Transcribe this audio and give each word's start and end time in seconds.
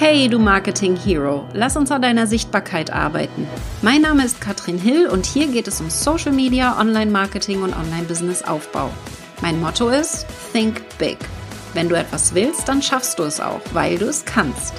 Hey, 0.00 0.28
du 0.28 0.38
Marketing 0.38 0.94
Hero, 0.94 1.44
lass 1.54 1.76
uns 1.76 1.90
an 1.90 2.02
deiner 2.02 2.28
Sichtbarkeit 2.28 2.92
arbeiten. 2.92 3.48
Mein 3.82 4.02
Name 4.02 4.24
ist 4.24 4.40
Katrin 4.40 4.78
Hill 4.78 5.08
und 5.08 5.26
hier 5.26 5.48
geht 5.48 5.66
es 5.66 5.80
um 5.80 5.90
Social 5.90 6.30
Media, 6.30 6.78
Online-Marketing 6.78 7.62
und 7.62 7.76
Online-Business-Aufbau. 7.76 8.92
Mein 9.42 9.60
Motto 9.60 9.88
ist 9.88 10.24
Think 10.52 10.82
Big. 10.98 11.18
Wenn 11.74 11.88
du 11.88 11.96
etwas 11.96 12.32
willst, 12.32 12.68
dann 12.68 12.80
schaffst 12.80 13.18
du 13.18 13.24
es 13.24 13.40
auch, 13.40 13.60
weil 13.72 13.98
du 13.98 14.04
es 14.04 14.24
kannst. 14.24 14.72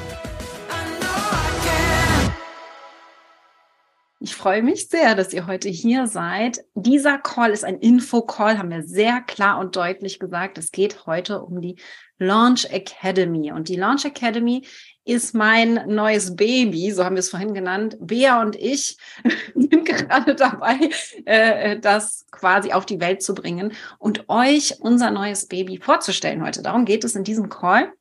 Ich 4.21 4.35
freue 4.35 4.61
mich 4.63 4.87
sehr, 4.87 5.15
dass 5.15 5.33
ihr 5.33 5.47
heute 5.47 5.69
hier 5.69 6.07
seid. 6.07 6.59
Dieser 6.75 7.17
Call 7.17 7.51
ist 7.51 7.65
ein 7.65 7.79
Info-Call, 7.79 8.57
haben 8.57 8.69
wir 8.69 8.83
sehr 8.83 9.21
klar 9.21 9.59
und 9.59 9.75
deutlich 9.75 10.19
gesagt. 10.19 10.57
Es 10.57 10.71
geht 10.71 11.05
heute 11.05 11.41
um 11.41 11.61
die 11.61 11.77
Launch 12.19 12.65
Academy. 12.69 13.51
Und 13.53 13.69
die 13.69 13.77
Launch 13.77 14.03
Academy 14.03 14.65
ist 15.09 15.33
mein 15.33 15.85
neues 15.87 16.35
Baby, 16.35 16.91
so 16.91 17.03
haben 17.03 17.15
wir 17.15 17.21
es 17.21 17.31
vorhin 17.31 17.53
genannt. 17.55 17.97
Bea 17.99 18.41
und 18.41 18.55
ich 18.55 18.97
sind 19.55 19.85
gerade 19.85 20.35
dabei, 20.35 20.77
äh, 21.25 21.79
das 21.79 22.27
quasi 22.31 22.71
auf 22.71 22.85
die 22.85 22.99
Welt 22.99 23.23
zu 23.23 23.33
bringen 23.33 23.73
und 23.97 24.29
euch 24.29 24.75
unser 24.79 25.09
neues 25.09 25.47
Baby 25.47 25.77
vorzustellen 25.77 26.45
heute. 26.45 26.61
Darum 26.61 26.85
geht 26.85 27.03
es 27.03 27.15
in 27.15 27.23
diesem 27.23 27.49
Call. 27.49 27.91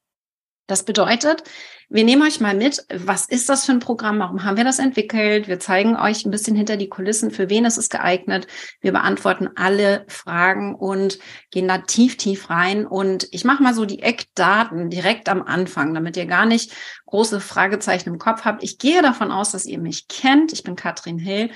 Das 0.68 0.82
bedeutet, 0.84 1.44
wir 1.88 2.04
nehmen 2.04 2.20
euch 2.20 2.40
mal 2.40 2.54
mit, 2.54 2.84
was 2.92 3.24
ist 3.24 3.48
das 3.48 3.64
für 3.64 3.72
ein 3.72 3.78
Programm, 3.78 4.18
warum 4.18 4.44
haben 4.44 4.58
wir 4.58 4.64
das 4.64 4.78
entwickelt? 4.78 5.48
Wir 5.48 5.58
zeigen 5.58 5.96
euch 5.96 6.26
ein 6.26 6.30
bisschen 6.30 6.54
hinter 6.54 6.76
die 6.76 6.90
Kulissen, 6.90 7.30
für 7.30 7.48
wen 7.48 7.64
ist 7.64 7.78
es 7.78 7.88
geeignet. 7.88 8.46
Wir 8.82 8.92
beantworten 8.92 9.48
alle 9.56 10.04
Fragen 10.08 10.74
und 10.74 11.18
gehen 11.50 11.68
da 11.68 11.78
tief, 11.78 12.18
tief 12.18 12.50
rein. 12.50 12.86
Und 12.86 13.28
ich 13.30 13.46
mache 13.46 13.62
mal 13.62 13.72
so 13.72 13.86
die 13.86 14.02
Eckdaten 14.02 14.90
direkt 14.90 15.30
am 15.30 15.40
Anfang, 15.40 15.94
damit 15.94 16.18
ihr 16.18 16.26
gar 16.26 16.44
nicht 16.44 16.74
große 17.06 17.40
Fragezeichen 17.40 18.10
im 18.10 18.18
Kopf 18.18 18.44
habt. 18.44 18.62
Ich 18.62 18.76
gehe 18.76 19.00
davon 19.00 19.32
aus, 19.32 19.52
dass 19.52 19.64
ihr 19.64 19.78
mich 19.78 20.06
kennt. 20.08 20.52
Ich 20.52 20.64
bin 20.64 20.76
Katrin 20.76 21.18
Hill. 21.18 21.50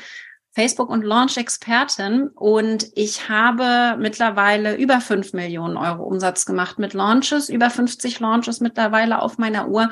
Facebook 0.54 0.90
und 0.90 1.02
Launch 1.02 1.36
Expertin 1.38 2.28
und 2.28 2.88
ich 2.94 3.28
habe 3.28 3.96
mittlerweile 3.98 4.76
über 4.76 5.00
fünf 5.00 5.32
Millionen 5.32 5.76
Euro 5.76 6.04
Umsatz 6.04 6.44
gemacht 6.44 6.78
mit 6.78 6.92
Launches, 6.92 7.48
über 7.48 7.70
50 7.70 8.20
Launches 8.20 8.60
mittlerweile 8.60 9.22
auf 9.22 9.38
meiner 9.38 9.68
Uhr 9.68 9.90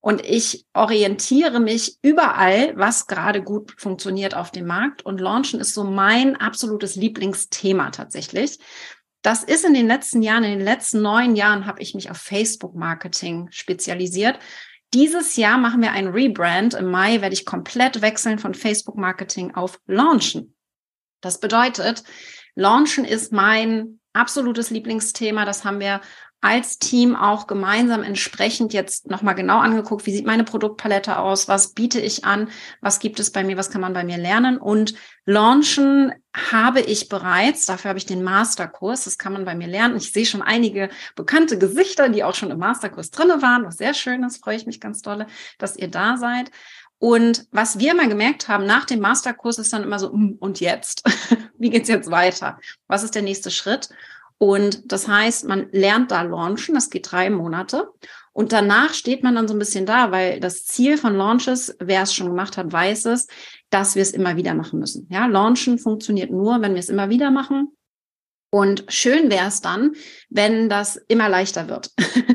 und 0.00 0.24
ich 0.24 0.64
orientiere 0.72 1.60
mich 1.60 1.98
überall, 2.02 2.72
was 2.76 3.06
gerade 3.06 3.42
gut 3.42 3.74
funktioniert 3.78 4.34
auf 4.34 4.50
dem 4.50 4.66
Markt. 4.66 5.04
Und 5.04 5.20
Launchen 5.20 5.60
ist 5.60 5.74
so 5.74 5.84
mein 5.84 6.36
absolutes 6.36 6.96
Lieblingsthema 6.96 7.90
tatsächlich. 7.90 8.58
Das 9.20 9.44
ist 9.44 9.66
in 9.66 9.74
den 9.74 9.86
letzten 9.86 10.22
Jahren, 10.22 10.44
in 10.44 10.58
den 10.58 10.64
letzten 10.64 11.02
neun 11.02 11.36
Jahren 11.36 11.66
habe 11.66 11.82
ich 11.82 11.94
mich 11.94 12.10
auf 12.10 12.16
Facebook-Marketing 12.16 13.48
spezialisiert. 13.50 14.38
Dieses 14.92 15.36
Jahr 15.36 15.58
machen 15.58 15.82
wir 15.82 15.92
ein 15.92 16.08
Rebrand. 16.08 16.74
Im 16.74 16.90
Mai 16.90 17.20
werde 17.20 17.34
ich 17.34 17.46
komplett 17.46 18.02
wechseln 18.02 18.38
von 18.38 18.54
Facebook-Marketing 18.54 19.54
auf 19.54 19.80
Launchen. 19.86 20.56
Das 21.20 21.38
bedeutet, 21.38 22.02
Launchen 22.56 23.04
ist 23.04 23.32
mein 23.32 24.00
absolutes 24.12 24.70
Lieblingsthema. 24.70 25.44
Das 25.44 25.64
haben 25.64 25.78
wir 25.78 26.00
als 26.42 26.78
Team 26.78 27.14
auch 27.14 27.46
gemeinsam 27.46 28.02
entsprechend 28.02 28.72
jetzt 28.72 29.10
nochmal 29.10 29.34
genau 29.34 29.58
angeguckt, 29.58 30.06
wie 30.06 30.12
sieht 30.12 30.26
meine 30.26 30.44
Produktpalette 30.44 31.18
aus, 31.18 31.48
was 31.48 31.74
biete 31.74 32.00
ich 32.00 32.24
an, 32.24 32.48
was 32.80 32.98
gibt 32.98 33.20
es 33.20 33.30
bei 33.30 33.44
mir, 33.44 33.58
was 33.58 33.70
kann 33.70 33.82
man 33.82 33.92
bei 33.92 34.04
mir 34.04 34.16
lernen. 34.16 34.56
Und 34.56 34.94
launchen 35.26 36.12
habe 36.34 36.80
ich 36.80 37.10
bereits, 37.10 37.66
dafür 37.66 37.90
habe 37.90 37.98
ich 37.98 38.06
den 38.06 38.22
Masterkurs, 38.22 39.04
das 39.04 39.18
kann 39.18 39.34
man 39.34 39.44
bei 39.44 39.54
mir 39.54 39.68
lernen. 39.68 39.96
Ich 39.96 40.12
sehe 40.12 40.24
schon 40.24 40.40
einige 40.40 40.88
bekannte 41.14 41.58
Gesichter, 41.58 42.08
die 42.08 42.24
auch 42.24 42.34
schon 42.34 42.50
im 42.50 42.58
Masterkurs 42.58 43.10
drinne 43.10 43.42
waren, 43.42 43.64
was 43.64 43.76
sehr 43.76 43.92
schön 43.92 44.24
ist, 44.24 44.42
freue 44.42 44.56
ich 44.56 44.66
mich 44.66 44.80
ganz 44.80 45.02
dolle, 45.02 45.26
dass 45.58 45.76
ihr 45.76 45.88
da 45.88 46.16
seid. 46.16 46.50
Und 46.98 47.46
was 47.50 47.78
wir 47.78 47.94
mal 47.94 48.08
gemerkt 48.08 48.48
haben 48.48 48.66
nach 48.66 48.84
dem 48.84 49.00
Masterkurs 49.00 49.58
ist 49.58 49.72
dann 49.72 49.84
immer 49.84 49.98
so, 49.98 50.12
hm, 50.12 50.36
und 50.38 50.60
jetzt? 50.60 51.02
Wie 51.58 51.70
geht's 51.70 51.88
jetzt 51.88 52.10
weiter? 52.10 52.58
Was 52.88 53.02
ist 53.02 53.14
der 53.14 53.22
nächste 53.22 53.50
Schritt? 53.50 53.88
Und 54.42 54.90
das 54.90 55.06
heißt, 55.06 55.46
man 55.46 55.68
lernt 55.70 56.10
da 56.10 56.22
launchen, 56.22 56.74
das 56.74 56.88
geht 56.88 57.12
drei 57.12 57.28
Monate. 57.28 57.90
Und 58.32 58.52
danach 58.52 58.94
steht 58.94 59.22
man 59.22 59.34
dann 59.34 59.46
so 59.46 59.54
ein 59.54 59.58
bisschen 59.58 59.84
da, 59.84 60.12
weil 60.12 60.40
das 60.40 60.64
Ziel 60.64 60.96
von 60.96 61.14
Launches, 61.14 61.76
wer 61.78 62.02
es 62.02 62.14
schon 62.14 62.28
gemacht 62.28 62.56
hat, 62.56 62.72
weiß 62.72 63.04
es, 63.04 63.26
dass 63.68 63.96
wir 63.96 64.02
es 64.02 64.12
immer 64.12 64.36
wieder 64.36 64.54
machen 64.54 64.80
müssen. 64.80 65.06
Ja, 65.10 65.26
Launchen 65.26 65.78
funktioniert 65.78 66.30
nur, 66.30 66.62
wenn 66.62 66.72
wir 66.72 66.80
es 66.80 66.88
immer 66.88 67.10
wieder 67.10 67.30
machen. 67.30 67.76
Und 68.48 68.86
schön 68.88 69.30
wäre 69.30 69.46
es 69.46 69.60
dann, 69.60 69.92
wenn 70.30 70.70
das 70.70 70.96
immer 71.08 71.28
leichter 71.28 71.68
wird. 71.68 71.90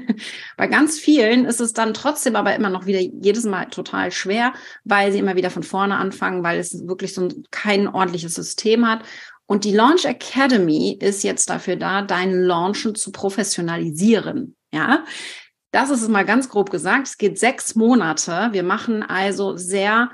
Bei 0.57 0.67
ganz 0.67 0.99
vielen 0.99 1.43
ist 1.45 1.59
es 1.59 1.73
dann 1.73 1.95
trotzdem 1.95 2.35
aber 2.35 2.55
immer 2.55 2.69
noch 2.69 2.85
wieder 2.85 2.99
jedes 2.99 3.43
Mal 3.45 3.66
total 3.66 4.11
schwer, 4.11 4.53
weil 4.83 5.11
sie 5.11 5.19
immer 5.19 5.35
wieder 5.35 5.49
von 5.49 5.63
vorne 5.63 5.97
anfangen, 5.97 6.43
weil 6.43 6.59
es 6.59 6.87
wirklich 6.87 7.13
so 7.16 7.23
ein, 7.23 7.43
kein 7.51 7.87
ordentliches 7.87 8.35
System 8.35 8.87
hat. 8.87 9.03
Und 9.47 9.63
die 9.63 9.73
Launch 9.73 10.06
Academy 10.06 10.97
ist 11.00 11.23
jetzt 11.23 11.50
dafür 11.50 11.75
da, 11.75 12.01
deinen 12.01 12.44
Launchen 12.44 12.95
zu 12.95 13.11
professionalisieren. 13.11 14.56
Ja, 14.73 15.06
das 15.72 15.89
ist 15.89 16.01
es 16.01 16.07
mal 16.07 16.25
ganz 16.25 16.50
grob 16.50 16.72
gesagt. 16.72 17.07
Es 17.07 17.17
geht 17.17 17.38
sechs 17.38 17.75
Monate. 17.75 18.50
Wir 18.51 18.63
machen 18.63 19.03
also 19.03 19.55
sehr, 19.55 20.09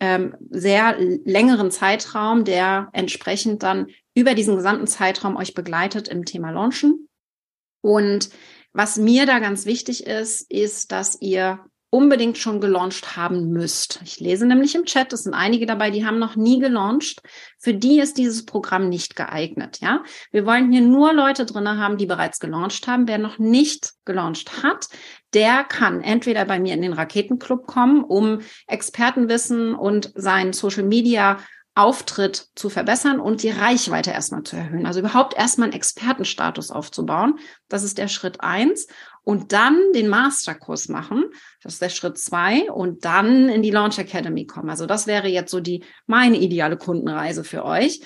ähm, 0.00 0.34
sehr 0.50 0.96
längeren 0.98 1.70
Zeitraum, 1.70 2.44
der 2.44 2.88
entsprechend 2.92 3.62
dann 3.62 3.86
über 4.14 4.34
diesen 4.34 4.56
gesamten 4.56 4.86
Zeitraum 4.86 5.36
euch 5.36 5.54
begleitet 5.54 6.08
im 6.08 6.24
Thema 6.24 6.50
Launchen. 6.50 7.08
Und 7.82 8.30
was 8.72 8.96
mir 8.96 9.26
da 9.26 9.38
ganz 9.38 9.66
wichtig 9.66 10.06
ist, 10.06 10.50
ist, 10.50 10.92
dass 10.92 11.20
ihr 11.20 11.60
unbedingt 11.92 12.38
schon 12.38 12.62
gelauncht 12.62 13.18
haben 13.18 13.50
müsst. 13.50 14.00
Ich 14.02 14.18
lese 14.18 14.46
nämlich 14.46 14.74
im 14.74 14.86
Chat, 14.86 15.12
es 15.12 15.24
sind 15.24 15.34
einige 15.34 15.66
dabei, 15.66 15.90
die 15.90 16.06
haben 16.06 16.18
noch 16.18 16.36
nie 16.36 16.58
gelauncht. 16.58 17.20
Für 17.58 17.74
die 17.74 18.00
ist 18.00 18.16
dieses 18.16 18.46
Programm 18.46 18.88
nicht 18.88 19.14
geeignet, 19.14 19.78
ja. 19.82 20.02
Wir 20.30 20.46
wollen 20.46 20.72
hier 20.72 20.80
nur 20.80 21.12
Leute 21.12 21.44
drinne 21.44 21.76
haben, 21.76 21.98
die 21.98 22.06
bereits 22.06 22.40
gelauncht 22.40 22.86
haben. 22.86 23.06
Wer 23.08 23.18
noch 23.18 23.38
nicht 23.38 23.92
gelauncht 24.06 24.62
hat, 24.62 24.86
der 25.34 25.64
kann 25.64 26.00
entweder 26.00 26.46
bei 26.46 26.58
mir 26.58 26.72
in 26.72 26.80
den 26.80 26.94
Raketenclub 26.94 27.66
kommen, 27.66 28.04
um 28.04 28.40
Expertenwissen 28.66 29.74
und 29.74 30.12
sein 30.14 30.54
Social 30.54 30.84
Media 30.84 31.36
Auftritt 31.74 32.48
zu 32.54 32.68
verbessern 32.68 33.18
und 33.18 33.42
die 33.42 33.50
Reichweite 33.50 34.10
erstmal 34.10 34.42
zu 34.42 34.56
erhöhen. 34.56 34.84
Also 34.84 35.00
überhaupt 35.00 35.34
erstmal 35.34 35.68
einen 35.68 35.76
Expertenstatus 35.76 36.70
aufzubauen. 36.70 37.38
Das 37.68 37.82
ist 37.82 37.96
der 37.96 38.08
Schritt 38.08 38.42
eins. 38.42 38.88
Und 39.24 39.52
dann 39.52 39.78
den 39.94 40.08
Masterkurs 40.08 40.88
machen. 40.88 41.26
Das 41.62 41.74
ist 41.74 41.82
der 41.82 41.90
Schritt 41.90 42.18
zwei. 42.18 42.70
Und 42.70 43.04
dann 43.04 43.48
in 43.48 43.62
die 43.62 43.70
Launch 43.70 43.98
Academy 43.98 44.46
kommen. 44.46 44.68
Also 44.68 44.86
das 44.86 45.06
wäre 45.06 45.28
jetzt 45.28 45.50
so 45.50 45.60
die, 45.60 45.84
meine 46.06 46.38
ideale 46.38 46.76
Kundenreise 46.76 47.44
für 47.44 47.64
euch. 47.64 48.00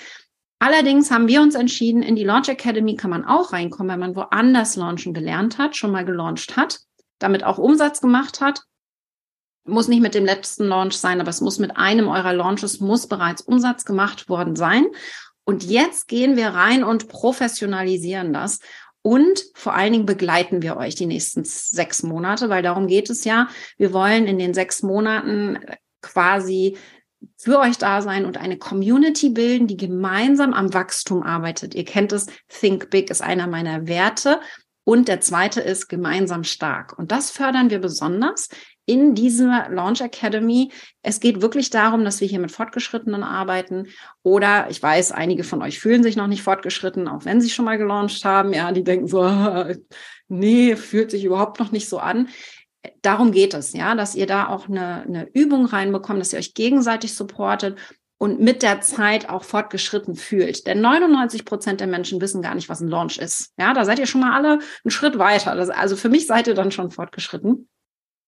Allerdings 0.59 1.11
haben 1.11 1.27
wir 1.27 1.41
uns 1.41 1.55
entschieden, 1.55 2.01
in 2.01 2.15
die 2.15 2.23
Launch 2.23 2.49
Academy 2.49 2.95
kann 2.95 3.09
man 3.09 3.25
auch 3.25 3.53
reinkommen, 3.53 3.91
wenn 3.91 3.99
man 3.99 4.15
woanders 4.15 4.75
launchen 4.75 5.13
gelernt 5.13 5.57
hat, 5.57 5.75
schon 5.75 5.91
mal 5.91 6.05
gelauncht 6.05 6.55
hat, 6.55 6.79
damit 7.19 7.43
auch 7.43 7.57
Umsatz 7.57 8.01
gemacht 8.01 8.41
hat 8.41 8.63
muss 9.67 9.87
nicht 9.87 10.01
mit 10.01 10.15
dem 10.15 10.25
letzten 10.25 10.65
Launch 10.65 10.97
sein, 10.97 11.19
aber 11.21 11.29
es 11.29 11.41
muss 11.41 11.59
mit 11.59 11.77
einem 11.77 12.07
eurer 12.07 12.33
Launches, 12.33 12.79
muss 12.79 13.07
bereits 13.07 13.41
Umsatz 13.41 13.85
gemacht 13.85 14.29
worden 14.29 14.55
sein. 14.55 14.85
Und 15.43 15.63
jetzt 15.63 16.07
gehen 16.07 16.35
wir 16.35 16.49
rein 16.49 16.83
und 16.83 17.07
professionalisieren 17.07 18.33
das. 18.33 18.59
Und 19.07 19.45
vor 19.53 19.73
allen 19.73 19.93
Dingen 19.93 20.05
begleiten 20.05 20.61
wir 20.61 20.75
euch 20.75 20.93
die 20.93 21.05
nächsten 21.05 21.45
sechs 21.45 22.03
Monate, 22.03 22.49
weil 22.49 22.61
darum 22.61 22.87
geht 22.87 23.09
es 23.09 23.23
ja. 23.23 23.47
Wir 23.77 23.93
wollen 23.93 24.27
in 24.27 24.37
den 24.37 24.53
sechs 24.53 24.83
Monaten 24.83 25.59
quasi 26.01 26.75
für 27.37 27.59
euch 27.59 27.77
da 27.77 28.01
sein 28.01 28.25
und 28.25 28.35
eine 28.35 28.57
Community 28.57 29.29
bilden, 29.29 29.65
die 29.65 29.77
gemeinsam 29.77 30.53
am 30.53 30.73
Wachstum 30.73 31.23
arbeitet. 31.23 31.73
Ihr 31.73 31.85
kennt 31.85 32.11
es, 32.11 32.25
Think 32.49 32.89
Big 32.89 33.09
ist 33.09 33.21
einer 33.21 33.47
meiner 33.47 33.87
Werte. 33.87 34.41
Und 34.83 35.07
der 35.07 35.21
zweite 35.21 35.61
ist 35.61 35.87
gemeinsam 35.87 36.43
stark. 36.43 36.99
Und 36.99 37.13
das 37.13 37.31
fördern 37.31 37.69
wir 37.69 37.79
besonders, 37.79 38.49
in 38.87 39.13
dieser 39.13 39.67
Launch 39.69 40.01
Academy. 40.01 40.71
Es 41.03 41.19
geht 41.19 41.41
wirklich 41.41 41.69
darum, 41.69 42.03
dass 42.05 42.21
wir 42.21 42.27
hier 42.27 42.39
mit 42.39 42.51
Fortgeschrittenen 42.51 43.21
arbeiten. 43.21 43.87
Oder 44.23 44.67
ich 44.69 44.81
weiß, 44.81 45.11
einige 45.11 45.43
von 45.43 45.61
euch 45.61 45.79
fühlen 45.79 46.03
sich 46.03 46.15
noch 46.15 46.27
nicht 46.27 46.41
fortgeschritten, 46.41 47.07
auch 47.07 47.25
wenn 47.25 47.41
sie 47.41 47.49
schon 47.49 47.65
mal 47.65 47.77
gelauncht 47.77 48.23
haben. 48.25 48.53
Ja, 48.53 48.71
die 48.71 48.85
denken 48.85 49.07
so, 49.07 49.29
nee, 50.29 50.75
fühlt 50.75 51.11
sich 51.11 51.25
überhaupt 51.25 51.59
noch 51.59 51.71
nicht 51.71 51.89
so 51.89 51.99
an. 51.99 52.29
Darum 53.01 53.33
geht 53.33 53.53
es, 53.53 53.73
ja, 53.73 53.93
dass 53.93 54.15
ihr 54.15 54.25
da 54.25 54.47
auch 54.47 54.69
eine, 54.69 55.03
eine 55.03 55.29
Übung 55.33 55.65
reinbekommt, 55.65 56.21
dass 56.21 56.31
ihr 56.31 56.39
euch 56.39 56.53
gegenseitig 56.53 57.13
supportet 57.13 57.77
und 58.17 58.39
mit 58.39 58.63
der 58.63 58.79
Zeit 58.79 59.27
auch 59.27 59.43
fortgeschritten 59.43 60.15
fühlt. 60.15 60.65
Denn 60.65 60.79
99 60.79 61.43
Prozent 61.43 61.81
der 61.81 61.87
Menschen 61.87 62.21
wissen 62.21 62.41
gar 62.41 62.55
nicht, 62.55 62.69
was 62.69 62.79
ein 62.79 62.87
Launch 62.87 63.17
ist. 63.17 63.51
Ja, 63.59 63.73
da 63.73 63.83
seid 63.83 63.99
ihr 63.99 64.07
schon 64.07 64.21
mal 64.21 64.33
alle 64.33 64.53
einen 64.53 64.91
Schritt 64.91 65.19
weiter. 65.19 65.55
Das, 65.55 65.69
also 65.69 65.97
für 65.97 66.07
mich 66.07 66.25
seid 66.25 66.47
ihr 66.47 66.55
dann 66.55 66.71
schon 66.71 66.89
fortgeschritten. 66.89 67.67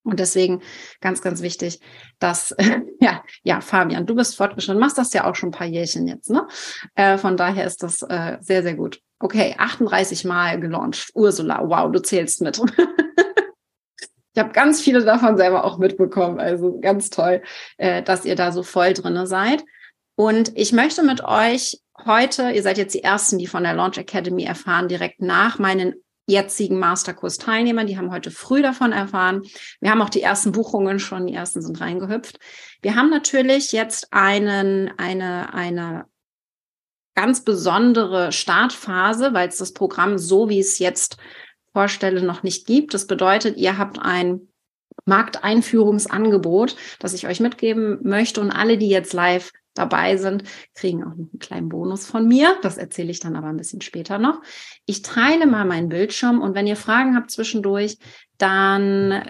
Und 0.03 0.19
deswegen 0.19 0.61
ganz, 1.01 1.21
ganz 1.21 1.41
wichtig, 1.41 1.79
dass, 2.19 2.55
ja, 2.99 3.23
ja, 3.43 3.61
Fabian, 3.61 4.05
du 4.05 4.15
bist 4.15 4.37
fortgeschritten, 4.37 4.79
machst 4.79 4.97
das 4.97 5.13
ja 5.13 5.25
auch 5.25 5.35
schon 5.35 5.49
ein 5.49 5.53
paar 5.53 5.67
Jährchen 5.67 6.07
jetzt, 6.07 6.29
ne? 6.29 6.47
Äh, 6.95 7.17
von 7.17 7.37
daher 7.37 7.65
ist 7.65 7.83
das 7.83 8.01
äh, 8.03 8.37
sehr, 8.39 8.63
sehr 8.63 8.75
gut. 8.75 9.01
Okay, 9.19 9.55
38 9.57 10.23
Mal 10.25 10.59
gelauncht. 10.59 11.11
Ursula, 11.13 11.61
wow, 11.65 11.91
du 11.91 12.01
zählst 12.01 12.41
mit. 12.41 12.57
ich 14.33 14.39
habe 14.39 14.53
ganz 14.53 14.79
viele 14.79 15.03
davon 15.03 15.35
selber 15.35 15.65
auch 15.65 15.77
mitbekommen. 15.77 16.39
Also 16.39 16.79
ganz 16.79 17.09
toll, 17.09 17.41
äh, 17.77 18.01
dass 18.01 18.23
ihr 18.23 18.35
da 18.35 18.53
so 18.53 18.63
voll 18.63 18.93
drinne 18.93 19.27
seid. 19.27 19.63
Und 20.15 20.57
ich 20.57 20.71
möchte 20.71 21.03
mit 21.03 21.23
euch 21.23 21.81
heute, 22.05 22.51
ihr 22.51 22.63
seid 22.63 22.77
jetzt 22.77 22.93
die 22.93 23.03
Ersten, 23.03 23.37
die 23.37 23.47
von 23.47 23.63
der 23.63 23.73
Launch 23.73 23.97
Academy 23.97 24.43
erfahren, 24.43 24.87
direkt 24.87 25.21
nach 25.21 25.59
meinen 25.59 25.95
jetzigen 26.29 26.79
Masterkurs-Teilnehmern. 26.79 27.87
Die 27.87 27.97
haben 27.97 28.11
heute 28.11 28.31
früh 28.31 28.61
davon 28.61 28.91
erfahren. 28.91 29.43
Wir 29.81 29.91
haben 29.91 30.01
auch 30.01 30.09
die 30.09 30.21
ersten 30.21 30.51
Buchungen 30.51 30.99
schon, 30.99 31.27
die 31.27 31.33
ersten 31.33 31.61
sind 31.61 31.81
reingehüpft. 31.81 32.39
Wir 32.81 32.95
haben 32.95 33.09
natürlich 33.09 33.71
jetzt 33.71 34.07
einen, 34.11 34.91
eine, 34.97 35.53
eine 35.53 36.05
ganz 37.15 37.43
besondere 37.43 38.31
Startphase, 38.31 39.33
weil 39.33 39.49
es 39.49 39.57
das 39.57 39.73
Programm 39.73 40.17
so, 40.17 40.47
wie 40.49 40.59
es 40.59 40.79
jetzt 40.79 41.17
vorstelle, 41.73 42.21
noch 42.21 42.43
nicht 42.43 42.65
gibt. 42.65 42.93
Das 42.93 43.07
bedeutet, 43.07 43.57
ihr 43.57 43.77
habt 43.77 43.99
ein 43.99 44.47
Markteinführungsangebot, 45.05 46.75
das 46.99 47.13
ich 47.13 47.27
euch 47.27 47.39
mitgeben 47.39 47.99
möchte. 48.03 48.41
Und 48.41 48.51
alle, 48.51 48.77
die 48.77 48.89
jetzt 48.89 49.13
live 49.13 49.51
dabei 49.79 50.17
sind, 50.17 50.43
kriegen 50.75 51.03
auch 51.03 51.13
einen 51.13 51.39
kleinen 51.39 51.69
Bonus 51.69 52.05
von 52.05 52.27
mir. 52.27 52.55
Das 52.61 52.77
erzähle 52.77 53.11
ich 53.11 53.19
dann 53.19 53.35
aber 53.35 53.47
ein 53.47 53.57
bisschen 53.57 53.81
später 53.81 54.19
noch. 54.19 54.41
Ich 54.85 55.01
teile 55.01 55.47
mal 55.47 55.65
meinen 55.65 55.89
Bildschirm 55.89 56.41
und 56.41 56.53
wenn 56.53 56.67
ihr 56.67 56.75
Fragen 56.75 57.15
habt 57.15 57.31
zwischendurch, 57.31 57.97
dann 58.37 59.23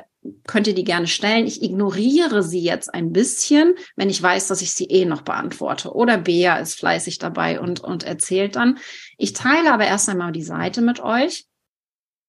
könnt 0.47 0.67
ihr 0.67 0.75
die 0.75 0.83
gerne 0.83 1.07
stellen. 1.07 1.47
Ich 1.47 1.63
ignoriere 1.63 2.43
sie 2.43 2.61
jetzt 2.61 2.93
ein 2.93 3.11
bisschen, 3.13 3.75
wenn 3.95 4.09
ich 4.09 4.21
weiß, 4.21 4.47
dass 4.47 4.61
ich 4.61 4.73
sie 4.73 4.85
eh 4.85 5.05
noch 5.05 5.21
beantworte. 5.21 5.93
Oder 5.93 6.17
Bea 6.17 6.57
ist 6.57 6.77
fleißig 6.77 7.19
dabei 7.19 7.59
und, 7.59 7.79
und 7.79 8.03
erzählt 8.03 8.55
dann. 8.55 8.79
Ich 9.17 9.33
teile 9.33 9.71
aber 9.71 9.85
erst 9.85 10.09
einmal 10.09 10.31
die 10.31 10.43
Seite 10.43 10.81
mit 10.81 10.99
euch. 10.99 11.45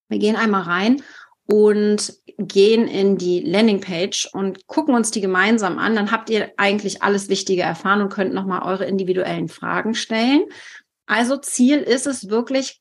Wir 0.08 0.19
gehen 0.19 0.37
einmal 0.37 0.62
rein 0.62 1.02
und 1.50 2.14
gehen 2.38 2.87
in 2.87 3.19
die 3.19 3.41
Landingpage 3.41 4.31
und 4.32 4.67
gucken 4.67 4.94
uns 4.94 5.11
die 5.11 5.20
gemeinsam 5.20 5.79
an. 5.79 5.94
Dann 5.94 6.11
habt 6.11 6.31
ihr 6.31 6.52
eigentlich 6.56 7.02
alles 7.02 7.29
Wichtige 7.29 7.62
erfahren 7.62 8.00
und 8.00 8.12
könnt 8.12 8.32
nochmal 8.32 8.62
eure 8.62 8.87
individuellen 8.87 9.49
Fragen 9.49 9.94
stellen. 9.94 10.44
Also 11.06 11.37
Ziel 11.37 11.79
ist 11.79 12.06
es 12.06 12.31
wirklich, 12.31 12.81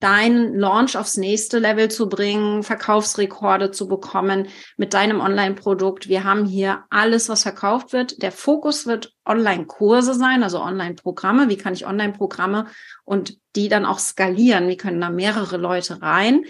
deinen 0.00 0.58
Launch 0.58 0.98
aufs 0.98 1.16
nächste 1.16 1.58
Level 1.58 1.90
zu 1.90 2.10
bringen, 2.10 2.62
Verkaufsrekorde 2.62 3.70
zu 3.70 3.88
bekommen 3.88 4.48
mit 4.76 4.92
deinem 4.92 5.20
Online-Produkt. 5.20 6.08
Wir 6.08 6.24
haben 6.24 6.44
hier 6.44 6.84
alles, 6.90 7.30
was 7.30 7.42
verkauft 7.42 7.94
wird. 7.94 8.22
Der 8.22 8.30
Fokus 8.30 8.86
wird 8.86 9.14
Online-Kurse 9.24 10.12
sein, 10.12 10.42
also 10.42 10.60
Online-Programme. 10.60 11.48
Wie 11.48 11.56
kann 11.56 11.72
ich 11.72 11.86
Online-Programme 11.86 12.66
und 13.04 13.38
die 13.56 13.68
dann 13.68 13.86
auch 13.86 13.98
skalieren? 13.98 14.68
Wie 14.68 14.76
können 14.76 15.00
da 15.00 15.08
mehrere 15.08 15.56
Leute 15.56 16.02
rein? 16.02 16.44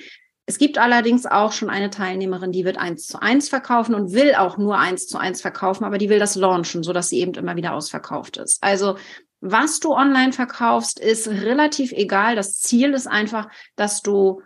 Es 0.47 0.59
gibt 0.59 0.77
allerdings 0.77 1.25
auch 1.25 1.53
schon 1.53 1.71
eine 1.71 1.89
Teilnehmerin, 1.89 2.53
die 2.53 2.65
wird 2.65 2.77
eins 2.77 3.07
zu 3.07 3.21
eins 3.21 3.49
verkaufen 3.49 3.95
und 3.95 4.13
will 4.13 4.35
auch 4.35 4.59
nur 4.59 4.79
eins 4.79 5.07
zu 5.07 5.17
eins 5.17 5.41
verkaufen, 5.41 5.85
aber 5.85 5.97
die 5.97 6.11
will 6.11 6.19
das 6.19 6.35
launchen, 6.35 6.83
so 6.83 6.93
dass 6.93 7.09
sie 7.09 7.21
eben 7.21 7.33
immer 7.35 7.57
wieder 7.57 7.73
ausverkauft 7.73 8.37
ist. 8.37 8.63
Also 8.63 8.97
was 9.41 9.81
du 9.81 9.93
online 9.93 10.33
verkaufst, 10.33 10.99
ist 10.99 11.29
relativ 11.29 11.93
egal. 11.93 12.35
Das 12.35 12.61
Ziel 12.61 12.95
ist 12.95 13.07
einfach, 13.07 13.49
dass 13.77 14.03
du 14.03 14.43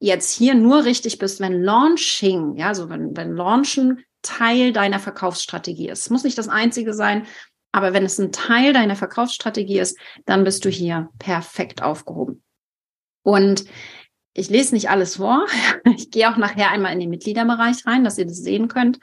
jetzt 0.00 0.32
hier 0.32 0.54
nur 0.54 0.84
richtig 0.84 1.18
bist, 1.18 1.40
wenn 1.40 1.62
Launching, 1.62 2.56
ja, 2.56 2.74
so 2.74 2.90
wenn, 2.90 3.16
wenn 3.16 3.34
Launchen 3.34 4.04
Teil 4.20 4.72
deiner 4.72 4.98
Verkaufsstrategie 4.98 5.88
ist. 5.88 6.10
Muss 6.10 6.24
nicht 6.24 6.36
das 6.36 6.48
einzige 6.48 6.92
sein, 6.94 7.26
aber 7.72 7.92
wenn 7.92 8.04
es 8.04 8.18
ein 8.18 8.32
Teil 8.32 8.72
deiner 8.72 8.96
Verkaufsstrategie 8.96 9.78
ist, 9.78 9.98
dann 10.26 10.44
bist 10.44 10.64
du 10.64 10.68
hier 10.68 11.08
perfekt 11.18 11.82
aufgehoben. 11.82 12.42
Und 13.22 13.64
ich 14.34 14.50
lese 14.50 14.74
nicht 14.74 14.90
alles 14.90 15.16
vor. 15.16 15.46
Ich 15.96 16.10
gehe 16.10 16.30
auch 16.30 16.36
nachher 16.36 16.70
einmal 16.70 16.92
in 16.92 17.00
den 17.00 17.10
Mitgliederbereich 17.10 17.86
rein, 17.86 18.04
dass 18.04 18.18
ihr 18.18 18.26
das 18.26 18.38
sehen 18.38 18.68
könnt, 18.68 18.98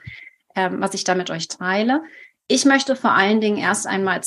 ähm, 0.54 0.80
was 0.80 0.94
ich 0.94 1.04
da 1.04 1.14
mit 1.14 1.30
euch 1.30 1.48
teile. 1.48 2.02
Ich 2.48 2.64
möchte 2.66 2.96
vor 2.96 3.12
allen 3.12 3.40
Dingen 3.40 3.56
erst 3.56 3.86
einmal 3.86 4.20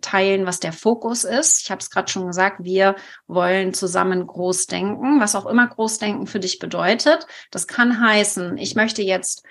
teilen, 0.00 0.46
was 0.46 0.60
der 0.60 0.72
Fokus 0.72 1.24
ist. 1.24 1.62
Ich 1.62 1.70
habe 1.70 1.80
es 1.80 1.90
gerade 1.90 2.10
schon 2.10 2.26
gesagt, 2.28 2.62
wir 2.62 2.94
wollen 3.26 3.74
zusammen 3.74 4.24
groß 4.24 4.66
denken, 4.66 5.20
was 5.20 5.34
auch 5.34 5.46
immer 5.46 5.66
Großdenken 5.66 6.28
für 6.28 6.38
dich 6.38 6.60
bedeutet. 6.60 7.26
Das 7.50 7.66
kann 7.66 8.00
heißen, 8.00 8.56
ich 8.58 8.76
möchte 8.76 9.02
jetzt 9.02 9.44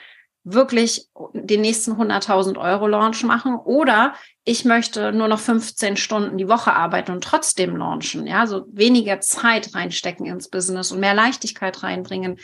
wirklich 0.46 1.10
den 1.34 1.62
nächsten 1.62 1.94
100.000 1.94 2.58
Euro 2.58 2.88
Launch 2.88 3.24
machen 3.24 3.56
oder 3.56 4.14
ich 4.44 4.64
möchte 4.64 5.12
nur 5.12 5.28
noch 5.28 5.40
15 5.40 5.98
Stunden 5.98 6.38
die 6.38 6.48
Woche 6.48 6.74
arbeiten 6.74 7.12
und 7.12 7.24
trotzdem 7.24 7.76
launchen, 7.76 8.28
ja, 8.28 8.46
so 8.46 8.66
weniger 8.72 9.20
Zeit 9.20 9.74
reinstecken 9.74 10.28
ins 10.28 10.48
Business 10.48 10.92
und 10.92 11.00
mehr 11.00 11.16
Leichtigkeit 11.16 11.82
reinbringen. 11.82 12.38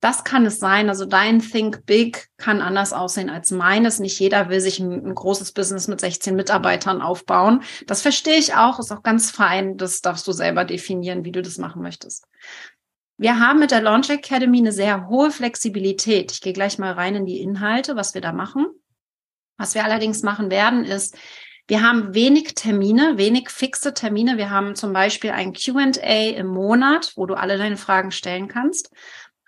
Das 0.00 0.24
kann 0.24 0.46
es 0.46 0.58
sein. 0.58 0.88
Also 0.88 1.04
dein 1.04 1.40
Think 1.40 1.84
Big 1.84 2.28
kann 2.38 2.62
anders 2.62 2.92
aussehen 2.94 3.28
als 3.28 3.50
meines. 3.50 3.98
Nicht 3.98 4.18
jeder 4.18 4.48
will 4.48 4.60
sich 4.60 4.78
ein, 4.78 5.04
ein, 5.04 5.14
großes 5.14 5.52
Business 5.52 5.88
mit 5.88 6.00
16 6.00 6.34
Mitarbeitern 6.34 7.02
aufbauen. 7.02 7.62
Das 7.86 8.00
verstehe 8.00 8.38
ich 8.38 8.54
auch, 8.54 8.78
ist 8.78 8.92
auch 8.92 9.02
ganz 9.02 9.30
fein. 9.30 9.76
Das 9.76 10.00
darfst 10.00 10.26
du 10.26 10.32
selber 10.32 10.64
definieren, 10.64 11.24
wie 11.24 11.32
du 11.32 11.42
das 11.42 11.58
machen 11.58 11.82
möchtest. 11.82 12.24
Wir 13.20 13.38
haben 13.38 13.58
mit 13.58 13.70
der 13.70 13.82
Launch 13.82 14.08
Academy 14.08 14.60
eine 14.60 14.72
sehr 14.72 15.08
hohe 15.08 15.30
Flexibilität. 15.30 16.32
Ich 16.32 16.40
gehe 16.40 16.54
gleich 16.54 16.78
mal 16.78 16.92
rein 16.92 17.16
in 17.16 17.26
die 17.26 17.42
Inhalte, 17.42 17.94
was 17.94 18.14
wir 18.14 18.22
da 18.22 18.32
machen. 18.32 18.66
Was 19.58 19.74
wir 19.74 19.84
allerdings 19.84 20.22
machen 20.22 20.50
werden, 20.50 20.86
ist, 20.86 21.18
wir 21.68 21.82
haben 21.82 22.14
wenig 22.14 22.54
Termine, 22.54 23.18
wenig 23.18 23.50
fixe 23.50 23.92
Termine. 23.92 24.38
Wir 24.38 24.48
haben 24.48 24.74
zum 24.74 24.94
Beispiel 24.94 25.32
ein 25.32 25.52
QA 25.52 26.30
im 26.30 26.46
Monat, 26.46 27.12
wo 27.16 27.26
du 27.26 27.34
alle 27.34 27.58
deine 27.58 27.76
Fragen 27.76 28.10
stellen 28.10 28.48
kannst. 28.48 28.90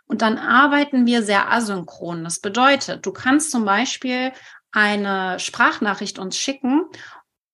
Und 0.05 0.21
dann 0.21 0.37
arbeiten 0.37 1.07
wir 1.07 1.23
sehr 1.23 1.51
asynchron. 1.51 2.25
Das 2.25 2.41
bedeutet, 2.41 3.07
du 3.07 3.11
kannst 3.11 3.51
zum 3.51 3.65
Beispiel 3.65 4.33
eine 4.71 5.39
Sprachnachricht 5.41 6.19
uns 6.19 6.37
schicken 6.37 6.85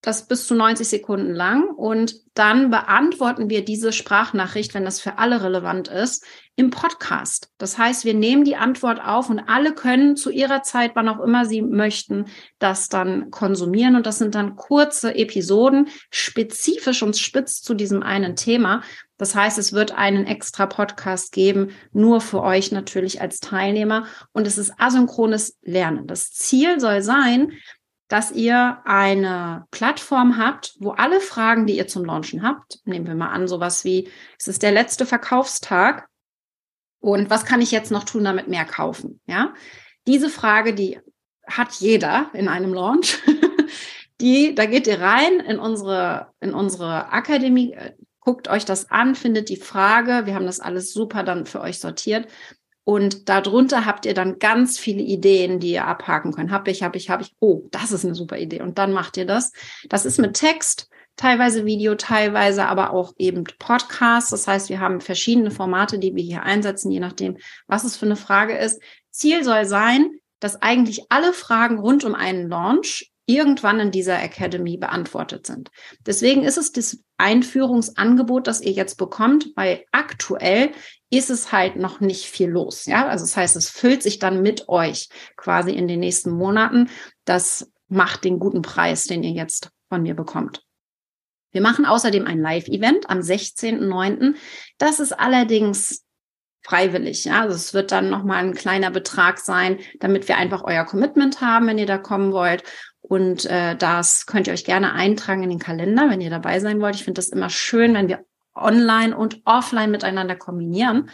das 0.00 0.28
bis 0.28 0.46
zu 0.46 0.54
90 0.54 0.88
Sekunden 0.88 1.34
lang 1.34 1.68
und 1.70 2.14
dann 2.34 2.70
beantworten 2.70 3.50
wir 3.50 3.64
diese 3.64 3.92
Sprachnachricht, 3.92 4.72
wenn 4.74 4.84
das 4.84 5.00
für 5.00 5.18
alle 5.18 5.42
relevant 5.42 5.88
ist, 5.88 6.24
im 6.54 6.70
Podcast. 6.70 7.50
Das 7.58 7.78
heißt, 7.78 8.04
wir 8.04 8.14
nehmen 8.14 8.44
die 8.44 8.54
Antwort 8.54 9.00
auf 9.00 9.28
und 9.28 9.40
alle 9.40 9.74
können 9.74 10.16
zu 10.16 10.30
ihrer 10.30 10.62
Zeit, 10.62 10.92
wann 10.94 11.08
auch 11.08 11.20
immer 11.20 11.46
sie 11.46 11.62
möchten, 11.62 12.26
das 12.60 12.88
dann 12.88 13.30
konsumieren 13.30 13.96
und 13.96 14.06
das 14.06 14.18
sind 14.18 14.36
dann 14.36 14.54
kurze 14.54 15.14
Episoden, 15.16 15.88
spezifisch 16.10 17.02
und 17.02 17.16
spitz 17.16 17.62
zu 17.62 17.74
diesem 17.74 18.04
einen 18.04 18.36
Thema. 18.36 18.82
Das 19.18 19.34
heißt, 19.34 19.58
es 19.58 19.72
wird 19.72 19.98
einen 19.98 20.26
extra 20.26 20.66
Podcast 20.66 21.32
geben, 21.32 21.70
nur 21.92 22.20
für 22.20 22.40
euch 22.42 22.70
natürlich 22.70 23.20
als 23.20 23.40
Teilnehmer 23.40 24.06
und 24.32 24.46
es 24.46 24.58
ist 24.58 24.72
asynchrones 24.78 25.58
Lernen. 25.62 26.06
Das 26.06 26.30
Ziel 26.30 26.78
soll 26.78 27.02
sein, 27.02 27.52
dass 28.08 28.30
ihr 28.32 28.78
eine 28.84 29.66
Plattform 29.70 30.38
habt, 30.38 30.74
wo 30.78 30.90
alle 30.90 31.20
Fragen, 31.20 31.66
die 31.66 31.76
ihr 31.76 31.86
zum 31.86 32.04
Launchen 32.04 32.42
habt, 32.42 32.80
nehmen 32.84 33.06
wir 33.06 33.14
mal 33.14 33.28
an, 33.28 33.46
sowas 33.46 33.84
wie, 33.84 34.08
es 34.38 34.48
ist 34.48 34.62
der 34.62 34.72
letzte 34.72 35.04
Verkaufstag 35.06 36.08
und 37.00 37.30
was 37.30 37.44
kann 37.44 37.60
ich 37.60 37.70
jetzt 37.70 37.90
noch 37.90 38.04
tun, 38.04 38.24
damit 38.24 38.48
mehr 38.48 38.64
kaufen? 38.64 39.20
Ja, 39.26 39.54
diese 40.06 40.30
Frage, 40.30 40.74
die 40.74 40.98
hat 41.46 41.74
jeder 41.74 42.30
in 42.32 42.48
einem 42.48 42.72
Launch. 42.72 43.18
die, 44.20 44.54
da 44.54 44.66
geht 44.66 44.86
ihr 44.86 45.00
rein 45.00 45.40
in 45.40 45.58
unsere, 45.58 46.28
in 46.40 46.54
unsere 46.54 47.12
Akademie, 47.12 47.76
guckt 48.20 48.48
euch 48.48 48.64
das 48.64 48.90
an, 48.90 49.14
findet 49.14 49.48
die 49.48 49.56
Frage. 49.56 50.26
Wir 50.26 50.34
haben 50.34 50.46
das 50.46 50.60
alles 50.60 50.92
super 50.92 51.22
dann 51.22 51.46
für 51.46 51.60
euch 51.60 51.78
sortiert 51.78 52.26
und 52.88 53.28
darunter 53.28 53.84
habt 53.84 54.06
ihr 54.06 54.14
dann 54.14 54.38
ganz 54.38 54.78
viele 54.78 55.02
Ideen, 55.02 55.60
die 55.60 55.72
ihr 55.72 55.86
abhaken 55.86 56.32
könnt. 56.32 56.50
Hab 56.50 56.66
ich, 56.68 56.82
hab 56.82 56.96
ich, 56.96 57.10
hab 57.10 57.20
ich. 57.20 57.34
Oh, 57.38 57.68
das 57.70 57.92
ist 57.92 58.02
eine 58.06 58.14
super 58.14 58.38
Idee. 58.38 58.62
Und 58.62 58.78
dann 58.78 58.94
macht 58.94 59.18
ihr 59.18 59.26
das. 59.26 59.52
Das 59.90 60.06
ist 60.06 60.18
mit 60.18 60.32
Text, 60.32 60.88
teilweise 61.14 61.66
Video, 61.66 61.96
teilweise 61.96 62.64
aber 62.64 62.94
auch 62.94 63.12
eben 63.18 63.44
Podcast. 63.58 64.32
Das 64.32 64.48
heißt, 64.48 64.70
wir 64.70 64.80
haben 64.80 65.02
verschiedene 65.02 65.50
Formate, 65.50 65.98
die 65.98 66.14
wir 66.14 66.24
hier 66.24 66.44
einsetzen, 66.44 66.90
je 66.90 67.00
nachdem, 67.00 67.36
was 67.66 67.84
es 67.84 67.98
für 67.98 68.06
eine 68.06 68.16
Frage 68.16 68.56
ist. 68.56 68.80
Ziel 69.10 69.44
soll 69.44 69.66
sein, 69.66 70.08
dass 70.40 70.62
eigentlich 70.62 71.02
alle 71.10 71.34
Fragen 71.34 71.80
rund 71.80 72.06
um 72.06 72.14
einen 72.14 72.48
Launch 72.48 73.12
irgendwann 73.26 73.80
in 73.80 73.90
dieser 73.90 74.22
Academy 74.22 74.78
beantwortet 74.78 75.46
sind. 75.46 75.70
Deswegen 76.06 76.42
ist 76.42 76.56
es 76.56 76.72
das 76.72 77.00
Einführungsangebot, 77.18 78.46
das 78.46 78.60
ihr 78.60 78.72
jetzt 78.72 78.96
bekommt, 78.96 79.50
weil 79.56 79.84
aktuell 79.92 80.70
ist 81.10 81.30
es 81.30 81.52
halt 81.52 81.76
noch 81.76 82.00
nicht 82.00 82.26
viel 82.26 82.48
los. 82.48 82.86
Ja, 82.86 83.06
also 83.06 83.24
das 83.24 83.36
heißt, 83.36 83.56
es 83.56 83.68
füllt 83.68 84.02
sich 84.02 84.18
dann 84.18 84.42
mit 84.42 84.68
euch 84.68 85.08
quasi 85.36 85.72
in 85.72 85.88
den 85.88 86.00
nächsten 86.00 86.30
Monaten. 86.30 86.88
Das 87.24 87.70
macht 87.88 88.24
den 88.24 88.38
guten 88.38 88.62
Preis, 88.62 89.04
den 89.04 89.22
ihr 89.22 89.32
jetzt 89.32 89.70
von 89.88 90.02
mir 90.02 90.14
bekommt. 90.14 90.64
Wir 91.50 91.62
machen 91.62 91.86
außerdem 91.86 92.26
ein 92.26 92.40
Live-Event 92.40 93.08
am 93.08 93.18
16.09. 93.18 94.34
Das 94.76 95.00
ist 95.00 95.12
allerdings 95.12 96.04
freiwillig. 96.62 97.24
Ja, 97.24 97.42
also 97.42 97.54
es 97.54 97.72
wird 97.72 97.92
dann 97.92 98.10
nochmal 98.10 98.44
ein 98.44 98.54
kleiner 98.54 98.90
Betrag 98.90 99.38
sein, 99.38 99.78
damit 100.00 100.28
wir 100.28 100.36
einfach 100.36 100.62
euer 100.64 100.84
Commitment 100.84 101.40
haben, 101.40 101.66
wenn 101.66 101.78
ihr 101.78 101.86
da 101.86 101.96
kommen 101.96 102.32
wollt. 102.32 102.62
Und 103.08 103.46
äh, 103.46 103.74
das 103.74 104.26
könnt 104.26 104.46
ihr 104.46 104.52
euch 104.52 104.64
gerne 104.64 104.92
eintragen 104.92 105.42
in 105.42 105.50
den 105.50 105.58
Kalender, 105.58 106.10
wenn 106.10 106.20
ihr 106.20 106.30
dabei 106.30 106.60
sein 106.60 106.80
wollt. 106.80 106.94
Ich 106.94 107.04
finde 107.04 107.18
das 107.18 107.30
immer 107.30 107.48
schön, 107.48 107.94
wenn 107.94 108.08
wir 108.08 108.24
online 108.54 109.16
und 109.16 109.40
offline 109.44 109.90
miteinander 109.90 110.36
kombinieren 110.36 111.10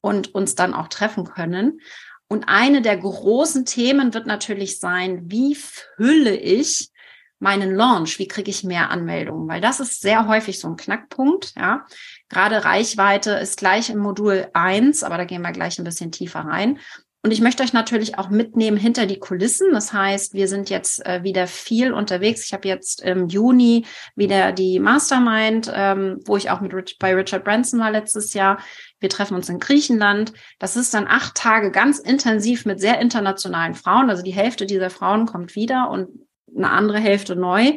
und 0.00 0.34
uns 0.34 0.56
dann 0.56 0.74
auch 0.74 0.88
treffen 0.88 1.24
können. 1.24 1.80
Und 2.28 2.44
eine 2.48 2.82
der 2.82 2.96
großen 2.96 3.64
Themen 3.64 4.12
wird 4.14 4.26
natürlich 4.26 4.80
sein, 4.80 5.22
wie 5.30 5.54
fülle 5.54 6.36
ich 6.36 6.90
meinen 7.38 7.74
Launch? 7.74 8.18
Wie 8.18 8.28
kriege 8.28 8.50
ich 8.50 8.64
mehr 8.64 8.90
Anmeldungen? 8.90 9.48
Weil 9.48 9.60
das 9.60 9.80
ist 9.80 10.00
sehr 10.00 10.26
häufig 10.26 10.58
so 10.58 10.68
ein 10.68 10.76
Knackpunkt, 10.76 11.54
ja. 11.56 11.86
Gerade 12.28 12.64
Reichweite 12.64 13.30
ist 13.32 13.58
gleich 13.58 13.90
im 13.90 13.98
Modul 13.98 14.48
eins, 14.52 15.04
aber 15.04 15.16
da 15.16 15.24
gehen 15.24 15.42
wir 15.42 15.52
gleich 15.52 15.78
ein 15.78 15.84
bisschen 15.84 16.12
tiefer 16.12 16.40
rein. 16.40 16.78
Und 17.22 17.32
ich 17.32 17.40
möchte 17.40 17.64
euch 17.64 17.72
natürlich 17.72 18.16
auch 18.16 18.30
mitnehmen 18.30 18.76
hinter 18.76 19.04
die 19.04 19.18
Kulissen. 19.18 19.72
Das 19.72 19.92
heißt, 19.92 20.34
wir 20.34 20.46
sind 20.46 20.70
jetzt 20.70 21.04
äh, 21.04 21.24
wieder 21.24 21.48
viel 21.48 21.92
unterwegs. 21.92 22.44
Ich 22.44 22.52
habe 22.52 22.68
jetzt 22.68 23.02
im 23.02 23.26
Juni 23.26 23.86
wieder 24.14 24.52
die 24.52 24.78
Mastermind, 24.78 25.70
ähm, 25.74 26.20
wo 26.26 26.36
ich 26.36 26.48
auch 26.50 26.60
mit 26.60 26.72
Rich, 26.72 26.96
bei 27.00 27.14
Richard 27.14 27.42
Branson 27.42 27.80
war 27.80 27.90
letztes 27.90 28.34
Jahr. 28.34 28.60
Wir 29.00 29.08
treffen 29.08 29.34
uns 29.34 29.48
in 29.48 29.58
Griechenland. 29.58 30.32
Das 30.60 30.76
ist 30.76 30.94
dann 30.94 31.08
acht 31.08 31.34
Tage 31.34 31.72
ganz 31.72 31.98
intensiv 31.98 32.64
mit 32.66 32.80
sehr 32.80 33.00
internationalen 33.00 33.74
Frauen. 33.74 34.10
Also 34.10 34.22
die 34.22 34.30
Hälfte 34.30 34.64
dieser 34.64 34.90
Frauen 34.90 35.26
kommt 35.26 35.56
wieder 35.56 35.90
und 35.90 36.08
eine 36.56 36.70
andere 36.70 36.98
Hälfte 36.98 37.34
neu. 37.34 37.72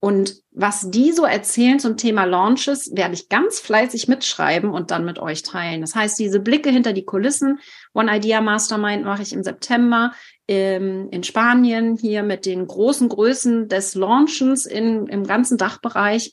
Und 0.00 0.36
was 0.52 0.90
die 0.90 1.10
so 1.10 1.24
erzählen 1.24 1.80
zum 1.80 1.96
Thema 1.96 2.24
Launches, 2.24 2.94
werde 2.94 3.14
ich 3.14 3.28
ganz 3.28 3.58
fleißig 3.58 4.06
mitschreiben 4.06 4.70
und 4.70 4.92
dann 4.92 5.04
mit 5.04 5.18
euch 5.18 5.42
teilen. 5.42 5.80
Das 5.80 5.96
heißt, 5.96 6.18
diese 6.18 6.38
Blicke 6.38 6.70
hinter 6.70 6.92
die 6.92 7.04
Kulissen, 7.04 7.58
One 7.94 8.16
Idea 8.16 8.40
Mastermind 8.40 9.04
mache 9.04 9.22
ich 9.22 9.32
im 9.32 9.42
September 9.42 10.12
ähm, 10.46 11.08
in 11.10 11.24
Spanien 11.24 11.96
hier 11.96 12.22
mit 12.22 12.46
den 12.46 12.66
großen 12.66 13.08
Größen 13.08 13.68
des 13.68 13.96
Launchens 13.96 14.66
in, 14.66 15.08
im 15.08 15.24
ganzen 15.24 15.58
Dachbereich. 15.58 16.32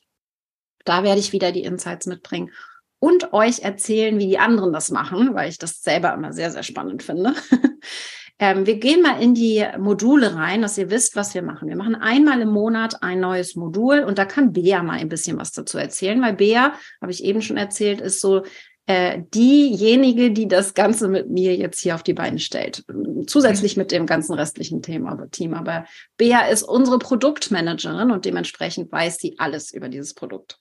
Da 0.83 1.03
werde 1.03 1.19
ich 1.19 1.31
wieder 1.31 1.51
die 1.51 1.63
Insights 1.63 2.05
mitbringen 2.05 2.51
und 2.99 3.33
euch 3.33 3.59
erzählen, 3.59 4.19
wie 4.19 4.27
die 4.27 4.39
anderen 4.39 4.73
das 4.73 4.91
machen, 4.91 5.33
weil 5.33 5.49
ich 5.49 5.57
das 5.57 5.81
selber 5.81 6.13
immer 6.13 6.33
sehr, 6.33 6.51
sehr 6.51 6.63
spannend 6.63 7.01
finde. 7.01 7.33
Ähm, 8.37 8.65
wir 8.65 8.79
gehen 8.79 9.01
mal 9.01 9.21
in 9.21 9.33
die 9.33 9.65
Module 9.79 10.35
rein, 10.35 10.61
dass 10.61 10.77
ihr 10.77 10.89
wisst, 10.89 11.15
was 11.15 11.33
wir 11.33 11.41
machen. 11.41 11.69
Wir 11.69 11.77
machen 11.77 11.95
einmal 11.95 12.41
im 12.41 12.49
Monat 12.49 13.01
ein 13.01 13.21
neues 13.21 13.55
Modul 13.55 13.99
und 13.99 14.17
da 14.17 14.25
kann 14.25 14.51
Bea 14.51 14.83
mal 14.83 14.99
ein 14.99 15.07
bisschen 15.07 15.37
was 15.37 15.53
dazu 15.53 15.77
erzählen, 15.77 16.21
weil 16.21 16.33
Bea, 16.33 16.73
habe 17.01 17.11
ich 17.11 17.23
eben 17.23 17.41
schon 17.41 17.55
erzählt, 17.55 18.01
ist 18.01 18.19
so 18.19 18.43
äh, 18.87 19.21
diejenige, 19.33 20.31
die 20.31 20.47
das 20.47 20.73
Ganze 20.73 21.07
mit 21.07 21.29
mir 21.29 21.55
jetzt 21.55 21.79
hier 21.79 21.95
auf 21.95 22.03
die 22.03 22.13
Beine 22.13 22.39
stellt. 22.39 22.83
Zusätzlich 23.25 23.77
mit 23.77 23.91
dem 23.91 24.05
ganzen 24.05 24.33
restlichen 24.33 24.81
Thema, 24.81 25.17
Team. 25.31 25.53
Aber 25.53 25.85
Bea 26.17 26.47
ist 26.47 26.63
unsere 26.63 26.99
Produktmanagerin 26.99 28.11
und 28.11 28.25
dementsprechend 28.25 28.91
weiß 28.91 29.17
sie 29.17 29.35
alles 29.39 29.73
über 29.73 29.89
dieses 29.89 30.13
Produkt. 30.13 30.59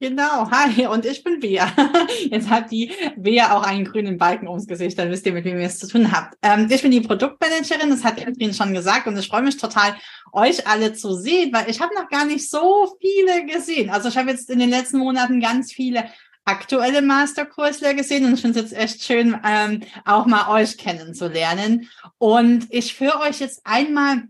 Genau, 0.00 0.48
hi, 0.48 0.86
und 0.86 1.04
ich 1.04 1.24
bin 1.24 1.40
Bea. 1.40 1.72
Jetzt 2.30 2.48
hat 2.48 2.70
die 2.70 2.92
Bea 3.16 3.56
auch 3.56 3.64
einen 3.64 3.84
grünen 3.84 4.16
Balken 4.16 4.46
ums 4.46 4.68
Gesicht, 4.68 4.96
dann 4.96 5.10
wisst 5.10 5.26
ihr, 5.26 5.32
mit 5.32 5.44
wem 5.44 5.58
ihr 5.58 5.66
es 5.66 5.80
zu 5.80 5.88
tun 5.88 6.12
habt. 6.12 6.36
Ähm, 6.40 6.68
ich 6.70 6.82
bin 6.82 6.92
die 6.92 7.00
Produktmanagerin, 7.00 7.90
das 7.90 8.04
hat 8.04 8.16
Katrin 8.16 8.54
schon 8.54 8.72
gesagt, 8.72 9.08
und 9.08 9.18
ich 9.18 9.26
freue 9.26 9.42
mich 9.42 9.56
total, 9.56 9.96
euch 10.32 10.64
alle 10.68 10.92
zu 10.92 11.14
sehen, 11.14 11.52
weil 11.52 11.68
ich 11.68 11.80
habe 11.80 11.92
noch 11.96 12.08
gar 12.08 12.24
nicht 12.24 12.48
so 12.48 12.96
viele 13.00 13.44
gesehen. 13.46 13.90
Also 13.90 14.08
ich 14.08 14.16
habe 14.16 14.30
jetzt 14.30 14.48
in 14.50 14.60
den 14.60 14.70
letzten 14.70 14.98
Monaten 14.98 15.40
ganz 15.40 15.72
viele 15.72 16.04
aktuelle 16.44 17.02
Masterkursler 17.02 17.94
gesehen 17.94 18.24
und 18.24 18.34
ich 18.34 18.40
finde 18.40 18.60
es 18.60 18.70
jetzt 18.70 18.80
echt 18.80 19.02
schön, 19.02 19.36
ähm, 19.44 19.80
auch 20.04 20.26
mal 20.26 20.48
euch 20.48 20.78
kennenzulernen. 20.78 21.88
Und 22.18 22.68
ich 22.70 22.94
führe 22.94 23.18
euch 23.18 23.40
jetzt 23.40 23.62
einmal 23.64 24.28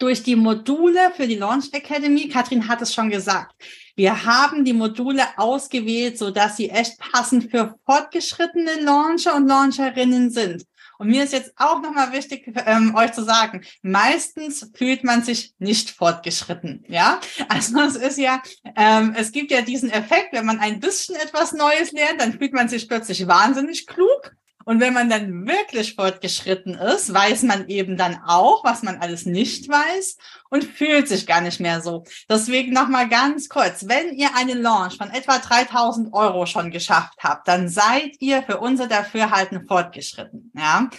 durch 0.00 0.24
die 0.24 0.36
Module 0.36 1.12
für 1.16 1.28
die 1.28 1.36
Launch 1.36 1.72
Academy. 1.72 2.28
Katrin 2.28 2.66
hat 2.66 2.82
es 2.82 2.92
schon 2.92 3.08
gesagt. 3.08 3.54
Wir 3.96 4.26
haben 4.26 4.64
die 4.64 4.74
Module 4.74 5.24
ausgewählt, 5.36 6.18
so 6.18 6.30
dass 6.30 6.56
sie 6.56 6.68
echt 6.68 6.98
passend 6.98 7.50
für 7.50 7.74
fortgeschrittene 7.86 8.80
Launcher 8.80 9.34
und 9.34 9.48
Launcherinnen 9.48 10.30
sind. 10.30 10.64
Und 10.98 11.08
mir 11.08 11.24
ist 11.24 11.32
jetzt 11.32 11.52
auch 11.56 11.82
nochmal 11.82 12.12
wichtig, 12.12 12.50
ähm, 12.66 12.94
euch 12.94 13.12
zu 13.12 13.22
sagen, 13.22 13.64
meistens 13.82 14.70
fühlt 14.74 15.04
man 15.04 15.22
sich 15.22 15.52
nicht 15.58 15.90
fortgeschritten. 15.90 16.84
Ja, 16.88 17.20
also 17.48 17.80
es 17.80 17.96
ist 17.96 18.18
ja, 18.18 18.42
ähm, 18.76 19.14
es 19.16 19.32
gibt 19.32 19.50
ja 19.50 19.62
diesen 19.62 19.90
Effekt, 19.90 20.32
wenn 20.32 20.46
man 20.46 20.58
ein 20.58 20.80
bisschen 20.80 21.16
etwas 21.16 21.52
Neues 21.52 21.92
lernt, 21.92 22.20
dann 22.20 22.38
fühlt 22.38 22.52
man 22.52 22.68
sich 22.68 22.88
plötzlich 22.88 23.26
wahnsinnig 23.26 23.86
klug. 23.86 24.32
Und 24.66 24.80
wenn 24.80 24.94
man 24.94 25.08
dann 25.08 25.46
wirklich 25.46 25.94
fortgeschritten 25.94 26.74
ist, 26.74 27.14
weiß 27.14 27.44
man 27.44 27.68
eben 27.68 27.96
dann 27.96 28.18
auch, 28.26 28.64
was 28.64 28.82
man 28.82 28.96
alles 28.96 29.24
nicht 29.24 29.68
weiß 29.68 30.16
und 30.50 30.64
fühlt 30.64 31.06
sich 31.06 31.24
gar 31.24 31.40
nicht 31.40 31.60
mehr 31.60 31.80
so. 31.80 32.02
Deswegen 32.28 32.72
nochmal 32.72 33.08
ganz 33.08 33.48
kurz, 33.48 33.86
wenn 33.86 34.12
ihr 34.16 34.34
einen 34.34 34.60
Launch 34.60 34.96
von 34.96 35.10
etwa 35.10 35.38
3000 35.38 36.12
Euro 36.12 36.46
schon 36.46 36.72
geschafft 36.72 37.18
habt, 37.20 37.46
dann 37.46 37.68
seid 37.68 38.16
ihr 38.18 38.42
für 38.42 38.58
unser 38.58 38.88
Dafürhalten 38.88 39.68
fortgeschritten. 39.68 40.50
Ja, 40.56 40.90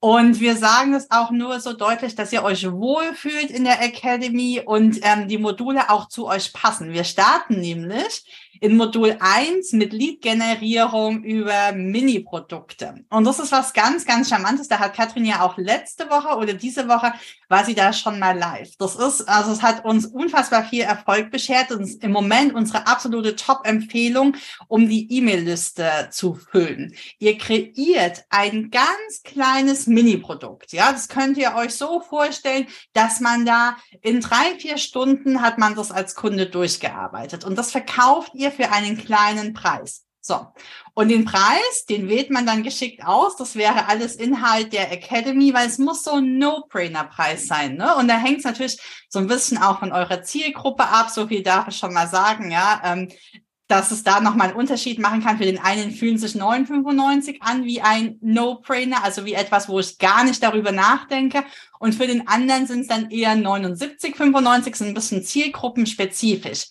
und 0.00 0.38
wir 0.40 0.54
sagen 0.54 0.92
es 0.92 1.10
auch 1.10 1.30
nur 1.30 1.60
so 1.60 1.72
deutlich, 1.72 2.14
dass 2.14 2.30
ihr 2.30 2.42
euch 2.42 2.70
wohlfühlt 2.70 3.50
in 3.50 3.64
der 3.64 3.82
Academy 3.82 4.60
und 4.62 5.00
ähm, 5.00 5.28
die 5.28 5.38
Module 5.38 5.88
auch 5.88 6.08
zu 6.08 6.26
euch 6.26 6.52
passen. 6.52 6.92
Wir 6.92 7.04
starten 7.04 7.58
nämlich 7.58 8.43
in 8.60 8.76
Modul 8.76 9.16
1 9.20 9.72
mit 9.72 9.92
Lead-Generierung 9.92 11.22
über 11.22 11.72
Mini-Produkte. 11.72 13.04
Und 13.10 13.24
das 13.24 13.38
ist 13.38 13.52
was 13.52 13.72
ganz, 13.72 14.04
ganz 14.04 14.28
Charmantes. 14.28 14.68
Da 14.68 14.78
hat 14.78 14.94
Katrin 14.94 15.24
ja 15.24 15.42
auch 15.42 15.58
letzte 15.58 16.08
Woche 16.10 16.36
oder 16.36 16.54
diese 16.54 16.88
Woche 16.88 17.12
war 17.48 17.64
sie 17.64 17.74
da 17.74 17.92
schon 17.92 18.18
mal 18.18 18.36
live. 18.36 18.76
Das 18.78 18.96
ist, 18.96 19.28
also 19.28 19.52
es 19.52 19.62
hat 19.62 19.84
uns 19.84 20.06
unfassbar 20.06 20.64
viel 20.64 20.82
Erfolg 20.82 21.30
beschert 21.30 21.70
und 21.70 21.82
ist 21.82 22.02
im 22.02 22.12
Moment 22.12 22.54
unsere 22.54 22.86
absolute 22.86 23.36
Top-Empfehlung, 23.36 24.36
um 24.68 24.88
die 24.88 25.12
E-Mail-Liste 25.12 26.08
zu 26.10 26.34
füllen. 26.34 26.94
Ihr 27.18 27.38
kreiert 27.38 28.24
ein 28.30 28.70
ganz 28.70 29.22
kleines 29.22 29.86
Mini-Produkt. 29.86 30.72
Ja, 30.72 30.92
das 30.92 31.08
könnt 31.08 31.36
ihr 31.36 31.54
euch 31.54 31.74
so 31.74 32.00
vorstellen, 32.00 32.66
dass 32.92 33.20
man 33.20 33.44
da 33.46 33.76
in 34.02 34.20
drei, 34.20 34.58
vier 34.58 34.78
Stunden 34.78 35.42
hat 35.42 35.58
man 35.58 35.74
das 35.74 35.90
als 35.90 36.14
Kunde 36.14 36.46
durchgearbeitet 36.46 37.44
und 37.44 37.56
das 37.56 37.70
verkauft 37.70 38.32
ihr 38.34 38.43
für 38.50 38.70
einen 38.72 38.96
kleinen 38.96 39.52
Preis. 39.52 40.04
So. 40.20 40.46
Und 40.94 41.08
den 41.08 41.26
Preis, 41.26 41.84
den 41.88 42.08
wählt 42.08 42.30
man 42.30 42.46
dann 42.46 42.62
geschickt 42.62 43.04
aus. 43.04 43.36
Das 43.36 43.56
wäre 43.56 43.88
alles 43.88 44.16
Inhalt 44.16 44.72
der 44.72 44.90
Academy, 44.90 45.52
weil 45.52 45.66
es 45.66 45.78
muss 45.78 46.02
so 46.02 46.12
ein 46.12 46.38
No-Brainer-Preis 46.38 47.46
sein. 47.46 47.76
Ne? 47.76 47.94
Und 47.96 48.08
da 48.08 48.16
hängt 48.16 48.38
es 48.38 48.44
natürlich 48.44 48.78
so 49.10 49.18
ein 49.18 49.26
bisschen 49.26 49.58
auch 49.58 49.80
von 49.80 49.92
eurer 49.92 50.22
Zielgruppe 50.22 50.84
ab. 50.84 51.10
So 51.10 51.26
viel 51.26 51.42
darf 51.42 51.68
ich 51.68 51.76
schon 51.76 51.92
mal 51.92 52.08
sagen. 52.08 52.50
Ja, 52.50 52.80
ähm, 52.84 53.08
dass 53.66 53.90
es 53.90 54.02
da 54.02 54.20
nochmal 54.20 54.48
einen 54.48 54.56
Unterschied 54.56 54.98
machen 54.98 55.22
kann. 55.22 55.38
Für 55.38 55.44
den 55.44 55.58
einen 55.58 55.90
fühlen 55.90 56.18
sich 56.18 56.32
9,95 56.32 57.40
an 57.40 57.64
wie 57.64 57.80
ein 57.80 58.18
No-Brainer, 58.20 59.02
also 59.02 59.24
wie 59.24 59.34
etwas, 59.34 59.68
wo 59.68 59.80
ich 59.80 59.98
gar 59.98 60.24
nicht 60.24 60.42
darüber 60.42 60.72
nachdenke. 60.72 61.44
Und 61.78 61.94
für 61.94 62.06
den 62.06 62.28
anderen 62.28 62.66
sind 62.66 62.80
es 62.80 62.88
dann 62.88 63.10
eher 63.10 63.34
79,95, 63.34 64.76
sind 64.76 64.88
ein 64.88 64.94
bisschen 64.94 65.22
zielgruppenspezifisch. 65.22 66.68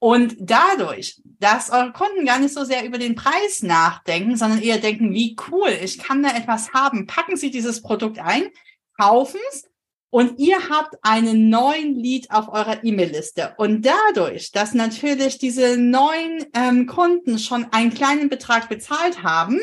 Und 0.00 0.36
dadurch, 0.38 1.20
dass 1.24 1.70
eure 1.70 1.92
Kunden 1.92 2.24
gar 2.24 2.38
nicht 2.38 2.54
so 2.54 2.64
sehr 2.64 2.84
über 2.84 2.98
den 2.98 3.16
Preis 3.16 3.62
nachdenken, 3.62 4.36
sondern 4.36 4.62
eher 4.62 4.78
denken, 4.78 5.12
wie 5.12 5.36
cool, 5.50 5.70
ich 5.82 5.98
kann 5.98 6.22
da 6.22 6.36
etwas 6.36 6.72
haben, 6.72 7.06
packen 7.06 7.36
Sie 7.36 7.50
dieses 7.50 7.82
Produkt 7.82 8.18
ein, 8.18 8.48
kaufen 8.96 9.40
es 9.50 9.64
und 10.10 10.38
ihr 10.38 10.68
habt 10.70 10.96
einen 11.02 11.50
neuen 11.50 11.94
Lead 11.94 12.30
auf 12.30 12.48
eurer 12.48 12.82
E-Mail-Liste. 12.82 13.54
Und 13.58 13.84
dadurch, 13.84 14.52
dass 14.52 14.72
natürlich 14.72 15.38
diese 15.38 15.76
neuen 15.76 16.46
ähm, 16.54 16.86
Kunden 16.86 17.38
schon 17.38 17.66
einen 17.72 17.92
kleinen 17.92 18.28
Betrag 18.28 18.68
bezahlt 18.68 19.22
haben, 19.22 19.60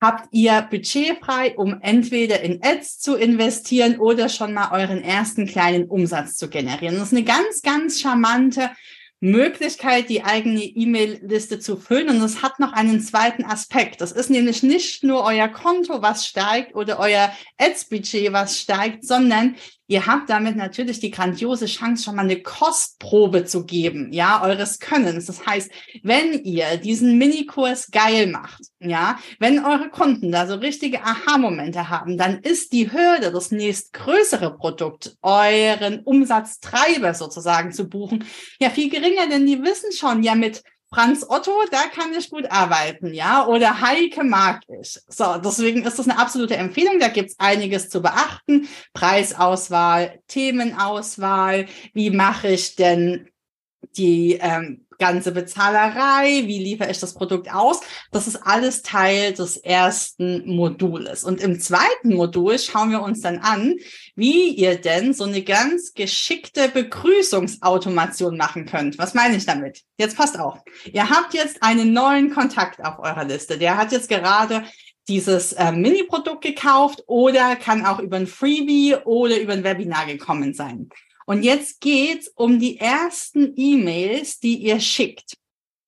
habt 0.00 0.28
ihr 0.32 0.66
Budget 0.70 1.18
frei, 1.24 1.54
um 1.56 1.80
entweder 1.82 2.40
in 2.40 2.62
Ads 2.62 2.98
zu 2.98 3.14
investieren 3.14 3.98
oder 3.98 4.28
schon 4.28 4.52
mal 4.52 4.70
euren 4.72 5.02
ersten 5.02 5.46
kleinen 5.46 5.86
Umsatz 5.86 6.36
zu 6.36 6.48
generieren. 6.48 6.96
Das 6.96 7.08
ist 7.08 7.16
eine 7.16 7.24
ganz, 7.24 7.62
ganz 7.62 8.00
charmante 8.00 8.70
Möglichkeit, 9.20 10.08
die 10.08 10.24
eigene 10.24 10.62
E-Mail-Liste 10.62 11.58
zu 11.58 11.76
füllen. 11.76 12.10
Und 12.10 12.22
es 12.22 12.42
hat 12.42 12.60
noch 12.60 12.72
einen 12.72 13.00
zweiten 13.00 13.44
Aspekt. 13.44 14.00
Das 14.00 14.12
ist 14.12 14.30
nämlich 14.30 14.62
nicht 14.62 15.02
nur 15.02 15.24
euer 15.24 15.48
Konto, 15.48 16.02
was 16.02 16.26
steigt 16.26 16.74
oder 16.74 16.98
euer 16.98 17.32
Ads-Budget, 17.58 18.32
was 18.32 18.60
steigt, 18.60 19.04
sondern 19.06 19.56
Ihr 19.88 20.06
habt 20.06 20.28
damit 20.30 20.56
natürlich 20.56 20.98
die 20.98 21.12
grandiose 21.12 21.66
Chance, 21.66 22.04
schon 22.04 22.16
mal 22.16 22.22
eine 22.22 22.42
Kostprobe 22.42 23.44
zu 23.44 23.64
geben, 23.64 24.12
ja, 24.12 24.42
eures 24.42 24.80
Könnens. 24.80 25.26
Das 25.26 25.46
heißt, 25.46 25.70
wenn 26.02 26.32
ihr 26.42 26.76
diesen 26.76 27.18
Minikurs 27.18 27.90
geil 27.92 28.26
macht, 28.26 28.62
ja, 28.80 29.18
wenn 29.38 29.64
eure 29.64 29.88
Kunden 29.90 30.32
da 30.32 30.48
so 30.48 30.56
richtige 30.56 31.02
Aha-Momente 31.02 31.88
haben, 31.88 32.18
dann 32.18 32.40
ist 32.40 32.72
die 32.72 32.90
Hürde, 32.90 33.30
das 33.30 33.52
nächstgrößere 33.52 34.56
Produkt, 34.56 35.16
euren 35.22 36.00
Umsatztreiber 36.00 37.14
sozusagen 37.14 37.72
zu 37.72 37.88
buchen, 37.88 38.24
ja 38.60 38.70
viel 38.70 38.90
geringer, 38.90 39.28
denn 39.28 39.46
die 39.46 39.62
wissen 39.62 39.92
schon, 39.92 40.24
ja, 40.24 40.34
mit 40.34 40.62
Franz 40.96 41.26
Otto, 41.28 41.52
da 41.70 41.88
kann 41.94 42.14
ich 42.14 42.30
gut 42.30 42.50
arbeiten, 42.50 43.12
ja, 43.12 43.46
oder 43.46 43.82
Heike 43.82 44.24
mag 44.24 44.62
ich. 44.80 44.98
So, 45.08 45.36
deswegen 45.36 45.84
ist 45.84 45.98
das 45.98 46.08
eine 46.08 46.18
absolute 46.18 46.56
Empfehlung. 46.56 46.98
Da 46.98 47.08
gibt's 47.08 47.34
einiges 47.38 47.90
zu 47.90 48.00
beachten. 48.00 48.66
Preisauswahl, 48.94 50.22
Themenauswahl, 50.26 51.66
wie 51.92 52.08
mache 52.08 52.48
ich 52.48 52.76
denn 52.76 53.28
die 53.98 54.38
ähm, 54.40 54.85
ganze 54.98 55.32
Bezahlerei, 55.32 56.42
wie 56.46 56.58
liefere 56.58 56.90
ich 56.90 56.98
das 56.98 57.14
Produkt 57.14 57.52
aus. 57.52 57.80
Das 58.10 58.26
ist 58.26 58.36
alles 58.36 58.82
Teil 58.82 59.32
des 59.32 59.56
ersten 59.56 60.46
Modules. 60.46 61.24
Und 61.24 61.40
im 61.40 61.60
zweiten 61.60 62.14
Modul 62.14 62.58
schauen 62.58 62.90
wir 62.90 63.02
uns 63.02 63.20
dann 63.20 63.38
an, 63.38 63.76
wie 64.14 64.48
ihr 64.48 64.76
denn 64.80 65.14
so 65.14 65.24
eine 65.24 65.42
ganz 65.42 65.94
geschickte 65.94 66.68
Begrüßungsautomation 66.68 68.36
machen 68.36 68.66
könnt. 68.66 68.98
Was 68.98 69.14
meine 69.14 69.36
ich 69.36 69.46
damit? 69.46 69.82
Jetzt 69.98 70.16
passt 70.16 70.38
auf. 70.38 70.58
Ihr 70.92 71.08
habt 71.08 71.34
jetzt 71.34 71.62
einen 71.62 71.92
neuen 71.92 72.30
Kontakt 72.32 72.84
auf 72.84 72.98
eurer 72.98 73.24
Liste. 73.24 73.58
Der 73.58 73.76
hat 73.76 73.92
jetzt 73.92 74.08
gerade 74.08 74.64
dieses 75.08 75.52
äh, 75.52 75.72
Mini-Produkt 75.72 76.42
gekauft 76.42 77.04
oder 77.06 77.56
kann 77.56 77.86
auch 77.86 78.00
über 78.00 78.16
ein 78.16 78.26
Freebie 78.26 78.96
oder 79.04 79.40
über 79.40 79.52
ein 79.52 79.64
Webinar 79.64 80.06
gekommen 80.06 80.52
sein. 80.52 80.88
Und 81.26 81.42
jetzt 81.42 81.80
geht's 81.80 82.28
um 82.28 82.58
die 82.58 82.78
ersten 82.78 83.52
E-Mails, 83.56 84.40
die 84.40 84.56
ihr 84.56 84.80
schickt. 84.80 85.36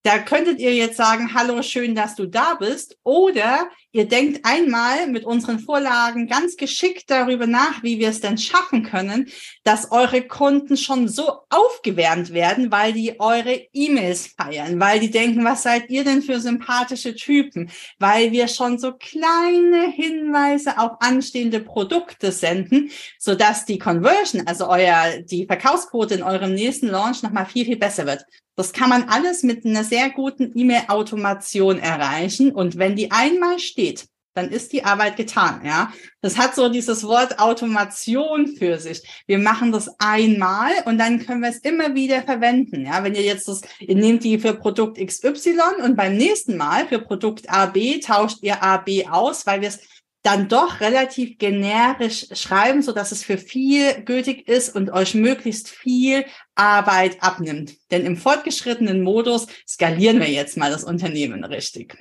Da 0.03 0.19
könntet 0.19 0.59
ihr 0.59 0.75
jetzt 0.75 0.97
sagen, 0.97 1.33
hallo, 1.35 1.63
schön, 1.63 1.95
dass 1.95 2.15
du 2.15 2.27
da 2.27 2.55
bist. 2.55 2.99
Oder 3.05 3.71
ihr 3.99 4.09
denkt 4.09 4.45
einmal 4.45 5.09
mit 5.09 5.25
unseren 5.25 5.59
Vorlagen 5.59 6.29
ganz 6.29 6.57
geschickt 6.57 7.11
darüber 7.11 7.49
nach, 7.49 7.83
wie 7.83 7.99
wir 7.99 8.11
es 8.11 8.21
denn 8.21 8.39
schaffen 8.39 8.85
können, 8.85 9.29
dass 9.65 9.91
eure 9.91 10.23
Kunden 10.23 10.77
schon 10.77 11.09
so 11.09 11.41
aufgewärmt 11.51 12.33
werden, 12.33 12.71
weil 12.71 12.93
die 12.93 13.19
eure 13.19 13.61
E-Mails 13.73 14.29
feiern, 14.29 14.79
weil 14.79 15.01
die 15.01 15.11
denken, 15.11 15.45
was 15.45 15.65
seid 15.65 15.91
ihr 15.91 16.05
denn 16.05 16.23
für 16.23 16.39
sympathische 16.39 17.17
Typen? 17.17 17.73
Weil 17.99 18.31
wir 18.31 18.47
schon 18.47 18.79
so 18.79 18.93
kleine 18.93 19.91
Hinweise 19.91 20.79
auf 20.79 20.93
anstehende 21.01 21.59
Produkte 21.59 22.31
senden, 22.31 22.91
sodass 23.19 23.65
die 23.65 23.79
Conversion, 23.79 24.47
also 24.47 24.69
euer, 24.69 25.23
die 25.23 25.47
Verkaufsquote 25.47 26.15
in 26.15 26.23
eurem 26.23 26.55
nächsten 26.55 26.87
Launch 26.87 27.25
nochmal 27.25 27.47
viel, 27.47 27.65
viel 27.65 27.79
besser 27.79 28.07
wird. 28.07 28.25
Das 28.59 28.73
kann 28.73 28.89
man 28.89 29.05
alles 29.05 29.45
mit 29.45 29.65
einer 29.65 29.85
sehr 29.85 30.11
guten 30.11 30.51
E-Mail-Automation 30.53 31.79
erreichen. 31.79 32.51
Und 32.51 32.77
wenn 32.77 32.97
die 32.97 33.13
einmal 33.13 33.61
steht, 33.61 34.09
dann 34.35 34.51
ist 34.51 34.73
die 34.73 34.85
Arbeit 34.85 35.17
getan, 35.17 35.63
ja. 35.65 35.93
Das 36.23 36.37
hat 36.37 36.57
so 36.57 36.69
dieses 36.69 37.05
Wort 37.05 37.39
Automation 37.39 38.49
für 38.49 38.79
sich. 38.81 39.03
Wir 39.29 39.39
machen 39.39 39.71
das 39.71 39.89
einmal 40.01 40.73
und 40.87 40.99
dann 40.99 41.25
können 41.25 41.41
wir 41.41 41.51
es 41.51 41.59
immer 41.59 41.95
wieder 41.95 42.23
verwenden, 42.23 42.85
ja. 42.85 43.05
Wenn 43.05 43.15
ihr 43.15 43.23
jetzt 43.23 43.47
das, 43.47 43.61
ihr 43.79 43.95
nehmt 43.95 44.25
die 44.25 44.41
für 44.41 44.55
Produkt 44.55 44.99
XY 44.99 45.85
und 45.85 45.97
beim 45.97 46.17
nächsten 46.17 46.57
Mal 46.57 46.89
für 46.89 46.99
Produkt 46.99 47.49
AB 47.49 48.01
tauscht 48.05 48.39
ihr 48.43 48.61
AB 48.61 49.09
aus, 49.09 49.47
weil 49.47 49.61
wir 49.61 49.69
es 49.69 49.79
dann 50.29 50.47
doch 50.47 50.81
relativ 50.81 51.39
generisch 51.39 52.27
schreiben, 52.33 52.83
so 52.83 52.93
dass 52.93 53.13
es 53.13 53.25
für 53.25 53.39
viel 53.39 54.03
gültig 54.03 54.47
ist 54.47 54.77
und 54.77 54.91
euch 54.91 55.15
möglichst 55.15 55.71
viel 55.71 56.27
Arbeit 56.55 57.23
abnimmt. 57.23 57.77
Denn 57.91 58.05
im 58.05 58.19
fortgeschrittenen 58.19 59.03
Modus 59.03 59.47
skalieren 59.67 60.21
wir 60.21 60.29
jetzt 60.29 60.59
mal 60.59 60.71
das 60.71 60.85
Unternehmen 60.85 61.45
richtig. 61.45 61.97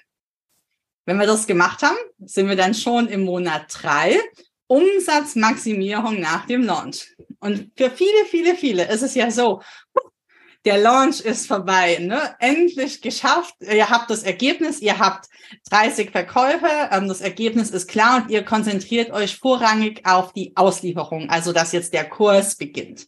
Wenn 1.05 1.19
wir 1.19 1.25
das 1.25 1.47
gemacht 1.47 1.83
haben, 1.83 1.95
sind 2.19 2.49
wir 2.49 2.57
dann 2.57 2.73
schon 2.73 3.07
im 3.07 3.23
Monat 3.23 3.67
drei. 3.69 4.19
Umsatzmaximierung 4.67 6.19
nach 6.19 6.45
dem 6.47 6.63
Launch. 6.63 7.15
Und 7.39 7.71
für 7.77 7.89
viele, 7.89 8.25
viele, 8.29 8.55
viele 8.55 8.91
ist 8.91 9.03
es 9.03 9.15
ja 9.15 9.31
so, 9.31 9.61
der 10.67 10.79
Launch 10.79 11.21
ist 11.21 11.47
vorbei, 11.47 11.97
ne? 12.01 12.35
Endlich 12.39 13.01
geschafft. 13.01 13.55
Ihr 13.61 13.89
habt 13.89 14.09
das 14.09 14.23
Ergebnis, 14.23 14.81
ihr 14.81 14.99
habt 14.99 15.29
30 15.69 16.11
Verkäufe, 16.11 16.67
ähm, 16.91 17.07
das 17.07 17.21
Ergebnis 17.21 17.69
ist 17.69 17.87
klar 17.87 18.21
und 18.21 18.29
ihr 18.29 18.43
konzentriert 18.43 19.11
euch 19.11 19.37
vorrangig 19.37 20.05
auf 20.05 20.33
die 20.33 20.51
Auslieferung, 20.57 21.29
also 21.29 21.53
dass 21.53 21.71
jetzt 21.71 21.93
der 21.93 22.03
Kurs 22.09 22.57
beginnt. 22.57 23.07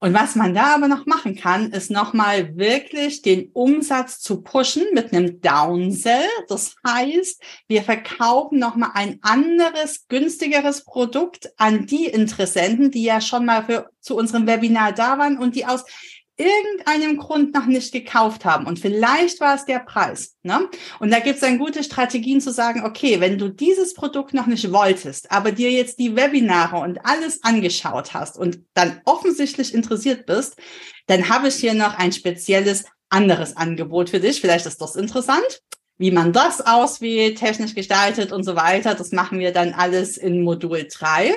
Und 0.00 0.14
was 0.14 0.36
man 0.36 0.54
da 0.54 0.76
aber 0.76 0.88
noch 0.88 1.04
machen 1.04 1.36
kann, 1.36 1.72
ist 1.72 1.90
nochmal 1.90 2.56
wirklich 2.56 3.20
den 3.20 3.50
Umsatz 3.52 4.20
zu 4.20 4.42
pushen 4.42 4.84
mit 4.94 5.12
einem 5.12 5.42
Downsell. 5.42 6.28
Das 6.48 6.76
heißt, 6.86 7.42
wir 7.66 7.82
verkaufen 7.82 8.58
nochmal 8.58 8.92
ein 8.94 9.18
anderes, 9.20 10.06
günstigeres 10.08 10.84
Produkt 10.84 11.50
an 11.58 11.84
die 11.86 12.06
Interessenten, 12.06 12.90
die 12.90 13.02
ja 13.02 13.20
schon 13.20 13.44
mal 13.44 13.64
für, 13.64 13.90
zu 14.00 14.16
unserem 14.16 14.46
Webinar 14.46 14.92
da 14.92 15.18
waren 15.18 15.36
und 15.36 15.56
die 15.56 15.66
aus 15.66 15.84
irgendeinem 16.38 17.18
Grund 17.18 17.52
noch 17.52 17.66
nicht 17.66 17.92
gekauft 17.92 18.44
haben. 18.44 18.66
Und 18.66 18.78
vielleicht 18.78 19.40
war 19.40 19.56
es 19.56 19.64
der 19.64 19.80
Preis. 19.80 20.36
Ne? 20.42 20.68
Und 21.00 21.12
da 21.12 21.18
gibt 21.18 21.34
es 21.34 21.40
dann 21.40 21.58
gute 21.58 21.82
Strategien 21.82 22.40
zu 22.40 22.52
sagen, 22.52 22.84
okay, 22.84 23.20
wenn 23.20 23.38
du 23.38 23.48
dieses 23.48 23.92
Produkt 23.92 24.34
noch 24.34 24.46
nicht 24.46 24.72
wolltest, 24.72 25.30
aber 25.32 25.52
dir 25.52 25.70
jetzt 25.70 25.98
die 25.98 26.14
Webinare 26.14 26.76
und 26.76 27.04
alles 27.04 27.42
angeschaut 27.42 28.14
hast 28.14 28.38
und 28.38 28.64
dann 28.74 29.00
offensichtlich 29.04 29.74
interessiert 29.74 30.26
bist, 30.26 30.56
dann 31.06 31.28
habe 31.28 31.48
ich 31.48 31.56
hier 31.56 31.74
noch 31.74 31.98
ein 31.98 32.12
spezielles 32.12 32.84
anderes 33.08 33.56
Angebot 33.56 34.10
für 34.10 34.20
dich. 34.20 34.40
Vielleicht 34.40 34.66
ist 34.66 34.80
das 34.80 34.96
interessant. 34.96 35.62
Wie 36.00 36.12
man 36.12 36.32
das 36.32 36.64
auswählt, 36.64 37.38
technisch 37.38 37.74
gestaltet 37.74 38.30
und 38.30 38.44
so 38.44 38.54
weiter, 38.54 38.94
das 38.94 39.10
machen 39.10 39.40
wir 39.40 39.52
dann 39.52 39.72
alles 39.72 40.16
in 40.16 40.44
Modul 40.44 40.86
3 40.88 41.34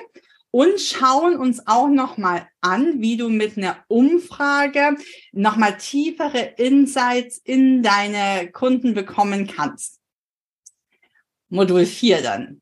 und 0.52 0.80
schauen 0.80 1.38
uns 1.38 1.66
auch 1.66 1.88
nochmal 1.88 2.48
an, 2.60 3.02
wie 3.02 3.18
du 3.18 3.30
mit 3.30 3.58
einer 3.58 3.78
Umfrage 3.88 4.96
nochmal 5.32 5.78
tiefere 5.78 6.54
Insights 6.58 7.38
in 7.44 7.82
deine 7.82 8.52
Kunden 8.52 8.94
bekommen 8.94 9.48
kannst. 9.48 10.00
Modul 11.50 11.86
4 11.86 12.22
dann. 12.22 12.62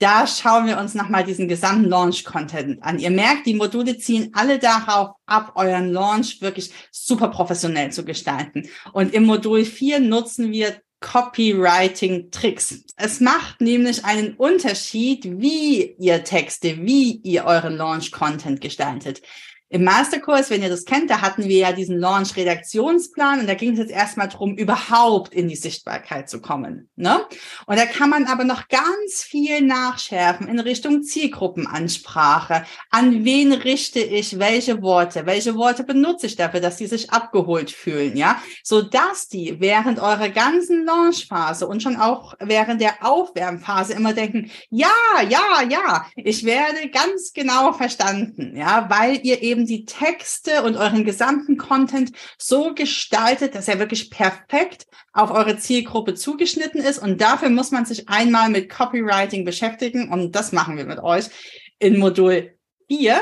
Da 0.00 0.28
schauen 0.28 0.66
wir 0.66 0.78
uns 0.78 0.94
nochmal 0.94 1.24
diesen 1.24 1.48
gesamten 1.48 1.88
Launch-Content 1.88 2.82
an. 2.84 3.00
Ihr 3.00 3.10
merkt, 3.10 3.46
die 3.46 3.54
Module 3.54 3.98
ziehen 3.98 4.30
alle 4.32 4.60
darauf 4.60 5.16
ab, 5.26 5.52
euren 5.56 5.92
Launch 5.92 6.40
wirklich 6.40 6.70
super 6.92 7.28
professionell 7.28 7.90
zu 7.90 8.04
gestalten. 8.04 8.68
Und 8.92 9.12
im 9.12 9.24
Modul 9.24 9.64
4 9.64 9.98
nutzen 9.98 10.52
wir 10.52 10.80
Copywriting-Tricks. 11.00 12.84
Es 12.96 13.20
macht 13.20 13.60
nämlich 13.60 14.04
einen 14.04 14.34
Unterschied, 14.34 15.40
wie 15.40 15.94
ihr 15.98 16.24
Texte, 16.24 16.78
wie 16.78 17.20
ihr 17.22 17.44
euren 17.44 17.76
Launch-Content 17.76 18.60
gestaltet. 18.60 19.22
Im 19.70 19.84
Masterkurs, 19.84 20.48
wenn 20.48 20.62
ihr 20.62 20.70
das 20.70 20.86
kennt, 20.86 21.10
da 21.10 21.20
hatten 21.20 21.44
wir 21.44 21.58
ja 21.58 21.72
diesen 21.72 21.98
Launch-Redaktionsplan 21.98 23.40
und 23.40 23.46
da 23.48 23.54
ging 23.54 23.72
es 23.72 23.78
jetzt 23.78 23.90
erstmal 23.90 24.28
drum, 24.28 24.56
überhaupt 24.56 25.34
in 25.34 25.46
die 25.46 25.56
Sichtbarkeit 25.56 26.30
zu 26.30 26.40
kommen. 26.40 26.88
Ne? 26.96 27.20
Und 27.66 27.78
da 27.78 27.84
kann 27.84 28.08
man 28.08 28.24
aber 28.24 28.44
noch 28.44 28.68
ganz 28.68 29.22
viel 29.22 29.60
nachschärfen 29.60 30.48
in 30.48 30.58
Richtung 30.58 31.02
Zielgruppenansprache. 31.02 32.64
An 32.90 33.26
wen 33.26 33.52
richte 33.52 34.00
ich 34.00 34.38
welche 34.38 34.80
Worte? 34.80 35.26
Welche 35.26 35.54
Worte 35.54 35.84
benutze 35.84 36.26
ich 36.26 36.36
dafür, 36.36 36.60
dass 36.60 36.78
sie 36.78 36.86
sich 36.86 37.10
abgeholt 37.10 37.70
fühlen? 37.70 38.16
Ja, 38.16 38.40
so 38.62 38.80
dass 38.80 39.28
die 39.28 39.60
während 39.60 40.00
eurer 40.00 40.30
ganzen 40.30 40.86
Launchphase 40.86 41.66
und 41.66 41.82
schon 41.82 41.96
auch 41.96 42.34
während 42.40 42.80
der 42.80 43.04
Aufwärmphase 43.04 43.92
immer 43.92 44.14
denken, 44.14 44.50
ja, 44.70 44.88
ja, 45.28 45.62
ja, 45.68 46.06
ich 46.16 46.44
werde 46.44 46.88
ganz 46.88 47.32
genau 47.34 47.74
verstanden. 47.74 48.56
Ja, 48.56 48.86
weil 48.88 49.20
ihr 49.22 49.42
eben 49.42 49.57
eben 49.58 49.66
die 49.66 49.84
Texte 49.84 50.62
und 50.62 50.76
euren 50.76 51.04
gesamten 51.04 51.56
Content 51.56 52.12
so 52.38 52.74
gestaltet, 52.74 53.54
dass 53.54 53.68
er 53.68 53.78
wirklich 53.78 54.10
perfekt 54.10 54.86
auf 55.12 55.30
eure 55.30 55.58
Zielgruppe 55.58 56.14
zugeschnitten 56.14 56.80
ist. 56.80 56.98
Und 56.98 57.20
dafür 57.20 57.50
muss 57.50 57.70
man 57.70 57.84
sich 57.84 58.08
einmal 58.08 58.48
mit 58.50 58.68
Copywriting 58.70 59.44
beschäftigen. 59.44 60.10
Und 60.10 60.32
das 60.36 60.52
machen 60.52 60.76
wir 60.76 60.84
mit 60.84 61.00
euch 61.00 61.26
in 61.78 61.98
Modul 61.98 62.54
4. 62.88 63.20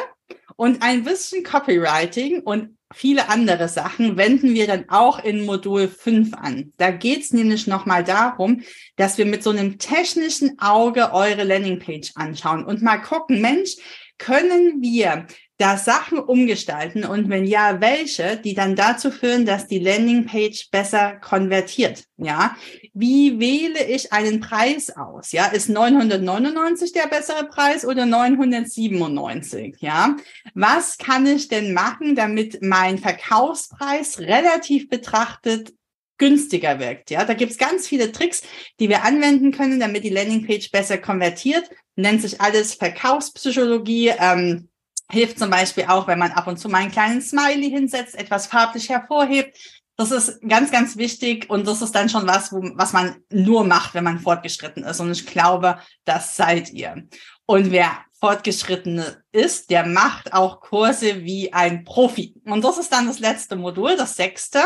Und 0.57 0.83
ein 0.83 1.05
bisschen 1.05 1.43
Copywriting 1.43 2.41
und 2.41 2.77
viele 2.95 3.29
andere 3.29 3.69
Sachen 3.69 4.17
wenden 4.17 4.55
wir 4.55 4.67
dann 4.67 4.89
auch 4.89 5.23
in 5.23 5.45
Modul 5.45 5.89
5 5.89 6.35
an. 6.35 6.73
Da 6.77 6.91
geht 6.91 7.23
es 7.23 7.33
nämlich 7.33 7.67
nochmal 7.67 8.05
darum, 8.05 8.63
dass 8.97 9.19
wir 9.19 9.27
mit 9.27 9.43
so 9.43 9.51
einem 9.51 9.79
technischen 9.79 10.59
Auge 10.59 11.13
eure 11.13 11.45
Landingpage 11.45 12.13
anschauen 12.15 12.65
und 12.65 12.83
mal 12.83 12.99
gucken, 12.99 13.41
Mensch, 13.41 13.77
können 14.19 14.81
wir 14.81 15.27
da 15.59 15.79
Sachen 15.79 16.19
umgestalten 16.19 17.05
und 17.05 17.31
wenn 17.31 17.45
ja, 17.45 17.81
welche, 17.81 18.37
die 18.37 18.55
dann 18.55 18.77
dazu 18.77 19.11
führen, 19.11 19.47
dass 19.47 19.67
die 19.67 19.79
Landingpage 19.79 20.71
besser 20.71 21.17
konvertiert? 21.17 22.05
Ja, 22.19 22.57
wie 22.93 23.41
wähle 23.41 23.85
ich 23.85 24.13
einen 24.13 24.41
Preis 24.41 24.95
aus? 24.97 25.33
Ja, 25.33 25.47
ist 25.47 25.69
999 25.69 26.93
der 26.93 27.07
bessere 27.07 27.45
Preis 27.45 27.87
oder 27.87 28.05
997? 28.05 29.77
Ja, 29.81 30.17
was 30.55 30.99
kann 30.99 31.27
ich 31.27 31.49
denn 31.49 31.73
machen, 31.73 32.15
damit 32.15 32.59
mein 32.63 32.99
Verkaufspreis 32.99 34.19
relativ 34.19 34.89
betrachtet 34.89 35.73
günstiger 36.19 36.79
wirkt. 36.81 37.11
Ja, 37.11 37.25
da 37.25 37.35
gibt's 37.35 37.59
ganz 37.59 37.87
viele 37.87 38.13
Tricks, 38.13 38.43
die 38.81 38.89
wir 38.89 39.05
anwenden 39.05 39.53
können, 39.53 39.81
damit 39.81 40.05
die 40.05 40.11
Landingpage 40.11 40.71
besser 40.71 40.99
konvertiert. 40.99 41.69
Nennt 41.95 42.23
sich 42.23 42.41
alles 42.41 42.75
Verkaufspsychologie. 42.75 44.13
Ähm, 44.19 44.69
Hilft 45.11 45.39
zum 45.39 45.51
Beispiel 45.51 45.85
auch, 45.85 46.07
wenn 46.07 46.19
man 46.19 46.33
ab 46.33 46.47
und 46.47 46.59
zu 46.59 46.69
mal 46.69 46.79
einen 46.79 46.91
kleinen 46.91 47.23
Smiley 47.23 47.71
hinsetzt, 47.71 48.15
etwas 48.17 48.47
farblich 48.47 48.89
hervorhebt. 48.89 49.57
Das 49.97 50.11
ist 50.11 50.41
ganz, 50.47 50.71
ganz 50.71 50.97
wichtig 50.97 51.49
und 51.49 51.67
das 51.67 51.81
ist 51.81 51.95
dann 51.95 52.09
schon 52.09 52.27
was, 52.27 52.53
wo, 52.53 52.61
was 52.75 52.93
man 52.93 53.17
nur 53.31 53.65
macht, 53.65 53.95
wenn 53.95 54.05
man 54.05 54.19
fortgeschritten 54.19 54.85
ist. 54.85 55.01
Und 55.01 55.13
ich 55.13 55.27
glaube, 55.27 55.79
das 56.05 56.37
seid 56.37 56.71
ihr. 56.71 57.07
Und 57.47 57.71
wer 57.71 57.91
fortgeschritten 58.21 59.05
ist, 59.37 59.71
der 59.71 59.87
macht 59.87 60.33
auch 60.33 60.61
Kurse 60.61 61.23
wie 61.25 61.53
ein 61.53 61.85
Profi. 61.85 62.35
Und 62.47 62.65
das 62.65 62.79
ist 62.79 62.91
dann 62.93 63.07
das 63.07 63.19
letzte 63.19 63.55
Modul, 63.55 63.97
das 63.97 64.17
sechste. 64.17 64.61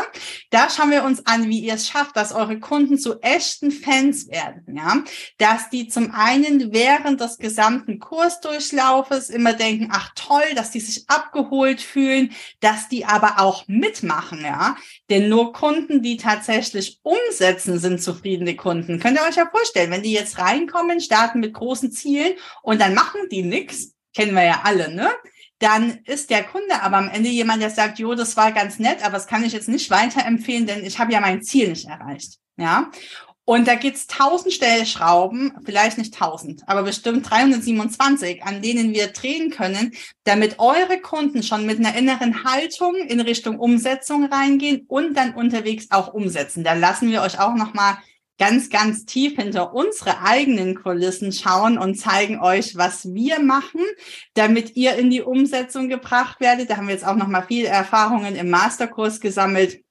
Da 0.51 0.71
schauen 0.71 0.93
wir 0.93 1.03
uns 1.03 1.27
an, 1.27 1.49
wie 1.49 1.59
ihr 1.59 1.75
es 1.75 1.89
schafft, 1.89 2.17
dass 2.17 2.33
eure 2.33 2.61
Kunden 2.61 2.97
zu 2.97 3.21
echten 3.21 3.73
Fans 3.73 4.29
werden, 4.29 4.77
ja. 4.77 5.03
Dass 5.39 5.71
die 5.71 5.89
zum 5.89 6.13
einen 6.13 6.73
während 6.73 7.21
des 7.21 7.39
gesamten 7.39 7.99
Kursdurchlaufes 7.99 9.29
immer 9.29 9.55
denken, 9.55 9.89
ach 9.93 10.13
toll, 10.15 10.55
dass 10.55 10.71
die 10.71 10.81
sich 10.81 11.11
abgeholt 11.11 11.81
fühlen, 11.81 12.33
dass 12.61 12.89
die 12.89 13.05
aber 13.05 13.41
auch 13.41 13.67
mitmachen, 13.67 14.43
ja. 14.43 14.77
Denn 15.11 15.29
nur 15.29 15.53
Kunden, 15.53 16.01
die 16.03 16.17
tatsächlich 16.17 17.01
umsetzen, 17.03 17.79
sind 17.81 18.01
zufriedene 18.01 18.55
Kunden. 18.55 19.01
Könnt 19.01 19.19
ihr 19.19 19.27
euch 19.29 19.37
ja 19.37 19.51
vorstellen, 19.51 19.91
wenn 19.91 20.03
die 20.03 20.13
jetzt 20.13 20.39
reinkommen, 20.39 21.01
starten 21.01 21.41
mit 21.41 21.55
großen 21.55 21.91
Zielen 21.91 22.35
und 22.63 22.81
dann 22.81 22.95
machen 22.95 23.23
die 23.31 23.43
nichts, 23.43 23.95
kennen 24.15 24.35
wir 24.35 24.45
ja 24.45 24.61
alle, 24.65 24.95
ne? 24.95 25.09
Dann 25.59 25.99
ist 26.07 26.31
der 26.31 26.43
Kunde 26.43 26.83
aber 26.83 26.97
am 26.97 27.11
Ende 27.11 27.29
jemand, 27.29 27.61
der 27.61 27.71
sagt, 27.71 27.99
jo, 27.99 28.15
das 28.15 28.37
war 28.37 28.51
ganz 28.51 28.79
nett, 28.79 29.05
aber 29.05 29.13
das 29.15 29.27
kann 29.27 29.45
ich 29.45 29.53
jetzt 29.53 29.69
nicht 29.69 29.91
weiterempfehlen, 29.91 30.67
denn 30.67 30.85
ich 30.85 30.99
habe 30.99 31.13
ja 31.13 31.21
mein 31.21 31.43
Ziel 31.43 31.69
nicht 31.69 31.87
erreicht. 31.87 32.39
Ja. 32.57 32.91
Und 33.45 33.67
da 33.67 33.75
gibt's 33.75 34.07
tausend 34.07 34.55
Stellschrauben, 34.55 35.53
vielleicht 35.65 35.99
nicht 35.99 36.15
tausend, 36.15 36.63
aber 36.67 36.85
bestimmt 36.85 37.29
327, 37.29 38.45
an 38.45 38.63
denen 38.63 38.95
wir 38.95 39.09
drehen 39.09 39.51
können, 39.51 39.93
damit 40.25 40.61
eure 40.61 41.01
Kunden 41.01 41.43
schon 41.43 41.67
mit 41.67 41.79
einer 41.79 41.97
inneren 41.97 42.45
Haltung 42.45 42.95
in 42.95 43.21
Richtung 43.21 43.59
Umsetzung 43.59 44.27
reingehen 44.27 44.85
und 44.87 45.15
dann 45.15 45.35
unterwegs 45.35 45.89
auch 45.91 46.15
umsetzen. 46.15 46.63
Da 46.63 46.75
lassen 46.75 47.11
wir 47.11 47.23
euch 47.23 47.41
auch 47.41 47.55
nochmal 47.55 47.99
ganz, 48.41 48.71
ganz 48.71 49.05
tief 49.05 49.37
hinter 49.37 49.75
unsere 49.75 50.23
eigenen 50.23 50.75
Kulissen 50.75 51.31
schauen 51.31 51.77
und 51.77 51.97
zeigen 51.97 52.41
euch, 52.41 52.75
was 52.75 53.13
wir 53.13 53.39
machen, 53.39 53.83
damit 54.33 54.77
ihr 54.77 54.95
in 54.95 55.11
die 55.11 55.21
Umsetzung 55.21 55.91
gebracht 55.91 56.41
werdet. 56.41 56.71
Da 56.71 56.79
haben 56.79 56.87
wir 56.87 56.95
jetzt 56.95 57.07
auch 57.07 57.17
noch 57.17 57.27
mal 57.29 57.43
viel 57.43 57.67
Erfahrungen 57.67 58.37
im 58.37 58.49
Masterkurs 58.49 59.21
gesammelt. 59.21 59.83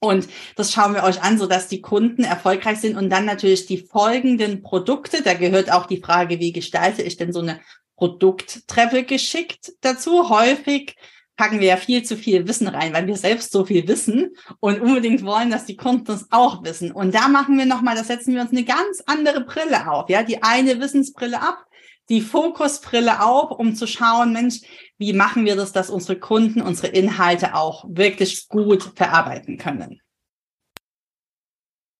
Und 0.00 0.28
das 0.56 0.72
schauen 0.72 0.92
wir 0.92 1.04
euch 1.04 1.22
an, 1.22 1.38
so 1.38 1.46
dass 1.46 1.68
die 1.68 1.80
Kunden 1.80 2.24
erfolgreich 2.24 2.78
sind 2.78 2.96
und 2.96 3.10
dann 3.10 3.26
natürlich 3.26 3.66
die 3.66 3.78
folgenden 3.78 4.62
Produkte. 4.62 5.22
Da 5.22 5.34
gehört 5.34 5.70
auch 5.70 5.86
die 5.86 6.02
Frage, 6.02 6.40
wie 6.40 6.52
gestalte 6.52 7.02
ich 7.02 7.16
denn 7.16 7.32
so 7.32 7.40
eine 7.40 7.60
Produkttreppe 7.96 9.04
geschickt 9.04 9.72
dazu? 9.82 10.28
Häufig 10.30 10.96
packen 11.36 11.60
wir 11.60 11.66
ja 11.66 11.76
viel 11.76 12.02
zu 12.04 12.16
viel 12.16 12.46
Wissen 12.46 12.68
rein, 12.68 12.92
weil 12.92 13.06
wir 13.06 13.16
selbst 13.16 13.52
so 13.52 13.64
viel 13.64 13.86
wissen 13.88 14.36
und 14.60 14.80
unbedingt 14.80 15.24
wollen, 15.24 15.50
dass 15.50 15.66
die 15.66 15.76
Kunden 15.76 16.12
es 16.12 16.26
auch 16.30 16.62
wissen. 16.64 16.92
Und 16.92 17.14
da 17.14 17.28
machen 17.28 17.58
wir 17.58 17.66
nochmal, 17.66 17.96
da 17.96 18.04
setzen 18.04 18.34
wir 18.34 18.40
uns 18.40 18.52
eine 18.52 18.64
ganz 18.64 19.02
andere 19.06 19.44
Brille 19.44 19.90
auf, 19.90 20.08
ja, 20.08 20.22
die 20.22 20.42
eine 20.42 20.80
Wissensbrille 20.80 21.40
ab, 21.40 21.66
die 22.08 22.20
Fokusbrille 22.20 23.22
auf, 23.22 23.50
um 23.58 23.74
zu 23.74 23.86
schauen, 23.86 24.32
Mensch, 24.32 24.60
wie 24.98 25.12
machen 25.12 25.44
wir 25.44 25.56
das, 25.56 25.72
dass 25.72 25.90
unsere 25.90 26.18
Kunden 26.18 26.60
unsere 26.60 26.88
Inhalte 26.88 27.54
auch 27.54 27.84
wirklich 27.88 28.48
gut 28.48 28.92
verarbeiten 28.94 29.58
können. 29.58 30.00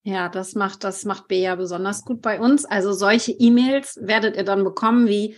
Ja, 0.07 0.29
das 0.29 0.55
macht, 0.55 0.85
das 0.85 1.07
macht 1.07 1.29
Bea 1.29 1.55
besonders 1.57 2.05
gut 2.05 2.21
bei 2.21 2.39
uns. 2.39 2.67
Also 2.67 2.93
solche 2.93 3.33
E-Mails 3.33 3.99
werdet 4.03 4.37
ihr 4.37 4.45
dann 4.45 4.63
bekommen 4.63 5.09
wie, 5.09 5.35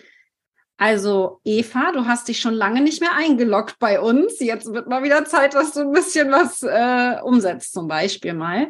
also 0.79 1.41
Eva, 1.45 1.93
du 1.93 2.05
hast 2.05 2.29
dich 2.29 2.41
schon 2.41 2.55
lange 2.55 2.83
nicht 2.83 3.01
mehr 3.01 3.15
eingeloggt 3.15 3.79
bei 3.79 3.99
uns. 4.01 4.41
Jetzt 4.41 4.73
wird 4.73 4.89
mal 4.89 5.03
wieder 5.03 5.25
Zeit, 5.25 5.55
dass 5.55 5.73
du 5.73 5.81
ein 5.81 5.93
bisschen 5.93 6.31
was 6.31 6.62
äh, 6.62 7.21
umsetzt, 7.23 7.73
zum 7.73 7.89
Beispiel 7.89 8.35
mal. 8.35 8.69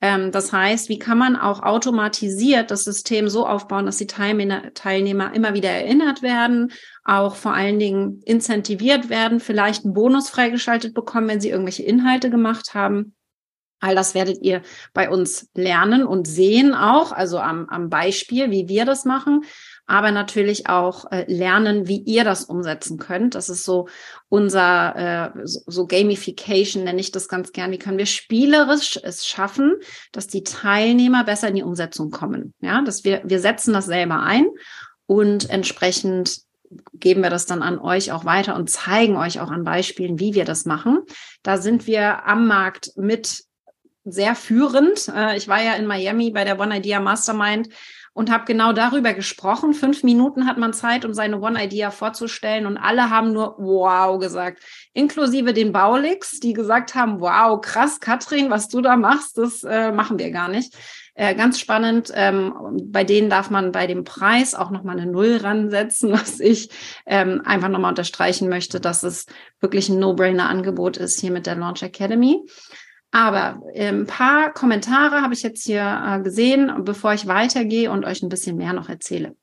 Ähm, 0.00 0.30
das 0.30 0.52
heißt, 0.52 0.88
wie 0.88 1.00
kann 1.00 1.18
man 1.18 1.34
auch 1.34 1.60
automatisiert 1.60 2.70
das 2.70 2.84
System 2.84 3.28
so 3.28 3.44
aufbauen, 3.44 3.86
dass 3.86 3.96
die 3.96 4.06
Teilnehmer, 4.06 4.72
Teilnehmer 4.74 5.34
immer 5.34 5.54
wieder 5.54 5.70
erinnert 5.70 6.22
werden, 6.22 6.70
auch 7.04 7.34
vor 7.34 7.54
allen 7.54 7.80
Dingen 7.80 8.22
incentiviert 8.24 9.08
werden, 9.10 9.40
vielleicht 9.40 9.84
einen 9.84 9.94
Bonus 9.94 10.30
freigeschaltet 10.30 10.94
bekommen, 10.94 11.28
wenn 11.28 11.40
sie 11.40 11.50
irgendwelche 11.50 11.82
Inhalte 11.82 12.30
gemacht 12.30 12.74
haben. 12.74 13.16
All 13.80 13.96
das 13.96 14.14
werdet 14.14 14.42
ihr 14.42 14.62
bei 14.92 15.08
uns 15.10 15.50
lernen 15.54 16.04
und 16.04 16.28
sehen 16.28 16.74
auch, 16.74 17.10
also 17.10 17.38
am, 17.38 17.68
am 17.68 17.90
Beispiel, 17.90 18.50
wie 18.50 18.68
wir 18.68 18.84
das 18.84 19.04
machen 19.04 19.44
aber 19.88 20.12
natürlich 20.12 20.68
auch 20.68 21.10
äh, 21.10 21.24
lernen, 21.32 21.88
wie 21.88 21.98
ihr 21.98 22.22
das 22.22 22.44
umsetzen 22.44 22.98
könnt. 22.98 23.34
Das 23.34 23.48
ist 23.48 23.64
so 23.64 23.88
unser 24.28 25.34
äh, 25.34 25.46
so, 25.46 25.60
so 25.66 25.86
Gamification, 25.86 26.84
nenne 26.84 27.00
ich 27.00 27.10
das 27.10 27.26
ganz 27.26 27.52
gern. 27.52 27.72
Wie 27.72 27.78
können 27.78 27.98
wir 27.98 28.06
spielerisch 28.06 29.00
es 29.02 29.26
schaffen, 29.26 29.76
dass 30.12 30.26
die 30.26 30.44
Teilnehmer 30.44 31.24
besser 31.24 31.48
in 31.48 31.54
die 31.54 31.62
Umsetzung 31.62 32.10
kommen? 32.10 32.52
Ja, 32.60 32.82
dass 32.82 33.02
wir 33.04 33.22
wir 33.24 33.40
setzen 33.40 33.72
das 33.72 33.86
selber 33.86 34.22
ein 34.22 34.46
und 35.06 35.48
entsprechend 35.48 36.42
geben 36.92 37.22
wir 37.22 37.30
das 37.30 37.46
dann 37.46 37.62
an 37.62 37.78
euch 37.78 38.12
auch 38.12 38.26
weiter 38.26 38.56
und 38.56 38.68
zeigen 38.68 39.16
euch 39.16 39.40
auch 39.40 39.50
an 39.50 39.64
Beispielen, 39.64 40.20
wie 40.20 40.34
wir 40.34 40.44
das 40.44 40.66
machen. 40.66 41.00
Da 41.42 41.56
sind 41.56 41.86
wir 41.86 42.26
am 42.26 42.46
Markt 42.46 42.92
mit 42.96 43.42
sehr 44.04 44.34
führend. 44.34 45.08
Äh, 45.08 45.38
ich 45.38 45.48
war 45.48 45.62
ja 45.62 45.74
in 45.74 45.86
Miami 45.86 46.30
bei 46.30 46.44
der 46.44 46.60
One 46.60 46.76
Idea 46.76 47.00
Mastermind 47.00 47.68
und 48.12 48.30
habe 48.30 48.44
genau 48.44 48.72
darüber 48.72 49.14
gesprochen. 49.14 49.74
Fünf 49.74 50.02
Minuten 50.02 50.46
hat 50.46 50.58
man 50.58 50.72
Zeit, 50.72 51.04
um 51.04 51.14
seine 51.14 51.40
One-Idea 51.40 51.90
vorzustellen 51.90 52.66
und 52.66 52.76
alle 52.76 53.10
haben 53.10 53.32
nur 53.32 53.56
wow 53.58 54.18
gesagt, 54.18 54.62
inklusive 54.92 55.52
den 55.52 55.72
Baulix, 55.72 56.40
die 56.40 56.52
gesagt 56.52 56.94
haben, 56.94 57.20
wow, 57.20 57.60
krass, 57.60 58.00
Katrin, 58.00 58.50
was 58.50 58.68
du 58.68 58.80
da 58.80 58.96
machst, 58.96 59.38
das 59.38 59.64
äh, 59.64 59.92
machen 59.92 60.18
wir 60.18 60.30
gar 60.30 60.48
nicht. 60.48 60.74
Äh, 61.18 61.34
ganz 61.34 61.58
spannend, 61.58 62.12
ähm, 62.14 62.54
bei 62.84 63.02
denen 63.02 63.28
darf 63.28 63.50
man 63.50 63.72
bei 63.72 63.88
dem 63.88 64.04
Preis 64.04 64.54
auch 64.54 64.70
nochmal 64.70 65.00
eine 65.00 65.10
Null 65.10 65.38
ransetzen, 65.42 66.12
was 66.12 66.38
ich 66.38 66.70
ähm, 67.06 67.42
einfach 67.44 67.68
nochmal 67.68 67.90
unterstreichen 67.90 68.48
möchte, 68.48 68.78
dass 68.78 69.02
es 69.02 69.26
wirklich 69.60 69.88
ein 69.88 69.98
No-Brainer-Angebot 69.98 70.96
ist 70.96 71.18
hier 71.18 71.32
mit 71.32 71.46
der 71.46 71.56
Launch 71.56 71.82
Academy. 71.82 72.44
Aber 73.10 73.62
ein 73.74 74.06
paar 74.06 74.52
Kommentare 74.52 75.22
habe 75.22 75.34
ich 75.34 75.42
jetzt 75.42 75.64
hier 75.64 76.02
äh, 76.06 76.22
gesehen, 76.22 76.84
bevor 76.84 77.14
ich 77.14 77.26
weitergehe 77.26 77.90
und 77.90 78.04
euch 78.04 78.22
ein 78.22 78.28
bisschen 78.28 78.56
mehr 78.56 78.74
noch 78.74 78.88
erzähle. 78.88 79.34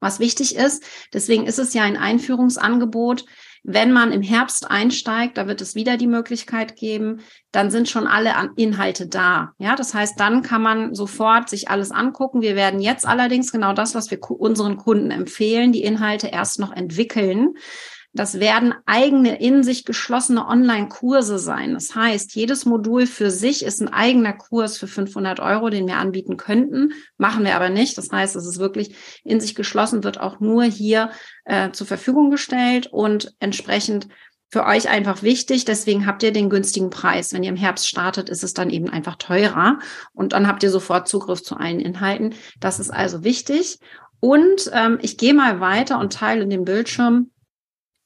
Was 0.00 0.18
wichtig 0.18 0.56
ist, 0.56 0.82
deswegen 1.12 1.46
ist 1.46 1.58
es 1.58 1.74
ja 1.74 1.82
ein 1.82 1.98
Einführungsangebot. 1.98 3.26
Wenn 3.62 3.92
man 3.92 4.12
im 4.12 4.22
Herbst 4.22 4.70
einsteigt, 4.70 5.36
da 5.36 5.46
wird 5.46 5.60
es 5.60 5.74
wieder 5.74 5.98
die 5.98 6.06
Möglichkeit 6.06 6.76
geben, 6.76 7.20
dann 7.52 7.70
sind 7.70 7.90
schon 7.90 8.06
alle 8.06 8.32
Inhalte 8.56 9.06
da. 9.06 9.52
Ja, 9.58 9.76
das 9.76 9.92
heißt, 9.92 10.18
dann 10.18 10.40
kann 10.40 10.62
man 10.62 10.94
sofort 10.94 11.50
sich 11.50 11.68
alles 11.68 11.90
angucken. 11.90 12.40
Wir 12.40 12.56
werden 12.56 12.80
jetzt 12.80 13.06
allerdings 13.06 13.52
genau 13.52 13.74
das, 13.74 13.94
was 13.94 14.10
wir 14.10 14.18
unseren 14.30 14.78
Kunden 14.78 15.10
empfehlen, 15.10 15.72
die 15.72 15.82
Inhalte 15.82 16.28
erst 16.28 16.58
noch 16.58 16.72
entwickeln. 16.72 17.54
Das 18.12 18.40
werden 18.40 18.74
eigene 18.86 19.40
in 19.40 19.62
sich 19.62 19.84
geschlossene 19.84 20.46
Online-Kurse 20.46 21.38
sein. 21.38 21.74
Das 21.74 21.94
heißt, 21.94 22.34
jedes 22.34 22.66
Modul 22.66 23.06
für 23.06 23.30
sich 23.30 23.64
ist 23.64 23.80
ein 23.80 23.88
eigener 23.88 24.32
Kurs 24.32 24.78
für 24.78 24.88
500 24.88 25.38
Euro, 25.38 25.70
den 25.70 25.86
wir 25.86 25.96
anbieten 25.96 26.36
könnten. 26.36 26.92
Machen 27.18 27.44
wir 27.44 27.54
aber 27.54 27.68
nicht. 27.68 27.96
Das 27.96 28.10
heißt, 28.10 28.34
es 28.34 28.46
ist 28.46 28.58
wirklich 28.58 28.96
in 29.22 29.40
sich 29.40 29.54
geschlossen, 29.54 30.02
wird 30.02 30.18
auch 30.18 30.40
nur 30.40 30.64
hier 30.64 31.10
äh, 31.44 31.70
zur 31.70 31.86
Verfügung 31.86 32.30
gestellt 32.30 32.88
und 32.88 33.32
entsprechend 33.38 34.08
für 34.50 34.66
euch 34.66 34.88
einfach 34.88 35.22
wichtig. 35.22 35.64
Deswegen 35.64 36.04
habt 36.04 36.24
ihr 36.24 36.32
den 36.32 36.50
günstigen 36.50 36.90
Preis. 36.90 37.32
Wenn 37.32 37.44
ihr 37.44 37.50
im 37.50 37.56
Herbst 37.56 37.88
startet, 37.88 38.28
ist 38.28 38.42
es 38.42 38.54
dann 38.54 38.70
eben 38.70 38.90
einfach 38.90 39.14
teurer 39.14 39.78
und 40.12 40.32
dann 40.32 40.48
habt 40.48 40.64
ihr 40.64 40.70
sofort 40.70 41.06
Zugriff 41.06 41.44
zu 41.44 41.56
allen 41.56 41.78
Inhalten. 41.78 42.34
Das 42.58 42.80
ist 42.80 42.90
also 42.90 43.22
wichtig. 43.22 43.78
Und 44.18 44.68
ähm, 44.72 44.98
ich 45.00 45.16
gehe 45.16 45.32
mal 45.32 45.60
weiter 45.60 46.00
und 46.00 46.12
teile 46.12 46.46
den 46.48 46.64
Bildschirm 46.64 47.30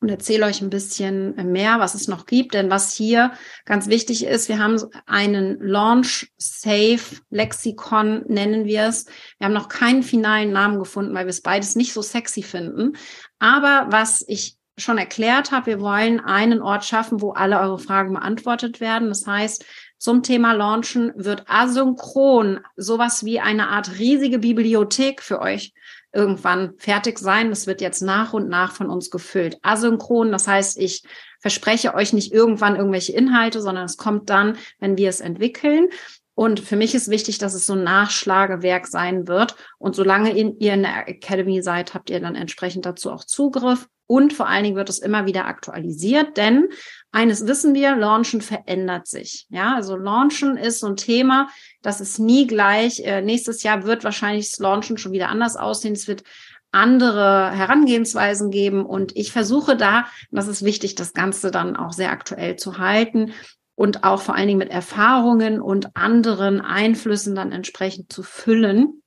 und 0.04 0.10
erzähle 0.10 0.44
euch 0.44 0.60
ein 0.60 0.68
bisschen 0.68 1.34
mehr, 1.50 1.80
was 1.80 1.94
es 1.94 2.08
noch 2.08 2.26
gibt. 2.26 2.52
Denn 2.52 2.68
was 2.68 2.92
hier 2.92 3.32
ganz 3.64 3.88
wichtig 3.88 4.26
ist, 4.26 4.50
wir 4.50 4.58
haben 4.58 4.78
einen 5.06 5.58
Launch 5.60 6.30
Safe 6.36 7.00
Lexikon, 7.30 8.22
nennen 8.28 8.66
wir 8.66 8.82
es. 8.82 9.06
Wir 9.38 9.46
haben 9.46 9.54
noch 9.54 9.70
keinen 9.70 10.02
finalen 10.02 10.52
Namen 10.52 10.78
gefunden, 10.78 11.14
weil 11.14 11.24
wir 11.24 11.30
es 11.30 11.40
beides 11.40 11.74
nicht 11.74 11.94
so 11.94 12.02
sexy 12.02 12.42
finden. 12.42 12.98
Aber 13.38 13.86
was 13.88 14.22
ich 14.28 14.58
schon 14.76 14.98
erklärt 14.98 15.52
habe, 15.52 15.66
wir 15.68 15.80
wollen 15.80 16.20
einen 16.20 16.60
Ort 16.60 16.84
schaffen, 16.84 17.22
wo 17.22 17.32
alle 17.32 17.58
eure 17.58 17.78
Fragen 17.78 18.12
beantwortet 18.12 18.82
werden. 18.82 19.08
Das 19.08 19.26
heißt, 19.26 19.64
zum 19.96 20.22
Thema 20.22 20.52
Launchen 20.52 21.12
wird 21.16 21.44
asynchron 21.46 22.60
sowas 22.76 23.24
wie 23.24 23.40
eine 23.40 23.68
Art 23.68 23.98
riesige 23.98 24.38
Bibliothek 24.38 25.22
für 25.22 25.40
euch 25.40 25.72
irgendwann 26.14 26.74
fertig 26.78 27.18
sein. 27.18 27.50
Das 27.50 27.66
wird 27.66 27.80
jetzt 27.80 28.02
nach 28.02 28.32
und 28.32 28.48
nach 28.48 28.72
von 28.72 28.88
uns 28.88 29.10
gefüllt. 29.10 29.58
Asynchron, 29.62 30.32
das 30.32 30.46
heißt, 30.46 30.78
ich 30.78 31.02
verspreche 31.40 31.94
euch 31.94 32.12
nicht 32.12 32.32
irgendwann 32.32 32.76
irgendwelche 32.76 33.12
Inhalte, 33.12 33.60
sondern 33.60 33.84
es 33.84 33.96
kommt 33.96 34.30
dann, 34.30 34.56
wenn 34.78 34.96
wir 34.96 35.08
es 35.08 35.20
entwickeln. 35.20 35.88
Und 36.34 36.58
für 36.60 36.76
mich 36.76 36.94
ist 36.94 37.10
wichtig, 37.10 37.38
dass 37.38 37.54
es 37.54 37.66
so 37.66 37.74
ein 37.74 37.84
Nachschlagewerk 37.84 38.86
sein 38.86 39.28
wird. 39.28 39.54
Und 39.78 39.94
solange 39.94 40.32
ihr 40.36 40.72
in 40.72 40.82
der 40.82 41.08
Academy 41.08 41.62
seid, 41.62 41.94
habt 41.94 42.10
ihr 42.10 42.20
dann 42.20 42.34
entsprechend 42.34 42.86
dazu 42.86 43.12
auch 43.12 43.24
Zugriff. 43.24 43.88
Und 44.06 44.32
vor 44.32 44.48
allen 44.48 44.64
Dingen 44.64 44.76
wird 44.76 44.90
es 44.90 44.98
immer 44.98 45.26
wieder 45.26 45.46
aktualisiert, 45.46 46.36
denn 46.36 46.68
eines 47.14 47.46
wissen 47.46 47.74
wir, 47.74 47.94
Launchen 47.94 48.40
verändert 48.40 49.06
sich. 49.06 49.46
Ja, 49.48 49.76
also 49.76 49.96
Launchen 49.96 50.56
ist 50.56 50.80
so 50.80 50.88
ein 50.88 50.96
Thema, 50.96 51.48
das 51.80 52.00
ist 52.00 52.18
nie 52.18 52.48
gleich. 52.48 53.00
Äh, 53.00 53.22
nächstes 53.22 53.62
Jahr 53.62 53.84
wird 53.84 54.02
wahrscheinlich 54.02 54.50
das 54.50 54.58
Launchen 54.58 54.98
schon 54.98 55.12
wieder 55.12 55.28
anders 55.28 55.54
aussehen. 55.54 55.92
Es 55.92 56.08
wird 56.08 56.24
andere 56.72 57.52
Herangehensweisen 57.52 58.50
geben. 58.50 58.84
Und 58.84 59.16
ich 59.16 59.30
versuche 59.30 59.76
da, 59.76 60.06
das 60.32 60.48
ist 60.48 60.64
wichtig, 60.64 60.96
das 60.96 61.12
Ganze 61.12 61.52
dann 61.52 61.76
auch 61.76 61.92
sehr 61.92 62.10
aktuell 62.10 62.56
zu 62.56 62.78
halten 62.78 63.32
und 63.76 64.02
auch 64.02 64.20
vor 64.20 64.34
allen 64.34 64.48
Dingen 64.48 64.58
mit 64.58 64.70
Erfahrungen 64.70 65.60
und 65.60 65.96
anderen 65.96 66.60
Einflüssen 66.60 67.36
dann 67.36 67.52
entsprechend 67.52 68.12
zu 68.12 68.24
füllen 68.24 69.02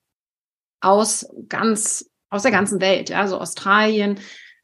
aus 0.80 1.28
ganz, 1.50 2.10
aus 2.30 2.44
der 2.44 2.52
ganzen 2.52 2.80
Welt, 2.80 3.10
ja, 3.10 3.20
also 3.20 3.38
Australien, 3.38 4.18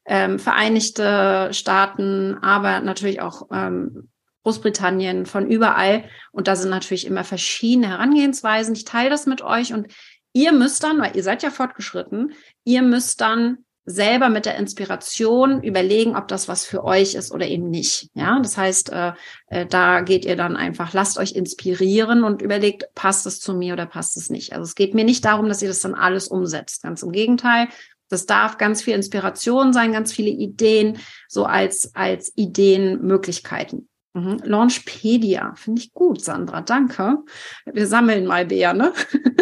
ähm, 0.06 0.40
Vereinigte 0.40 1.50
Staaten, 1.52 2.38
aber 2.42 2.82
natürlich 2.82 3.22
auch 3.22 3.48
ähm, 3.52 4.10
Großbritannien, 4.44 5.26
von 5.26 5.48
überall. 5.48 6.04
Und 6.32 6.48
da 6.48 6.56
sind 6.56 6.70
natürlich 6.70 7.08
immer 7.08 7.24
verschiedene 7.24 7.90
Herangehensweisen. 7.90 8.76
Ich 8.76 8.86
teile 8.86 9.10
das 9.10 9.26
mit 9.26 9.42
euch 9.42 9.74
und 9.74 9.88
ihr 10.34 10.52
müsst 10.52 10.84
dann, 10.84 11.00
weil 11.00 11.16
ihr 11.16 11.24
seid 11.24 11.44
ja 11.44 11.50
fortgeschritten, 11.50 12.34
ihr 12.64 12.82
müsst 12.82 13.22
dann 13.22 13.60
selber 13.86 14.30
mit 14.30 14.46
der 14.46 14.56
Inspiration 14.58 15.62
überlegen, 15.62 16.16
ob 16.16 16.30
das 16.30 16.48
was 16.48 16.66
für 16.66 16.86
euch 16.86 17.16
ist 17.16 17.32
oder 17.32 17.48
eben 17.48 17.70
nicht. 17.70 18.10
Ja, 18.14 18.40
das 18.40 18.58
heißt, 18.58 18.92
äh, 18.94 19.12
äh, 19.48 19.66
da 19.66 20.02
geht 20.02 20.24
ihr 20.24 20.38
dann 20.38 20.56
einfach, 20.56 20.94
lasst 20.94 21.18
euch 21.18 21.34
inspirieren 21.34 22.24
und 22.24 22.42
überlegt, 22.42 22.88
passt 22.96 23.26
es 23.26 23.42
zu 23.42 23.54
mir 23.54 23.74
oder 23.74 23.86
passt 23.86 24.16
es 24.16 24.30
nicht. 24.30 24.54
Also 24.54 24.64
es 24.64 24.76
geht 24.76 24.94
mir 24.94 25.04
nicht 25.04 25.26
darum, 25.26 25.50
dass 25.50 25.62
ihr 25.62 25.68
das 25.68 25.82
dann 25.82 25.96
alles 25.96 26.30
umsetzt. 26.30 26.84
Ganz 26.84 27.04
im 27.04 27.12
Gegenteil. 27.12 27.68
Das 28.14 28.26
darf 28.28 28.58
ganz 28.58 28.82
viel 28.82 28.94
Inspiration 28.94 29.74
sein, 29.74 29.92
ganz 29.92 30.14
viele 30.14 30.30
Ideen, 30.30 31.00
so 31.28 31.46
als, 31.46 31.96
als 31.96 32.32
Ideenmöglichkeiten. 32.36 33.90
Mhm. 34.14 34.38
Launchpedia, 34.44 35.54
finde 35.56 35.82
ich 35.82 35.92
gut, 35.94 36.24
Sandra, 36.24 36.62
danke. 36.62 37.18
Wir 37.66 37.88
sammeln 37.88 38.26
mal 38.26 38.46
Bär, 38.46 38.74
ne? 38.74 38.94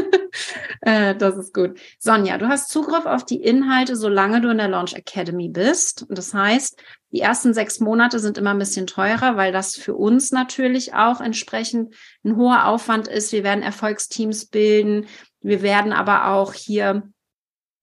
Äh, 0.83 1.15
das 1.15 1.37
ist 1.37 1.53
gut. 1.53 1.79
Sonja, 1.99 2.39
du 2.39 2.47
hast 2.47 2.69
Zugriff 2.69 3.05
auf 3.05 3.23
die 3.23 3.41
Inhalte, 3.41 3.95
solange 3.95 4.41
du 4.41 4.49
in 4.49 4.57
der 4.57 4.67
Launch 4.67 4.93
Academy 4.95 5.47
bist. 5.47 6.07
Das 6.09 6.33
heißt, 6.33 6.81
die 7.11 7.19
ersten 7.19 7.53
sechs 7.53 7.79
Monate 7.79 8.17
sind 8.17 8.39
immer 8.39 8.49
ein 8.49 8.57
bisschen 8.57 8.87
teurer, 8.87 9.37
weil 9.37 9.51
das 9.51 9.75
für 9.75 9.93
uns 9.93 10.31
natürlich 10.31 10.95
auch 10.95 11.21
entsprechend 11.21 11.93
ein 12.23 12.35
hoher 12.35 12.65
Aufwand 12.65 13.07
ist. 13.07 13.31
Wir 13.31 13.43
werden 13.43 13.61
Erfolgsteams 13.61 14.47
bilden. 14.47 15.05
Wir 15.41 15.61
werden 15.61 15.93
aber 15.93 16.29
auch 16.29 16.53
hier 16.53 17.03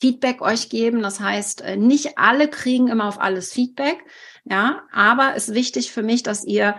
Feedback 0.01 0.43
euch 0.43 0.69
geben. 0.69 1.03
Das 1.03 1.21
heißt, 1.21 1.63
äh, 1.63 1.77
nicht 1.77 2.19
alle 2.19 2.49
kriegen 2.49 2.89
immer 2.89 3.07
auf 3.07 3.21
alles 3.21 3.53
Feedback. 3.53 3.99
Ja, 4.45 4.83
aber 4.93 5.35
es 5.37 5.49
ist 5.49 5.55
wichtig 5.55 5.93
für 5.93 6.03
mich, 6.03 6.23
dass 6.23 6.45
ihr 6.45 6.77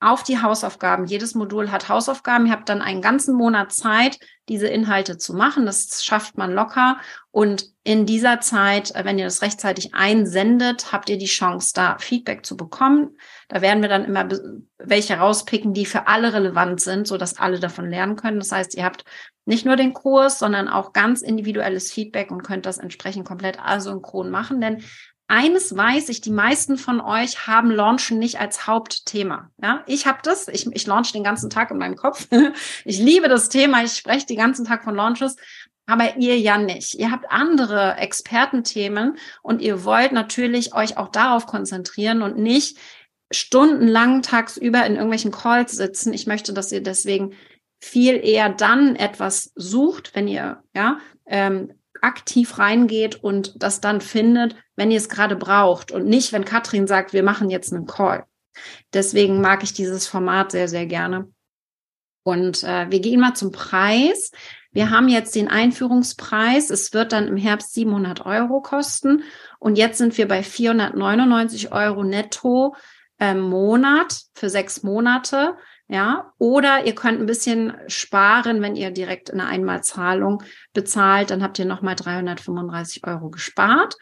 auf 0.00 0.22
die 0.22 0.40
Hausaufgaben. 0.40 1.06
Jedes 1.06 1.34
Modul 1.34 1.72
hat 1.72 1.88
Hausaufgaben. 1.88 2.46
Ihr 2.46 2.52
habt 2.52 2.68
dann 2.68 2.82
einen 2.82 3.02
ganzen 3.02 3.34
Monat 3.34 3.72
Zeit, 3.72 4.18
diese 4.48 4.68
Inhalte 4.68 5.18
zu 5.18 5.34
machen. 5.34 5.66
Das 5.66 6.04
schafft 6.04 6.38
man 6.38 6.52
locker. 6.52 6.98
Und 7.32 7.66
in 7.82 8.06
dieser 8.06 8.40
Zeit, 8.40 8.94
äh, 8.94 9.04
wenn 9.04 9.18
ihr 9.18 9.24
das 9.24 9.42
rechtzeitig 9.42 9.94
einsendet, 9.94 10.92
habt 10.92 11.08
ihr 11.08 11.18
die 11.18 11.26
Chance, 11.26 11.72
da 11.74 11.98
Feedback 11.98 12.46
zu 12.46 12.56
bekommen. 12.56 13.16
Da 13.48 13.62
werden 13.62 13.82
wir 13.82 13.88
dann 13.88 14.04
immer 14.04 14.28
welche 14.78 15.14
rauspicken, 15.14 15.72
die 15.72 15.86
für 15.86 16.06
alle 16.06 16.32
relevant 16.34 16.80
sind, 16.80 17.08
so 17.08 17.16
dass 17.16 17.38
alle 17.38 17.58
davon 17.58 17.88
lernen 17.88 18.16
können. 18.16 18.38
Das 18.38 18.52
heißt, 18.52 18.74
ihr 18.74 18.84
habt 18.84 19.04
nicht 19.46 19.64
nur 19.64 19.76
den 19.76 19.94
Kurs, 19.94 20.38
sondern 20.38 20.68
auch 20.68 20.92
ganz 20.92 21.22
individuelles 21.22 21.90
Feedback 21.90 22.30
und 22.30 22.42
könnt 22.42 22.66
das 22.66 22.76
entsprechend 22.76 23.26
komplett 23.26 23.58
asynchron 23.58 24.30
machen. 24.30 24.60
Denn 24.60 24.82
eines 25.30 25.76
weiß 25.76 26.08
ich, 26.08 26.22
die 26.22 26.30
meisten 26.30 26.78
von 26.78 27.00
euch 27.00 27.46
haben 27.46 27.70
Launchen 27.70 28.18
nicht 28.18 28.40
als 28.40 28.66
Hauptthema. 28.66 29.50
Ja, 29.62 29.84
ich 29.86 30.06
habe 30.06 30.18
das. 30.22 30.48
Ich, 30.48 30.66
ich 30.72 30.86
launch 30.86 31.12
den 31.12 31.22
ganzen 31.22 31.50
Tag 31.50 31.70
in 31.70 31.78
meinem 31.78 31.96
Kopf. 31.96 32.28
ich 32.84 32.98
liebe 32.98 33.28
das 33.28 33.50
Thema. 33.50 33.84
Ich 33.84 33.92
spreche 33.92 34.26
den 34.26 34.38
ganzen 34.38 34.64
Tag 34.64 34.84
von 34.84 34.94
Launches. 34.94 35.36
Aber 35.86 36.16
ihr 36.16 36.38
ja 36.38 36.58
nicht. 36.58 36.94
Ihr 36.94 37.10
habt 37.10 37.30
andere 37.30 37.96
Expertenthemen 37.96 39.16
und 39.42 39.62
ihr 39.62 39.84
wollt 39.84 40.12
natürlich 40.12 40.74
euch 40.74 40.98
auch 40.98 41.08
darauf 41.08 41.46
konzentrieren 41.46 42.20
und 42.20 42.36
nicht 42.36 42.78
stundenlang 43.30 44.22
tagsüber 44.22 44.84
in 44.86 44.94
irgendwelchen 44.94 45.32
Calls 45.32 45.72
sitzen. 45.72 46.12
Ich 46.12 46.26
möchte, 46.26 46.52
dass 46.52 46.72
ihr 46.72 46.82
deswegen 46.82 47.34
viel 47.80 48.14
eher 48.14 48.48
dann 48.48 48.96
etwas 48.96 49.52
sucht, 49.54 50.14
wenn 50.14 50.28
ihr 50.28 50.62
ja 50.74 50.98
ähm, 51.26 51.74
aktiv 52.00 52.58
reingeht 52.58 53.22
und 53.22 53.62
das 53.62 53.80
dann 53.80 54.00
findet, 54.00 54.56
wenn 54.76 54.90
ihr 54.90 54.98
es 54.98 55.08
gerade 55.08 55.36
braucht 55.36 55.92
und 55.92 56.06
nicht, 56.06 56.32
wenn 56.32 56.44
Katrin 56.44 56.86
sagt, 56.86 57.12
wir 57.12 57.22
machen 57.22 57.50
jetzt 57.50 57.72
einen 57.72 57.86
Call. 57.86 58.24
Deswegen 58.92 59.40
mag 59.40 59.62
ich 59.62 59.72
dieses 59.72 60.06
Format 60.06 60.52
sehr, 60.52 60.68
sehr 60.68 60.86
gerne. 60.86 61.30
Und 62.24 62.62
äh, 62.62 62.90
wir 62.90 63.00
gehen 63.00 63.20
mal 63.20 63.34
zum 63.34 63.52
Preis. 63.52 64.32
Wir 64.70 64.90
haben 64.90 65.08
jetzt 65.08 65.34
den 65.34 65.48
Einführungspreis. 65.48 66.70
Es 66.70 66.92
wird 66.92 67.12
dann 67.12 67.28
im 67.28 67.36
Herbst 67.36 67.72
700 67.74 68.26
Euro 68.26 68.60
kosten. 68.60 69.22
Und 69.58 69.78
jetzt 69.78 69.98
sind 69.98 70.18
wir 70.18 70.28
bei 70.28 70.42
499 70.42 71.72
Euro 71.72 72.04
netto 72.04 72.74
im 73.18 73.40
Monat 73.40 74.22
für 74.34 74.48
sechs 74.48 74.82
Monate. 74.82 75.56
Ja, 75.90 76.32
oder 76.36 76.84
ihr 76.84 76.94
könnt 76.94 77.18
ein 77.18 77.26
bisschen 77.26 77.72
sparen, 77.86 78.60
wenn 78.60 78.76
ihr 78.76 78.90
direkt 78.90 79.32
eine 79.32 79.46
Einmalzahlung 79.46 80.42
bezahlt, 80.74 81.30
dann 81.30 81.42
habt 81.42 81.58
ihr 81.58 81.64
nochmal 81.64 81.94
335 81.94 83.06
Euro 83.06 83.30
gespart. 83.30 83.96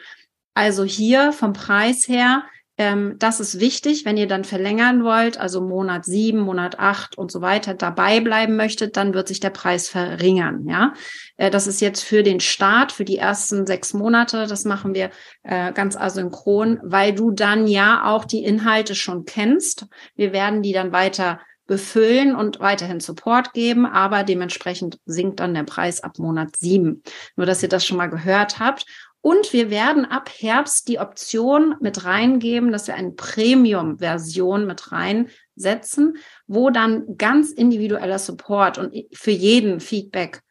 Also 0.54 0.82
hier 0.84 1.32
vom 1.32 1.52
Preis 1.52 2.08
her, 2.08 2.42
ähm, 2.78 3.16
das 3.18 3.40
ist 3.40 3.58
wichtig, 3.58 4.04
wenn 4.04 4.16
ihr 4.16 4.26
dann 4.26 4.44
verlängern 4.44 5.02
wollt, 5.02 5.38
also 5.38 5.60
Monat 5.60 6.04
sieben, 6.04 6.40
Monat 6.40 6.78
acht 6.78 7.16
und 7.16 7.30
so 7.30 7.40
weiter 7.40 7.74
dabei 7.74 8.20
bleiben 8.20 8.56
möchtet, 8.56 8.96
dann 8.96 9.14
wird 9.14 9.28
sich 9.28 9.40
der 9.40 9.50
Preis 9.50 9.88
verringern. 9.88 10.68
Ja, 10.68 10.92
äh, 11.36 11.50
das 11.50 11.66
ist 11.66 11.80
jetzt 11.80 12.02
für 12.02 12.22
den 12.22 12.40
Start, 12.40 12.92
für 12.92 13.04
die 13.04 13.18
ersten 13.18 13.66
sechs 13.66 13.94
Monate. 13.94 14.46
Das 14.46 14.64
machen 14.64 14.94
wir 14.94 15.10
äh, 15.42 15.72
ganz 15.72 15.96
asynchron, 15.96 16.78
weil 16.82 17.14
du 17.14 17.30
dann 17.30 17.66
ja 17.66 18.04
auch 18.04 18.24
die 18.24 18.44
Inhalte 18.44 18.94
schon 18.94 19.24
kennst. 19.24 19.86
Wir 20.14 20.32
werden 20.32 20.62
die 20.62 20.72
dann 20.72 20.92
weiter 20.92 21.40
befüllen 21.66 22.34
und 22.34 22.60
weiterhin 22.60 23.00
Support 23.00 23.52
geben, 23.52 23.86
aber 23.86 24.22
dementsprechend 24.22 25.00
sinkt 25.04 25.40
dann 25.40 25.54
der 25.54 25.64
Preis 25.64 26.02
ab 26.02 26.18
Monat 26.18 26.56
sieben. 26.56 27.02
Nur, 27.34 27.46
dass 27.46 27.62
ihr 27.62 27.68
das 27.68 27.84
schon 27.84 27.96
mal 27.96 28.06
gehört 28.06 28.60
habt. 28.60 28.86
Und 29.26 29.52
wir 29.52 29.70
werden 29.70 30.04
ab 30.04 30.30
Herbst 30.38 30.86
die 30.86 31.00
Option 31.00 31.74
mit 31.80 32.04
reingeben, 32.04 32.70
dass 32.70 32.86
wir 32.86 32.94
eine 32.94 33.10
Premium-Version 33.10 34.68
mit 34.68 34.92
reinsetzen, 34.92 36.18
wo 36.46 36.70
dann 36.70 37.16
ganz 37.16 37.50
individueller 37.50 38.20
Support 38.20 38.78
und 38.78 38.94
für 39.12 39.32
jeden 39.32 39.80
Feedback 39.80 40.42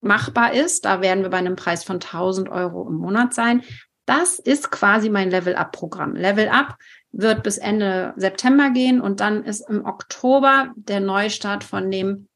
machbar 0.00 0.54
ist. 0.54 0.86
Da 0.86 1.02
werden 1.02 1.22
wir 1.22 1.28
bei 1.28 1.36
einem 1.36 1.54
Preis 1.54 1.84
von 1.84 1.96
1000 1.96 2.48
Euro 2.48 2.88
im 2.88 2.94
Monat 2.94 3.34
sein. 3.34 3.62
Das 4.06 4.38
ist 4.38 4.70
quasi 4.70 5.10
mein 5.10 5.30
Level-Up-Programm. 5.30 6.16
Level-Up 6.16 6.76
wird 7.12 7.42
bis 7.42 7.58
Ende 7.58 8.14
September 8.16 8.70
gehen 8.70 9.02
und 9.02 9.20
dann 9.20 9.44
ist 9.44 9.68
im 9.68 9.84
Oktober 9.84 10.72
der 10.76 11.00
Neustart 11.00 11.62
von 11.62 11.90
dem 11.90 12.28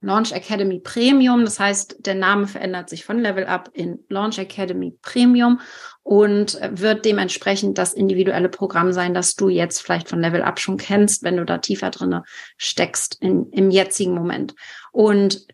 Launch 0.00 0.32
Academy 0.32 0.80
Premium. 0.80 1.44
Das 1.44 1.58
heißt, 1.58 2.06
der 2.06 2.14
Name 2.14 2.46
verändert 2.46 2.88
sich 2.88 3.04
von 3.04 3.18
Level 3.18 3.46
Up 3.46 3.70
in 3.72 3.98
Launch 4.08 4.38
Academy 4.38 4.96
Premium 5.02 5.60
und 6.02 6.58
wird 6.70 7.04
dementsprechend 7.04 7.78
das 7.78 7.94
individuelle 7.94 8.48
Programm 8.48 8.92
sein, 8.92 9.14
das 9.14 9.34
du 9.34 9.48
jetzt 9.48 9.80
vielleicht 9.80 10.08
von 10.08 10.20
Level 10.20 10.42
Up 10.42 10.60
schon 10.60 10.76
kennst, 10.76 11.22
wenn 11.22 11.36
du 11.36 11.44
da 11.44 11.58
tiefer 11.58 11.90
drinne 11.90 12.24
steckst 12.56 13.20
in, 13.20 13.50
im 13.50 13.70
jetzigen 13.70 14.14
Moment. 14.14 14.54
Und 14.92 15.46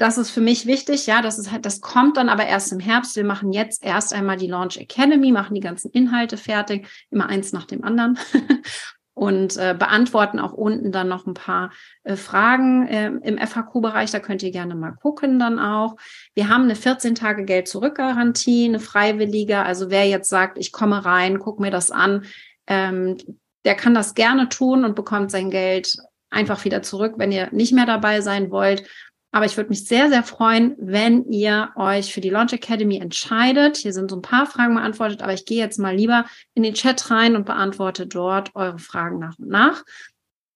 das 0.00 0.16
ist 0.16 0.30
für 0.30 0.40
mich 0.40 0.64
wichtig, 0.64 1.06
ja, 1.06 1.20
das 1.20 1.38
ist 1.38 1.52
halt, 1.52 1.66
das 1.66 1.82
kommt 1.82 2.16
dann 2.16 2.30
aber 2.30 2.46
erst 2.46 2.72
im 2.72 2.80
Herbst. 2.80 3.16
Wir 3.16 3.24
machen 3.24 3.52
jetzt 3.52 3.84
erst 3.84 4.14
einmal 4.14 4.38
die 4.38 4.46
Launch 4.46 4.78
Academy, 4.78 5.30
machen 5.30 5.54
die 5.54 5.60
ganzen 5.60 5.90
Inhalte 5.90 6.38
fertig, 6.38 6.88
immer 7.10 7.26
eins 7.26 7.52
nach 7.52 7.66
dem 7.66 7.84
anderen 7.84 8.18
und 9.20 9.58
äh, 9.58 9.76
beantworten 9.78 10.38
auch 10.38 10.54
unten 10.54 10.92
dann 10.92 11.06
noch 11.06 11.26
ein 11.26 11.34
paar 11.34 11.72
äh, 12.04 12.16
Fragen 12.16 12.86
äh, 12.86 13.08
im 13.22 13.36
FAQ-Bereich. 13.36 14.10
Da 14.10 14.18
könnt 14.18 14.42
ihr 14.42 14.50
gerne 14.50 14.74
mal 14.74 14.92
gucken 14.92 15.38
dann 15.38 15.58
auch. 15.58 15.96
Wir 16.34 16.48
haben 16.48 16.62
eine 16.62 16.74
14 16.74 17.16
Tage 17.16 17.44
Geld 17.44 17.68
zurück 17.68 17.96
Garantie, 17.96 18.64
eine 18.64 18.80
freiwillige. 18.80 19.58
Also 19.58 19.90
wer 19.90 20.08
jetzt 20.08 20.30
sagt, 20.30 20.56
ich 20.56 20.72
komme 20.72 21.04
rein, 21.04 21.38
guck 21.38 21.60
mir 21.60 21.70
das 21.70 21.90
an, 21.90 22.24
ähm, 22.66 23.18
der 23.66 23.74
kann 23.74 23.92
das 23.92 24.14
gerne 24.14 24.48
tun 24.48 24.86
und 24.86 24.96
bekommt 24.96 25.30
sein 25.30 25.50
Geld 25.50 25.98
einfach 26.30 26.64
wieder 26.64 26.80
zurück, 26.80 27.16
wenn 27.18 27.30
ihr 27.30 27.50
nicht 27.52 27.74
mehr 27.74 27.84
dabei 27.84 28.22
sein 28.22 28.50
wollt. 28.50 28.84
Aber 29.32 29.46
ich 29.46 29.56
würde 29.56 29.70
mich 29.70 29.86
sehr, 29.86 30.08
sehr 30.08 30.24
freuen, 30.24 30.74
wenn 30.78 31.24
ihr 31.30 31.70
euch 31.76 32.12
für 32.12 32.20
die 32.20 32.30
Launch 32.30 32.52
Academy 32.52 32.98
entscheidet. 32.98 33.76
Hier 33.76 33.92
sind 33.92 34.10
so 34.10 34.16
ein 34.16 34.22
paar 34.22 34.46
Fragen 34.46 34.74
beantwortet, 34.74 35.22
aber 35.22 35.32
ich 35.32 35.44
gehe 35.44 35.58
jetzt 35.58 35.78
mal 35.78 35.94
lieber 35.94 36.24
in 36.54 36.64
den 36.64 36.74
Chat 36.74 37.10
rein 37.10 37.36
und 37.36 37.46
beantworte 37.46 38.06
dort 38.06 38.54
eure 38.56 38.78
Fragen 38.78 39.20
nach 39.20 39.38
und 39.38 39.48
nach. 39.48 39.84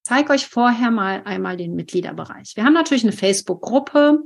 Zeige 0.03 0.33
euch 0.33 0.47
vorher 0.47 0.91
mal 0.91 1.21
einmal 1.25 1.55
den 1.55 1.73
Mitgliederbereich. 1.73 2.53
Wir 2.55 2.65
haben 2.65 2.73
natürlich 2.73 3.03
eine 3.03 3.13
Facebook-Gruppe. 3.13 4.19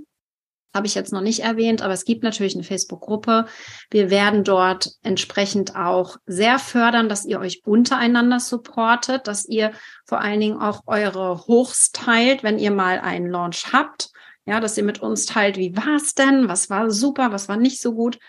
Habe 0.74 0.86
ich 0.86 0.94
jetzt 0.94 1.14
noch 1.14 1.22
nicht 1.22 1.40
erwähnt, 1.40 1.82
aber 1.82 1.94
es 1.94 2.06
gibt 2.06 2.24
natürlich 2.24 2.54
eine 2.54 2.64
Facebook-Gruppe. 2.64 3.46
Wir 3.90 4.10
werden 4.10 4.44
dort 4.44 4.92
entsprechend 5.04 5.76
auch 5.76 6.18
sehr 6.26 6.60
fördern, 6.60 7.08
dass 7.08 7.26
ihr 7.26 7.40
euch 7.40 7.62
untereinander 7.66 8.40
supportet, 8.40 9.28
dass 9.28 9.48
ihr 9.48 9.72
vor 10.06 10.22
allen 10.22 10.40
Dingen 10.40 10.60
auch 10.60 10.84
eure 10.86 11.46
Hochs 11.48 11.92
teilt, 11.92 12.44
wenn 12.44 12.60
ihr 12.60 12.72
mal 12.72 13.00
einen 13.00 13.30
Launch 13.30 13.72
habt 13.72 14.10
ja, 14.46 14.60
dass 14.60 14.78
ihr 14.78 14.84
mit 14.84 15.02
uns 15.02 15.26
teilt, 15.26 15.58
wie 15.58 15.76
war 15.76 15.96
es 15.96 16.16
denn, 16.16 16.48
was 16.48 16.70
war 16.70 16.90
super, 16.90 17.32
was 17.32 17.50
war 17.50 17.58
nicht 17.58 17.82
so 17.82 17.94
gut. 17.94 18.20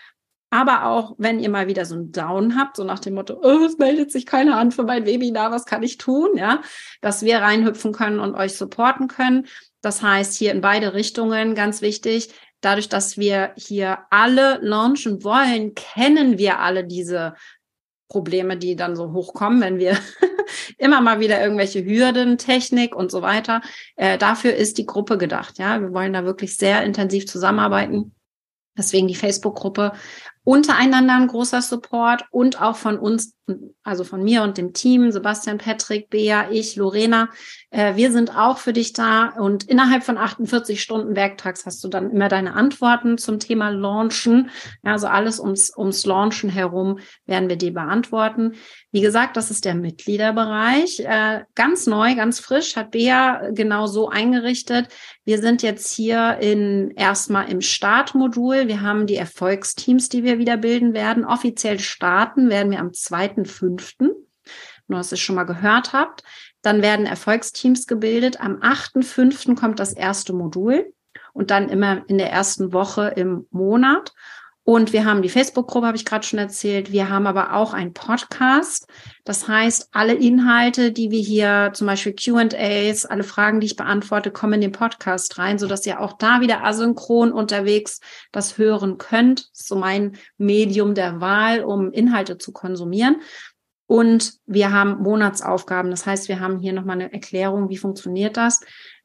aber 0.53 0.85
auch, 0.85 1.15
wenn 1.17 1.39
ihr 1.39 1.49
mal 1.49 1.67
wieder 1.67 1.85
so 1.85 1.95
einen 1.95 2.11
Down 2.11 2.59
habt, 2.59 2.75
so 2.75 2.83
nach 2.83 2.99
dem 2.99 3.13
Motto, 3.13 3.39
oh, 3.41 3.63
es 3.65 3.77
meldet 3.77 4.11
sich 4.11 4.25
keiner 4.25 4.57
an 4.57 4.71
für 4.71 4.83
mein 4.83 5.05
Webinar, 5.05 5.49
was 5.49 5.65
kann 5.65 5.81
ich 5.81 5.97
tun? 5.97 6.31
Ja, 6.35 6.61
dass 6.99 7.23
wir 7.23 7.37
reinhüpfen 7.37 7.93
können 7.93 8.19
und 8.19 8.35
euch 8.35 8.57
supporten 8.57 9.07
können. 9.07 9.47
Das 9.81 10.03
heißt, 10.03 10.37
hier 10.37 10.51
in 10.51 10.59
beide 10.61 10.93
Richtungen 10.93 11.55
ganz 11.55 11.81
wichtig. 11.81 12.33
Dadurch, 12.59 12.89
dass 12.89 13.17
wir 13.17 13.53
hier 13.55 13.99
alle 14.09 14.59
launchen 14.61 15.23
wollen, 15.23 15.73
kennen 15.73 16.37
wir 16.37 16.59
alle 16.59 16.83
diese 16.83 17.33
Probleme, 18.09 18.57
die 18.57 18.75
dann 18.75 18.97
so 18.97 19.13
hochkommen, 19.13 19.61
wenn 19.61 19.79
wir 19.79 19.97
immer 20.77 21.01
mal 21.01 21.19
wieder 21.19 21.41
irgendwelche 21.41 21.85
Hürden, 21.85 22.37
Technik 22.37 22.95
und 22.95 23.11
so 23.11 23.21
weiter. 23.21 23.61
Äh, 23.95 24.17
dafür 24.17 24.55
ist 24.55 24.77
die 24.77 24.85
Gruppe 24.85 25.17
gedacht. 25.17 25.57
Ja, 25.57 25.81
wir 25.81 25.93
wollen 25.93 26.13
da 26.13 26.25
wirklich 26.25 26.57
sehr 26.57 26.83
intensiv 26.83 27.27
zusammenarbeiten. 27.27 28.13
Deswegen 28.77 29.07
die 29.07 29.15
Facebook-Gruppe 29.15 29.91
untereinander 30.43 31.15
ein 31.15 31.27
großer 31.27 31.61
Support 31.61 32.23
und 32.31 32.61
auch 32.61 32.75
von 32.75 32.97
uns, 32.97 33.35
also 33.83 34.03
von 34.03 34.23
mir 34.23 34.41
und 34.41 34.57
dem 34.57 34.73
Team, 34.73 35.11
Sebastian, 35.11 35.59
Patrick, 35.59 36.09
Bea, 36.09 36.49
ich, 36.49 36.77
Lorena. 36.77 37.29
Äh, 37.69 37.95
wir 37.95 38.11
sind 38.11 38.35
auch 38.35 38.57
für 38.57 38.73
dich 38.73 38.93
da 38.93 39.33
und 39.37 39.65
innerhalb 39.65 40.03
von 40.03 40.17
48 40.17 40.81
Stunden 40.81 41.15
Werktags 41.15 41.65
hast 41.65 41.83
du 41.83 41.89
dann 41.89 42.09
immer 42.09 42.27
deine 42.27 42.53
Antworten 42.53 43.19
zum 43.19 43.39
Thema 43.39 43.69
Launchen. 43.69 44.49
Ja, 44.83 44.93
also 44.93 45.07
alles 45.07 45.39
ums, 45.39 45.77
ums 45.77 46.05
Launchen 46.05 46.49
herum 46.49 46.99
werden 47.25 47.49
wir 47.49 47.57
dir 47.57 47.73
beantworten. 47.73 48.53
Wie 48.93 49.01
gesagt, 49.01 49.37
das 49.37 49.51
ist 49.51 49.63
der 49.63 49.75
Mitgliederbereich. 49.75 50.99
Äh, 50.99 51.45
ganz 51.55 51.87
neu, 51.87 52.13
ganz 52.15 52.41
frisch, 52.41 52.75
hat 52.75 52.91
Bea 52.91 53.49
genau 53.51 53.87
so 53.87 54.09
eingerichtet. 54.09 54.89
Wir 55.23 55.39
sind 55.39 55.63
jetzt 55.63 55.93
hier 55.93 56.37
in 56.41 56.91
erstmal 56.91 57.49
im 57.49 57.61
Startmodul. 57.61 58.67
Wir 58.67 58.81
haben 58.81 59.07
die 59.07 59.15
Erfolgsteams, 59.15 60.09
die 60.09 60.23
wir 60.23 60.39
wieder 60.39 60.57
bilden 60.57 60.93
werden. 60.93 61.23
Offiziell 61.23 61.79
starten 61.79 62.49
werden 62.49 62.71
wir 62.71 62.79
am 62.79 62.89
2.5. 62.89 64.09
Nur, 64.87 64.99
dass 64.99 65.11
ihr 65.11 65.15
es 65.15 65.21
schon 65.21 65.35
mal 65.35 65.45
gehört 65.45 65.93
habt. 65.93 66.23
Dann 66.61 66.81
werden 66.81 67.05
Erfolgsteams 67.05 67.87
gebildet. 67.87 68.41
Am 68.41 68.57
8.5. 68.57 69.57
kommt 69.57 69.79
das 69.79 69.93
erste 69.93 70.33
Modul 70.33 70.93
und 71.31 71.49
dann 71.49 71.69
immer 71.69 72.03
in 72.07 72.17
der 72.17 72.31
ersten 72.31 72.73
Woche 72.73 73.13
im 73.15 73.47
Monat. 73.51 74.13
Und 74.63 74.93
wir 74.93 75.05
haben 75.05 75.23
die 75.23 75.29
Facebook-Gruppe, 75.29 75.87
habe 75.87 75.97
ich 75.97 76.05
gerade 76.05 76.25
schon 76.25 76.37
erzählt. 76.37 76.91
Wir 76.91 77.09
haben 77.09 77.25
aber 77.25 77.53
auch 77.55 77.73
einen 77.73 77.93
Podcast. 77.93 78.87
Das 79.25 79.47
heißt, 79.47 79.89
alle 79.91 80.13
Inhalte, 80.13 80.91
die 80.91 81.09
wir 81.09 81.19
hier, 81.19 81.71
zum 81.73 81.87
Beispiel 81.87 82.13
QAs, 82.13 83.07
alle 83.07 83.23
Fragen, 83.23 83.59
die 83.59 83.65
ich 83.65 83.75
beantworte, 83.75 84.29
kommen 84.29 84.53
in 84.53 84.61
den 84.61 84.71
Podcast 84.71 85.39
rein, 85.39 85.57
sodass 85.57 85.85
ihr 85.87 85.99
auch 85.99 86.13
da 86.13 86.41
wieder 86.41 86.63
asynchron 86.63 87.31
unterwegs 87.31 88.01
das 88.31 88.59
hören 88.59 88.99
könnt. 88.99 89.49
So 89.51 89.75
mein 89.75 90.17
Medium 90.37 90.93
der 90.93 91.19
Wahl, 91.19 91.63
um 91.63 91.91
Inhalte 91.91 92.37
zu 92.37 92.51
konsumieren. 92.51 93.21
Und 93.87 94.35
wir 94.45 94.71
haben 94.71 95.01
Monatsaufgaben. 95.01 95.89
Das 95.89 96.05
heißt, 96.05 96.29
wir 96.29 96.39
haben 96.39 96.59
hier 96.59 96.71
nochmal 96.71 96.95
eine 96.95 97.11
Erklärung, 97.11 97.69
wie 97.69 97.77
funktioniert 97.77 98.37
das 98.37 98.61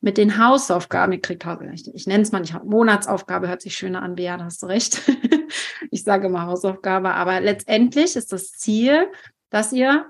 mit 0.07 0.19
den 0.19 0.39
Hausaufgaben. 0.39 1.15
Ihr 1.15 1.21
kriegt 1.21 1.45
ich, 1.75 1.93
ich 1.93 2.07
nenne 2.07 2.23
es 2.23 2.31
mal 2.31 2.39
nicht 2.39 2.55
Monatsaufgabe, 2.63 3.49
hört 3.49 3.61
sich 3.61 3.75
schöner 3.75 4.03
an, 4.03 4.15
Bea, 4.15 4.37
da 4.37 4.45
hast 4.45 4.63
du 4.63 4.67
recht. 4.67 5.03
ich 5.91 6.05
sage 6.05 6.29
mal 6.29 6.47
Hausaufgabe, 6.47 7.13
aber 7.13 7.41
letztendlich 7.41 8.15
ist 8.15 8.33
das 8.33 8.53
Ziel, 8.53 9.11
dass 9.51 9.73
ihr 9.73 10.07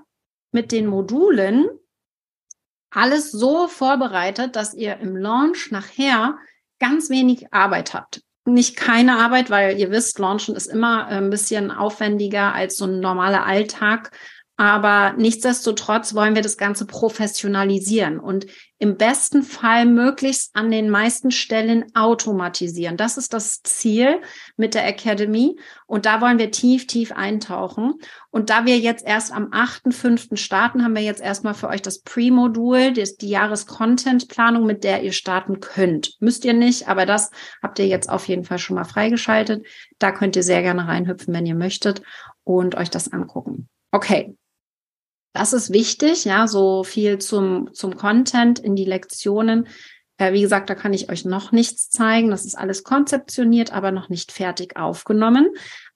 mit 0.51 0.71
den 0.71 0.85
Modulen 0.85 1.67
alles 2.91 3.31
so 3.31 3.67
vorbereitet, 3.67 4.55
dass 4.55 4.75
ihr 4.75 4.97
im 4.97 5.17
Launch 5.17 5.71
nachher 5.71 6.37
ganz 6.79 7.09
wenig 7.09 7.51
Arbeit 7.51 7.95
habt. 7.95 8.21
Nicht 8.45 8.75
keine 8.75 9.17
Arbeit, 9.17 9.49
weil 9.49 9.79
ihr 9.79 9.89
wisst, 9.89 10.19
Launchen 10.19 10.55
ist 10.55 10.67
immer 10.67 11.07
ein 11.07 11.31
bisschen 11.31 11.71
aufwendiger 11.71 12.53
als 12.53 12.77
so 12.77 12.85
ein 12.85 12.99
normaler 12.99 13.47
Alltag 13.47 14.11
aber 14.57 15.13
nichtsdestotrotz 15.15 16.15
wollen 16.15 16.33
wir 16.33 16.41
das 16.41 16.57
Ganze 16.57 16.87
professionalisieren 16.87 18.19
und 18.19 18.47
im 18.79 18.97
besten 18.97 19.41
Fall 19.41 19.85
möglichst 19.85 20.55
an 20.55 20.69
den 20.69 20.89
meisten 20.89 21.31
Stellen 21.31 21.85
automatisieren. 21.95 22.95
Das 22.95 23.17
ist 23.17 23.33
das 23.33 23.63
Ziel 23.63 24.21
mit 24.55 24.75
der 24.75 24.87
Academy. 24.87 25.57
Und 25.87 26.05
da 26.05 26.21
wollen 26.21 26.37
wir 26.37 26.51
tief, 26.51 26.85
tief 26.85 27.11
eintauchen. 27.11 27.95
Und 28.29 28.49
da 28.51 28.65
wir 28.65 28.77
jetzt 28.77 29.05
erst 29.05 29.33
am 29.33 29.47
8.5. 29.47 30.37
starten, 30.37 30.83
haben 30.83 30.95
wir 30.95 31.01
jetzt 31.01 31.21
erstmal 31.21 31.55
für 31.55 31.69
euch 31.69 31.81
das 31.81 32.01
Pre-Modul, 32.01 32.93
die 32.93 33.29
Jahres-Content-Planung, 33.29 34.65
mit 34.65 34.83
der 34.83 35.01
ihr 35.03 35.13
starten 35.13 35.59
könnt. 35.59 36.15
Müsst 36.19 36.45
ihr 36.45 36.53
nicht, 36.53 36.87
aber 36.87 37.07
das 37.07 37.31
habt 37.63 37.79
ihr 37.79 37.87
jetzt 37.87 38.09
auf 38.09 38.27
jeden 38.27 38.43
Fall 38.43 38.59
schon 38.59 38.75
mal 38.75 38.85
freigeschaltet. 38.85 39.65
Da 39.97 40.11
könnt 40.11 40.35
ihr 40.35 40.43
sehr 40.43 40.61
gerne 40.61 40.87
reinhüpfen, 40.87 41.33
wenn 41.33 41.47
ihr 41.47 41.55
möchtet 41.55 42.03
und 42.43 42.75
euch 42.75 42.91
das 42.91 43.11
angucken. 43.11 43.69
Okay, 43.91 44.35
das 45.37 45.53
ist 45.53 45.71
wichtig, 45.71 46.25
ja, 46.25 46.47
so 46.47 46.83
viel 46.83 47.19
zum, 47.19 47.73
zum 47.73 47.95
Content 47.95 48.59
in 48.59 48.75
die 48.75 48.85
Lektionen. 48.85 49.67
Äh, 50.17 50.33
wie 50.33 50.41
gesagt, 50.41 50.69
da 50.69 50.75
kann 50.75 50.93
ich 50.93 51.09
euch 51.09 51.25
noch 51.25 51.51
nichts 51.51 51.89
zeigen. 51.89 52.31
Das 52.31 52.45
ist 52.45 52.57
alles 52.57 52.83
konzeptioniert, 52.83 53.71
aber 53.71 53.91
noch 53.91 54.09
nicht 54.09 54.31
fertig 54.31 54.77
aufgenommen. 54.77 55.49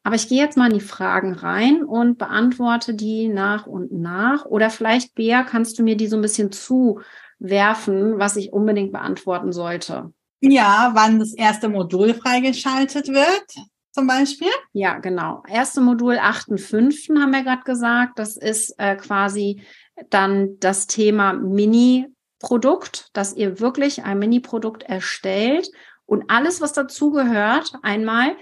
Aber 0.04 0.16
ich 0.16 0.28
gehe 0.28 0.42
jetzt 0.42 0.58
mal 0.58 0.72
in 0.72 0.78
die 0.78 0.86
Fragen 0.86 1.34
rein 1.34 1.84
und 1.84 2.18
beantworte 2.18 2.94
die 2.94 3.28
nach 3.28 3.68
und 3.68 3.92
nach. 3.92 4.46
Oder 4.46 4.70
vielleicht, 4.70 5.16
Bea, 5.16 5.44
kannst 5.44 5.78
du 5.78 5.84
mir 5.84 5.98
die 5.98 6.08
so 6.08 6.16
ein 6.16 6.22
bisschen 6.22 6.52
zuwerfen, 6.52 8.20
was 8.20 8.36
ich 8.36 8.54
unbedingt 8.54 8.92
beantworten 8.92 9.52
sollte? 9.52 10.14
Ja, 10.40 10.92
wann 10.94 11.20
das 11.20 11.34
erste 11.34 11.70
Modul 11.70 12.14
freigeschaltet 12.14 13.10
wird 13.10 13.71
zum 13.92 14.08
Beispiel? 14.08 14.52
Ja, 14.72 15.00
genau. 15.00 15.44
Erste 15.48 15.82
Modul 15.82 16.16
8.5. 16.16 17.20
haben 17.20 17.32
wir 17.32 17.44
gerade 17.44 17.64
gesagt. 17.64 18.20
Das 18.20 18.38
ist 18.38 18.74
äh, 18.78 18.96
quasi 18.96 19.64
dann 20.10 20.58
das 20.60 20.88
Thema 20.88 21.34
Mini-Produkt, 21.34 23.10
dass 23.14 23.34
ihr 23.34 23.60
wirklich 23.60 24.04
ein 24.04 24.20
Mini-Produkt 24.20 24.84
erstellt 24.84 25.70
und 26.06 26.30
alles, 26.30 26.62
was 26.62 26.74
dazugehört, 26.74 27.74
einmal, 27.84 28.36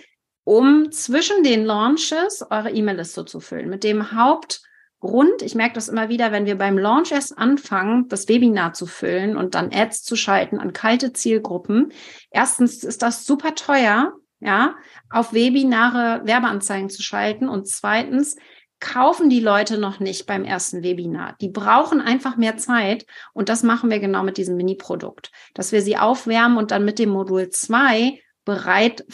um 0.44 0.92
zwischen 0.92 1.44
den 1.44 1.66
Launches 1.66 2.44
eure 2.50 2.72
E-Mail-Liste 2.72 3.26
zu 3.26 3.40
füllen. 3.40 3.70
Mit 3.70 3.84
dem 3.84 4.12
Hauptgrund, 4.12 5.42
ich 5.42 5.56
merke 5.56 5.76
das 5.76 5.90
immer 5.90 6.10
wieder, 6.10 6.32
wenn 6.32 6.46
wir 6.46 6.58
beim 6.58 6.78
Launch 6.78 7.12
erst 7.12 7.38
anfangen, 7.38 8.08
das 8.08 8.28
Webinar 8.28 8.74
zu 8.74 8.86
füllen 8.86 9.36
und 9.36 9.56
dann 9.56 9.72
Ads 9.74 10.04
zu 10.04 10.16
schalten 10.16 10.60
an 10.60 10.74
kalte 10.74 11.14
Zielgruppen. 11.14 11.92
Erstens 12.32 12.84
ist 12.84 13.02
das 13.02 13.26
super 13.26 13.56
teuer 13.56 14.14
ja, 14.40 14.76
auf 15.10 15.34
Webinare 15.34 16.26
Werbeanzeigen 16.26 16.90
zu 16.90 17.04
schalten. 17.04 17.50
Und 17.50 17.68
zweitens, 17.68 18.38
kaufen 18.80 19.30
die 19.30 19.42
Leute 19.42 19.78
noch 19.78 20.00
nicht 20.00 20.26
beim 20.26 20.46
ersten 20.46 20.82
Webinar. 20.84 21.36
Die 21.42 21.50
brauchen 21.50 22.02
einfach 22.02 22.38
mehr 22.38 22.56
Zeit. 22.58 23.06
Und 23.34 23.50
das 23.50 23.64
machen 23.64 23.90
wir 23.90 24.00
genau 24.00 24.24
mit 24.24 24.38
diesem 24.38 24.56
Mini-Produkt, 24.56 25.34
dass 25.54 25.74
wir 25.74 25.82
sie 25.82 25.98
aufwärmen 25.98 26.58
und 26.58 26.72
dann 26.72 26.86
mit 26.86 27.00
dem 27.00 27.10
Modul 27.10 27.50
2 27.50 28.22
bereit 28.46 29.06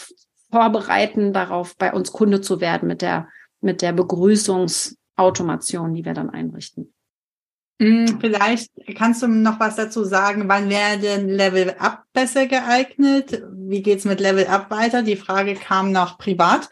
vorbereiten, 0.51 1.33
darauf 1.33 1.75
bei 1.77 1.91
uns 1.91 2.11
Kunde 2.11 2.41
zu 2.41 2.61
werden 2.61 2.87
mit 2.87 3.01
der, 3.01 3.27
mit 3.59 3.81
der 3.81 3.93
Begrüßungsautomation, 3.93 5.95
die 5.95 6.05
wir 6.05 6.13
dann 6.13 6.29
einrichten. 6.29 6.93
Hm, 7.81 8.19
vielleicht 8.21 8.71
kannst 8.97 9.21
du 9.21 9.27
noch 9.27 9.59
was 9.59 9.75
dazu 9.75 10.05
sagen, 10.05 10.47
wann 10.47 10.69
wäre 10.69 10.97
denn 10.97 11.27
Level 11.27 11.75
Up 11.77 12.03
besser 12.13 12.47
geeignet? 12.47 13.43
Wie 13.51 13.81
geht's 13.81 14.05
mit 14.05 14.21
Level 14.21 14.47
Up 14.47 14.71
weiter? 14.71 15.03
Die 15.03 15.17
Frage 15.17 15.55
kam 15.55 15.91
noch 15.91 16.17
privat. 16.17 16.69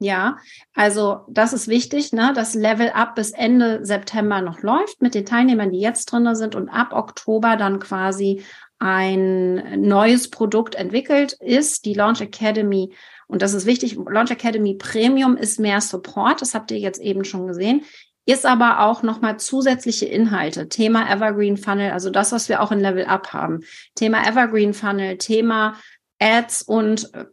Ja, 0.00 0.36
also 0.74 1.20
das 1.30 1.54
ist 1.54 1.68
wichtig, 1.68 2.12
ne, 2.12 2.32
dass 2.34 2.54
Level 2.54 2.90
Up 2.90 3.14
bis 3.14 3.30
Ende 3.30 3.86
September 3.86 4.42
noch 4.42 4.60
läuft 4.60 5.00
mit 5.00 5.14
den 5.14 5.24
Teilnehmern, 5.24 5.70
die 5.70 5.80
jetzt 5.80 6.06
drin 6.06 6.34
sind 6.34 6.54
und 6.54 6.68
ab 6.68 6.92
Oktober 6.92 7.56
dann 7.56 7.78
quasi 7.78 8.42
ein 8.78 9.80
neues 9.80 10.28
Produkt 10.28 10.74
entwickelt 10.74 11.32
ist, 11.40 11.86
die 11.86 11.94
Launch 11.94 12.20
Academy. 12.20 12.92
Und 13.28 13.40
das 13.40 13.54
ist 13.54 13.64
wichtig, 13.64 13.96
Launch 13.96 14.30
Academy 14.30 14.74
Premium 14.74 15.38
ist 15.38 15.58
mehr 15.58 15.80
Support, 15.80 16.42
das 16.42 16.52
habt 16.52 16.70
ihr 16.72 16.78
jetzt 16.78 17.00
eben 17.00 17.24
schon 17.24 17.46
gesehen 17.46 17.84
ist 18.26 18.46
aber 18.46 18.80
auch 18.80 19.02
nochmal 19.02 19.38
zusätzliche 19.38 20.06
Inhalte. 20.06 20.68
Thema 20.68 21.10
Evergreen 21.10 21.56
Funnel, 21.56 21.90
also 21.90 22.10
das, 22.10 22.32
was 22.32 22.48
wir 22.48 22.62
auch 22.62 22.72
in 22.72 22.80
Level 22.80 23.04
Up 23.04 23.32
haben. 23.32 23.60
Thema 23.94 24.26
Evergreen 24.26 24.74
Funnel, 24.74 25.18
Thema 25.18 25.76
Ads 26.18 26.62
und 26.62 27.12
äh, 27.14 27.26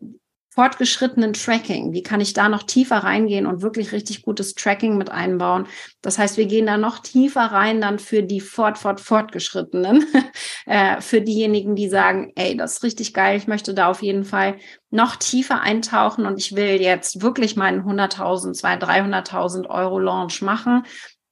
fortgeschrittenen 0.54 1.32
Tracking. 1.32 1.94
Wie 1.94 2.04
kann 2.04 2.20
ich 2.20 2.34
da 2.34 2.50
noch 2.50 2.64
tiefer 2.64 2.98
reingehen 2.98 3.46
und 3.46 3.62
wirklich 3.62 3.94
richtig 3.94 4.22
gutes 4.22 4.54
Tracking 4.54 4.98
mit 4.98 5.10
einbauen? 5.10 5.66
Das 6.02 6.20
heißt, 6.20 6.36
wir 6.36 6.46
gehen 6.46 6.66
da 6.66 6.78
noch 6.78 7.00
tiefer 7.00 7.42
rein 7.42 7.80
dann 7.80 8.00
für 8.00 8.22
die 8.22 8.42
fort, 8.42 8.78
fort, 8.78 9.00
fortgeschrittenen, 9.00 10.06
äh, 10.66 11.00
für 11.00 11.22
diejenigen, 11.22 11.76
die 11.76 11.88
sagen, 11.88 12.34
ey, 12.36 12.58
das 12.58 12.74
ist 12.74 12.84
richtig 12.84 13.14
geil, 13.14 13.38
ich 13.38 13.48
möchte 13.48 13.74
da 13.74 13.90
auf 13.90 14.02
jeden 14.02 14.26
Fall 14.26 14.58
noch 14.90 15.16
tiefer 15.16 15.62
eintauchen 15.62 16.26
und 16.26 16.38
ich 16.38 16.54
will 16.54 16.82
jetzt 16.82 17.22
wirklich 17.22 17.56
meinen 17.56 17.84
100.000, 17.84 18.60
200.000, 18.60 19.30
300.000 19.30 19.70
Euro 19.70 20.00
Launch 20.00 20.42
machen 20.42 20.84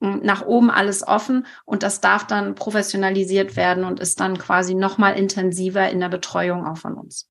nach 0.01 0.45
oben 0.45 0.71
alles 0.71 1.05
offen 1.05 1.45
und 1.65 1.83
das 1.83 1.99
darf 1.99 2.25
dann 2.25 2.55
professionalisiert 2.55 3.57
werden 3.57 3.83
und 3.83 3.99
ist 3.99 4.21
dann 4.21 4.37
quasi 4.37 4.73
noch 4.73 4.97
mal 4.97 5.11
intensiver 5.11 5.89
in 5.89 5.99
der 5.99 6.07
Betreuung 6.07 6.65
auch 6.65 6.77
von 6.77 6.93
uns. 6.93 7.29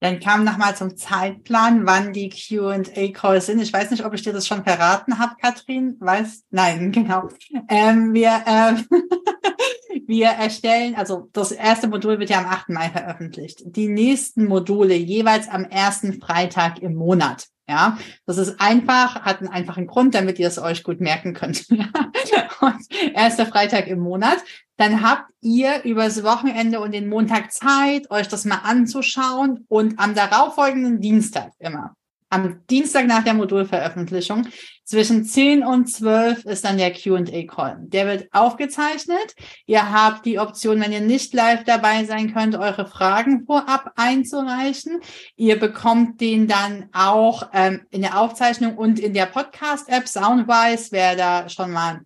Dann 0.00 0.20
kam 0.20 0.44
nochmal 0.44 0.76
zum 0.76 0.96
Zeitplan, 0.96 1.84
wann 1.84 2.12
die 2.12 2.30
Q&A-Calls 2.30 3.46
sind. 3.46 3.60
Ich 3.60 3.72
weiß 3.72 3.90
nicht, 3.90 4.04
ob 4.04 4.14
ich 4.14 4.22
dir 4.22 4.32
das 4.32 4.46
schon 4.46 4.62
verraten 4.62 5.18
habe, 5.18 5.34
Katrin. 5.40 5.96
Weiß? 5.98 6.44
Nein, 6.50 6.92
genau. 6.92 7.28
Ähm, 7.68 8.14
wir, 8.14 8.42
ähm, 8.46 8.86
wir 10.06 10.28
erstellen, 10.28 10.94
also 10.94 11.28
das 11.32 11.50
erste 11.50 11.88
Modul 11.88 12.20
wird 12.20 12.30
ja 12.30 12.38
am 12.38 12.46
8. 12.46 12.68
Mai 12.68 12.90
veröffentlicht. 12.90 13.62
Die 13.64 13.88
nächsten 13.88 14.46
Module 14.46 14.94
jeweils 14.94 15.48
am 15.48 15.64
ersten 15.64 16.20
Freitag 16.20 16.80
im 16.80 16.94
Monat. 16.94 17.48
Ja, 17.68 17.98
das 18.24 18.38
ist 18.38 18.60
einfach, 18.60 19.22
hat 19.26 19.40
einen 19.40 19.48
einfachen 19.48 19.86
Grund, 19.86 20.14
damit 20.14 20.38
ihr 20.38 20.48
es 20.48 20.58
euch 20.58 20.82
gut 20.82 21.00
merken 21.00 21.34
könnt. 21.34 21.68
und 22.60 23.14
erster 23.14 23.44
Freitag 23.44 23.88
im 23.88 23.98
Monat. 23.98 24.38
Dann 24.78 25.02
habt 25.02 25.30
ihr 25.42 25.84
übers 25.84 26.24
Wochenende 26.24 26.80
und 26.80 26.92
den 26.92 27.08
Montag 27.08 27.52
Zeit, 27.52 28.10
euch 28.10 28.28
das 28.28 28.46
mal 28.46 28.60
anzuschauen 28.62 29.66
und 29.68 29.98
am 29.98 30.14
darauffolgenden 30.14 31.00
Dienstag 31.00 31.52
immer 31.58 31.94
am 32.30 32.62
Dienstag 32.68 33.06
nach 33.06 33.24
der 33.24 33.34
Modulveröffentlichung. 33.34 34.46
Zwischen 34.84 35.24
10 35.24 35.64
und 35.64 35.86
12 35.86 36.44
ist 36.46 36.64
dann 36.64 36.78
der 36.78 36.92
QA-Call. 36.92 37.76
Der 37.80 38.06
wird 38.06 38.28
aufgezeichnet. 38.32 39.34
Ihr 39.66 39.92
habt 39.92 40.24
die 40.24 40.38
Option, 40.38 40.80
wenn 40.80 40.92
ihr 40.92 41.00
nicht 41.00 41.34
live 41.34 41.64
dabei 41.64 42.04
sein 42.04 42.32
könnt, 42.32 42.56
eure 42.56 42.86
Fragen 42.86 43.44
vorab 43.44 43.92
einzureichen. 43.96 45.00
Ihr 45.36 45.58
bekommt 45.58 46.20
den 46.20 46.48
dann 46.48 46.88
auch 46.92 47.50
ähm, 47.52 47.82
in 47.90 48.00
der 48.02 48.18
Aufzeichnung 48.18 48.78
und 48.78 48.98
in 48.98 49.12
der 49.12 49.26
Podcast-App 49.26 50.08
Soundwise. 50.08 50.88
Wer 50.90 51.16
da 51.16 51.48
schon 51.48 51.70
mal 51.70 52.00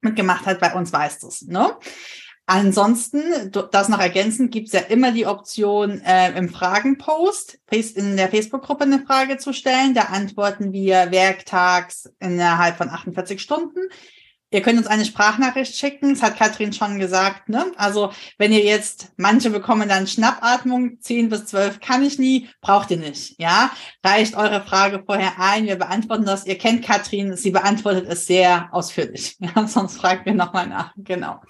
mitgemacht 0.00 0.46
hat, 0.46 0.60
bei 0.60 0.74
uns 0.74 0.92
weiß 0.92 1.20
das. 1.20 1.42
Ne? 1.42 1.70
Ansonsten, 2.46 3.22
das 3.70 3.88
noch 3.88 4.00
ergänzend, 4.00 4.50
gibt 4.50 4.66
es 4.66 4.72
ja 4.72 4.80
immer 4.80 5.12
die 5.12 5.26
Option, 5.26 6.00
äh, 6.00 6.36
im 6.36 6.48
Fragenpost 6.48 7.58
in 7.70 8.16
der 8.16 8.28
Facebook-Gruppe 8.28 8.84
eine 8.84 9.04
Frage 9.06 9.38
zu 9.38 9.52
stellen. 9.52 9.94
Da 9.94 10.02
antworten 10.02 10.72
wir 10.72 11.12
werktags 11.12 12.10
innerhalb 12.18 12.76
von 12.76 12.90
48 12.90 13.40
Stunden. 13.40 13.80
Ihr 14.52 14.60
könnt 14.60 14.76
uns 14.76 14.86
eine 14.86 15.06
Sprachnachricht 15.06 15.74
schicken, 15.74 16.12
das 16.12 16.22
hat 16.22 16.36
Katrin 16.36 16.74
schon 16.74 16.98
gesagt. 16.98 17.48
Ne? 17.48 17.72
Also 17.76 18.12
wenn 18.36 18.52
ihr 18.52 18.62
jetzt, 18.62 19.12
manche 19.16 19.48
bekommen 19.48 19.88
dann 19.88 20.06
Schnappatmung, 20.06 21.00
10 21.00 21.30
bis 21.30 21.46
12 21.46 21.80
kann 21.80 22.02
ich 22.02 22.18
nie, 22.18 22.50
braucht 22.60 22.90
ihr 22.90 22.98
nicht. 22.98 23.40
Ja, 23.40 23.72
Reicht 24.04 24.36
eure 24.36 24.60
Frage 24.60 25.02
vorher 25.06 25.38
ein, 25.38 25.64
wir 25.64 25.76
beantworten 25.76 26.26
das. 26.26 26.44
Ihr 26.44 26.58
kennt 26.58 26.84
Katrin, 26.84 27.34
sie 27.34 27.50
beantwortet 27.50 28.06
es 28.08 28.26
sehr 28.26 28.68
ausführlich. 28.72 29.38
Ja, 29.42 29.66
sonst 29.66 29.96
fragt 29.96 30.26
mir 30.26 30.34
nochmal 30.34 30.66
nach. 30.66 30.92
Genau. 30.96 31.40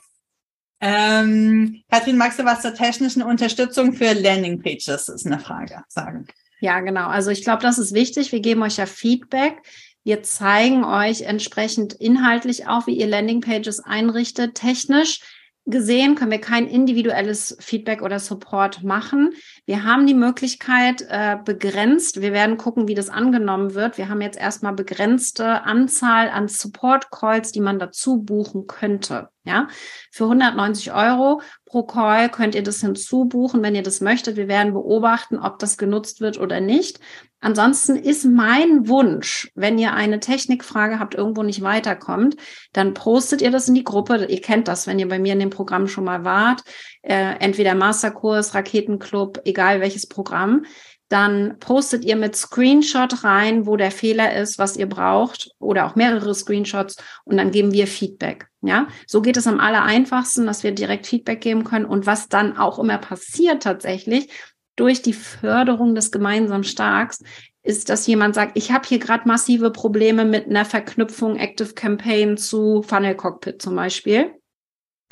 Ähm, 0.85 1.83
Kathrin, 1.91 2.17
magst 2.17 2.41
du 2.41 2.45
was 2.45 2.61
zur 2.61 2.75
technischen 2.75 3.23
Unterstützung 3.23 3.93
für 3.93 4.13
Landingpages? 4.13 5.09
Ist 5.09 5.27
eine 5.27 5.39
Frage, 5.39 5.85
sagen. 5.89 6.27
Ja, 6.61 6.81
genau. 6.81 7.07
Also 7.07 7.31
ich 7.31 7.45
glaube, 7.45 7.63
das 7.63 7.79
ist 7.79 7.95
wichtig. 7.95 8.33
Wir 8.33 8.41
geben 8.41 8.63
euch 8.63 8.79
ja 8.79 8.87
Feedback. 8.87 9.63
Wir 10.03 10.25
zeigen 10.25 10.85
euch 10.85 11.23
entsprechend 11.23 11.93
inhaltlich 11.95 12.67
auch, 12.67 12.89
wie 12.89 12.99
ihr 12.99 13.07
Landingpages 13.07 13.79
einrichtet, 13.81 14.57
technisch 14.57 15.21
gesehen 15.65 16.17
können 16.17 16.33
wir 16.33 16.41
kein 16.41 16.67
individuelles 16.67 17.57
Feedback 17.61 18.03
oder 18.03 18.19
Support 18.19 18.83
machen. 18.83 19.33
Wir 19.65 19.85
haben 19.85 20.09
die 20.09 20.15
Möglichkeit 20.15 21.07
äh, 21.09 21.37
begrenzt. 21.45 22.21
Wir 22.21 22.33
werden 22.33 22.57
gucken, 22.57 22.89
wie 22.89 22.97
das 22.97 23.09
angenommen 23.09 23.75
wird. 23.75 23.97
Wir 23.97 24.09
haben 24.09 24.21
jetzt 24.21 24.39
erstmal 24.39 24.73
begrenzte 24.73 25.63
Anzahl 25.63 26.31
an 26.31 26.49
Support 26.49 27.13
Calls, 27.13 27.53
die 27.53 27.61
man 27.61 27.79
dazu 27.79 28.23
buchen 28.23 28.67
könnte. 28.67 29.29
Ja, 29.45 29.67
für 30.13 30.25
190 30.25 30.93
Euro 30.93 31.41
pro 31.65 31.83
Call 31.83 32.29
könnt 32.29 32.55
ihr 32.55 32.63
das 32.63 32.81
hinzubuchen, 32.81 33.63
wenn 33.63 33.75
ihr 33.75 33.83
das 33.83 34.01
möchtet. 34.01 34.37
Wir 34.37 34.47
werden 34.47 34.73
beobachten, 34.73 35.37
ob 35.37 35.59
das 35.59 35.79
genutzt 35.79 36.21
wird 36.21 36.39
oder 36.39 36.61
nicht. 36.61 37.01
Ansonsten 37.41 37.97
ist 37.97 38.25
mein 38.25 38.87
Wunsch, 38.87 39.51
wenn 39.57 39.77
ihr 39.79 39.95
eine 39.95 40.21
Technikfrage 40.21 41.01
habt, 41.01 41.17
irgendwo 41.17 41.43
nicht 41.43 41.61
weiterkommt, 41.61 42.37
dann 42.73 42.95
postet 42.95 43.43
ihr 43.43 43.51
das 43.51 43.67
in 43.67 43.75
die 43.75 43.83
Gruppe. 43.83 44.27
Ihr 44.27 44.41
kennt 44.41 44.69
das, 44.69 44.87
wenn 44.87 45.01
ihr 45.01 45.09
bei 45.09 45.19
mir 45.19 45.33
in 45.33 45.41
dem 45.41 45.51
Programm 45.51 45.89
schon 45.89 46.05
mal 46.05 46.25
wart. 46.25 46.63
Äh, 47.03 47.37
entweder 47.41 47.75
Masterkurs, 47.75 48.55
Raketenclub, 48.55 49.41
egal 49.45 49.81
welches 49.81 50.07
Programm 50.07 50.65
dann 51.13 51.59
postet 51.59 52.07
ihr 52.07 52.17
mit 52.17 52.35
Screenshot 52.35 53.23
rein, 53.23 53.67
wo 53.67 53.77
der 53.77 53.91
Fehler 53.91 54.35
ist, 54.35 54.59
was 54.59 54.79
ihr 54.79 54.89
braucht 54.89 55.51
oder 55.59 55.85
auch 55.85 55.95
mehrere 55.95 56.35
Screenshots 56.35 56.97
und 57.25 57.37
dann 57.37 57.51
geben 57.51 57.73
wir 57.73 57.87
Feedback. 57.87 58.47
Ja, 58.63 58.89
so 59.07 59.21
geht 59.21 59.37
es 59.37 59.47
am 59.47 59.61
aller 59.61 59.83
einfachsten, 59.83 60.47
dass 60.47 60.63
wir 60.63 60.73
direkt 60.73 61.07
Feedback 61.07 61.43
geben 61.43 61.65
können 61.65 61.85
und 61.85 62.07
was 62.07 62.31
dann 62.31 62.57
auch 62.57 62.79
immer 62.79 62.97
passiert 62.97 63.63
tatsächlich 63.63 64.31
durch 64.75 65.03
die 65.03 65.13
Förderung 65.13 65.95
des 65.95 66.13
gemeinsamen 66.13 66.65
Starks 66.65 67.23
ist, 67.63 67.91
dass 67.91 68.07
jemand 68.07 68.35
sagt, 68.35 68.57
ich 68.57 68.73
habe 68.73 68.89
hier 68.89 68.99
gerade 68.99 69.29
massive 69.29 69.71
Probleme 69.71 70.25
mit 70.25 70.47
einer 70.47 70.65
Verknüpfung 70.65 71.37
Active 71.37 71.75
Campaign 71.75 72.39
zu 72.39 72.83
Funnel 72.83 73.17
Cockpit 73.17 73.61
zum 73.61 73.77
Beispiel. 73.77 74.33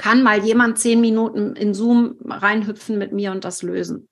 Kann 0.00 0.22
mal 0.22 0.42
jemand 0.42 0.78
zehn 0.78 0.98
Minuten 1.02 1.54
in 1.56 1.74
Zoom 1.74 2.16
reinhüpfen 2.24 2.96
mit 2.96 3.12
mir 3.12 3.32
und 3.32 3.44
das 3.44 3.62
lösen? 3.62 4.08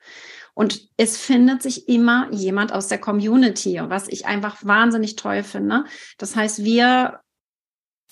Und 0.52 0.90
es 0.98 1.16
findet 1.16 1.62
sich 1.62 1.88
immer 1.88 2.28
jemand 2.30 2.74
aus 2.74 2.88
der 2.88 2.98
Community, 2.98 3.80
was 3.82 4.06
ich 4.06 4.26
einfach 4.26 4.62
wahnsinnig 4.66 5.16
toll 5.16 5.42
finde. 5.42 5.84
Das 6.18 6.36
heißt, 6.36 6.62
wir 6.62 7.20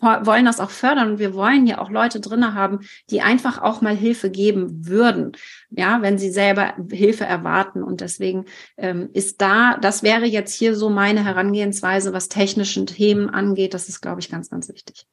wollen 0.00 0.46
das 0.46 0.58
auch 0.58 0.70
fördern 0.70 1.12
und 1.12 1.18
wir 1.18 1.34
wollen 1.34 1.66
ja 1.66 1.76
auch 1.78 1.90
Leute 1.90 2.18
drinne 2.18 2.54
haben, 2.54 2.80
die 3.10 3.20
einfach 3.20 3.60
auch 3.60 3.82
mal 3.82 3.94
Hilfe 3.94 4.30
geben 4.30 4.86
würden, 4.86 5.32
ja, 5.68 6.00
wenn 6.00 6.16
sie 6.16 6.30
selber 6.30 6.74
Hilfe 6.90 7.24
erwarten. 7.24 7.82
Und 7.82 8.00
deswegen 8.00 8.46
ähm, 8.78 9.10
ist 9.12 9.42
da, 9.42 9.76
das 9.76 10.02
wäre 10.02 10.24
jetzt 10.24 10.54
hier 10.54 10.74
so 10.74 10.88
meine 10.88 11.26
Herangehensweise, 11.26 12.14
was 12.14 12.30
technischen 12.30 12.86
Themen 12.86 13.28
angeht. 13.28 13.74
Das 13.74 13.90
ist, 13.90 14.00
glaube 14.00 14.20
ich, 14.20 14.30
ganz, 14.30 14.48
ganz 14.48 14.70
wichtig. 14.70 15.06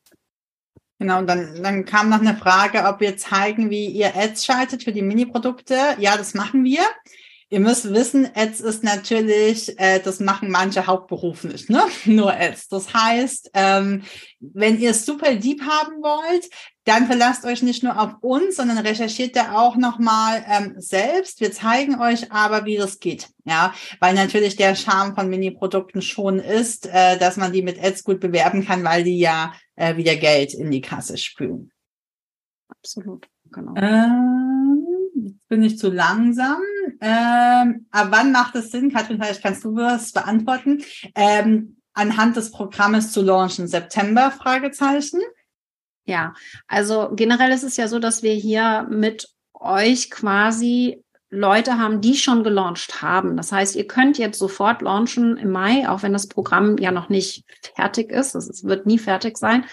Genau, 1.04 1.20
und 1.20 1.28
dann, 1.28 1.62
dann 1.62 1.84
kam 1.84 2.08
noch 2.08 2.22
eine 2.22 2.38
Frage, 2.38 2.86
ob 2.86 3.02
wir 3.02 3.18
zeigen, 3.18 3.70
wie 3.70 3.88
ihr 3.88 4.16
Ads 4.16 4.46
schaltet 4.46 4.86
für 4.86 4.94
die 4.94 5.02
Mini-Produkte. 5.02 5.76
Ja, 6.00 6.16
das 6.16 6.34
machen 6.34 6.64
wir. 6.64 6.80
Ihr 7.50 7.60
müsst 7.60 7.94
wissen, 7.94 8.30
Ads 8.34 8.62
ist 8.62 8.86
natürlich, 8.86 9.78
äh, 9.78 10.00
das 10.00 10.22
machen 10.22 10.50
manche 10.50 10.88
hauptberuflich, 10.88 11.68
ne? 11.68 11.84
Nur 12.06 12.32
Ads. 12.34 12.70
Das 12.70 12.94
heißt, 12.94 13.52
ähm, 13.54 14.04
wenn 14.40 14.80
ihr 14.80 14.92
es 14.92 15.06
super 15.06 15.36
deep 15.36 15.62
haben 15.64 16.02
wollt, 16.02 16.50
dann 16.86 17.08
verlasst 17.08 17.46
euch 17.46 17.62
nicht 17.62 17.84
nur 17.84 18.00
auf 18.00 18.16
uns, 18.22 18.56
sondern 18.56 18.78
recherchiert 18.78 19.36
da 19.36 19.56
auch 19.58 19.76
nochmal 19.76 20.46
ähm, 20.50 20.76
selbst. 20.78 21.42
Wir 21.42 21.52
zeigen 21.52 22.00
euch 22.00 22.32
aber, 22.32 22.64
wie 22.64 22.78
das 22.78 23.00
geht. 23.00 23.28
Ja, 23.44 23.74
weil 24.00 24.14
natürlich 24.14 24.56
der 24.56 24.76
Charme 24.76 25.16
von 25.16 25.30
Mini-Produkten 25.30 26.02
schon 26.02 26.40
ist, 26.40 26.88
äh, 26.88 27.18
dass 27.18 27.36
man 27.36 27.52
die 27.52 27.62
mit 27.62 27.82
Ads 27.82 28.06
gut 28.06 28.22
bewerben 28.22 28.66
kann, 28.66 28.86
weil 28.86 29.04
die 29.04 29.20
ja 29.20 29.54
äh, 29.76 29.98
wieder 29.98 30.16
Geld 30.16 30.54
in 30.54 30.72
die 30.72 30.82
Kasse 30.82 31.18
spülen. 31.18 31.72
Absolut, 32.68 33.28
genau. 33.52 33.74
Ähm, 33.76 34.86
jetzt 35.16 35.48
bin 35.48 35.64
ich 35.64 35.78
zu 35.78 35.90
langsam. 35.90 36.62
Ähm, 37.02 37.88
aber 37.92 38.12
wann 38.12 38.32
macht 38.32 38.56
es 38.56 38.72
Sinn, 38.72 38.92
Katrin, 38.92 39.18
vielleicht 39.18 39.42
kannst 39.42 39.64
du 39.64 39.76
das 39.76 40.12
beantworten, 40.12 40.84
ähm, 41.16 41.78
anhand 41.94 42.36
des 42.36 42.52
Programmes 42.52 43.12
zu 43.12 43.22
launchen? 43.22 43.68
September? 43.68 44.32
Fragezeichen. 44.32 45.22
Ja, 46.06 46.34
also 46.68 47.12
generell 47.16 47.52
ist 47.52 47.64
es 47.64 47.78
ja 47.78 47.88
so, 47.88 48.00
dass 48.00 48.24
wir 48.24 48.34
hier 48.34 48.88
mit 48.90 49.30
euch 49.54 50.12
quasi 50.12 51.04
Leute 51.34 51.80
haben, 51.80 52.00
die 52.00 52.16
schon 52.16 52.44
gelauncht 52.44 53.02
haben. 53.02 53.36
Das 53.36 53.52
heißt, 53.52 53.76
ihr 53.76 53.88
könnt 53.88 54.18
jetzt 54.18 54.38
sofort 54.38 54.82
launchen 54.82 55.38
im 55.38 55.52
Mai, 55.52 55.90
auch 55.90 56.04
wenn 56.04 56.14
das 56.14 56.28
Programm 56.28 56.78
ja 56.78 56.92
noch 56.92 57.10
nicht 57.10 57.44
fertig 57.76 58.12
ist. 58.12 58.36
Es 58.36 58.64
wird 58.64 58.86
nie 58.86 59.00
fertig 59.00 59.38
sein. 59.38 59.66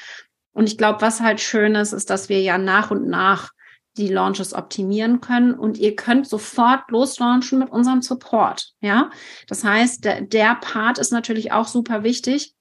Und 0.52 0.68
ich 0.68 0.78
glaube, 0.78 1.02
was 1.02 1.20
halt 1.20 1.40
schön 1.40 1.74
ist, 1.74 1.92
ist, 1.92 2.08
dass 2.10 2.28
wir 2.28 2.40
ja 2.40 2.56
nach 2.56 2.90
und 2.90 3.06
nach 3.08 3.50
die 3.96 4.08
Launches 4.08 4.54
optimieren 4.54 5.20
können 5.20 5.52
und 5.52 5.76
ihr 5.76 5.96
könnt 5.96 6.26
sofort 6.26 6.90
loslaunchen 6.90 7.58
mit 7.58 7.70
unserem 7.70 8.02
Support. 8.02 8.72
Ja, 8.80 9.10
das 9.46 9.62
heißt, 9.64 10.04
der, 10.04 10.22
der 10.22 10.54
Part 10.54 10.98
ist 10.98 11.12
natürlich 11.12 11.52
auch 11.52 11.68
super 11.68 12.02
wichtig 12.02 12.54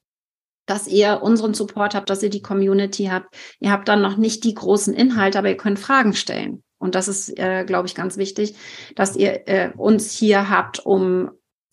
dass 0.65 0.87
ihr 0.87 1.23
unseren 1.23 1.55
Support 1.55 1.95
habt, 1.95 2.11
dass 2.11 2.21
ihr 2.21 2.29
die 2.29 2.43
Community 2.43 3.05
habt. 3.05 3.35
Ihr 3.59 3.71
habt 3.71 3.87
dann 3.87 4.03
noch 4.03 4.17
nicht 4.17 4.43
die 4.43 4.53
großen 4.53 4.93
Inhalte, 4.93 5.39
aber 5.39 5.49
ihr 5.49 5.57
könnt 5.57 5.79
Fragen 5.79 6.13
stellen. 6.13 6.63
Und 6.79 6.95
das 6.95 7.07
ist, 7.07 7.37
äh, 7.37 7.63
glaube 7.65 7.87
ich, 7.87 7.95
ganz 7.95 8.17
wichtig, 8.17 8.55
dass 8.95 9.15
ihr 9.15 9.47
äh, 9.47 9.71
uns 9.77 10.11
hier 10.11 10.49
habt, 10.49 10.85
um 10.85 11.29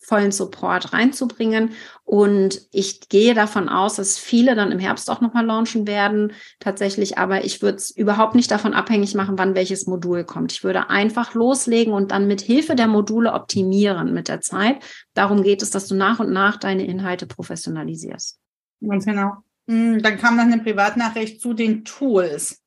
vollen 0.07 0.31
Support 0.31 0.93
reinzubringen. 0.93 1.71
Und 2.05 2.61
ich 2.71 3.09
gehe 3.09 3.33
davon 3.33 3.67
aus, 3.67 3.95
dass 3.95 4.17
viele 4.17 4.55
dann 4.55 4.71
im 4.71 4.79
Herbst 4.79 5.09
auch 5.09 5.19
nochmal 5.19 5.45
launchen 5.45 5.85
werden, 5.85 6.31
tatsächlich. 6.61 7.17
Aber 7.17 7.43
ich 7.43 7.61
würde 7.61 7.77
es 7.77 7.91
überhaupt 7.91 8.33
nicht 8.33 8.49
davon 8.49 8.73
abhängig 8.73 9.15
machen, 9.15 9.37
wann 9.37 9.53
welches 9.53 9.85
Modul 9.85 10.23
kommt. 10.23 10.53
Ich 10.53 10.63
würde 10.63 10.89
einfach 10.89 11.33
loslegen 11.33 11.91
und 11.91 12.11
dann 12.11 12.25
mit 12.25 12.39
Hilfe 12.39 12.75
der 12.75 12.87
Module 12.87 13.33
optimieren 13.33 14.13
mit 14.13 14.29
der 14.29 14.39
Zeit. 14.39 14.77
Darum 15.13 15.43
geht 15.43 15.61
es, 15.61 15.71
dass 15.71 15.87
du 15.87 15.95
nach 15.95 16.21
und 16.21 16.31
nach 16.31 16.55
deine 16.55 16.85
Inhalte 16.85 17.27
professionalisierst. 17.27 18.39
Ganz 18.87 19.05
genau. 19.05 19.43
Hm, 19.67 20.01
dann 20.01 20.17
kam 20.17 20.37
noch 20.37 20.43
eine 20.43 20.59
Privatnachricht 20.59 21.41
zu 21.41 21.53
den 21.53 21.83
Tools. 21.83 22.63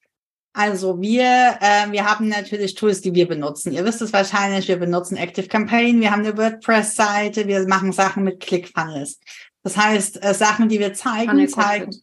Also 0.52 1.00
wir, 1.00 1.58
äh, 1.60 1.92
wir 1.92 2.10
haben 2.10 2.28
natürlich 2.28 2.74
Tools, 2.74 3.00
die 3.00 3.14
wir 3.14 3.28
benutzen. 3.28 3.72
Ihr 3.72 3.84
wisst 3.84 4.02
es 4.02 4.12
wahrscheinlich, 4.12 4.66
wir 4.66 4.78
benutzen 4.78 5.16
Active 5.16 5.46
Campaign, 5.46 6.00
wir 6.00 6.10
haben 6.10 6.24
eine 6.24 6.36
WordPress-Seite, 6.36 7.46
wir 7.46 7.66
machen 7.68 7.92
Sachen 7.92 8.24
mit 8.24 8.40
ClickFunnels. 8.40 9.20
Das 9.62 9.76
heißt, 9.76 10.24
äh, 10.24 10.34
Sachen, 10.34 10.68
die 10.68 10.80
wir 10.80 10.92
zeigen, 10.94 11.48
zeigen. 11.48 11.94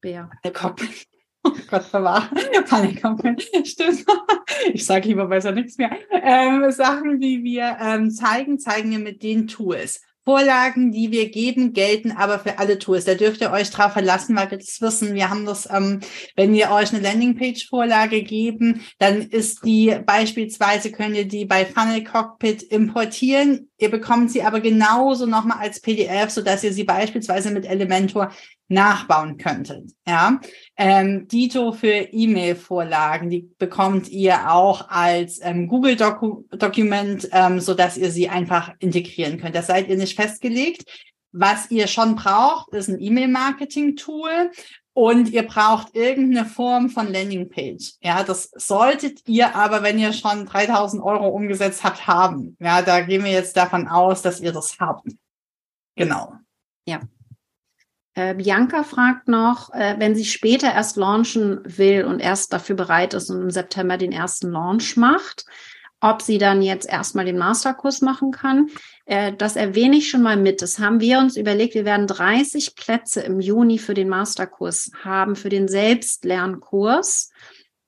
Bea. 0.00 0.30
Oh 1.44 1.50
Gott 1.68 1.82
verwahr. 1.82 2.30
Panikcockpit. 2.68 3.42
Stimmt. 3.66 4.04
Ich 4.72 4.86
sage 4.86 5.08
lieber 5.08 5.26
besser 5.26 5.50
nichts 5.50 5.76
mehr. 5.76 5.90
Ähm, 6.12 6.70
Sachen, 6.70 7.18
die 7.18 7.42
wir 7.42 7.78
ähm, 7.80 8.12
zeigen, 8.12 8.60
zeigen 8.60 8.92
wir 8.92 9.00
mit 9.00 9.24
den 9.24 9.48
Tools. 9.48 10.02
Vorlagen, 10.24 10.92
die 10.92 11.10
wir 11.10 11.30
geben, 11.30 11.72
gelten 11.72 12.12
aber 12.12 12.38
für 12.38 12.58
alle 12.58 12.78
Tools. 12.78 13.04
Da 13.04 13.14
dürft 13.14 13.40
ihr 13.40 13.50
euch 13.50 13.70
drauf 13.70 13.92
verlassen, 13.92 14.36
weil 14.36 14.50
wir 14.50 14.58
das 14.58 14.80
wissen. 14.80 15.14
Wir 15.14 15.30
haben 15.30 15.44
das, 15.46 15.68
ähm, 15.70 16.00
wenn 16.36 16.52
wir 16.52 16.70
euch 16.70 16.92
eine 16.92 17.02
Landingpage-Vorlage 17.02 18.22
geben, 18.22 18.82
dann 18.98 19.22
ist 19.22 19.64
die 19.64 19.98
beispielsweise, 20.06 20.92
könnt 20.92 21.16
ihr 21.16 21.26
die 21.26 21.44
bei 21.44 21.66
Funnel 21.66 22.04
Cockpit 22.04 22.62
importieren. 22.62 23.71
Ihr 23.82 23.90
bekommt 23.90 24.30
sie 24.30 24.44
aber 24.44 24.60
genauso 24.60 25.26
nochmal 25.26 25.58
als 25.58 25.80
PDF, 25.80 26.30
so 26.30 26.40
dass 26.40 26.62
ihr 26.62 26.72
sie 26.72 26.84
beispielsweise 26.84 27.50
mit 27.50 27.66
Elementor 27.66 28.30
nachbauen 28.68 29.38
könntet. 29.38 29.90
Ja, 30.06 30.40
ähm, 30.76 31.26
Dito 31.26 31.72
für 31.72 31.88
E-Mail-Vorlagen, 31.88 33.28
die 33.28 33.50
bekommt 33.58 34.08
ihr 34.08 34.52
auch 34.52 34.88
als 34.88 35.40
ähm, 35.42 35.66
Google 35.66 35.96
Doku 35.96 36.44
Dokument, 36.52 37.28
ähm, 37.32 37.58
so 37.58 37.74
dass 37.74 37.96
ihr 37.96 38.12
sie 38.12 38.28
einfach 38.28 38.72
integrieren 38.78 39.40
könnt. 39.40 39.56
Das 39.56 39.66
seid 39.66 39.88
ihr 39.88 39.96
nicht 39.96 40.14
festgelegt. 40.14 40.84
Was 41.32 41.68
ihr 41.72 41.88
schon 41.88 42.14
braucht, 42.14 42.72
ist 42.74 42.88
ein 42.88 43.00
E-Mail-Marketing-Tool 43.00 44.52
und 44.94 45.30
ihr 45.30 45.46
braucht 45.46 45.94
irgendeine 45.94 46.46
Form 46.46 46.90
von 46.90 47.12
Landingpage. 47.12 47.94
Ja, 48.00 48.22
das 48.24 48.50
solltet 48.54 49.26
ihr 49.26 49.54
aber, 49.54 49.82
wenn 49.82 49.98
ihr 49.98 50.12
schon 50.12 50.46
3000 50.46 51.02
Euro 51.02 51.28
umgesetzt 51.28 51.82
habt, 51.84 52.06
haben. 52.06 52.56
Ja, 52.60 52.82
da 52.82 53.00
gehen 53.00 53.24
wir 53.24 53.32
jetzt 53.32 53.56
davon 53.56 53.88
aus, 53.88 54.22
dass 54.22 54.40
ihr 54.40 54.52
das 54.52 54.76
habt. 54.78 55.08
Genau. 55.96 56.34
Ja, 56.86 57.00
äh, 58.14 58.34
Bianca 58.34 58.82
fragt 58.82 59.28
noch, 59.28 59.72
äh, 59.72 59.94
wenn 59.98 60.14
sie 60.14 60.26
später 60.26 60.72
erst 60.72 60.96
launchen 60.96 61.60
will 61.64 62.04
und 62.04 62.20
erst 62.20 62.52
dafür 62.52 62.76
bereit 62.76 63.14
ist 63.14 63.30
und 63.30 63.40
im 63.40 63.50
September 63.50 63.96
den 63.96 64.12
ersten 64.12 64.50
Launch 64.50 64.96
macht, 64.96 65.46
ob 66.00 66.20
sie 66.20 66.38
dann 66.38 66.60
jetzt 66.62 66.86
erstmal 66.86 67.24
den 67.24 67.38
Masterkurs 67.38 68.02
machen 68.02 68.30
kann. 68.30 68.68
Äh, 69.06 69.32
das 69.36 69.56
erwähne 69.56 69.96
ich 69.96 70.10
schon 70.10 70.22
mal 70.22 70.36
mit. 70.36 70.62
Das 70.62 70.78
haben 70.78 71.00
wir 71.00 71.18
uns 71.18 71.36
überlegt. 71.36 71.74
Wir 71.74 71.84
werden 71.84 72.06
30 72.06 72.76
Plätze 72.76 73.20
im 73.20 73.40
Juni 73.40 73.78
für 73.78 73.94
den 73.94 74.08
Masterkurs 74.08 74.90
haben, 75.02 75.36
für 75.36 75.48
den 75.48 75.68
Selbstlernkurs. 75.68 77.30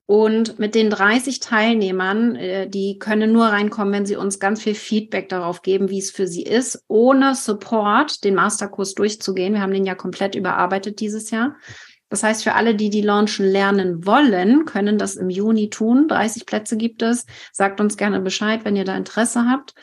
Und 0.07 0.59
mit 0.59 0.75
den 0.75 0.91
30 0.91 1.41
Teilnehmern, 1.41 2.37
äh, 2.37 2.69
die 2.69 2.99
können 2.99 3.33
nur 3.33 3.47
reinkommen, 3.47 3.95
wenn 3.95 4.07
sie 4.07 4.17
uns 4.17 4.39
ganz 4.39 4.63
viel 4.63 4.75
Feedback 4.75 5.31
darauf 5.31 5.63
geben, 5.63 5.89
wie 5.89 5.99
es 5.99 6.11
für 6.11 6.27
sie 6.27 6.43
ist, 6.43 6.85
ohne 6.89 7.35
Support 7.35 8.23
den 8.23 8.35
Masterkurs 8.35 8.95
durchzugehen. 8.95 9.55
Wir 9.55 9.63
haben 9.63 9.73
den 9.73 9.87
ja 9.87 9.95
komplett 9.95 10.35
überarbeitet 10.35 11.01
dieses 11.01 11.31
Jahr. 11.31 11.57
Das 12.11 12.23
heißt, 12.23 12.45
für 12.45 12.53
alle, 12.53 12.75
die 12.75 12.91
die 12.91 13.01
Launchen 13.01 13.47
lernen 13.47 14.05
wollen, 14.05 14.67
können 14.67 14.99
das 14.99 15.17
im 15.17 15.31
Juni 15.31 15.71
tun. 15.71 16.07
30 16.07 16.45
Plätze 16.45 16.77
gibt 16.77 17.01
es. 17.01 17.25
Sagt 17.51 17.81
uns 17.81 17.97
gerne 17.97 18.21
Bescheid, 18.21 18.65
wenn 18.65 18.77
ihr 18.77 18.85
da 18.85 18.95
Interesse 18.95 19.47
habt. 19.49 19.75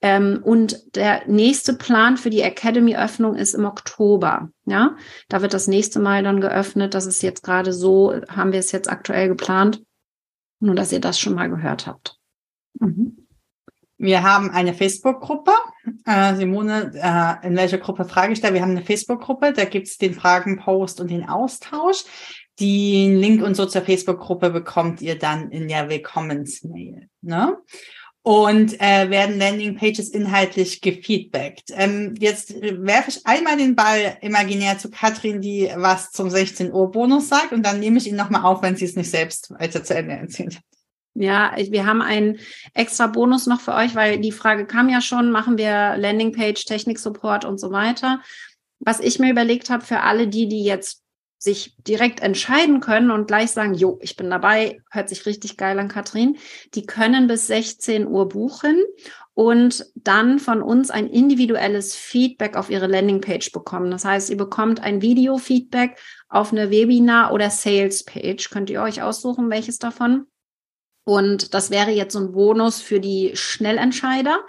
Ähm, 0.00 0.40
und 0.44 0.94
der 0.96 1.26
nächste 1.26 1.74
Plan 1.74 2.16
für 2.16 2.30
die 2.30 2.42
Academy-Öffnung 2.42 3.34
ist 3.34 3.54
im 3.54 3.64
Oktober. 3.64 4.50
Ja, 4.64 4.96
da 5.28 5.42
wird 5.42 5.54
das 5.54 5.66
nächste 5.66 5.98
Mal 5.98 6.22
dann 6.22 6.40
geöffnet. 6.40 6.94
Das 6.94 7.06
ist 7.06 7.22
jetzt 7.22 7.42
gerade 7.42 7.72
so, 7.72 8.14
haben 8.28 8.52
wir 8.52 8.60
es 8.60 8.72
jetzt 8.72 8.90
aktuell 8.90 9.28
geplant. 9.28 9.82
Nur, 10.60 10.74
dass 10.74 10.92
ihr 10.92 11.00
das 11.00 11.18
schon 11.18 11.34
mal 11.34 11.48
gehört 11.48 11.86
habt. 11.86 12.16
Mhm. 12.78 13.28
Wir 14.00 14.22
haben 14.22 14.50
eine 14.50 14.74
Facebook-Gruppe. 14.74 15.50
Äh, 16.04 16.36
Simone, 16.36 16.92
äh, 16.94 17.46
in 17.46 17.56
welcher 17.56 17.78
Gruppe 17.78 18.04
frage 18.04 18.32
ich 18.32 18.40
da? 18.40 18.54
Wir 18.54 18.62
haben 18.62 18.70
eine 18.70 18.84
Facebook-Gruppe, 18.84 19.52
da 19.52 19.64
gibt's 19.64 19.98
den 19.98 20.14
Fragen-Post 20.14 21.00
und 21.00 21.10
den 21.10 21.28
Austausch. 21.28 22.04
Den 22.60 23.18
Link 23.18 23.42
und 23.42 23.54
so 23.54 23.66
zur 23.66 23.82
Facebook-Gruppe 23.82 24.50
bekommt 24.50 25.02
ihr 25.02 25.18
dann 25.18 25.50
in 25.50 25.66
der 25.66 25.88
Willkommensmail. 25.88 27.08
Ne? 27.22 27.56
Und 28.28 28.78
äh, 28.78 29.08
werden 29.08 29.38
Landingpages 29.38 30.10
inhaltlich 30.10 30.82
gefeedbackt. 30.82 31.70
Ähm, 31.70 32.14
jetzt 32.18 32.52
werfe 32.60 33.08
ich 33.08 33.26
einmal 33.26 33.56
den 33.56 33.74
Ball 33.74 34.18
imaginär 34.20 34.76
zu 34.76 34.90
Katrin, 34.90 35.40
die 35.40 35.72
was 35.76 36.10
zum 36.10 36.28
16 36.28 36.70
Uhr 36.70 36.90
Bonus 36.90 37.30
sagt 37.30 37.52
und 37.52 37.64
dann 37.64 37.80
nehme 37.80 37.96
ich 37.96 38.06
ihn 38.06 38.16
nochmal 38.16 38.42
auf, 38.42 38.60
wenn 38.60 38.76
sie 38.76 38.84
es 38.84 38.96
nicht 38.96 39.10
selbst 39.10 39.50
weiter 39.58 39.82
zu 39.82 39.94
Ende 39.94 40.12
erzählt. 40.12 40.60
Ja, 41.14 41.56
wir 41.56 41.86
haben 41.86 42.02
einen 42.02 42.38
extra 42.74 43.06
Bonus 43.06 43.46
noch 43.46 43.62
für 43.62 43.72
euch, 43.72 43.94
weil 43.94 44.20
die 44.20 44.30
Frage 44.30 44.66
kam 44.66 44.90
ja 44.90 45.00
schon, 45.00 45.30
machen 45.30 45.56
wir 45.56 45.96
Landingpage, 45.96 46.66
Technik-Support 46.66 47.46
und 47.46 47.58
so 47.58 47.70
weiter. 47.70 48.20
Was 48.78 49.00
ich 49.00 49.18
mir 49.18 49.30
überlegt 49.30 49.70
habe 49.70 49.86
für 49.86 50.00
alle 50.00 50.28
die, 50.28 50.48
die 50.48 50.64
jetzt 50.64 51.02
sich 51.38 51.76
direkt 51.78 52.20
entscheiden 52.20 52.80
können 52.80 53.12
und 53.12 53.28
gleich 53.28 53.52
sagen, 53.52 53.74
jo, 53.74 53.98
ich 54.02 54.16
bin 54.16 54.28
dabei, 54.28 54.82
hört 54.90 55.08
sich 55.08 55.24
richtig 55.24 55.56
geil 55.56 55.78
an, 55.78 55.88
Katrin. 55.88 56.36
Die 56.74 56.84
können 56.84 57.28
bis 57.28 57.46
16 57.46 58.08
Uhr 58.08 58.28
buchen 58.28 58.76
und 59.34 59.86
dann 59.94 60.40
von 60.40 60.62
uns 60.62 60.90
ein 60.90 61.06
individuelles 61.06 61.94
Feedback 61.94 62.56
auf 62.56 62.70
ihre 62.70 62.88
Landingpage 62.88 63.52
bekommen. 63.52 63.92
Das 63.92 64.04
heißt, 64.04 64.30
ihr 64.30 64.36
bekommt 64.36 64.82
ein 64.82 65.00
Video-Feedback 65.00 65.96
auf 66.28 66.50
eine 66.50 66.70
Webinar- 66.70 67.32
oder 67.32 67.48
Sales-Page. 67.48 68.50
Könnt 68.50 68.68
ihr 68.68 68.82
euch 68.82 69.00
aussuchen, 69.00 69.48
welches 69.48 69.78
davon? 69.78 70.26
Und 71.04 71.54
das 71.54 71.70
wäre 71.70 71.92
jetzt 71.92 72.14
so 72.14 72.18
ein 72.18 72.32
Bonus 72.32 72.80
für 72.80 72.98
die 72.98 73.30
Schnellentscheider. 73.34 74.44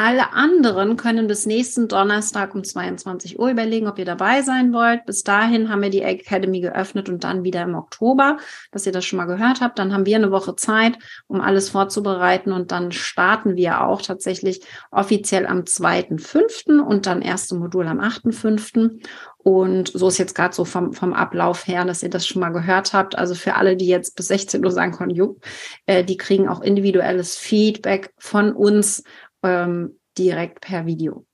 Alle 0.00 0.32
anderen 0.32 0.96
können 0.96 1.26
bis 1.26 1.44
nächsten 1.44 1.88
Donnerstag 1.88 2.54
um 2.54 2.62
22 2.62 3.36
Uhr 3.40 3.50
überlegen, 3.50 3.88
ob 3.88 3.98
ihr 3.98 4.04
dabei 4.04 4.42
sein 4.42 4.72
wollt. 4.72 5.04
Bis 5.06 5.24
dahin 5.24 5.70
haben 5.70 5.82
wir 5.82 5.90
die 5.90 6.02
Academy 6.02 6.60
geöffnet 6.60 7.08
und 7.08 7.24
dann 7.24 7.42
wieder 7.42 7.64
im 7.64 7.74
Oktober, 7.74 8.36
dass 8.70 8.86
ihr 8.86 8.92
das 8.92 9.04
schon 9.04 9.16
mal 9.16 9.24
gehört 9.24 9.60
habt. 9.60 9.76
Dann 9.80 9.92
haben 9.92 10.06
wir 10.06 10.14
eine 10.14 10.30
Woche 10.30 10.54
Zeit, 10.54 10.96
um 11.26 11.40
alles 11.40 11.70
vorzubereiten 11.70 12.52
und 12.52 12.70
dann 12.70 12.92
starten 12.92 13.56
wir 13.56 13.84
auch 13.84 14.00
tatsächlich 14.00 14.60
offiziell 14.92 15.48
am 15.48 15.62
2.5. 15.62 16.78
und 16.78 17.06
dann 17.06 17.20
erste 17.20 17.56
Modul 17.56 17.88
am 17.88 17.98
8.5. 17.98 19.00
Und 19.38 19.88
so 19.88 20.08
ist 20.08 20.18
jetzt 20.18 20.34
gerade 20.34 20.54
so 20.54 20.64
vom, 20.64 20.92
vom 20.92 21.14
Ablauf 21.14 21.66
her, 21.66 21.84
dass 21.84 22.02
ihr 22.02 22.10
das 22.10 22.26
schon 22.26 22.40
mal 22.40 22.50
gehört 22.50 22.92
habt. 22.92 23.16
Also 23.16 23.34
für 23.34 23.54
alle, 23.54 23.76
die 23.76 23.86
jetzt 23.86 24.14
bis 24.14 24.28
16 24.28 24.64
Uhr 24.64 24.70
sagen 24.70 24.92
können, 24.92 25.10
jo, 25.10 25.38
äh, 25.86 26.04
die 26.04 26.18
kriegen 26.18 26.48
auch 26.48 26.60
individuelles 26.60 27.36
Feedback 27.36 28.12
von 28.18 28.52
uns 28.52 29.02
ähm, 29.42 30.00
direkt 30.16 30.60
per 30.60 30.86
Video. 30.86 31.27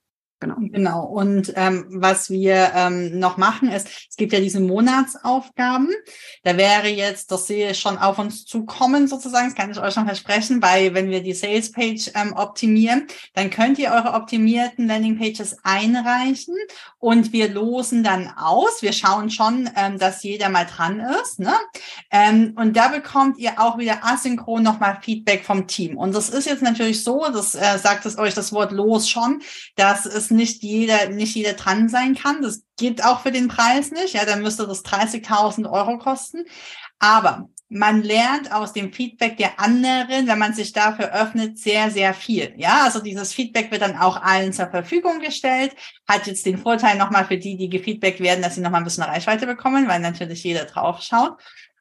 Genau. 0.44 0.56
Genau. 0.84 1.04
Und 1.04 1.52
ähm, 1.56 1.86
was 1.88 2.28
wir 2.28 2.72
ähm, 2.74 3.18
noch 3.18 3.36
machen 3.38 3.70
ist, 3.70 3.88
es 4.10 4.16
gibt 4.16 4.32
ja 4.32 4.40
diese 4.40 4.60
Monatsaufgaben. 4.60 5.88
Da 6.42 6.56
wäre 6.56 6.88
jetzt, 6.88 7.30
das 7.30 7.46
sehe 7.46 7.70
ich 7.70 7.80
schon 7.80 7.96
auf 7.96 8.18
uns 8.18 8.44
zukommen 8.44 9.08
sozusagen, 9.08 9.46
das 9.46 9.54
kann 9.54 9.70
ich 9.70 9.80
euch 9.80 9.94
schon 9.94 10.04
versprechen, 10.04 10.60
weil 10.60 10.92
wenn 10.92 11.08
wir 11.08 11.22
die 11.22 11.32
Sales 11.32 11.72
Page 11.72 12.10
ähm, 12.14 12.34
optimieren, 12.34 13.06
dann 13.32 13.48
könnt 13.48 13.78
ihr 13.78 13.90
eure 13.90 14.12
optimierten 14.12 14.86
Landing 14.86 15.18
Pages 15.18 15.56
einreichen 15.62 16.54
und 16.98 17.32
wir 17.32 17.48
losen 17.48 18.02
dann 18.02 18.28
aus. 18.36 18.82
Wir 18.82 18.92
schauen 18.92 19.30
schon, 19.30 19.70
ähm, 19.76 19.98
dass 19.98 20.22
jeder 20.22 20.50
mal 20.50 20.66
dran 20.66 21.00
ist. 21.22 21.40
Ne? 21.40 21.54
Ähm, 22.10 22.52
und 22.56 22.76
da 22.76 22.88
bekommt 22.88 23.38
ihr 23.38 23.52
auch 23.58 23.78
wieder 23.78 24.04
asynchron 24.04 24.62
nochmal 24.62 24.98
Feedback 25.00 25.44
vom 25.44 25.66
Team. 25.66 25.96
Und 25.96 26.14
das 26.14 26.28
ist 26.28 26.46
jetzt 26.46 26.62
natürlich 26.62 27.02
so, 27.02 27.26
das 27.32 27.54
äh, 27.54 27.78
sagt 27.78 28.04
es 28.04 28.18
euch 28.18 28.34
das 28.34 28.52
Wort 28.52 28.72
los 28.72 29.08
schon, 29.08 29.42
dass 29.76 30.04
es 30.06 30.30
nicht 30.34 30.62
jeder, 30.62 31.08
nicht 31.08 31.34
jeder 31.34 31.54
dran 31.54 31.88
sein 31.88 32.14
kann. 32.14 32.42
Das 32.42 32.62
geht 32.76 33.04
auch 33.04 33.20
für 33.20 33.32
den 33.32 33.48
Preis 33.48 33.90
nicht. 33.90 34.14
Ja, 34.14 34.24
dann 34.24 34.42
müsste 34.42 34.66
das 34.66 34.84
30.000 34.84 35.70
Euro 35.70 35.98
kosten. 35.98 36.44
Aber 36.98 37.48
man 37.68 38.02
lernt 38.02 38.52
aus 38.52 38.72
dem 38.72 38.92
Feedback 38.92 39.36
der 39.36 39.58
anderen, 39.58 40.26
wenn 40.26 40.38
man 40.38 40.54
sich 40.54 40.72
dafür 40.72 41.12
öffnet, 41.12 41.58
sehr, 41.58 41.90
sehr 41.90 42.14
viel. 42.14 42.54
Ja, 42.56 42.82
also 42.84 43.00
dieses 43.00 43.32
Feedback 43.32 43.70
wird 43.70 43.82
dann 43.82 43.96
auch 43.96 44.22
allen 44.22 44.52
zur 44.52 44.68
Verfügung 44.68 45.20
gestellt. 45.20 45.74
Hat 46.06 46.26
jetzt 46.26 46.46
den 46.46 46.58
Vorteil 46.58 46.96
nochmal 46.96 47.24
für 47.24 47.38
die, 47.38 47.56
die 47.56 47.68
gefeedbackt 47.68 48.20
werden, 48.20 48.42
dass 48.42 48.54
sie 48.54 48.60
nochmal 48.60 48.80
ein 48.80 48.84
bisschen 48.84 49.02
Reichweite 49.02 49.46
bekommen, 49.46 49.88
weil 49.88 50.00
natürlich 50.00 50.44
jeder 50.44 50.66
drauf 50.66 51.02
schaut. 51.02 51.36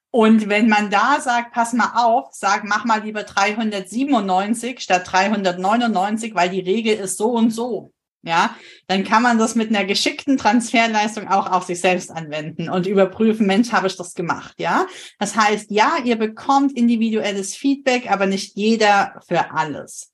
Und 0.09 0.47
wenn 0.47 0.69
man 0.69 0.89
da 0.89 1.19
sagt, 1.19 1.53
pass 1.53 1.73
mal 1.73 1.93
auf, 1.95 2.29
sag, 2.31 2.63
mach 2.63 2.85
mal 2.85 3.01
lieber 3.01 3.23
397 3.23 4.79
statt 4.79 5.03
399, 5.11 6.35
weil 6.35 6.49
die 6.49 6.59
Regel 6.59 6.95
ist 6.97 7.17
so 7.17 7.31
und 7.31 7.51
so 7.51 7.91
ja, 8.23 8.55
dann 8.87 9.03
kann 9.03 9.21
man 9.21 9.37
das 9.37 9.55
mit 9.55 9.69
einer 9.69 9.83
geschickten 9.83 10.37
Transferleistung 10.37 11.27
auch 11.27 11.51
auf 11.51 11.63
sich 11.63 11.81
selbst 11.81 12.09
anwenden 12.09 12.69
und 12.69 12.87
überprüfen, 12.87 13.45
Mensch, 13.45 13.71
habe 13.73 13.87
ich 13.87 13.97
das 13.97 14.13
gemacht, 14.13 14.55
ja? 14.59 14.87
Das 15.19 15.35
heißt, 15.35 15.69
ja, 15.71 15.97
ihr 16.03 16.15
bekommt 16.15 16.71
individuelles 16.77 17.55
Feedback, 17.55 18.09
aber 18.09 18.25
nicht 18.25 18.55
jeder 18.55 19.21
für 19.27 19.51
alles. 19.51 20.13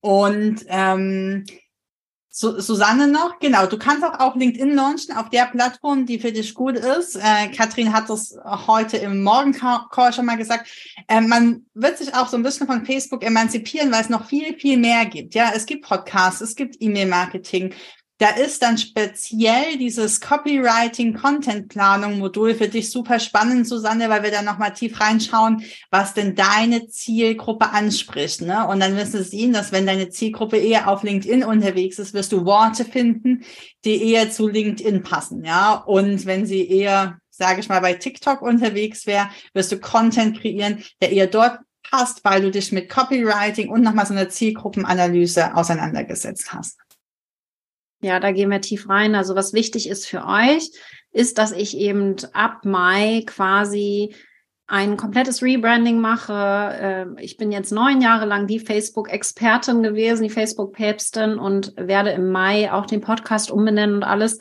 Und 0.00 0.64
ähm, 0.68 1.44
Susanne 2.38 3.08
noch, 3.08 3.38
genau. 3.38 3.64
Du 3.64 3.78
kannst 3.78 4.04
auch 4.04 4.20
auf 4.20 4.34
LinkedIn 4.34 4.74
launchen, 4.74 5.16
auf 5.16 5.30
der 5.30 5.46
Plattform, 5.46 6.04
die 6.04 6.18
für 6.18 6.32
dich 6.32 6.52
gut 6.52 6.76
ist. 6.76 7.16
Äh, 7.16 7.48
Katrin 7.48 7.94
hat 7.94 8.10
das 8.10 8.36
heute 8.66 8.98
im 8.98 9.22
Morgencall 9.22 10.12
schon 10.12 10.26
mal 10.26 10.36
gesagt. 10.36 10.68
Äh, 11.08 11.22
man 11.22 11.64
wird 11.72 11.96
sich 11.96 12.14
auch 12.14 12.28
so 12.28 12.36
ein 12.36 12.42
bisschen 12.42 12.66
von 12.66 12.84
Facebook 12.84 13.24
emanzipieren, 13.24 13.90
weil 13.90 14.02
es 14.02 14.10
noch 14.10 14.26
viel, 14.26 14.54
viel 14.58 14.76
mehr 14.76 15.06
gibt. 15.06 15.34
Ja, 15.34 15.52
es 15.54 15.64
gibt 15.64 15.86
Podcasts, 15.86 16.42
es 16.42 16.56
gibt 16.56 16.76
E-Mail-Marketing, 16.78 17.72
da 18.18 18.30
ist 18.30 18.62
dann 18.62 18.78
speziell 18.78 19.76
dieses 19.76 20.20
Copywriting, 20.22 21.14
Content-Planung 21.14 22.18
Modul 22.18 22.54
für 22.54 22.68
dich 22.68 22.90
super 22.90 23.18
spannend, 23.20 23.68
Susanne, 23.68 24.08
weil 24.08 24.22
wir 24.22 24.30
da 24.30 24.40
nochmal 24.40 24.72
tief 24.72 24.98
reinschauen, 25.00 25.62
was 25.90 26.14
denn 26.14 26.34
deine 26.34 26.88
Zielgruppe 26.88 27.70
anspricht. 27.70 28.40
Ne? 28.40 28.66
Und 28.66 28.80
dann 28.80 28.96
wirst 28.96 29.12
du 29.12 29.22
sehen, 29.22 29.52
dass 29.52 29.70
wenn 29.70 29.86
deine 29.86 30.08
Zielgruppe 30.08 30.56
eher 30.56 30.88
auf 30.88 31.02
LinkedIn 31.02 31.44
unterwegs 31.44 31.98
ist, 31.98 32.14
wirst 32.14 32.32
du 32.32 32.46
Worte 32.46 32.86
finden, 32.86 33.44
die 33.84 34.12
eher 34.12 34.30
zu 34.30 34.48
LinkedIn 34.48 35.02
passen. 35.02 35.44
Ja, 35.44 35.74
und 35.74 36.24
wenn 36.24 36.46
sie 36.46 36.66
eher, 36.66 37.18
sage 37.28 37.60
ich 37.60 37.68
mal, 37.68 37.80
bei 37.80 37.94
TikTok 37.94 38.40
unterwegs 38.40 39.06
wäre, 39.06 39.28
wirst 39.52 39.72
du 39.72 39.78
Content 39.78 40.40
kreieren, 40.40 40.82
der 41.02 41.12
eher 41.12 41.26
dort 41.26 41.58
passt, 41.82 42.24
weil 42.24 42.40
du 42.40 42.50
dich 42.50 42.72
mit 42.72 42.88
Copywriting 42.88 43.68
und 43.68 43.82
nochmal 43.82 44.06
so 44.06 44.14
einer 44.14 44.30
Zielgruppenanalyse 44.30 45.54
auseinandergesetzt 45.54 46.54
hast. 46.54 46.78
Ja, 48.06 48.20
da 48.20 48.30
gehen 48.30 48.52
wir 48.52 48.60
tief 48.60 48.88
rein. 48.88 49.16
Also 49.16 49.34
was 49.34 49.52
wichtig 49.52 49.88
ist 49.88 50.06
für 50.06 50.24
euch, 50.24 50.70
ist, 51.10 51.38
dass 51.38 51.50
ich 51.50 51.76
eben 51.76 52.14
ab 52.32 52.64
Mai 52.64 53.24
quasi 53.26 54.14
ein 54.68 54.96
komplettes 54.96 55.42
Rebranding 55.42 56.00
mache. 56.00 56.76
Ähm, 56.80 57.16
ich 57.20 57.36
bin 57.36 57.50
jetzt 57.50 57.72
neun 57.72 58.00
Jahre 58.00 58.26
lang 58.26 58.46
die 58.46 58.60
Facebook-Expertin 58.60 59.82
gewesen, 59.82 60.22
die 60.22 60.30
Facebook-Päpstin 60.30 61.38
und 61.38 61.72
werde 61.76 62.10
im 62.10 62.30
Mai 62.30 62.72
auch 62.72 62.86
den 62.86 63.00
Podcast 63.00 63.50
umbenennen 63.50 63.96
und 63.96 64.02
alles, 64.04 64.38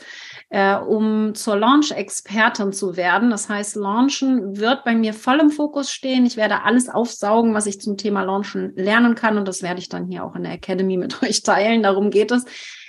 äh, 0.50 0.76
um 0.76 1.34
zur 1.34 1.58
Launch-Expertin 1.58 2.72
zu 2.72 2.98
werden. 2.98 3.32
Das 3.32 3.50
heißt, 3.50 3.76
Launchen 3.76 4.60
wird 4.60 4.84
bei 4.84 4.94
mir 4.94 5.14
voll 5.14 5.40
im 5.40 5.50
Fokus 5.50 5.92
stehen. 5.92 6.26
Ich 6.26 6.38
werde 6.38 6.64
alles 6.64 6.88
aufsaugen, 6.88 7.56
was 7.56 7.66
ich 7.66 7.82
zum 7.82 7.98
Thema 7.98 8.24
Launchen 8.24 8.74
lernen 8.76 9.16
kann 9.16 9.40
und 9.40 9.48
das 9.48 9.64
werde 9.64 9.80
ich 9.80 9.90
dann 9.90 10.06
hier 10.08 10.24
auch 10.24 10.36
in 10.36 10.44
der 10.44 10.54
Academy 10.54 10.98
mit 10.98 11.22
euch 11.24 11.44
teilen. 11.44 11.84
Darum 11.84 12.12
geht 12.12 12.32
es 12.32 12.46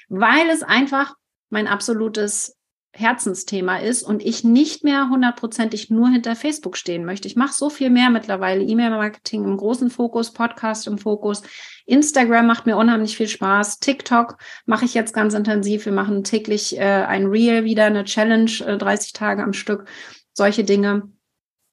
weil 0.09 0.49
es 0.51 0.63
einfach 0.63 1.15
mein 1.51 1.67
absolutes 1.67 2.57
Herzensthema 2.99 3.77
ist 3.77 4.03
und 4.03 4.25
ich 4.25 4.43
nicht 4.43 4.83
mehr 4.83 5.11
hundertprozentig 5.11 5.91
nur 5.91 6.09
hinter 6.09 6.35
Facebook 6.35 6.77
stehen 6.77 7.05
möchte. 7.05 7.29
Ich 7.29 7.37
mache 7.37 7.53
so 7.53 7.69
viel 7.69 7.91
mehr 7.91 8.11
mittlerweile. 8.11 8.63
E-Mail-Marketing 8.63 9.45
im 9.45 9.57
großen 9.57 9.91
Fokus, 9.91 10.33
Podcast 10.33 10.87
im 10.87 10.99
Fokus. 10.99 11.43
Instagram 11.85 12.47
macht 12.47 12.67
mir 12.67 12.77
unheimlich 12.77 13.17
viel 13.17 13.29
Spaß. 13.29 13.81
TikTok 13.81 14.39
mache 14.65 14.87
ich 14.87 14.95
jetzt 14.95 15.13
ganz 15.13 15.35
intensiv. 15.35 15.85
Wir 15.85 15.93
machen 15.93 16.25
täglich 16.25 16.79
äh, 16.79 16.83
ein 16.83 17.27
Reel 17.27 17.65
wieder, 17.65 17.85
eine 17.85 18.05
Challenge, 18.05 18.51
äh, 18.67 18.79
30 18.79 19.13
Tage 19.13 19.43
am 19.43 19.53
Stück. 19.53 19.85
Solche 20.33 20.65
Dinge 20.65 21.11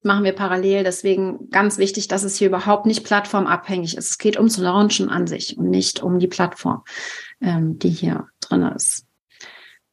machen 0.03 0.25
wir 0.25 0.33
parallel. 0.33 0.83
Deswegen 0.83 1.49
ganz 1.49 1.77
wichtig, 1.77 2.09
dass 2.09 2.23
es 2.23 2.35
hier 2.35 2.49
überhaupt 2.49 2.85
nicht 2.85 3.05
plattformabhängig 3.05 3.95
ist. 3.97 4.09
Es 4.09 4.17
geht 4.17 4.35
ums 4.35 4.57
Launchen 4.57 5.09
an 5.09 5.27
sich 5.27 5.57
und 5.57 5.69
nicht 5.69 6.03
um 6.03 6.19
die 6.19 6.27
Plattform 6.27 6.83
ähm, 7.43 7.77
die 7.77 7.89
hier 7.89 8.27
drin 8.39 8.63
ist. 8.63 9.05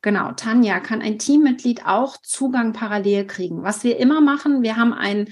Genau, 0.02 0.32
Tanja, 0.32 0.80
kann 0.80 1.02
ein 1.02 1.18
Teammitglied 1.18 1.84
auch 1.84 2.16
Zugang 2.22 2.72
parallel 2.72 3.26
kriegen? 3.26 3.62
Was 3.62 3.84
wir 3.84 3.98
immer 3.98 4.22
machen, 4.22 4.62
wir 4.62 4.76
haben 4.76 4.94
ein 4.94 5.28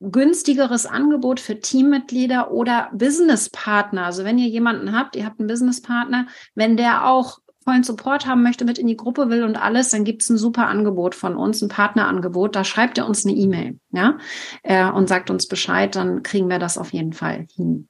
günstigeres 0.00 0.84
Angebot 0.84 1.40
für 1.40 1.60
Teammitglieder 1.60 2.50
oder 2.50 2.90
Businesspartner. 2.92 4.04
Also 4.04 4.24
wenn 4.24 4.38
ihr 4.38 4.48
jemanden 4.48 4.92
habt, 4.92 5.16
ihr 5.16 5.24
habt 5.24 5.38
einen 5.38 5.48
Businesspartner, 5.48 6.26
wenn 6.54 6.76
der 6.76 7.08
auch 7.08 7.38
vollen 7.64 7.84
Support 7.84 8.26
haben 8.26 8.42
möchte, 8.42 8.64
mit 8.64 8.78
in 8.78 8.88
die 8.88 8.96
Gruppe 8.96 9.30
will 9.30 9.44
und 9.44 9.56
alles, 9.56 9.90
dann 9.90 10.04
gibt 10.04 10.22
es 10.22 10.28
ein 10.28 10.36
super 10.36 10.66
Angebot 10.66 11.14
von 11.14 11.36
uns, 11.36 11.62
ein 11.62 11.68
Partnerangebot. 11.68 12.56
Da 12.56 12.64
schreibt 12.64 12.98
ihr 12.98 13.06
uns 13.06 13.24
eine 13.24 13.36
E-Mail, 13.36 13.78
ja, 13.92 14.18
äh, 14.64 14.90
und 14.90 15.08
sagt 15.08 15.30
uns 15.30 15.46
Bescheid, 15.46 15.94
dann 15.94 16.24
kriegen 16.24 16.50
wir 16.50 16.58
das 16.58 16.76
auf 16.76 16.92
jeden 16.92 17.12
Fall 17.12 17.46
hin. 17.54 17.88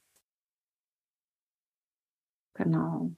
Genau. 2.53 3.11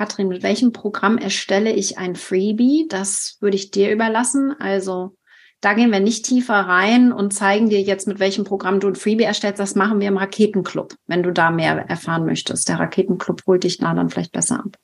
Katrin, 0.00 0.28
mit 0.28 0.42
welchem 0.42 0.72
Programm 0.72 1.18
erstelle 1.18 1.70
ich 1.70 1.98
ein 1.98 2.16
Freebie? 2.16 2.86
Das 2.88 3.36
würde 3.40 3.56
ich 3.56 3.70
dir 3.70 3.92
überlassen. 3.92 4.58
Also 4.58 5.14
da 5.60 5.74
gehen 5.74 5.92
wir 5.92 6.00
nicht 6.00 6.24
tiefer 6.24 6.54
rein 6.54 7.12
und 7.12 7.34
zeigen 7.34 7.68
dir 7.68 7.82
jetzt, 7.82 8.08
mit 8.08 8.18
welchem 8.18 8.44
Programm 8.44 8.80
du 8.80 8.88
ein 8.88 8.94
Freebie 8.94 9.24
erstellst. 9.24 9.60
Das 9.60 9.74
machen 9.74 10.00
wir 10.00 10.08
im 10.08 10.16
Raketenclub, 10.16 10.94
wenn 11.06 11.22
du 11.22 11.34
da 11.34 11.50
mehr 11.50 11.84
erfahren 11.86 12.24
möchtest. 12.24 12.70
Der 12.70 12.80
Raketenclub 12.80 13.42
holt 13.46 13.62
dich 13.62 13.76
da 13.76 13.92
dann 13.92 14.08
vielleicht 14.08 14.32
besser 14.32 14.60
ab. 14.60 14.78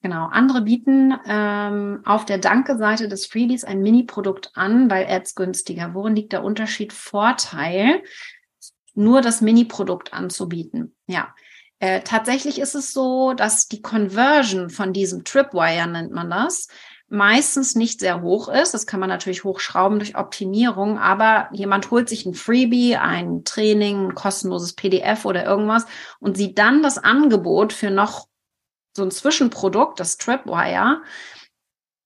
Genau. 0.00 0.28
Andere 0.28 0.62
bieten 0.62 1.12
ähm, 1.26 2.00
auf 2.06 2.24
der 2.24 2.38
Danke-Seite 2.38 3.08
des 3.08 3.26
Freebies 3.26 3.64
ein 3.64 3.82
Mini-Produkt 3.82 4.52
an, 4.54 4.88
weil 4.88 5.06
Ads 5.06 5.34
günstiger. 5.34 5.92
Worin 5.92 6.16
liegt 6.16 6.32
der 6.32 6.42
Unterschied? 6.42 6.94
Vorteil, 6.94 8.02
nur 8.94 9.20
das 9.20 9.42
Mini-Produkt 9.42 10.14
anzubieten. 10.14 10.96
Ja, 11.06 11.34
äh, 11.78 12.00
tatsächlich 12.00 12.58
ist 12.58 12.74
es 12.74 12.92
so, 12.92 13.34
dass 13.34 13.68
die 13.68 13.82
Conversion 13.82 14.70
von 14.70 14.92
diesem 14.92 15.24
Tripwire 15.24 15.86
nennt 15.86 16.12
man 16.12 16.30
das, 16.30 16.68
meistens 17.08 17.74
nicht 17.74 18.00
sehr 18.00 18.22
hoch 18.22 18.48
ist. 18.48 18.74
Das 18.74 18.86
kann 18.86 18.98
man 19.00 19.08
natürlich 19.08 19.44
hochschrauben 19.44 19.98
durch 19.98 20.16
Optimierung, 20.16 20.98
aber 20.98 21.48
jemand 21.52 21.90
holt 21.90 22.08
sich 22.08 22.26
ein 22.26 22.34
Freebie, 22.34 22.96
ein 22.96 23.44
Training, 23.44 24.08
ein 24.08 24.14
kostenloses 24.14 24.72
PDF 24.72 25.24
oder 25.24 25.44
irgendwas 25.44 25.86
und 26.18 26.36
sieht 26.36 26.58
dann 26.58 26.82
das 26.82 26.98
Angebot 26.98 27.72
für 27.72 27.90
noch 27.90 28.26
so 28.96 29.02
ein 29.02 29.10
Zwischenprodukt, 29.10 30.00
das 30.00 30.16
Tripwire, 30.16 31.02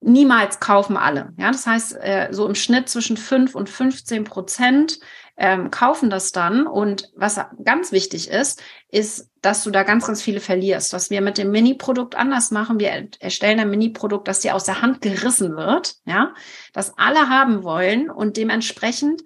niemals 0.01 0.61
kaufen 0.61 0.97
alle. 0.97 1.33
Ja, 1.37 1.51
das 1.51 1.67
heißt, 1.67 1.97
äh, 2.01 2.29
so 2.33 2.47
im 2.47 2.55
Schnitt 2.55 2.89
zwischen 2.89 3.17
5 3.17 3.55
und 3.55 3.69
15 3.69 4.25
Prozent 4.25 4.99
ähm, 5.41 5.71
kaufen 5.71 6.11
das 6.11 6.33
dann. 6.33 6.67
Und 6.67 7.11
was 7.17 7.41
ganz 7.65 7.93
wichtig 7.93 8.29
ist, 8.29 8.63
ist, 8.89 9.31
dass 9.41 9.65
du 9.65 9.71
da 9.71 9.83
ganz, 9.85 10.07
ganz 10.07 10.21
viele 10.23 10.41
verlierst. 10.41 10.93
Was 10.93 11.09
wir 11.09 11.23
mit 11.23 11.39
dem 11.39 11.51
Mini-Produkt 11.51 12.15
anders 12.15 12.51
machen, 12.51 12.79
wir 12.79 13.09
erstellen 13.19 13.59
ein 13.59 13.71
Mini-Produkt, 13.71 14.29
das 14.29 14.41
dir 14.41 14.55
aus 14.55 14.65
der 14.65 14.83
Hand 14.83 15.01
gerissen 15.01 15.57
wird, 15.57 15.97
ja, 16.05 16.35
das 16.75 16.93
alle 16.99 17.31
haben 17.31 17.65
wollen 17.65 18.11
und 18.11 18.37
dementsprechend 18.37 19.23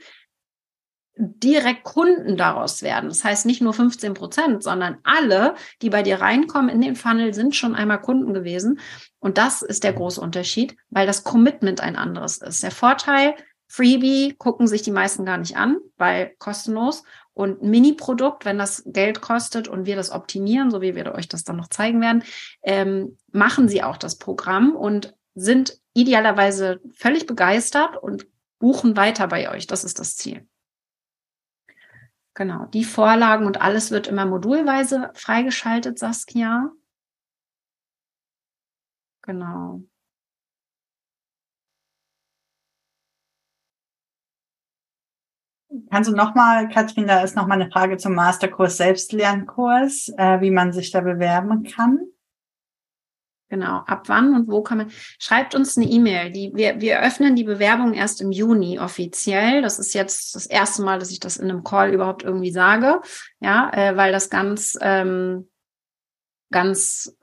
direkt 1.17 1.85
Kunden 1.85 2.37
daraus 2.37 2.83
werden. 2.83 3.09
Das 3.09 3.25
heißt 3.25 3.45
nicht 3.47 3.61
nur 3.61 3.73
15 3.73 4.15
Prozent, 4.15 4.63
sondern 4.63 4.99
alle, 5.03 5.55
die 5.83 5.91
bei 5.91 6.03
dir 6.03 6.21
reinkommen 6.21 6.69
in 6.69 6.81
den 6.81 6.97
Funnel, 6.97 7.35
sind 7.35 7.57
schon 7.57 7.75
einmal 7.75 8.01
Kunden 8.01 8.35
gewesen. 8.35 8.81
Und 9.19 9.39
das 9.39 9.63
ist 9.63 9.85
der 9.85 9.93
große 9.93 10.21
Unterschied, 10.21 10.77
weil 10.91 11.07
das 11.07 11.25
Commitment 11.25 11.81
ein 11.81 11.97
anderes 11.97 12.39
ist. 12.39 12.63
Der 12.63 12.73
Vorteil, 12.73 13.35
Freebie 13.75 14.37
gucken 14.39 14.69
sich 14.69 14.83
die 14.83 14.93
meisten 14.93 15.25
gar 15.25 15.37
nicht 15.37 15.57
an, 15.57 15.79
weil 15.97 16.37
kostenlos. 16.39 17.03
Und 17.33 17.61
Mini-Produkt, 17.65 18.45
wenn 18.45 18.57
das 18.57 18.85
Geld 18.87 19.21
kostet 19.21 19.67
und 19.67 19.85
wir 19.85 19.97
das 19.97 20.13
optimieren, 20.13 20.71
so 20.71 20.81
wie 20.81 20.95
wir 20.95 21.13
euch 21.13 21.29
das 21.29 21.43
dann 21.43 21.57
noch 21.57 21.67
zeigen 21.67 22.01
werden, 22.01 22.23
ähm, 22.63 23.19
machen 23.33 23.69
sie 23.69 23.83
auch 23.83 23.97
das 23.97 24.17
Programm 24.17 24.77
und 24.77 25.17
sind 25.35 25.81
idealerweise 25.93 26.81
völlig 26.93 27.27
begeistert 27.27 27.97
und 28.01 28.29
buchen 28.61 28.97
weiter 28.97 29.27
bei 29.27 29.51
euch. 29.51 29.67
Das 29.67 29.83
ist 29.83 29.99
das 29.99 30.17
Ziel. 30.17 30.47
Genau, 32.35 32.67
die 32.67 32.85
Vorlagen 32.85 33.45
und 33.45 33.61
alles 33.61 33.91
wird 33.91 34.07
immer 34.07 34.25
modulweise 34.25 35.11
freigeschaltet, 35.15 35.99
Saskia. 35.99 36.71
Genau. 39.23 39.83
Kannst 45.91 46.11
du 46.11 46.15
nochmal, 46.15 46.69
Katrin, 46.69 47.07
da 47.07 47.23
ist 47.23 47.37
nochmal 47.37 47.61
eine 47.61 47.71
Frage 47.71 47.97
zum 47.97 48.15
Masterkurs 48.15 48.77
Selbstlernkurs, 48.77 50.13
äh, 50.17 50.41
wie 50.41 50.51
man 50.51 50.73
sich 50.73 50.91
da 50.91 51.01
bewerben 51.01 51.65
kann. 51.65 52.01
Genau, 53.51 53.83
ab 53.87 54.09
wann 54.09 54.35
und 54.35 54.49
wo 54.49 54.63
kann 54.63 54.79
man, 54.79 54.91
schreibt 55.19 55.55
uns 55.55 55.77
eine 55.77 55.87
E-Mail. 55.87 56.31
Die, 56.33 56.53
wir, 56.55 56.81
wir 56.81 57.01
öffnen 57.01 57.37
die 57.37 57.45
Bewerbung 57.45 57.93
erst 57.95 58.21
im 58.21 58.33
Juni 58.33 58.79
offiziell. 58.79 59.63
Das 59.63 59.79
ist 59.79 59.95
jetzt 59.95 60.35
das 60.35 60.47
erste 60.47 60.83
Mal, 60.83 60.99
dass 60.99 61.11
ich 61.11 61.21
das 61.21 61.37
in 61.37 61.51
einem 61.51 61.63
Call 61.63 61.93
überhaupt 61.93 62.23
irgendwie 62.23 62.51
sage, 62.51 63.01
ja, 63.41 63.71
äh, 63.73 63.97
weil 63.97 64.13
das 64.13 64.31
ganz, 64.31 64.79
ähm, 64.81 65.51
ganz 66.51 67.17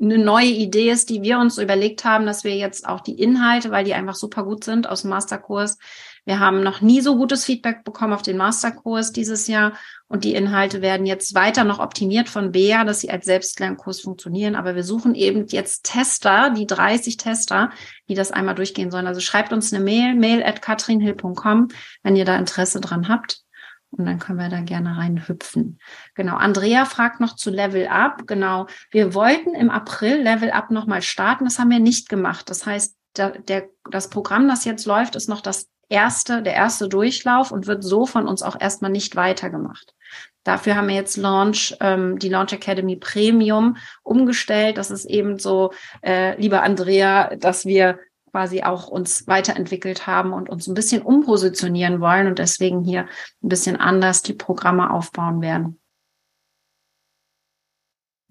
eine 0.00 0.18
neue 0.18 0.46
Idee 0.46 0.90
ist, 0.90 1.10
die 1.10 1.22
wir 1.22 1.38
uns 1.38 1.58
überlegt 1.58 2.04
haben, 2.04 2.26
dass 2.26 2.44
wir 2.44 2.56
jetzt 2.56 2.86
auch 2.86 3.00
die 3.00 3.20
Inhalte, 3.20 3.70
weil 3.70 3.84
die 3.84 3.94
einfach 3.94 4.14
super 4.14 4.44
gut 4.44 4.64
sind 4.64 4.88
aus 4.88 5.02
dem 5.02 5.10
Masterkurs, 5.10 5.78
wir 6.24 6.40
haben 6.40 6.62
noch 6.62 6.80
nie 6.80 7.00
so 7.02 7.16
gutes 7.16 7.44
Feedback 7.44 7.84
bekommen 7.84 8.14
auf 8.14 8.22
den 8.22 8.38
Masterkurs 8.38 9.12
dieses 9.12 9.46
Jahr 9.46 9.74
und 10.08 10.24
die 10.24 10.34
Inhalte 10.34 10.80
werden 10.80 11.06
jetzt 11.06 11.34
weiter 11.34 11.64
noch 11.64 11.80
optimiert 11.80 12.28
von 12.28 12.52
Bea, 12.52 12.84
dass 12.84 13.00
sie 13.00 13.10
als 13.10 13.26
Selbstlernkurs 13.26 14.00
funktionieren. 14.00 14.54
Aber 14.54 14.74
wir 14.74 14.84
suchen 14.84 15.14
eben 15.14 15.46
jetzt 15.48 15.84
Tester, 15.84 16.50
die 16.50 16.66
30 16.66 17.18
Tester, 17.18 17.70
die 18.08 18.14
das 18.14 18.30
einmal 18.30 18.54
durchgehen 18.54 18.90
sollen. 18.90 19.06
Also 19.06 19.20
schreibt 19.20 19.52
uns 19.52 19.72
eine 19.72 19.84
Mail, 19.84 20.14
mail 20.14 20.42
at 20.42 20.62
katrinhill.com, 20.62 21.68
wenn 22.02 22.16
ihr 22.16 22.24
da 22.24 22.36
Interesse 22.36 22.80
dran 22.80 23.08
habt. 23.08 23.42
Und 23.90 24.06
dann 24.06 24.18
können 24.18 24.38
wir 24.38 24.48
da 24.48 24.60
gerne 24.60 24.96
reinhüpfen. 24.96 25.78
Genau. 26.14 26.36
Andrea 26.36 26.84
fragt 26.84 27.20
noch 27.20 27.36
zu 27.36 27.50
Level 27.50 27.86
Up. 27.86 28.26
Genau. 28.26 28.66
Wir 28.90 29.14
wollten 29.14 29.54
im 29.54 29.70
April 29.70 30.22
Level 30.22 30.50
Up 30.50 30.70
nochmal 30.70 31.02
starten. 31.02 31.44
Das 31.44 31.58
haben 31.58 31.70
wir 31.70 31.78
nicht 31.78 32.08
gemacht. 32.08 32.50
Das 32.50 32.66
heißt, 32.66 32.96
der, 33.16 33.38
der, 33.38 33.68
das 33.90 34.10
Programm, 34.10 34.48
das 34.48 34.64
jetzt 34.64 34.86
läuft, 34.86 35.14
ist 35.14 35.28
noch 35.28 35.40
das 35.40 35.68
erste, 35.94 36.42
der 36.42 36.54
erste 36.54 36.88
Durchlauf 36.88 37.52
und 37.52 37.68
wird 37.68 37.84
so 37.84 38.04
von 38.04 38.26
uns 38.26 38.42
auch 38.42 38.60
erstmal 38.60 38.90
nicht 38.90 39.14
weitergemacht. 39.14 39.94
Dafür 40.42 40.74
haben 40.74 40.88
wir 40.88 40.96
jetzt 40.96 41.16
Launch, 41.16 41.76
ähm, 41.80 42.18
die 42.18 42.28
Launch 42.28 42.52
Academy 42.52 42.96
Premium 42.96 43.76
umgestellt. 44.02 44.76
Das 44.76 44.90
ist 44.90 45.04
eben 45.04 45.38
so, 45.38 45.72
äh, 46.02 46.38
lieber 46.38 46.62
Andrea, 46.62 47.36
dass 47.36 47.64
wir 47.64 47.98
quasi 48.32 48.64
auch 48.64 48.88
uns 48.88 49.28
weiterentwickelt 49.28 50.08
haben 50.08 50.32
und 50.32 50.50
uns 50.50 50.66
ein 50.66 50.74
bisschen 50.74 51.02
umpositionieren 51.02 52.00
wollen 52.00 52.26
und 52.26 52.40
deswegen 52.40 52.82
hier 52.82 53.06
ein 53.42 53.48
bisschen 53.48 53.76
anders 53.76 54.22
die 54.22 54.34
Programme 54.34 54.90
aufbauen 54.90 55.40
werden. 55.40 55.80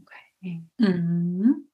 Okay. 0.01 0.61
Mhm. 0.77 1.69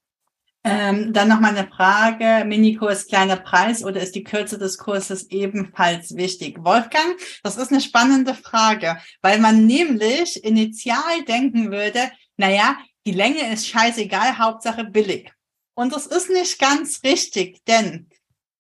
Ähm, 0.70 1.14
dann 1.14 1.28
noch 1.28 1.40
mal 1.40 1.56
eine 1.56 1.68
Frage, 1.68 2.46
Minikurs 2.46 3.08
kleiner 3.08 3.38
Preis 3.38 3.84
oder 3.84 4.02
ist 4.02 4.16
die 4.16 4.24
Kürze 4.24 4.58
des 4.58 4.78
Kurses 4.78 5.30
ebenfalls 5.30 6.16
wichtig? 6.16 6.64
Wolfgang, 6.64 7.18
das 7.44 7.58
ist 7.58 7.72
eine 7.72 7.82
spannende 7.82 8.36
Frage, 8.36 8.98
weil 9.22 9.40
man 9.40 9.66
nämlich 9.66 10.44
initial 10.44 11.24
denken 11.28 11.72
würde, 11.72 12.12
naja, 12.38 12.78
die 13.06 13.12
Länge 13.12 13.52
ist 13.52 13.68
scheißegal, 13.68 14.38
Hauptsache 14.38 14.84
billig. 14.84 15.32
Und 15.74 15.94
das 15.94 16.06
ist 16.06 16.30
nicht 16.30 16.60
ganz 16.60 17.02
richtig, 17.04 17.64
denn 17.66 18.10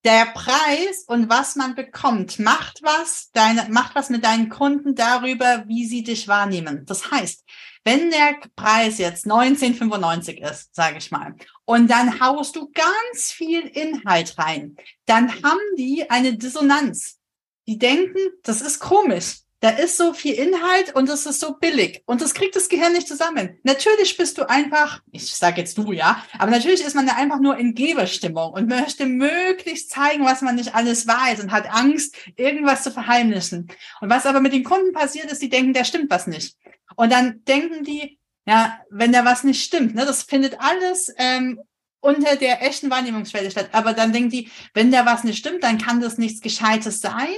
der 0.03 0.28
Preis 0.28 1.03
und 1.07 1.30
was 1.30 1.55
man 1.55 1.76
bekommt, 1.76 2.39
macht 2.39 2.80
was, 2.82 3.30
deine, 3.34 3.68
macht 3.70 3.95
was 3.95 4.10
mit 4.10 4.24
deinen 4.24 4.49
Kunden 4.49 4.95
darüber, 4.95 5.66
wie 5.68 5.86
sie 5.86 6.03
dich 6.03 6.28
wahrnehmen. 6.28 6.86
Das 6.86 7.12
heißt, 7.12 7.43
wenn 7.84 8.12
der 8.12 8.38
Preis 8.56 8.98
jetzt 8.98 9.26
1995 9.26 10.42
ist, 10.42 10.76
sage 10.76 10.98
ich 10.98 11.12
mal, 11.12 11.36
und 11.66 11.90
dann 11.90 12.20
haust 12.20 12.56
du 12.56 12.72
ganz 12.74 13.32
viel 13.32 13.62
Inhalt 13.62 14.38
rein, 14.38 14.76
dann 15.06 15.32
haben 15.44 15.60
die 15.78 16.10
eine 16.10 16.38
Dissonanz. 16.38 17.20
Die 17.68 17.78
denken, 17.78 18.20
das 18.44 18.62
ist 18.62 18.80
komisch. 18.80 19.42
Da 19.62 19.70
ist 19.72 19.97
so 19.97 20.14
viel 20.14 20.36
Inhalt 20.36 20.95
und 20.95 21.10
es 21.10 21.26
ist 21.26 21.41
so 21.41 21.57
billig. 21.57 22.01
Und 22.05 22.22
das 22.22 22.34
kriegt 22.34 22.55
das 22.55 22.70
Gehirn 22.70 22.93
nicht 22.93 23.07
zusammen. 23.07 23.60
Natürlich 23.64 24.16
bist 24.16 24.38
du 24.38 24.49
einfach, 24.49 25.01
ich 25.12 25.36
sage 25.36 25.60
jetzt 25.60 25.78
du, 25.78 25.91
ja, 25.91 26.24
aber 26.38 26.51
natürlich 26.51 26.82
ist 26.82 26.95
man 26.95 27.05
da 27.05 27.16
einfach 27.16 27.39
nur 27.39 27.57
in 27.57 27.76
Geberstimmung 27.76 28.53
und 28.53 28.70
möchte 28.70 29.05
möglichst 29.05 29.89
zeigen, 29.89 30.24
was 30.24 30.41
man 30.41 30.55
nicht 30.55 30.76
alles 30.76 31.07
weiß 31.07 31.41
und 31.41 31.51
hat 31.51 31.70
Angst, 31.70 32.16
irgendwas 32.38 32.84
zu 32.84 32.91
verheimlichen. 32.91 33.68
Und 33.99 34.10
was 34.10 34.26
aber 34.26 34.39
mit 34.39 34.53
den 34.53 34.64
Kunden 34.64 34.93
passiert 34.93 35.32
ist, 35.32 35.41
die 35.41 35.49
denken, 35.49 35.74
da 35.74 35.84
stimmt 35.84 36.10
was 36.10 36.28
nicht. 36.28 36.55
Und 36.95 37.12
dann 37.12 37.43
denken 37.43 37.84
die, 37.84 38.18
ja, 38.45 38.80
wenn 38.89 39.12
da 39.12 39.26
was 39.26 39.43
nicht 39.43 39.64
stimmt, 39.64 39.93
ne, 39.93 40.05
das 40.05 40.24
findet 40.24 40.60
alles 40.60 41.14
ähm, 41.18 41.60
unter 42.02 42.36
der 42.36 42.62
echten 42.66 42.89
Wahrnehmungsschwelle 42.89 43.52
statt. 43.52 43.70
Aber 43.72 43.93
dann 43.93 44.14
denken 44.14 44.30
die, 44.30 44.50
wenn 44.74 44.91
da 44.91 45.06
was 45.06 45.24
nicht 45.24 45.38
stimmt, 45.38 45.64
dann 45.64 45.78
kann 45.78 46.02
das 46.02 46.18
nichts 46.18 46.41
Gescheites 46.41 47.02
sein. 47.02 47.36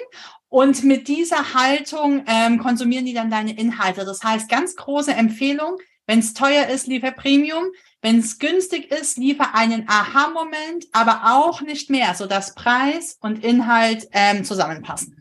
Und 0.49 0.84
mit 0.84 1.07
dieser 1.07 1.53
Haltung 1.53 2.26
ähm, 2.28 2.59
konsumieren 2.59 3.05
die 3.05 3.14
dann 3.14 3.32
deine 3.32 3.57
Inhalte. 3.57 4.05
Das 4.05 4.24
heißt, 4.24 4.49
ganz 4.49 4.76
große 4.76 5.14
Empfehlung, 5.14 5.78
wenn 6.07 6.20
es 6.20 6.34
teuer 6.34 6.68
ist, 6.68 6.88
liefer 6.88 7.12
Premium. 7.12 7.66
Wenn 8.01 8.20
es 8.20 8.39
günstig 8.39 8.91
ist, 8.91 9.18
liefer 9.18 9.53
einen 9.53 9.88
Aha-Moment, 9.88 10.88
aber 10.91 11.22
auch 11.36 11.62
nicht 11.62 11.89
mehr, 11.89 12.16
sodass 12.16 12.55
Preis 12.55 13.18
und 13.22 13.43
Inhalt 13.45 14.07
ähm, 14.12 14.43
zusammenpassen. 14.43 15.20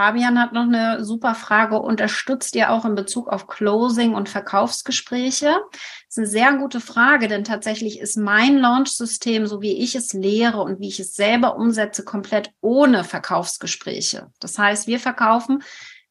Fabian 0.00 0.40
hat 0.40 0.54
noch 0.54 0.62
eine 0.62 1.04
super 1.04 1.34
Frage. 1.34 1.78
Unterstützt 1.78 2.56
ihr 2.56 2.70
auch 2.70 2.86
in 2.86 2.94
Bezug 2.94 3.28
auf 3.28 3.48
Closing 3.48 4.14
und 4.14 4.30
Verkaufsgespräche? 4.30 5.60
Das 5.72 6.08
ist 6.08 6.18
eine 6.18 6.26
sehr 6.26 6.54
gute 6.54 6.80
Frage, 6.80 7.28
denn 7.28 7.44
tatsächlich 7.44 8.00
ist 8.00 8.16
mein 8.16 8.56
Launch-System, 8.56 9.46
so 9.46 9.60
wie 9.60 9.76
ich 9.76 9.94
es 9.94 10.14
lehre 10.14 10.62
und 10.62 10.80
wie 10.80 10.88
ich 10.88 11.00
es 11.00 11.16
selber 11.16 11.56
umsetze, 11.56 12.02
komplett 12.02 12.50
ohne 12.62 13.04
Verkaufsgespräche. 13.04 14.32
Das 14.40 14.58
heißt, 14.58 14.86
wir 14.86 15.00
verkaufen 15.00 15.62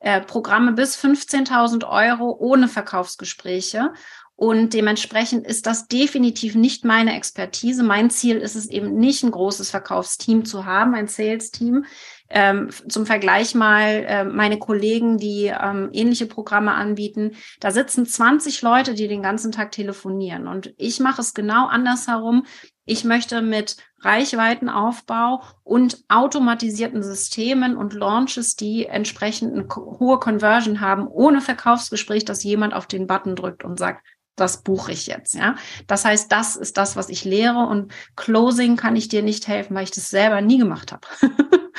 äh, 0.02 0.22
Programme 0.22 0.74
bis 0.74 0.96
15.000 0.96 1.88
Euro 1.90 2.38
ohne 2.40 2.68
Verkaufsgespräche. 2.68 3.92
Und 4.40 4.74
dementsprechend 4.74 5.46
ist 5.46 5.66
das 5.66 5.90
definitiv 5.90 6.56
nicht 6.56 6.86
meine 6.86 7.14
Expertise. 7.14 7.84
Mein 7.84 8.10
Ziel 8.10 8.38
ist 8.38 8.56
es 8.56 8.70
eben 8.70 8.96
nicht, 8.96 9.22
ein 9.22 9.32
großes 9.32 9.70
Verkaufsteam 9.70 10.46
zu 10.46 10.64
haben, 10.66 10.96
ein 10.96 11.10
Sales-Team. 11.10 11.84
Ähm, 12.30 12.70
zum 12.88 13.06
Vergleich 13.06 13.54
mal 13.54 14.06
äh, 14.08 14.24
meine 14.24 14.58
Kollegen, 14.58 15.18
die 15.18 15.48
ähm, 15.48 15.90
ähnliche 15.92 16.26
Programme 16.26 16.74
anbieten, 16.74 17.32
da 17.60 17.72
sitzen 17.72 18.06
20 18.06 18.62
Leute, 18.62 18.94
die 18.94 19.10
den 19.10 19.22
ganzen 19.22 19.52
Tag 19.52 19.74
telefonieren. 19.74 20.48
Und 20.48 20.74
ich 20.78 21.02
mache 21.02 21.20
es 21.20 21.34
genau 21.34 21.68
andersherum. 21.68 22.46
Ich 22.86 23.04
möchte 23.04 23.42
mit 23.42 23.76
Reichweitenaufbau 24.00 25.44
und 25.66 26.02
automatisierten 26.08 27.04
Systemen 27.04 27.76
und 27.76 27.94
Launches, 27.94 28.56
die 28.56 28.86
entsprechend 28.86 29.54
eine 29.54 29.68
hohe 29.68 30.18
Conversion 30.18 30.80
haben, 30.80 31.08
ohne 31.08 31.42
Verkaufsgespräch, 31.42 32.24
dass 32.24 32.42
jemand 32.46 32.74
auf 32.74 32.88
den 32.88 33.06
Button 33.06 33.36
drückt 33.36 33.66
und 33.66 33.78
sagt, 33.78 34.02
das 34.40 34.64
buche 34.64 34.92
ich 34.92 35.08
jetzt, 35.08 35.34
ja. 35.34 35.56
Das 35.88 36.06
heißt, 36.06 36.32
das 36.32 36.56
ist 36.56 36.78
das, 36.78 36.96
was 36.96 37.10
ich 37.10 37.26
lehre 37.26 37.68
und 37.68 37.92
Closing 38.16 38.76
kann 38.76 38.96
ich 38.96 39.08
dir 39.08 39.22
nicht 39.22 39.48
helfen, 39.48 39.76
weil 39.76 39.84
ich 39.84 39.92
das 39.92 40.10
selber 40.10 40.42
nie 40.42 40.58
gemacht 40.58 40.92
habe. 40.92 41.08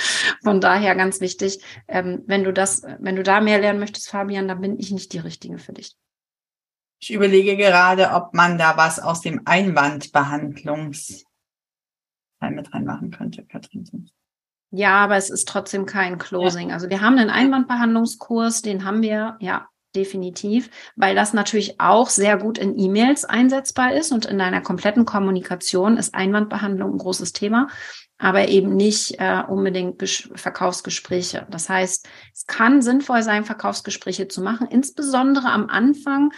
Von 0.42 0.60
daher 0.60 0.94
ganz 0.94 1.20
wichtig, 1.20 1.62
ähm, 1.88 2.22
wenn 2.26 2.44
du 2.44 2.52
das, 2.52 2.82
wenn 2.98 3.16
du 3.16 3.22
da 3.22 3.40
mehr 3.40 3.60
lernen 3.60 3.80
möchtest, 3.80 4.08
Fabian, 4.08 4.48
dann 4.48 4.60
bin 4.60 4.78
ich 4.78 4.90
nicht 4.90 5.12
die 5.12 5.18
Richtige 5.18 5.58
für 5.58 5.72
dich. 5.72 5.96
Ich 7.02 7.12
überlege 7.12 7.56
gerade, 7.56 8.10
ob 8.10 8.34
man 8.34 8.58
da 8.58 8.76
was 8.76 9.00
aus 9.00 9.22
dem 9.22 9.42
Einwandbehandlungs 9.46 11.24
mit 12.48 12.72
reinmachen 12.72 13.10
könnte, 13.10 13.44
Katrin. 13.44 14.10
Ja, 14.70 14.98
aber 15.04 15.16
es 15.16 15.30
ist 15.30 15.48
trotzdem 15.48 15.84
kein 15.84 16.18
Closing. 16.18 16.68
Ja. 16.68 16.74
Also 16.74 16.88
wir 16.88 17.00
haben 17.00 17.18
einen 17.18 17.30
Einwandbehandlungskurs, 17.30 18.62
den 18.62 18.84
haben 18.84 19.02
wir, 19.02 19.36
ja, 19.40 19.68
definitiv, 19.94 20.70
weil 20.96 21.14
das 21.14 21.32
natürlich 21.32 21.80
auch 21.80 22.08
sehr 22.08 22.36
gut 22.36 22.58
in 22.58 22.78
E-Mails 22.78 23.24
einsetzbar 23.24 23.94
ist 23.94 24.12
und 24.12 24.26
in 24.26 24.38
deiner 24.38 24.60
kompletten 24.60 25.04
Kommunikation 25.04 25.96
ist 25.96 26.14
Einwandbehandlung 26.14 26.94
ein 26.94 26.98
großes 26.98 27.32
Thema 27.32 27.68
aber 28.20 28.48
eben 28.48 28.76
nicht 28.76 29.18
äh, 29.18 29.42
unbedingt 29.48 29.98
Ges 29.98 30.28
Verkaufsgespräche. 30.34 31.46
Das 31.50 31.68
heißt, 31.70 32.06
es 32.34 32.46
kann 32.46 32.82
sinnvoll 32.82 33.22
sein, 33.22 33.44
Verkaufsgespräche 33.44 34.28
zu 34.28 34.42
machen, 34.42 34.68
insbesondere 34.70 35.48
am 35.50 35.68
Anfang, 35.68 36.30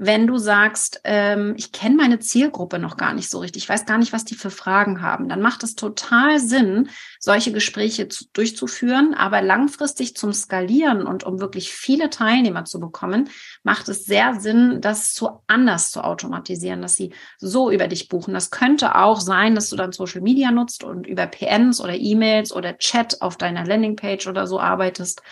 wenn 0.00 0.28
du 0.28 0.38
sagst, 0.38 1.00
ähm, 1.02 1.54
ich 1.56 1.72
kenne 1.72 1.96
meine 1.96 2.20
Zielgruppe 2.20 2.78
noch 2.78 2.96
gar 2.96 3.14
nicht 3.14 3.28
so 3.28 3.40
richtig, 3.40 3.64
ich 3.64 3.68
weiß 3.68 3.84
gar 3.84 3.98
nicht, 3.98 4.12
was 4.12 4.24
die 4.24 4.36
für 4.36 4.50
Fragen 4.50 5.02
haben, 5.02 5.28
dann 5.28 5.42
macht 5.42 5.64
es 5.64 5.74
total 5.74 6.38
Sinn, 6.38 6.88
solche 7.18 7.50
Gespräche 7.50 8.06
zu, 8.06 8.26
durchzuführen. 8.32 9.14
Aber 9.14 9.42
langfristig 9.42 10.16
zum 10.16 10.32
Skalieren 10.32 11.02
und 11.02 11.24
um 11.24 11.40
wirklich 11.40 11.72
viele 11.72 12.10
Teilnehmer 12.10 12.64
zu 12.64 12.78
bekommen, 12.78 13.28
macht 13.64 13.88
es 13.88 14.04
sehr 14.04 14.38
Sinn, 14.38 14.80
das 14.80 15.12
zu 15.12 15.40
anders 15.48 15.90
zu 15.90 16.04
automatisieren, 16.04 16.80
dass 16.80 16.94
sie 16.94 17.12
so 17.38 17.72
über 17.72 17.88
dich 17.88 18.08
buchen. 18.08 18.34
Das 18.34 18.52
könnte 18.52 18.94
auch 18.94 19.18
sein, 19.18 19.56
dass 19.56 19.68
du 19.68 19.74
dann 19.74 19.90
Social 19.90 20.20
Media 20.20 20.52
nutzt 20.52 20.84
und 20.84 21.08
über 21.08 21.26
PNs 21.26 21.80
oder 21.80 21.96
E-Mails 21.96 22.52
oder 22.52 22.78
Chat 22.78 23.20
auf 23.20 23.36
deiner 23.36 23.66
Landingpage 23.66 24.28
oder 24.28 24.46
so 24.46 24.60
arbeitest. 24.60 25.22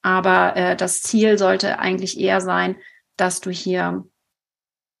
Aber 0.00 0.56
äh, 0.56 0.74
das 0.74 1.02
Ziel 1.02 1.36
sollte 1.36 1.78
eigentlich 1.78 2.18
eher 2.18 2.40
sein, 2.40 2.76
dass 3.16 3.40
du 3.40 3.50
hier 3.50 4.04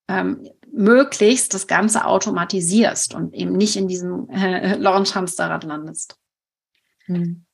ähm, 0.08 0.48
möglichst 0.72 1.54
das 1.54 1.66
Ganze 1.66 2.04
automatisierst 2.04 3.14
und 3.14 3.34
eben 3.34 3.52
nicht 3.52 3.76
in 3.76 3.88
diesem 3.88 4.28
äh, 4.30 4.74
Launch-Hamsterrad 4.76 5.64
landest. 5.64 6.18
Hm. 7.06 7.46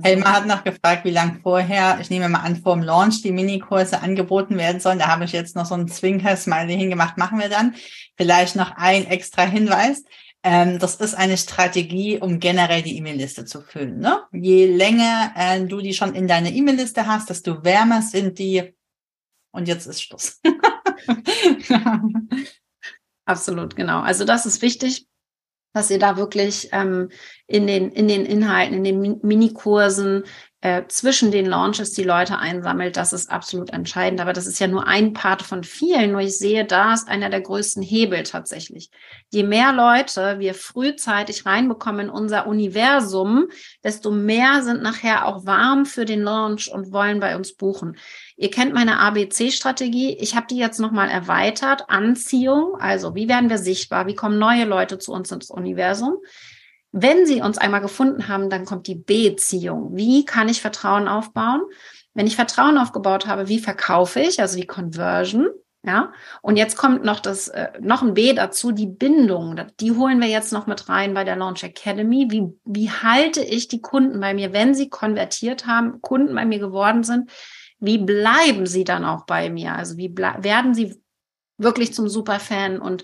Helma 0.00 0.32
hat 0.32 0.46
noch 0.46 0.64
gefragt, 0.64 1.04
wie 1.04 1.10
lange 1.10 1.40
vorher, 1.42 1.98
ich 2.00 2.08
nehme 2.08 2.28
mal 2.30 2.40
an, 2.40 2.56
vor 2.56 2.74
dem 2.74 2.82
Launch 2.82 3.20
die 3.20 3.30
Minikurse 3.30 4.00
angeboten 4.00 4.56
werden 4.56 4.80
sollen. 4.80 4.98
Da 4.98 5.08
habe 5.08 5.24
ich 5.24 5.32
jetzt 5.32 5.54
noch 5.54 5.66
so 5.66 5.74
ein 5.74 5.86
Zwinker-Smiley 5.86 6.74
hingemacht. 6.74 7.18
Machen 7.18 7.38
wir 7.38 7.50
dann. 7.50 7.74
Vielleicht 8.16 8.56
noch 8.56 8.70
ein 8.76 9.06
extra 9.06 9.42
Hinweis. 9.42 10.02
Ähm, 10.42 10.78
das 10.78 10.96
ist 10.96 11.14
eine 11.14 11.36
Strategie, 11.36 12.18
um 12.18 12.40
generell 12.40 12.82
die 12.82 12.96
E-Mail-Liste 12.96 13.44
zu 13.44 13.60
füllen. 13.60 13.98
Ne? 13.98 14.22
Je 14.32 14.66
länger 14.66 15.32
äh, 15.36 15.62
du 15.64 15.80
die 15.80 15.92
schon 15.92 16.14
in 16.14 16.26
deiner 16.26 16.50
E-Mail-Liste 16.50 17.06
hast, 17.06 17.28
desto 17.28 17.62
wärmer 17.62 18.00
sind 18.00 18.38
die 18.38 18.74
und 19.52 19.68
jetzt 19.68 19.86
ist 19.86 20.02
Schluss. 20.02 20.40
Absolut, 23.24 23.76
genau. 23.76 24.00
Also 24.00 24.24
das 24.24 24.46
ist 24.46 24.62
wichtig, 24.62 25.06
dass 25.74 25.90
ihr 25.90 25.98
da 25.98 26.16
wirklich 26.16 26.68
ähm, 26.72 27.10
in, 27.46 27.66
den, 27.66 27.90
in 27.90 28.08
den 28.08 28.26
Inhalten, 28.26 28.84
in 28.84 28.84
den 28.84 29.20
Minikursen 29.22 30.24
äh, 30.62 30.86
zwischen 30.86 31.32
den 31.32 31.46
Launches 31.46 31.92
die 31.92 32.04
Leute 32.04 32.38
einsammelt, 32.38 32.96
das 32.96 33.12
ist 33.12 33.32
absolut 33.32 33.70
entscheidend. 33.70 34.20
Aber 34.20 34.32
das 34.32 34.46
ist 34.46 34.60
ja 34.60 34.68
nur 34.68 34.86
ein 34.86 35.12
Part 35.12 35.42
von 35.42 35.64
vielen. 35.64 36.12
Nur 36.12 36.20
ich 36.20 36.38
sehe, 36.38 36.64
da 36.64 36.94
ist 36.94 37.08
einer 37.08 37.30
der 37.30 37.40
größten 37.40 37.82
Hebel 37.82 38.22
tatsächlich. 38.22 38.88
Je 39.30 39.42
mehr 39.42 39.72
Leute 39.72 40.38
wir 40.38 40.54
frühzeitig 40.54 41.46
reinbekommen 41.46 42.06
in 42.06 42.10
unser 42.10 42.46
Universum, 42.46 43.48
desto 43.82 44.12
mehr 44.12 44.62
sind 44.62 44.82
nachher 44.82 45.26
auch 45.26 45.44
warm 45.46 45.84
für 45.84 46.04
den 46.04 46.22
Launch 46.22 46.70
und 46.72 46.92
wollen 46.92 47.18
bei 47.18 47.34
uns 47.34 47.54
buchen. 47.54 47.96
Ihr 48.36 48.50
kennt 48.50 48.72
meine 48.72 49.00
ABC-Strategie. 49.00 50.16
Ich 50.20 50.36
habe 50.36 50.46
die 50.48 50.58
jetzt 50.58 50.78
nochmal 50.78 51.08
erweitert. 51.08 51.90
Anziehung, 51.90 52.76
also 52.78 53.16
wie 53.16 53.28
werden 53.28 53.50
wir 53.50 53.58
sichtbar? 53.58 54.06
Wie 54.06 54.14
kommen 54.14 54.38
neue 54.38 54.64
Leute 54.64 54.98
zu 54.98 55.12
uns 55.12 55.32
ins 55.32 55.50
Universum? 55.50 56.18
Wenn 56.92 57.26
sie 57.26 57.40
uns 57.40 57.58
einmal 57.58 57.80
gefunden 57.80 58.28
haben, 58.28 58.50
dann 58.50 58.66
kommt 58.66 58.86
die 58.86 58.94
Beziehung. 58.94 59.96
Wie 59.96 60.24
kann 60.24 60.48
ich 60.48 60.60
Vertrauen 60.60 61.08
aufbauen? 61.08 61.62
Wenn 62.14 62.26
ich 62.26 62.36
Vertrauen 62.36 62.76
aufgebaut 62.76 63.26
habe, 63.26 63.48
wie 63.48 63.58
verkaufe 63.58 64.20
ich? 64.20 64.40
Also 64.40 64.58
die 64.58 64.66
Conversion. 64.66 65.48
Ja, 65.84 66.12
und 66.42 66.56
jetzt 66.56 66.76
kommt 66.76 67.02
noch 67.02 67.18
das, 67.18 67.48
äh, 67.48 67.70
noch 67.80 68.02
ein 68.02 68.14
B 68.14 68.32
dazu, 68.34 68.70
die 68.70 68.86
Bindung. 68.86 69.60
Die 69.80 69.90
holen 69.90 70.20
wir 70.20 70.28
jetzt 70.28 70.52
noch 70.52 70.68
mit 70.68 70.88
rein 70.88 71.12
bei 71.12 71.24
der 71.24 71.34
Launch 71.34 71.64
Academy. 71.64 72.28
Wie, 72.30 72.44
wie 72.64 72.88
halte 72.88 73.42
ich 73.42 73.66
die 73.66 73.80
Kunden 73.80 74.20
bei 74.20 74.32
mir, 74.32 74.52
wenn 74.52 74.76
sie 74.76 74.88
konvertiert 74.88 75.66
haben, 75.66 76.00
Kunden 76.00 76.36
bei 76.36 76.44
mir 76.44 76.60
geworden 76.60 77.02
sind? 77.02 77.32
Wie 77.80 77.98
bleiben 77.98 78.64
sie 78.66 78.84
dann 78.84 79.04
auch 79.04 79.26
bei 79.26 79.50
mir? 79.50 79.74
Also 79.74 79.96
wie 79.96 80.14
werden 80.16 80.72
sie 80.72 81.02
wirklich 81.58 81.92
zum 81.92 82.08
Superfan 82.08 82.78
und 82.78 83.02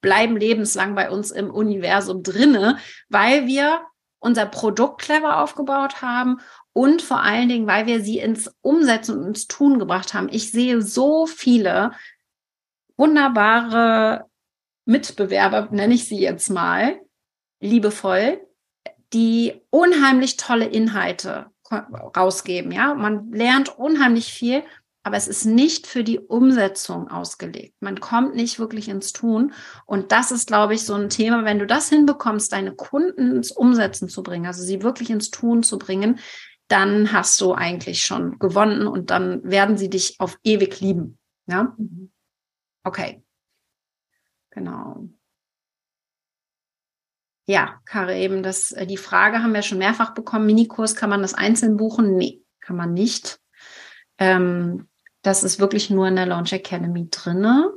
bleiben 0.00 0.36
lebenslang 0.36 0.94
bei 0.94 1.10
uns 1.10 1.30
im 1.30 1.50
Universum 1.50 2.22
drinne, 2.22 2.78
weil 3.08 3.46
wir 3.46 3.80
unser 4.20 4.46
Produkt 4.46 5.02
clever 5.02 5.42
aufgebaut 5.42 6.02
haben 6.02 6.40
und 6.72 7.02
vor 7.02 7.22
allen 7.22 7.48
Dingen, 7.48 7.66
weil 7.66 7.86
wir 7.86 8.00
sie 8.00 8.18
ins 8.18 8.52
Umsetzen 8.60 9.18
und 9.18 9.26
ins 9.26 9.46
Tun 9.46 9.78
gebracht 9.78 10.14
haben. 10.14 10.28
Ich 10.30 10.50
sehe 10.50 10.82
so 10.82 11.26
viele 11.26 11.92
wunderbare 12.96 14.26
Mitbewerber, 14.84 15.68
nenne 15.70 15.94
ich 15.94 16.08
sie 16.08 16.18
jetzt 16.18 16.50
mal, 16.50 17.00
liebevoll, 17.60 18.40
die 19.12 19.60
unheimlich 19.70 20.36
tolle 20.36 20.66
Inhalte 20.66 21.46
rausgeben. 22.16 22.72
Ja, 22.72 22.94
man 22.94 23.30
lernt 23.32 23.78
unheimlich 23.78 24.32
viel 24.32 24.62
aber 25.08 25.16
es 25.16 25.26
ist 25.26 25.46
nicht 25.46 25.86
für 25.86 26.04
die 26.04 26.18
Umsetzung 26.18 27.08
ausgelegt. 27.08 27.74
Man 27.80 27.98
kommt 27.98 28.34
nicht 28.34 28.58
wirklich 28.58 28.90
ins 28.90 29.14
Tun. 29.14 29.54
Und 29.86 30.12
das 30.12 30.30
ist, 30.30 30.48
glaube 30.48 30.74
ich, 30.74 30.84
so 30.84 30.92
ein 30.92 31.08
Thema, 31.08 31.46
wenn 31.46 31.58
du 31.58 31.66
das 31.66 31.88
hinbekommst, 31.88 32.52
deine 32.52 32.74
Kunden 32.74 33.36
ins 33.36 33.50
Umsetzen 33.50 34.10
zu 34.10 34.22
bringen, 34.22 34.44
also 34.44 34.62
sie 34.62 34.82
wirklich 34.82 35.08
ins 35.08 35.30
Tun 35.30 35.62
zu 35.62 35.78
bringen, 35.78 36.18
dann 36.68 37.10
hast 37.10 37.40
du 37.40 37.54
eigentlich 37.54 38.02
schon 38.02 38.38
gewonnen 38.38 38.86
und 38.86 39.08
dann 39.08 39.42
werden 39.44 39.78
sie 39.78 39.88
dich 39.88 40.16
auf 40.18 40.38
ewig 40.44 40.78
lieben. 40.80 41.18
Ja? 41.46 41.74
Mhm. 41.78 42.12
Okay. 42.84 43.24
Genau. 44.50 45.08
Ja, 47.46 47.80
Kare, 47.86 48.14
eben 48.14 48.42
das, 48.42 48.72
äh, 48.72 48.86
die 48.86 48.98
Frage 48.98 49.42
haben 49.42 49.54
wir 49.54 49.62
schon 49.62 49.78
mehrfach 49.78 50.12
bekommen. 50.12 50.44
Minikurs, 50.44 50.94
kann 50.94 51.08
man 51.08 51.22
das 51.22 51.32
einzeln 51.32 51.78
buchen? 51.78 52.14
Nee, 52.14 52.42
kann 52.60 52.76
man 52.76 52.92
nicht. 52.92 53.40
Ähm, 54.18 54.87
das 55.22 55.42
ist 55.42 55.60
wirklich 55.60 55.90
nur 55.90 56.06
in 56.08 56.16
der 56.16 56.26
Launch 56.26 56.52
Academy 56.52 57.08
drinne. 57.10 57.72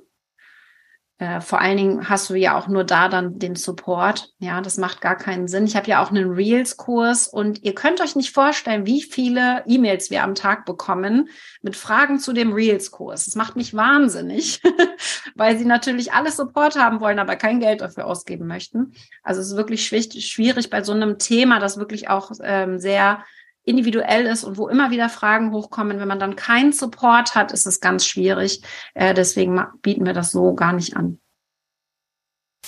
Äh, 1.22 1.40
vor 1.40 1.62
allen 1.62 1.78
Dingen 1.78 2.10
hast 2.10 2.32
du 2.32 2.34
ja 2.34 2.58
auch 2.58 2.68
nur 2.68 2.84
da 2.84 3.08
dann 3.08 3.38
den 3.38 3.56
Support. 3.56 4.34
Ja, 4.40 4.60
das 4.60 4.78
macht 4.78 5.02
gar 5.02 5.16
keinen 5.16 5.48
Sinn. 5.48 5.66
Ich 5.66 5.76
habe 5.76 5.88
ja 5.88 6.04
auch 6.04 6.10
einen 6.10 6.32
Reels-Kurs 6.32 7.28
und 7.28 7.62
ihr 7.62 7.76
könnt 7.76 8.02
euch 8.02 8.16
nicht 8.16 8.34
vorstellen, 8.34 8.88
wie 8.88 9.04
viele 9.04 9.64
E-Mails 9.68 10.10
wir 10.10 10.24
am 10.24 10.34
Tag 10.34 10.66
bekommen 10.66 11.30
mit 11.62 11.76
Fragen 11.76 12.18
zu 12.18 12.34
dem 12.34 12.54
Reels-Kurs. 12.54 13.26
Das 13.26 13.36
macht 13.36 13.56
mich 13.56 13.76
wahnsinnig, 13.76 14.64
weil 15.36 15.60
sie 15.60 15.66
natürlich 15.66 16.12
alles 16.12 16.38
Support 16.38 16.76
haben 16.76 17.02
wollen, 17.02 17.20
aber 17.20 17.36
kein 17.36 17.60
Geld 17.60 17.82
dafür 17.82 18.08
ausgeben 18.08 18.48
möchten. 18.48 18.94
Also 19.22 19.42
es 19.42 19.52
ist 19.52 19.58
wirklich 19.58 19.86
schwierig 19.86 20.72
bei 20.72 20.82
so 20.82 20.92
einem 20.92 21.20
Thema, 21.20 21.60
das 21.60 21.78
wirklich 21.78 22.10
auch 22.10 22.32
ähm, 22.42 22.80
sehr 22.80 23.24
individuell 23.64 24.26
ist 24.26 24.44
und 24.44 24.58
wo 24.58 24.68
immer 24.68 24.92
wieder 24.92 25.10
Fragen 25.10 25.52
hochkommen. 25.52 26.00
Wenn 26.00 26.08
man 26.08 26.20
dann 26.20 26.36
keinen 26.36 26.74
Support 26.74 27.36
hat, 27.36 27.52
ist 27.52 27.68
es 27.68 27.80
ganz 27.80 28.06
schwierig. 28.06 28.64
Äh, 28.94 29.14
deswegen 29.14 29.64
bieten 29.82 30.06
wir 30.06 30.14
das 30.14 30.32
so 30.32 30.56
gar 30.56 30.74
nicht 30.74 30.96
an. 30.96 31.20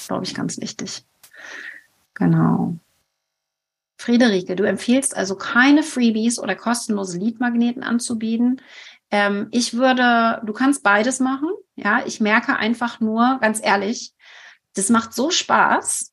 Glaube 0.08 0.26
ich, 0.26 0.34
ganz 0.34 0.60
wichtig. 0.60 1.04
Genau. 2.14 2.78
Friederike, 3.98 4.56
du 4.56 4.64
empfiehlst 4.64 5.16
also 5.16 5.36
keine 5.36 5.82
Freebies 5.82 6.38
oder 6.38 6.56
kostenlose 6.56 7.18
Leadmagneten 7.18 7.84
anzubieten. 7.84 8.62
Ähm, 9.12 9.48
ich 9.52 9.76
würde, 9.76 10.42
du 10.46 10.54
kannst 10.54 10.84
beides 10.84 11.20
machen. 11.20 11.50
Ja, 11.76 12.06
ich 12.06 12.20
merke 12.20 12.56
einfach 12.58 13.00
nur, 13.00 13.40
ganz 13.40 13.62
ehrlich, 13.64 14.14
das 14.74 14.90
macht 14.90 15.14
so 15.14 15.32
Spaß, 15.32 16.12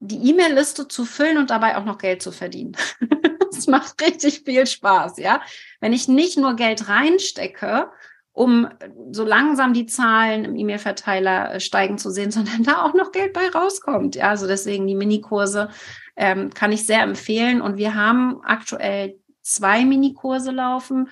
die 0.00 0.30
E-Mail-Liste 0.30 0.88
zu 0.88 1.04
füllen 1.04 1.36
und 1.36 1.50
dabei 1.50 1.76
auch 1.76 1.84
noch 1.84 1.98
Geld 1.98 2.22
zu 2.22 2.32
verdienen. 2.32 2.76
Es 3.56 3.66
macht 3.66 4.00
richtig 4.00 4.42
viel 4.44 4.66
Spaß, 4.66 5.18
ja. 5.18 5.40
Wenn 5.80 5.92
ich 5.92 6.08
nicht 6.08 6.38
nur 6.38 6.54
Geld 6.56 6.88
reinstecke, 6.88 7.90
um 8.32 8.68
so 9.10 9.24
langsam 9.24 9.74
die 9.74 9.86
Zahlen 9.86 10.44
im 10.44 10.56
E-Mail-Verteiler 10.56 11.54
äh, 11.54 11.60
steigen 11.60 11.98
zu 11.98 12.10
sehen, 12.10 12.30
sondern 12.30 12.62
da 12.62 12.82
auch 12.82 12.94
noch 12.94 13.12
Geld 13.12 13.32
bei 13.32 13.48
rauskommt. 13.48 14.16
Ja, 14.16 14.30
also 14.30 14.46
deswegen 14.46 14.86
die 14.86 14.94
Minikurse 14.94 15.70
ähm, 16.16 16.50
kann 16.50 16.72
ich 16.72 16.86
sehr 16.86 17.02
empfehlen. 17.02 17.60
Und 17.60 17.76
wir 17.76 17.94
haben 17.94 18.40
aktuell 18.44 19.18
zwei 19.42 19.84
Minikurse 19.84 20.50
laufen 20.50 21.08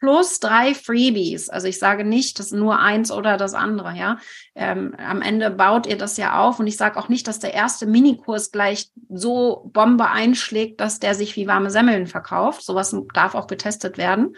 plus 0.00 0.40
drei 0.40 0.74
Freebies. 0.74 1.50
Also 1.50 1.68
ich 1.68 1.78
sage 1.78 2.04
nicht, 2.04 2.38
das 2.38 2.50
nur 2.50 2.80
eins 2.80 3.12
oder 3.12 3.36
das 3.36 3.54
andere, 3.54 3.94
ja. 3.94 4.18
Ähm, 4.54 4.94
am 4.96 5.20
Ende 5.20 5.50
baut 5.50 5.86
ihr 5.86 5.98
das 5.98 6.16
ja 6.16 6.40
auf 6.40 6.58
und 6.58 6.66
ich 6.66 6.78
sage 6.78 6.98
auch 6.98 7.08
nicht, 7.08 7.28
dass 7.28 7.38
der 7.38 7.52
erste 7.52 7.86
Minikurs 7.86 8.50
gleich 8.50 8.90
so 9.10 9.70
Bombe 9.72 10.08
einschlägt, 10.08 10.80
dass 10.80 10.98
der 10.98 11.14
sich 11.14 11.36
wie 11.36 11.46
warme 11.46 11.70
Semmeln 11.70 12.06
verkauft. 12.06 12.62
Sowas 12.62 12.96
darf 13.12 13.34
auch 13.34 13.46
getestet 13.46 13.98
werden. 13.98 14.34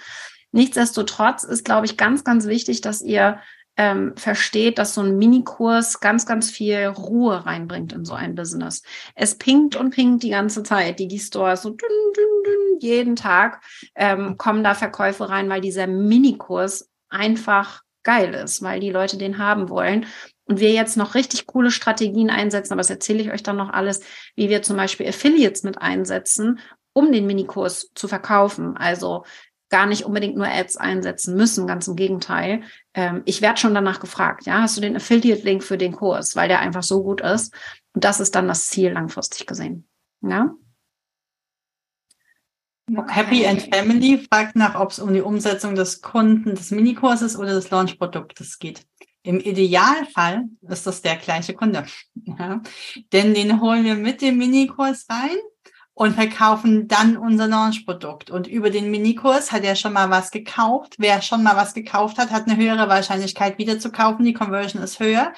Nichtsdestotrotz 0.51 1.45
ist, 1.45 1.65
glaube 1.65 1.87
ich, 1.87 1.97
ganz, 1.97 2.25
ganz 2.25 2.47
wichtig, 2.47 2.81
dass 2.83 3.01
ihr 3.01 3.39
ähm, 3.77 4.15
versteht, 4.17 4.79
dass 4.79 4.95
so 4.95 5.01
ein 5.01 5.17
Minikurs 5.17 6.01
ganz, 6.01 6.27
ganz 6.27 6.51
viel 6.51 6.87
Ruhe 6.87 7.47
reinbringt 7.47 7.93
in 7.93 8.05
so 8.05 8.15
ein 8.15 8.35
Business. 8.35 8.83
Es 9.15 9.37
pinkt 9.39 9.77
und 9.77 9.91
pinkt 9.91 10.23
die 10.23 10.31
ganze 10.31 10.63
Zeit. 10.63 10.99
Die, 10.99 11.09
die 11.09 11.19
Stores 11.19 11.63
so 11.63 11.71
dünn, 11.71 11.79
dünn, 12.15 12.43
dünn, 12.45 12.81
jeden 12.81 13.17
Tag 13.17 13.63
ähm, 13.95 14.37
kommen 14.37 14.63
da 14.63 14.75
Verkäufe 14.75 15.29
rein, 15.29 15.49
weil 15.49 15.61
dieser 15.61 15.87
Minikurs 15.87 16.91
einfach 17.09 17.83
geil 18.03 18.35
ist, 18.35 18.63
weil 18.63 18.81
die 18.81 18.91
Leute 18.91 19.17
den 19.17 19.39
haben 19.39 19.69
wollen. 19.69 20.07
Und 20.45 20.61
wir 20.61 20.73
jetzt 20.73 20.97
noch 20.97 21.15
richtig 21.15 21.47
coole 21.47 21.71
Strategien 21.71 22.29
einsetzen, 22.29 22.73
aber 22.73 22.81
das 22.81 22.91
erzähle 22.91 23.23
ich 23.23 23.31
euch 23.31 23.43
dann 23.43 23.57
noch 23.57 23.71
alles, 23.71 24.01
wie 24.35 24.49
wir 24.49 24.63
zum 24.63 24.77
Beispiel 24.77 25.09
Affiliates 25.09 25.63
mit 25.63 25.79
einsetzen, 25.79 26.59
um 26.93 27.13
den 27.13 27.27
Minikurs 27.27 27.91
zu 27.95 28.09
verkaufen. 28.09 28.77
Also 28.77 29.25
gar 29.73 29.87
nicht 29.87 30.05
unbedingt 30.05 30.37
nur 30.37 30.47
Ads 30.47 30.77
einsetzen 30.77 31.35
müssen, 31.35 31.67
ganz 31.67 31.89
im 31.89 31.97
Gegenteil. 31.97 32.63
Ähm, 32.95 33.23
ich 33.25 33.41
werde 33.41 33.59
schon 33.59 33.75
danach 33.75 33.99
gefragt, 33.99 34.47
ja, 34.47 34.61
hast 34.63 34.77
du 34.77 34.83
den 34.83 34.95
Affiliate-Link 34.95 35.65
für 35.65 35.79
den 35.79 35.93
Kurs, 35.93 36.37
weil 36.37 36.47
der 36.47 36.61
einfach 36.61 36.83
so 36.83 37.03
gut 37.03 37.23
ist. 37.23 37.55
Und 37.95 38.05
das 38.05 38.21
ist 38.21 38.35
dann 38.35 38.47
das 38.47 38.67
Ziel 38.67 38.93
langfristig 38.93 39.47
gesehen. 39.47 39.89
Ja. 40.21 40.55
Okay. 42.95 43.13
Happy 43.15 43.47
and 43.47 43.63
Family 43.75 44.19
fragt 44.31 44.57
nach, 44.57 44.79
ob 44.79 44.91
es 44.91 44.99
um 44.99 45.15
die 45.15 45.23
Umsetzung 45.23 45.75
des 45.75 46.03
Kunden 46.03 46.55
des 46.55 46.71
Minikurses 46.71 47.39
oder 47.39 47.55
des 47.55 47.71
Launchproduktes 47.71 48.59
geht. 48.59 48.85
Im 49.23 49.41
Idealfall 49.41 50.45
ist 50.69 50.87
das 50.87 51.01
der 51.01 51.17
gleiche 51.17 51.55
Kunde. 51.55 51.87
Ja. 52.39 52.63
Denn 53.13 53.35
den 53.35 53.61
holen 53.61 53.85
wir 53.85 53.95
mit 53.97 54.23
dem 54.23 54.39
Minikurs 54.39 55.07
rein 55.11 55.37
und 55.95 56.15
verkaufen 56.15 56.89
dann 56.89 57.17
unser 57.17 57.47
Launch-Produkt. 57.47 58.31
Und 58.31 58.47
über 58.47 58.71
den 58.71 58.91
Minikurs 58.91 59.53
hat 59.53 59.65
er 59.65 59.77
schon 59.77 59.93
mal 59.93 60.11
was 60.11 60.31
gekauft. 60.31 60.95
Wer 60.99 61.21
schon 61.21 61.43
mal 61.43 61.57
was 61.57 61.75
gekauft 61.75 62.19
hat, 62.19 62.31
hat 62.31 62.47
eine 62.47 62.57
höhere 62.57 62.89
Wahrscheinlichkeit 62.89 63.59
wieder 63.59 63.79
zu 63.79 63.91
kaufen. 63.91 64.25
Die 64.25 64.33
Conversion 64.33 64.83
ist 64.83 65.01
höher. 65.01 65.33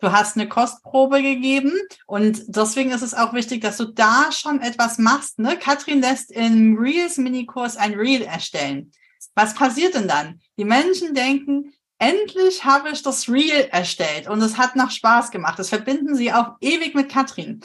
Du 0.00 0.12
hast 0.12 0.36
eine 0.36 0.48
Kostprobe 0.48 1.22
gegeben 1.22 1.72
und 2.06 2.42
deswegen 2.46 2.92
ist 2.92 3.02
es 3.02 3.14
auch 3.14 3.32
wichtig, 3.32 3.62
dass 3.62 3.78
du 3.78 3.86
da 3.86 4.30
schon 4.30 4.60
etwas 4.60 4.98
machst. 4.98 5.40
Ne? 5.40 5.56
Katrin 5.56 6.00
lässt 6.00 6.30
im 6.30 6.78
Reels 6.78 7.18
Minikurs 7.18 7.76
ein 7.76 7.94
Reel 7.94 8.22
erstellen. 8.22 8.92
Was 9.34 9.54
passiert 9.54 9.94
denn 9.94 10.06
dann? 10.06 10.40
Die 10.56 10.64
Menschen 10.64 11.14
denken, 11.14 11.72
endlich 11.98 12.64
habe 12.64 12.90
ich 12.90 13.02
das 13.02 13.28
Reel 13.28 13.68
erstellt 13.72 14.28
und 14.28 14.40
es 14.40 14.56
hat 14.56 14.76
noch 14.76 14.92
Spaß 14.92 15.32
gemacht. 15.32 15.58
Das 15.58 15.68
verbinden 15.68 16.14
sie 16.14 16.32
auch 16.32 16.52
ewig 16.60 16.94
mit 16.94 17.08
Katrin. 17.08 17.60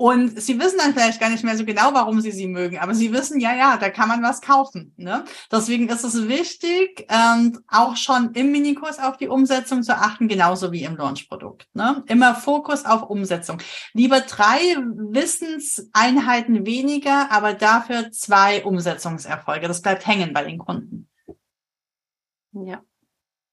Und 0.00 0.40
sie 0.40 0.58
wissen 0.58 0.78
dann 0.78 0.94
vielleicht 0.94 1.20
gar 1.20 1.28
nicht 1.28 1.44
mehr 1.44 1.58
so 1.58 1.66
genau, 1.66 1.92
warum 1.92 2.22
sie 2.22 2.30
sie 2.30 2.46
mögen, 2.46 2.78
aber 2.78 2.94
sie 2.94 3.12
wissen, 3.12 3.38
ja, 3.38 3.54
ja, 3.54 3.76
da 3.76 3.90
kann 3.90 4.08
man 4.08 4.22
was 4.22 4.40
kaufen. 4.40 4.94
Ne? 4.96 5.26
Deswegen 5.52 5.90
ist 5.90 6.04
es 6.04 6.26
wichtig, 6.26 7.06
ähm, 7.10 7.58
auch 7.68 7.96
schon 7.96 8.32
im 8.32 8.50
Minikurs 8.50 8.98
auf 8.98 9.18
die 9.18 9.28
Umsetzung 9.28 9.82
zu 9.82 9.94
achten, 9.94 10.26
genauso 10.26 10.72
wie 10.72 10.84
im 10.84 10.96
Launchprodukt. 10.96 11.68
Ne? 11.74 12.02
Immer 12.06 12.34
Fokus 12.34 12.86
auf 12.86 13.10
Umsetzung. 13.10 13.58
Lieber 13.92 14.22
drei 14.22 14.58
Wissenseinheiten 15.12 16.64
weniger, 16.64 17.30
aber 17.30 17.52
dafür 17.52 18.10
zwei 18.10 18.64
Umsetzungserfolge. 18.64 19.68
Das 19.68 19.82
bleibt 19.82 20.06
hängen 20.06 20.32
bei 20.32 20.44
den 20.44 20.56
Kunden. 20.56 21.10
Ja, 22.52 22.80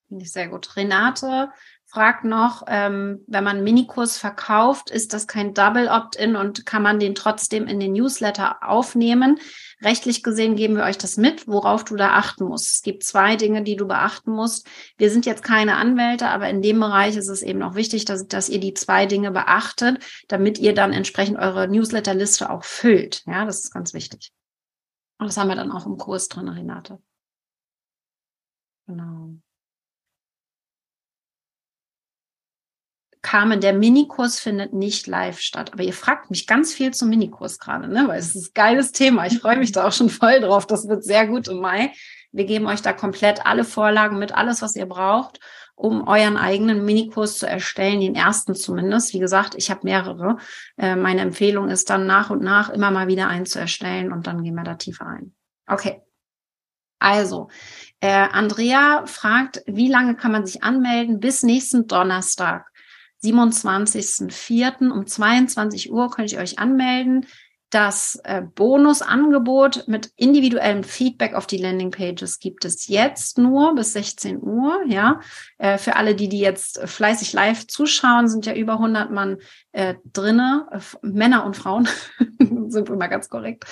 finde 0.08 0.24
ich 0.24 0.32
sehr 0.32 0.48
gut. 0.48 0.76
Renate, 0.76 1.50
fragt 1.86 2.26
noch, 2.26 2.64
ähm, 2.68 3.24
wenn 3.28 3.44
man 3.44 3.58
einen 3.58 3.64
Minikurs 3.64 4.18
verkauft, 4.18 4.90
ist 4.90 5.14
das 5.14 5.26
kein 5.26 5.54
Double 5.54 5.88
Opt-in 5.88 6.36
und 6.36 6.66
kann 6.66 6.84
man 6.84 7.00
den 7.00 7.16
trotzdem 7.16 7.66
in 7.66 7.80
den 7.80 7.94
Newsletter 7.94 8.58
aufnehmen? 8.62 9.40
Rechtlich 9.82 10.24
gesehen 10.24 10.56
geben 10.56 10.76
wir 10.76 10.84
euch 10.84 10.98
das 10.98 11.18
mit, 11.18 11.48
worauf 11.48 11.86
du 11.86 11.96
da 11.96 12.14
achten 12.14 12.46
musst. 12.46 12.76
Es 12.76 12.82
gibt 12.82 13.04
zwei 13.04 13.36
Dinge, 13.36 13.64
die 13.64 13.76
du 13.76 13.88
beachten 13.88 14.32
musst. 14.32 14.68
Wir 14.98 15.10
sind 15.10 15.26
jetzt 15.26 15.44
keine 15.44 15.76
Anwälte, 15.76 16.28
aber 16.28 16.50
in 16.50 16.62
dem 16.62 16.80
Bereich 16.80 17.16
ist 17.16 17.30
es 17.30 17.42
eben 17.42 17.62
auch 17.64 17.76
wichtig, 17.76 18.04
dass, 18.04 18.28
dass 18.28 18.50
ihr 18.50 18.60
die 18.60 18.74
zwei 18.74 19.06
Dinge 19.06 19.32
beachtet, 19.32 20.04
damit 20.28 20.60
ihr 20.60 20.74
dann 20.74 20.92
entsprechend 20.92 21.38
eure 21.38 21.68
Newsletterliste 21.68 22.50
auch 22.50 22.64
füllt. 22.64 23.24
Ja, 23.28 23.46
das 23.46 23.60
ist 23.60 23.72
ganz 23.74 23.94
wichtig. 23.94 24.32
Und 25.20 25.28
das 25.28 25.38
haben 25.38 25.48
wir 25.48 25.56
dann 25.56 25.72
auch 25.72 25.86
im 25.86 25.98
Kurs 25.98 26.28
drin, 26.28 26.50
Renate. 26.50 27.00
Genau. 28.88 29.38
Carmen, 33.22 33.62
der 33.62 33.74
Minikurs 33.74 34.40
findet 34.40 34.74
nicht 34.74 35.08
live 35.08 35.40
statt. 35.40 35.74
Aber 35.74 35.84
ihr 35.84 35.94
fragt 35.94 36.30
mich 36.30 36.48
ganz 36.48 36.74
viel 36.74 36.94
zum 36.94 37.10
Minikurs 37.10 37.60
gerade, 37.60 37.88
ne? 37.88 38.08
weil 38.08 38.20
es 38.20 38.36
ist 38.36 38.50
ein 38.50 38.54
geiles 38.54 38.92
Thema. 38.92 39.26
Ich 39.26 39.40
freue 39.40 39.58
mich 39.58 39.72
da 39.72 39.88
auch 39.88 39.92
schon 39.92 40.10
voll 40.10 40.40
drauf. 40.40 40.66
Das 40.68 40.88
wird 40.88 41.04
sehr 41.04 41.28
gut 41.28 41.48
im 41.48 41.60
Mai. 41.60 41.92
Wir 42.32 42.46
geben 42.46 42.68
euch 42.68 42.82
da 42.82 42.94
komplett 42.94 43.46
alle 43.46 43.64
Vorlagen 43.64 44.20
mit, 44.20 44.36
alles, 44.36 44.62
was 44.62 44.76
ihr 44.76 44.86
braucht, 44.86 45.40
um 45.76 46.08
euren 46.08 46.38
eigenen 46.38 46.86
Minikurs 46.86 47.38
zu 47.40 47.48
erstellen, 47.48 48.02
den 48.02 48.16
ersten 48.16 48.56
zumindest. 48.56 49.14
Wie 49.14 49.20
gesagt, 49.20 49.56
ich 49.56 49.72
habe 49.72 49.82
mehrere. 49.84 50.38
Äh, 50.78 50.96
meine 50.96 51.22
Empfehlung 51.22 51.70
ist 51.70 51.90
dann 51.90 52.06
nach 52.06 52.30
und 52.30 52.42
nach 52.42 52.70
immer 52.70 52.92
mal 52.92 53.08
wieder 53.08 53.28
einen 53.28 53.46
zu 53.46 53.60
erstellen 53.60 54.12
und 54.12 54.28
dann 54.28 54.44
gehen 54.44 54.56
wir 54.56 54.64
da 54.64 54.76
tiefer 54.76 55.08
ein. 55.08 55.34
Okay. 55.68 56.02
Also, 57.00 57.50
äh, 58.00 58.28
Andrea 58.32 59.06
fragt, 59.06 59.62
wie 59.68 59.88
lange 59.88 60.16
kann 60.16 60.32
man 60.32 60.46
sich 60.46 60.64
anmelden? 60.64 61.20
Bis 61.20 61.44
nächsten 61.44 61.88
Donnerstag. 61.88 62.72
27.04. 63.24 64.92
um 64.92 65.06
22 65.06 65.92
Uhr 65.92 66.10
könnt 66.10 66.32
ihr 66.32 66.40
euch 66.40 66.60
anmelden. 66.60 67.26
Das 67.70 68.18
äh, 68.24 68.44
Bonusangebot 68.44 69.90
mit 69.90 70.12
individuellem 70.16 70.86
Feedback 70.86 71.34
auf 71.34 71.48
die 71.48 71.58
Landingpages 71.58 72.40
gibt 72.40 72.64
es 72.64 72.88
jetzt 72.88 73.38
nur 73.38 73.76
bis 73.76 73.92
16 73.92 74.42
Uhr. 74.42 74.84
Ja, 74.88 75.20
äh, 75.58 75.78
für 75.78 75.98
alle, 75.98 76.16
die 76.16 76.30
die 76.30 76.40
jetzt 76.40 76.80
fleißig 76.80 77.34
live 77.34 77.68
zuschauen, 77.68 78.30
sind 78.30 78.46
ja 78.46 78.54
über 78.54 78.74
100 78.74 79.12
Mann 79.12 79.40
äh, 79.74 79.96
drinne, 80.06 80.70
Männer 81.02 81.46
und 81.46 81.58
Frauen, 81.58 81.90
sind 82.70 82.90
mal 82.90 83.08
ganz 83.08 83.28
korrekt 83.28 83.66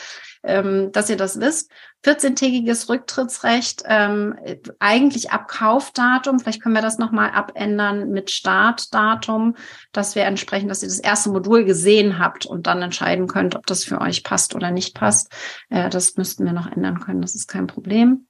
ähm, 0.46 0.92
dass 0.92 1.10
ihr 1.10 1.18
das 1.18 1.40
wisst. 1.40 1.72
14-tägiges 2.06 2.88
Rücktrittsrecht, 2.88 3.84
ähm, 3.88 4.36
eigentlich 4.80 5.32
ab 5.32 5.48
Kaufdatum. 5.48 6.40
Vielleicht 6.40 6.62
können 6.62 6.76
wir 6.76 6.82
das 6.82 7.00
nochmal 7.00 7.32
abändern 7.32 8.12
mit 8.12 8.30
Startdatum, 8.30 9.56
dass 9.92 10.16
wir 10.16 10.24
entsprechend, 10.24 10.70
dass 10.70 10.84
ihr 10.84 10.90
das 10.90 11.00
erste 11.00 11.30
Modul 11.32 11.66
gesehen 11.66 12.20
habt 12.20 12.46
und 12.46 12.68
dann 12.68 12.82
entscheiden 12.82 13.28
könnt, 13.28 13.56
ob 13.56 13.66
das 13.66 13.84
für 13.84 14.02
euch 14.02 14.24
passt 14.24 14.56
oder 14.56 14.72
nicht 14.72 14.96
passt. 14.96 15.34
Äh, 15.70 15.90
das 15.90 16.16
müssten 16.16 16.46
wir 16.46 16.54
noch 16.54 16.72
ändern 16.72 17.00
können. 17.00 17.22
Das 17.22 17.36
ist 17.36 17.48
kein 17.48 17.68
Problem. 17.68 18.28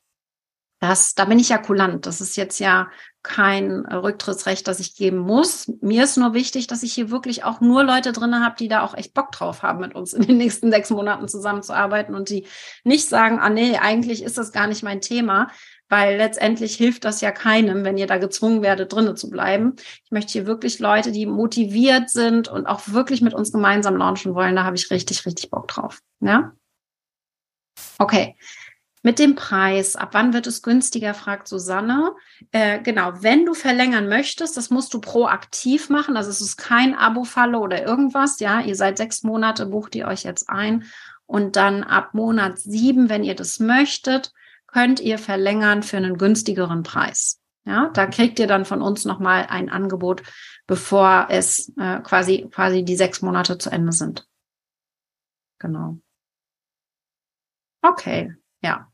Das, 0.79 1.15
da 1.15 1.25
bin 1.25 1.39
ich 1.39 1.49
ja 1.49 1.57
kulant. 1.57 2.05
Das 2.05 2.21
ist 2.21 2.35
jetzt 2.35 2.59
ja 2.59 2.89
kein 3.25 3.85
Rücktrittsrecht, 3.85 4.67
das 4.67 4.79
ich 4.79 4.95
geben 4.95 5.17
muss. 5.17 5.71
Mir 5.81 6.03
ist 6.03 6.15
nur 6.15 6.33
wichtig, 6.33 6.67
dass 6.67 6.83
ich 6.83 6.93
hier 6.93 7.09
wirklich 7.09 7.43
auch 7.43 7.59
nur 7.59 7.83
Leute 7.83 8.11
drin 8.11 8.43
habe, 8.43 8.55
die 8.57 8.67
da 8.67 8.83
auch 8.83 8.95
echt 8.95 9.13
Bock 9.13 9.31
drauf 9.31 9.63
haben, 9.63 9.79
mit 9.79 9.95
uns 9.95 10.13
in 10.13 10.21
den 10.21 10.37
nächsten 10.37 10.71
sechs 10.71 10.89
Monaten 10.89 11.27
zusammenzuarbeiten 11.27 12.15
und 12.15 12.29
die 12.29 12.47
nicht 12.83 13.09
sagen, 13.09 13.39
ah 13.39 13.49
nee, 13.49 13.77
eigentlich 13.77 14.23
ist 14.23 14.37
das 14.37 14.51
gar 14.51 14.67
nicht 14.67 14.83
mein 14.83 15.01
Thema, 15.01 15.49
weil 15.89 16.17
letztendlich 16.17 16.75
hilft 16.75 17.05
das 17.05 17.21
ja 17.21 17.31
keinem, 17.31 17.83
wenn 17.83 17.97
ihr 17.97 18.07
da 18.07 18.17
gezwungen 18.17 18.61
werdet, 18.61 18.93
drinnen 18.93 19.17
zu 19.17 19.29
bleiben. 19.29 19.75
Ich 20.03 20.11
möchte 20.11 20.33
hier 20.33 20.45
wirklich 20.45 20.79
Leute, 20.79 21.11
die 21.11 21.25
motiviert 21.25 22.09
sind 22.09 22.47
und 22.47 22.65
auch 22.65 22.81
wirklich 22.87 23.21
mit 23.21 23.33
uns 23.33 23.51
gemeinsam 23.51 23.97
launchen 23.97 24.35
wollen. 24.35 24.55
Da 24.55 24.63
habe 24.63 24.75
ich 24.75 24.91
richtig, 24.91 25.25
richtig 25.25 25.49
Bock 25.49 25.67
drauf. 25.67 25.99
Ja? 26.21 26.53
Okay. 27.97 28.35
Mit 29.05 29.19
dem 29.19 29.35
Preis, 29.35 29.95
ab 29.95 30.09
wann 30.13 30.33
wird 30.33 30.47
es 30.47 30.63
günstiger, 30.63 31.13
fragt 31.13 31.47
Susanne. 31.47 32.15
Äh, 32.49 32.81
genau, 32.81 33.11
wenn 33.21 33.45
du 33.45 33.53
verlängern 33.53 34.09
möchtest, 34.09 34.57
das 34.57 34.71
musst 34.71 34.95
du 34.95 34.99
proaktiv 34.99 35.89
machen. 35.89 36.17
Also 36.17 36.31
es 36.31 36.41
ist 36.41 36.57
kein 36.57 36.95
Abo-Falle 36.95 37.59
oder 37.59 37.85
irgendwas. 37.85 38.39
Ja, 38.39 38.61
ihr 38.61 38.75
seid 38.75 38.97
sechs 38.97 39.21
Monate, 39.21 39.67
bucht 39.67 39.93
ihr 39.93 40.07
euch 40.07 40.23
jetzt 40.23 40.49
ein. 40.49 40.85
Und 41.27 41.55
dann 41.55 41.83
ab 41.83 42.15
Monat 42.15 42.57
sieben, 42.57 43.07
wenn 43.07 43.23
ihr 43.23 43.35
das 43.35 43.59
möchtet, 43.59 44.33
könnt 44.65 44.99
ihr 44.99 45.19
verlängern 45.19 45.83
für 45.83 45.97
einen 45.97 46.17
günstigeren 46.17 46.81
Preis. 46.81 47.39
Ja, 47.63 47.91
da 47.93 48.07
kriegt 48.07 48.39
ihr 48.39 48.47
dann 48.47 48.65
von 48.65 48.81
uns 48.81 49.05
nochmal 49.05 49.45
ein 49.51 49.69
Angebot, 49.69 50.23
bevor 50.65 51.27
es 51.29 51.71
äh, 51.77 51.99
quasi, 51.99 52.49
quasi 52.49 52.83
die 52.83 52.95
sechs 52.95 53.21
Monate 53.21 53.59
zu 53.59 53.69
Ende 53.69 53.91
sind. 53.91 54.27
Genau. 55.59 55.99
Okay, 57.83 58.33
ja. 58.63 58.91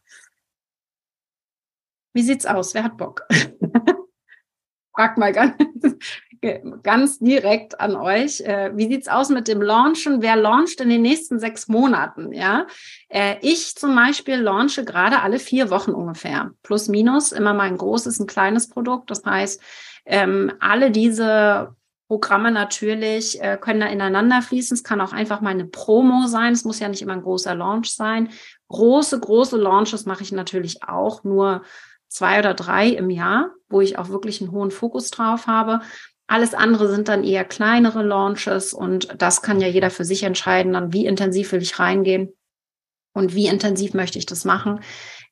Wie 2.14 2.22
sieht's 2.22 2.46
aus? 2.46 2.74
Wer 2.74 2.84
hat 2.84 2.98
Bock? 2.98 3.26
Frag 4.94 5.18
mal 5.18 5.32
ganz, 5.32 5.56
ganz 6.84 7.20
direkt 7.20 7.80
an 7.80 7.96
euch. 7.96 8.42
Äh, 8.42 8.72
wie 8.76 8.88
sieht's 8.88 9.08
aus 9.08 9.30
mit 9.30 9.48
dem 9.48 9.62
Launchen? 9.62 10.22
Wer 10.22 10.36
launcht 10.36 10.82
in 10.82 10.90
den 10.90 11.02
nächsten 11.02 11.40
sechs 11.40 11.68
Monaten? 11.68 12.34
Ja, 12.34 12.68
äh, 13.08 13.38
ich 13.42 13.76
zum 13.76 13.96
Beispiel 13.96 14.36
launche 14.36 14.84
gerade 14.84 15.22
alle 15.22 15.40
vier 15.40 15.70
Wochen 15.70 15.92
ungefähr. 15.92 16.52
Plus 16.64 16.90
minus 16.90 17.32
immer 17.32 17.54
mal 17.54 17.68
ein 17.68 17.78
großes, 17.78 18.20
ein 18.20 18.28
kleines 18.28 18.68
Produkt. 18.68 19.10
Das 19.10 19.24
heißt, 19.24 19.62
ähm, 20.06 20.52
alle 20.60 20.92
diese 20.92 21.76
Programme 22.12 22.52
natürlich 22.52 23.42
äh, 23.42 23.58
können 23.58 23.80
da 23.80 23.88
ineinander 23.88 24.42
fließen. 24.42 24.76
Es 24.76 24.84
kann 24.84 25.00
auch 25.00 25.14
einfach 25.14 25.40
mal 25.40 25.52
eine 25.52 25.66
Promo 25.66 26.28
sein. 26.28 26.52
Es 26.52 26.66
muss 26.66 26.80
ja 26.80 26.90
nicht 26.90 27.02
immer 27.02 27.14
ein 27.14 27.22
großer 27.22 27.56
Launch 27.56 27.96
sein. 27.96 28.28
Große, 28.68 29.18
große 29.18 29.56
Launches 29.56 30.06
mache 30.06 30.24
ich 30.24 30.34
natürlich 30.34 30.84
auch 30.84 31.24
nur 31.24 31.62
zwei 32.12 32.40
oder 32.40 32.54
drei 32.54 32.90
im 32.90 33.10
Jahr, 33.10 33.52
wo 33.70 33.82
ich 33.82 33.98
auch 33.98 34.10
wirklich 34.10 34.42
einen 34.42 34.52
hohen 34.52 34.70
Fokus 34.70 35.12
drauf 35.12 35.48
habe. 35.48 35.80
Alles 36.28 36.54
andere 36.54 36.90
sind 36.90 37.08
dann 37.08 37.24
eher 37.24 37.46
kleinere 37.46 38.04
Launches 38.04 38.74
und 38.74 39.08
das 39.18 39.42
kann 39.42 39.62
ja 39.62 39.68
jeder 39.68 39.90
für 39.90 40.06
sich 40.06 40.24
entscheiden, 40.24 40.74
dann 40.74 40.94
wie 40.94 41.06
intensiv 41.06 41.52
will 41.52 41.62
ich 41.62 41.80
reingehen 41.80 42.34
und 43.14 43.34
wie 43.34 43.48
intensiv 43.48 43.94
möchte 43.94 44.20
ich 44.20 44.26
das 44.26 44.46
machen. 44.46 44.82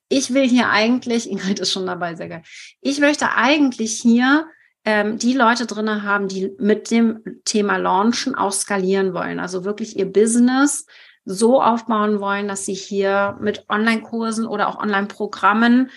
Ich 0.07 0.33
will 0.33 0.47
hier 0.47 0.69
eigentlich, 0.69 1.29
Ingrid 1.31 1.59
ist 1.59 1.71
schon 1.71 1.85
dabei, 1.85 2.15
sehr 2.15 2.29
geil. 2.29 2.43
Ich 2.81 2.99
möchte 2.99 3.35
eigentlich 3.35 3.99
hier 4.01 4.47
ähm, 4.85 5.17
die 5.17 5.33
Leute 5.33 5.65
drinne 5.65 6.03
haben, 6.03 6.29
die 6.29 6.51
mit 6.59 6.91
dem 6.91 7.41
Thema 7.43 7.75
Launchen 7.75 8.35
auch 8.35 8.53
skalieren 8.53 9.13
wollen. 9.13 9.39
Also 9.39 9.65
wirklich 9.65 9.97
ihr 9.97 10.09
Business 10.09 10.85
so 11.25 11.61
aufbauen 11.61 12.21
wollen, 12.21 12.47
dass 12.47 12.65
sie 12.65 12.73
hier 12.73 13.37
mit 13.41 13.65
Online-Kursen 13.69 14.47
oder 14.47 14.69
auch 14.69 14.79
Online-Programmen 14.79 15.91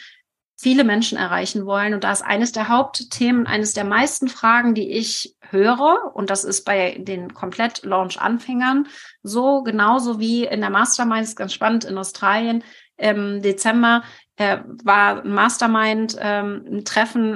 viele 0.62 0.84
Menschen 0.84 1.18
erreichen 1.18 1.66
wollen. 1.66 1.92
Und 1.92 2.04
da 2.04 2.12
ist 2.12 2.22
eines 2.22 2.52
der 2.52 2.68
Hauptthemen, 2.68 3.48
eines 3.48 3.72
der 3.72 3.82
meisten 3.82 4.28
Fragen, 4.28 4.74
die 4.74 4.92
ich 4.92 5.34
höre, 5.50 6.14
und 6.14 6.30
das 6.30 6.44
ist 6.44 6.64
bei 6.64 6.96
den 7.00 7.34
Komplett-Launch-Anfängern 7.34 8.86
so, 9.24 9.64
genauso 9.64 10.20
wie 10.20 10.44
in 10.44 10.60
der 10.60 10.70
Mastermind, 10.70 11.24
ist 11.24 11.36
ganz 11.36 11.52
spannend, 11.52 11.84
in 11.84 11.98
Australien 11.98 12.62
im 12.96 13.42
Dezember 13.42 14.04
äh, 14.36 14.58
war 14.84 15.24
ein 15.24 15.32
Mastermind, 15.32 16.16
ähm, 16.20 16.84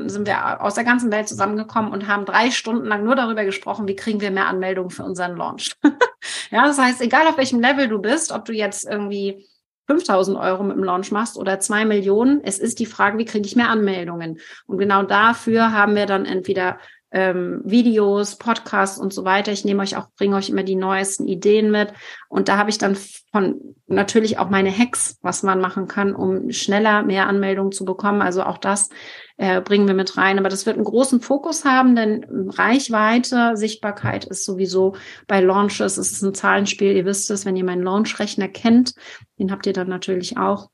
sind 0.09 0.27
wir 0.27 0.62
aus 0.62 0.74
der 0.74 0.85
ganzen 0.85 1.11
Welt 1.11 1.27
zusammengekommen 1.27 1.91
und 1.91 2.07
haben 2.07 2.27
drei 2.27 2.53
Stunden 2.53 2.87
lang 2.87 3.03
nur 3.03 3.16
darüber 3.16 3.45
gesprochen, 3.45 3.89
wie 3.89 3.97
kriegen 3.97 4.20
wir 4.20 4.31
mehr 4.31 4.47
Anmeldungen 4.47 4.91
für 4.91 5.03
unseren 5.03 5.37
Launch. 5.37 5.72
ja, 6.53 6.64
das 6.64 6.79
heißt, 6.79 7.01
egal 7.01 7.27
auf 7.27 7.39
welchem 7.39 7.61
Level 7.61 7.89
du 7.89 7.99
bist, 7.99 8.31
ob 8.31 8.45
du 8.45 8.53
jetzt 8.53 8.89
irgendwie 8.89 9.45
5000 9.87 10.37
Euro 10.37 10.62
mit 10.64 10.76
dem 10.76 10.84
Launch 10.84 11.12
machst 11.12 11.37
oder 11.37 11.61
zwei 11.61 11.84
Millionen. 11.84 12.43
Es 12.43 12.59
ist 12.59 12.78
die 12.78 12.87
Frage, 12.87 13.18
wie 13.18 13.24
kriege 13.24 13.47
ich 13.47 13.57
mehr 13.57 13.70
Anmeldungen? 13.70 14.39
Und 14.66 14.78
genau 14.78 15.03
dafür 15.03 15.72
haben 15.72 15.95
wir 15.95 16.07
dann 16.07 16.24
entweder 16.24 16.78
ähm, 17.12 17.62
Videos, 17.64 18.36
Podcasts 18.36 18.98
und 18.98 19.12
so 19.12 19.24
weiter. 19.24 19.52
Ich 19.52 19.64
nehme 19.64 19.82
euch 19.82 19.96
auch, 19.96 20.09
bringe 20.16 20.36
euch 20.36 20.50
immer 20.50 20.64
die 20.64 20.76
neuesten 20.76 21.26
Ideen 21.26 21.70
mit. 21.70 21.92
Und 22.28 22.48
da 22.48 22.59
habe 22.59 22.70
ich 22.70 22.78
dann 22.78 22.96
von 23.32 23.61
natürlich 23.86 24.38
auch 24.38 24.50
meine 24.50 24.76
Hacks, 24.76 25.18
was 25.22 25.42
man 25.42 25.61
machen 25.61 25.86
kann, 25.86 26.14
um 26.14 26.50
schneller 26.50 27.02
mehr 27.02 27.28
Anmeldungen 27.28 27.72
zu 27.72 27.84
bekommen. 27.84 28.22
Also 28.22 28.42
auch 28.42 28.59
das 28.59 28.88
äh, 29.36 29.61
bringen 29.61 29.86
wir 29.86 29.94
mit 29.94 30.16
rein. 30.16 30.38
Aber 30.38 30.48
das 30.48 30.66
wird 30.66 30.76
einen 30.76 30.84
großen 30.84 31.20
Fokus 31.20 31.64
haben, 31.64 31.94
denn 31.94 32.26
Reichweite, 32.50 33.57
Sichtbarkeit 33.57 34.24
ist 34.24 34.44
sowieso 34.44 34.96
bei 35.26 35.40
Launches, 35.40 35.98
es 35.98 36.12
ist 36.12 36.22
ein 36.22 36.34
Zahlenspiel. 36.34 36.96
Ihr 36.96 37.04
wisst 37.04 37.30
es, 37.30 37.46
wenn 37.46 37.57
ihr 37.57 37.64
meinen 37.64 37.82
Launch-Rechner 37.82 38.48
kennt, 38.48 38.94
den 39.38 39.52
habt 39.52 39.66
ihr 39.66 39.72
dann 39.72 39.88
natürlich 39.88 40.36
auch. 40.36 40.70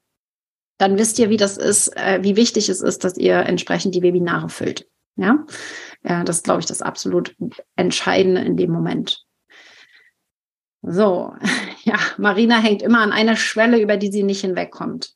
Dann 0.78 0.98
wisst 0.98 1.18
ihr, 1.18 1.30
wie 1.30 1.36
das 1.36 1.58
ist, 1.58 1.96
äh, 1.96 2.20
wie 2.22 2.36
wichtig 2.36 2.68
es 2.68 2.80
ist, 2.80 3.04
dass 3.04 3.16
ihr 3.16 3.36
entsprechend 3.36 3.94
die 3.94 4.02
Webinare 4.02 4.48
füllt. 4.48 4.88
Ja, 5.16 5.44
ja 6.05 6.24
das 6.24 6.42
glaube 6.42 6.61
ich, 6.61 6.66
das 6.66 6.82
absolut 6.82 7.34
Entscheidende 7.76 8.40
in 8.42 8.57
dem 8.57 8.70
Moment. 8.70 9.24
So, 10.82 11.34
ja, 11.84 11.96
Marina 12.18 12.59
hängt 12.59 12.82
immer 12.82 13.00
an 13.00 13.12
einer 13.12 13.36
Schwelle, 13.36 13.80
über 13.80 13.96
die 13.96 14.11
sie 14.11 14.24
nicht 14.24 14.40
hinwegkommt. 14.40 15.14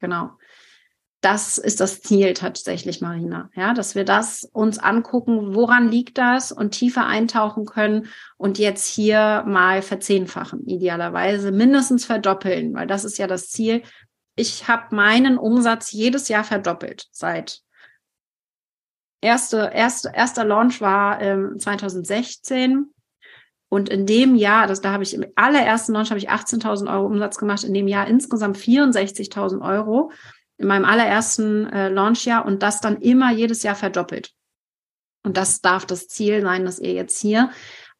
Genau. 0.00 0.30
Das 1.20 1.56
ist 1.56 1.78
das 1.80 2.00
Ziel 2.00 2.34
tatsächlich, 2.34 3.00
Marina. 3.00 3.48
Ja, 3.54 3.74
dass 3.74 3.94
wir 3.94 4.04
das 4.04 4.42
uns 4.52 4.78
angucken, 4.78 5.54
woran 5.54 5.88
liegt 5.88 6.18
das 6.18 6.50
und 6.50 6.72
tiefer 6.72 7.06
eintauchen 7.06 7.64
können 7.64 8.08
und 8.36 8.58
jetzt 8.58 8.86
hier 8.86 9.44
mal 9.46 9.82
verzehnfachen, 9.82 10.66
idealerweise 10.66 11.52
mindestens 11.52 12.04
verdoppeln, 12.04 12.74
weil 12.74 12.88
das 12.88 13.04
ist 13.04 13.18
ja 13.18 13.28
das 13.28 13.50
Ziel. 13.50 13.82
Ich 14.34 14.66
habe 14.66 14.96
meinen 14.96 15.38
Umsatz 15.38 15.92
jedes 15.92 16.26
Jahr 16.26 16.42
verdoppelt 16.42 17.06
seit 17.12 17.60
erste, 19.22 19.70
erste, 19.72 20.12
erster 20.14 20.44
Launch 20.44 20.80
war 20.82 21.22
ähm, 21.22 21.58
2016. 21.58 22.92
Und 23.70 23.88
in 23.88 24.04
dem 24.04 24.34
Jahr, 24.34 24.66
das, 24.66 24.82
da 24.82 24.92
habe 24.92 25.02
ich 25.02 25.14
im 25.14 25.24
allerersten 25.34 25.94
Launch 25.94 26.10
habe 26.10 26.18
ich 26.18 26.30
18.000 26.30 26.92
Euro 26.92 27.06
Umsatz 27.06 27.38
gemacht, 27.38 27.64
in 27.64 27.72
dem 27.72 27.88
Jahr 27.88 28.06
insgesamt 28.06 28.58
64.000 28.58 29.66
Euro 29.66 30.12
in 30.58 30.66
meinem 30.66 30.84
allerersten 30.84 31.66
äh, 31.72 31.88
Launchjahr 31.88 32.44
und 32.44 32.62
das 32.62 32.82
dann 32.82 33.00
immer 33.00 33.32
jedes 33.32 33.62
Jahr 33.62 33.74
verdoppelt. 33.74 34.32
Und 35.24 35.38
das 35.38 35.62
darf 35.62 35.86
das 35.86 36.08
Ziel 36.08 36.42
sein, 36.42 36.66
dass 36.66 36.78
ihr 36.78 36.92
jetzt 36.92 37.18
hier 37.18 37.50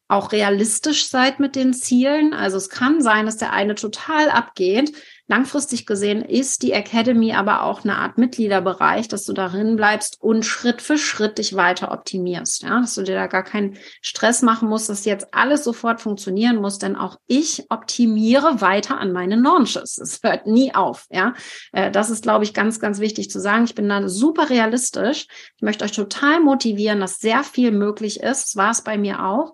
auch 0.07 0.31
realistisch 0.31 1.07
seid 1.07 1.39
mit 1.39 1.55
den 1.55 1.73
Zielen. 1.73 2.33
Also 2.33 2.57
es 2.57 2.69
kann 2.69 3.01
sein, 3.01 3.25
dass 3.25 3.37
der 3.37 3.51
eine 3.51 3.73
total 3.73 4.29
abgeht, 4.29 4.95
Langfristig 5.27 5.85
gesehen 5.85 6.21
ist 6.21 6.63
die 6.63 6.73
Academy 6.73 7.33
aber 7.33 7.63
auch 7.63 7.85
eine 7.85 7.95
Art 7.95 8.17
Mitgliederbereich, 8.17 9.07
dass 9.07 9.23
du 9.23 9.31
darin 9.31 9.77
bleibst 9.77 10.21
und 10.21 10.43
Schritt 10.43 10.81
für 10.81 10.97
Schritt 10.97 11.37
dich 11.37 11.55
weiter 11.55 11.93
optimierst. 11.93 12.63
Ja, 12.63 12.81
dass 12.81 12.95
du 12.95 13.03
dir 13.03 13.15
da 13.15 13.27
gar 13.27 13.43
keinen 13.43 13.77
Stress 14.01 14.41
machen 14.41 14.67
musst, 14.67 14.89
dass 14.89 15.05
jetzt 15.05 15.33
alles 15.33 15.63
sofort 15.63 16.01
funktionieren 16.01 16.57
muss, 16.57 16.77
denn 16.77 16.97
auch 16.97 17.17
ich 17.25 17.65
optimiere 17.69 18.59
weiter 18.59 18.99
an 18.99 19.13
meinen 19.13 19.41
Launches. 19.41 19.97
Es 19.97 20.19
hört 20.23 20.45
nie 20.45 20.75
auf. 20.75 21.05
Ja, 21.09 21.35
äh, 21.71 21.89
das 21.89 22.09
ist, 22.09 22.23
glaube 22.23 22.43
ich, 22.43 22.53
ganz, 22.53 22.81
ganz 22.81 22.99
wichtig 22.99 23.29
zu 23.29 23.39
sagen. 23.39 23.63
Ich 23.63 23.75
bin 23.75 23.87
da 23.87 24.09
super 24.09 24.49
realistisch. 24.49 25.27
Ich 25.55 25.61
möchte 25.61 25.85
euch 25.85 25.93
total 25.93 26.41
motivieren, 26.41 26.99
dass 26.99 27.19
sehr 27.19 27.45
viel 27.45 27.71
möglich 27.71 28.19
ist. 28.19 28.43
Das 28.43 28.55
war 28.57 28.71
es 28.71 28.83
bei 28.83 28.97
mir 28.97 29.23
auch 29.23 29.53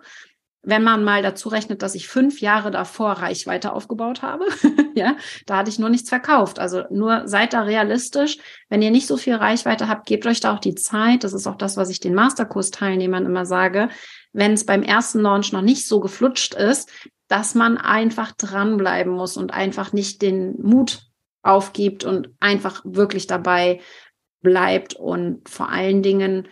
wenn 0.61 0.83
man 0.83 1.03
mal 1.03 1.21
dazu 1.21 1.49
rechnet, 1.49 1.81
dass 1.81 1.95
ich 1.95 2.09
fünf 2.09 2.41
Jahre 2.41 2.69
davor 2.69 3.13
Reichweite 3.13 3.71
aufgebaut 3.71 4.21
habe, 4.21 4.45
ja, 4.93 5.15
da 5.45 5.57
hatte 5.57 5.69
ich 5.69 5.79
nur 5.79 5.89
nichts 5.89 6.09
verkauft. 6.09 6.59
Also 6.59 6.83
nur 6.89 7.27
seid 7.27 7.53
da 7.53 7.61
realistisch. 7.61 8.37
Wenn 8.67 8.81
ihr 8.81 8.91
nicht 8.91 9.07
so 9.07 9.15
viel 9.15 9.35
Reichweite 9.35 9.87
habt, 9.87 10.05
gebt 10.05 10.25
euch 10.25 10.41
da 10.41 10.53
auch 10.53 10.59
die 10.59 10.75
Zeit. 10.75 11.23
Das 11.23 11.33
ist 11.33 11.47
auch 11.47 11.55
das, 11.55 11.77
was 11.77 11.89
ich 11.89 11.99
den 12.01 12.13
Masterkurs-Teilnehmern 12.13 13.25
immer 13.25 13.45
sage. 13.45 13.89
Wenn 14.33 14.53
es 14.53 14.65
beim 14.65 14.83
ersten 14.83 15.21
Launch 15.21 15.53
noch 15.53 15.61
nicht 15.61 15.87
so 15.87 16.01
geflutscht 16.01 16.53
ist, 16.53 16.91
dass 17.29 17.55
man 17.55 17.77
einfach 17.77 18.31
dranbleiben 18.33 19.13
muss 19.13 19.37
und 19.37 19.53
einfach 19.53 19.93
nicht 19.93 20.21
den 20.21 20.61
Mut 20.61 21.03
aufgibt 21.41 22.03
und 22.03 22.29
einfach 22.39 22.81
wirklich 22.83 23.27
dabei 23.27 23.79
bleibt 24.41 24.93
und 24.93 25.47
vor 25.47 25.69
allen 25.69 26.01
Dingen 26.01 26.47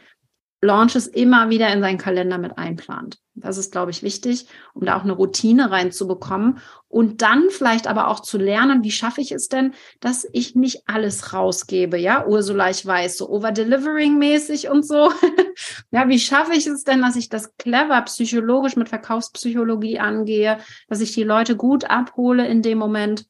Launches 0.61 1.05
immer 1.05 1.49
wieder 1.49 1.71
in 1.71 1.81
seinen 1.81 1.99
Kalender 1.99 2.39
mit 2.39 2.57
einplant. 2.57 3.19
Das 3.35 3.59
ist, 3.59 3.71
glaube 3.71 3.91
ich, 3.91 4.01
wichtig, 4.01 4.47
um 4.73 4.85
da 4.85 4.97
auch 4.97 5.03
eine 5.03 5.13
Routine 5.13 5.69
reinzubekommen 5.69 6.59
und 6.87 7.21
dann 7.21 7.51
vielleicht 7.51 7.85
aber 7.85 8.07
auch 8.07 8.21
zu 8.21 8.39
lernen, 8.39 8.83
wie 8.83 8.89
schaffe 8.89 9.21
ich 9.21 9.31
es 9.31 9.49
denn, 9.49 9.75
dass 9.99 10.27
ich 10.33 10.55
nicht 10.55 10.81
alles 10.87 11.33
rausgebe, 11.33 11.97
ja, 11.97 12.25
Ursula, 12.25 12.71
ich 12.71 12.83
weiß, 12.83 13.17
so 13.17 13.29
overdelivering 13.29 14.17
mäßig 14.17 14.69
und 14.69 14.83
so. 14.83 15.11
ja, 15.91 16.09
wie 16.09 16.17
schaffe 16.17 16.53
ich 16.53 16.65
es 16.65 16.83
denn, 16.83 17.01
dass 17.03 17.15
ich 17.15 17.29
das 17.29 17.55
clever 17.57 18.01
psychologisch 18.01 18.75
mit 18.75 18.89
Verkaufspsychologie 18.89 19.99
angehe, 19.99 20.57
dass 20.87 21.01
ich 21.01 21.13
die 21.13 21.23
Leute 21.23 21.55
gut 21.55 21.85
abhole 21.85 22.47
in 22.47 22.63
dem 22.63 22.79
Moment? 22.79 23.27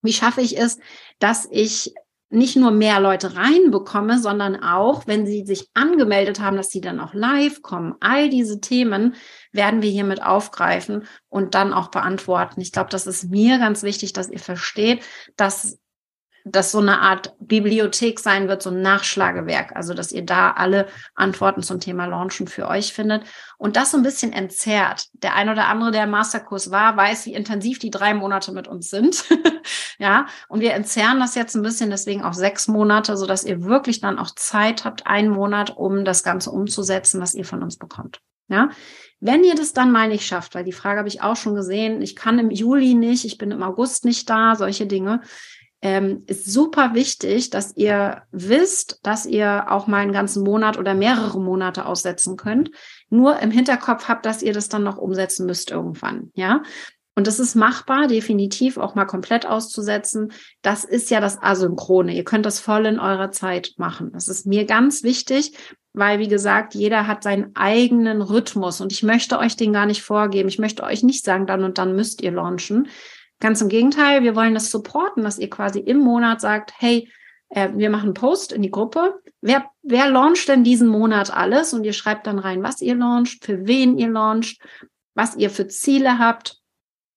Wie 0.00 0.14
schaffe 0.14 0.40
ich 0.40 0.58
es, 0.58 0.78
dass 1.18 1.46
ich 1.50 1.92
nicht 2.28 2.56
nur 2.56 2.72
mehr 2.72 3.00
Leute 3.00 3.36
reinbekomme, 3.36 4.18
sondern 4.18 4.62
auch, 4.62 5.06
wenn 5.06 5.26
sie 5.26 5.46
sich 5.46 5.68
angemeldet 5.74 6.40
haben, 6.40 6.56
dass 6.56 6.70
sie 6.70 6.80
dann 6.80 6.98
auch 6.98 7.14
live 7.14 7.62
kommen. 7.62 7.94
All 8.00 8.28
diese 8.28 8.60
Themen 8.60 9.14
werden 9.52 9.80
wir 9.80 9.90
hiermit 9.90 10.22
aufgreifen 10.22 11.06
und 11.28 11.54
dann 11.54 11.72
auch 11.72 11.88
beantworten. 11.88 12.60
Ich 12.60 12.72
glaube, 12.72 12.90
das 12.90 13.06
ist 13.06 13.30
mir 13.30 13.58
ganz 13.58 13.82
wichtig, 13.82 14.12
dass 14.12 14.28
ihr 14.28 14.40
versteht, 14.40 15.04
dass 15.36 15.78
das 16.48 16.70
so 16.70 16.78
eine 16.78 17.00
Art 17.00 17.34
Bibliothek 17.40 18.20
sein 18.20 18.46
wird, 18.46 18.62
so 18.62 18.70
ein 18.70 18.80
Nachschlagewerk. 18.80 19.74
Also, 19.74 19.94
dass 19.94 20.12
ihr 20.12 20.24
da 20.24 20.52
alle 20.52 20.86
Antworten 21.16 21.62
zum 21.62 21.80
Thema 21.80 22.06
Launchen 22.06 22.46
für 22.46 22.68
euch 22.68 22.92
findet 22.92 23.24
und 23.58 23.74
das 23.74 23.90
so 23.90 23.96
ein 23.96 24.04
bisschen 24.04 24.32
entzerrt. 24.32 25.08
Der 25.14 25.34
ein 25.34 25.48
oder 25.48 25.66
andere, 25.66 25.90
der 25.90 26.04
im 26.04 26.10
Masterkurs 26.10 26.70
war, 26.70 26.96
weiß, 26.96 27.26
wie 27.26 27.34
intensiv 27.34 27.80
die 27.80 27.90
drei 27.90 28.14
Monate 28.14 28.52
mit 28.52 28.68
uns 28.68 28.90
sind. 28.90 29.24
ja, 29.98 30.26
und 30.48 30.60
wir 30.60 30.74
entzerren 30.74 31.18
das 31.18 31.34
jetzt 31.34 31.56
ein 31.56 31.62
bisschen, 31.62 31.90
deswegen 31.90 32.22
auch 32.22 32.34
sechs 32.34 32.68
Monate, 32.68 33.16
so 33.16 33.26
dass 33.26 33.42
ihr 33.42 33.64
wirklich 33.64 34.00
dann 34.00 34.18
auch 34.18 34.30
Zeit 34.30 34.84
habt, 34.84 35.06
einen 35.06 35.30
Monat, 35.30 35.76
um 35.76 36.04
das 36.04 36.22
Ganze 36.22 36.52
umzusetzen, 36.52 37.20
was 37.20 37.34
ihr 37.34 37.44
von 37.44 37.62
uns 37.62 37.76
bekommt. 37.76 38.20
Ja, 38.48 38.68
wenn 39.18 39.42
ihr 39.42 39.56
das 39.56 39.72
dann 39.72 39.90
mal 39.90 40.08
nicht 40.08 40.24
schafft, 40.24 40.54
weil 40.54 40.62
die 40.62 40.72
Frage 40.72 40.98
habe 40.98 41.08
ich 41.08 41.20
auch 41.22 41.34
schon 41.34 41.56
gesehen, 41.56 42.00
ich 42.00 42.14
kann 42.14 42.38
im 42.38 42.50
Juli 42.50 42.94
nicht, 42.94 43.24
ich 43.24 43.38
bin 43.38 43.50
im 43.50 43.62
August 43.62 44.04
nicht 44.04 44.30
da, 44.30 44.54
solche 44.54 44.86
Dinge, 44.86 45.22
ähm, 45.82 46.24
ist 46.26 46.50
super 46.52 46.94
wichtig, 46.94 47.50
dass 47.50 47.76
ihr 47.76 48.22
wisst, 48.32 49.00
dass 49.02 49.26
ihr 49.26 49.66
auch 49.68 49.86
mal 49.86 49.98
einen 49.98 50.12
ganzen 50.12 50.42
Monat 50.42 50.78
oder 50.78 50.94
mehrere 50.94 51.40
Monate 51.40 51.86
aussetzen 51.86 52.36
könnt. 52.36 52.70
Nur 53.10 53.38
im 53.40 53.50
Hinterkopf 53.50 54.08
habt, 54.08 54.26
dass 54.26 54.42
ihr 54.42 54.52
das 54.52 54.68
dann 54.68 54.82
noch 54.82 54.96
umsetzen 54.96 55.46
müsst 55.46 55.70
irgendwann. 55.70 56.30
Ja, 56.34 56.62
und 57.18 57.26
das 57.26 57.38
ist 57.40 57.54
machbar, 57.54 58.08
definitiv 58.08 58.76
auch 58.76 58.94
mal 58.94 59.06
komplett 59.06 59.46
auszusetzen. 59.46 60.32
Das 60.60 60.84
ist 60.84 61.10
ja 61.10 61.18
das 61.18 61.42
Asynchrone. 61.42 62.14
Ihr 62.14 62.24
könnt 62.24 62.44
das 62.44 62.60
voll 62.60 62.84
in 62.84 63.00
eurer 63.00 63.30
Zeit 63.30 63.72
machen. 63.78 64.10
Das 64.12 64.28
ist 64.28 64.46
mir 64.46 64.66
ganz 64.66 65.02
wichtig, 65.02 65.56
weil, 65.94 66.18
wie 66.18 66.28
gesagt, 66.28 66.74
jeder 66.74 67.06
hat 67.06 67.22
seinen 67.22 67.56
eigenen 67.56 68.20
Rhythmus 68.20 68.82
und 68.82 68.92
ich 68.92 69.02
möchte 69.02 69.38
euch 69.38 69.56
den 69.56 69.72
gar 69.72 69.86
nicht 69.86 70.02
vorgeben. 70.02 70.50
Ich 70.50 70.58
möchte 70.58 70.82
euch 70.82 71.02
nicht 71.02 71.24
sagen, 71.24 71.46
dann 71.46 71.64
und 71.64 71.78
dann 71.78 71.96
müsst 71.96 72.20
ihr 72.20 72.32
launchen, 72.32 72.88
Ganz 73.40 73.60
im 73.60 73.68
Gegenteil, 73.68 74.22
wir 74.22 74.34
wollen 74.34 74.54
das 74.54 74.70
supporten, 74.70 75.22
dass 75.22 75.38
ihr 75.38 75.50
quasi 75.50 75.80
im 75.80 75.98
Monat 75.98 76.40
sagt, 76.40 76.72
hey, 76.78 77.10
äh, 77.50 77.68
wir 77.74 77.90
machen 77.90 78.06
einen 78.06 78.14
Post 78.14 78.52
in 78.52 78.62
die 78.62 78.70
Gruppe. 78.70 79.20
Wer, 79.40 79.66
wer 79.82 80.08
launcht 80.08 80.48
denn 80.48 80.64
diesen 80.64 80.88
Monat 80.88 81.30
alles? 81.34 81.74
Und 81.74 81.84
ihr 81.84 81.92
schreibt 81.92 82.26
dann 82.26 82.38
rein, 82.38 82.62
was 82.62 82.80
ihr 82.80 82.94
launcht, 82.94 83.44
für 83.44 83.66
wen 83.66 83.98
ihr 83.98 84.08
launcht, 84.08 84.60
was 85.14 85.36
ihr 85.36 85.50
für 85.50 85.68
Ziele 85.68 86.18
habt, 86.18 86.60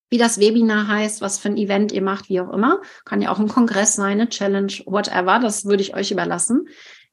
wie 0.10 0.18
das 0.18 0.40
Webinar 0.40 0.88
heißt, 0.88 1.22
was 1.22 1.38
für 1.40 1.50
ein 1.50 1.58
Event 1.58 1.92
ihr 1.92 2.02
macht, 2.02 2.30
wie 2.30 2.42
auch 2.42 2.52
immer. 2.52 2.82
Kann 3.06 3.22
ja 3.22 3.32
auch 3.32 3.40
ein 3.40 3.48
Kongress 3.48 3.94
sein, 3.94 4.20
eine 4.20 4.30
Challenge, 4.30 4.74
whatever. 4.86 5.40
Das 5.40 5.66
würde 5.66 5.84
ich 5.84 5.96
euch 5.96 6.12
überlassen. 6.12 6.68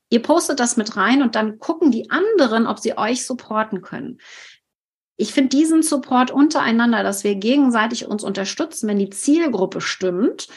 Ihr 0.08 0.22
postet 0.22 0.60
das 0.60 0.76
mit 0.76 0.96
rein 0.96 1.22
und 1.22 1.34
dann 1.34 1.58
gucken 1.58 1.90
die 1.90 2.10
anderen, 2.10 2.66
ob 2.66 2.78
sie 2.78 2.96
euch 2.96 3.26
supporten 3.26 3.82
können 3.82 4.18
ich 5.16 5.32
finde 5.32 5.56
diesen 5.56 5.82
Support 5.82 6.30
untereinander, 6.30 7.02
dass 7.02 7.24
wir 7.24 7.34
gegenseitig 7.34 8.06
uns 8.06 8.22
unterstützen, 8.22 8.88
wenn 8.88 8.98
die 8.98 9.10
Zielgruppe 9.10 9.80
stimmt, 9.80 10.48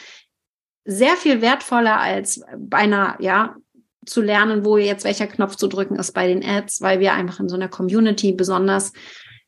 sehr 0.86 1.16
viel 1.16 1.42
wertvoller 1.42 2.00
als 2.00 2.42
bei 2.58 2.80
einer, 2.80 3.16
ja, 3.20 3.56
zu 4.06 4.22
lernen, 4.22 4.66
wo 4.66 4.78
jetzt 4.78 5.04
welcher 5.04 5.28
Knopf 5.28 5.56
zu 5.56 5.68
drücken 5.68 5.96
ist 5.96 6.14
bei 6.14 6.28
den 6.28 6.44
Ads, 6.44 6.82
weil 6.82 7.00
wir 7.00 7.14
einfach 7.14 7.40
in 7.40 7.48
so 7.48 7.56
einer 7.56 7.68
Community 7.68 8.34
besonders 8.34 8.92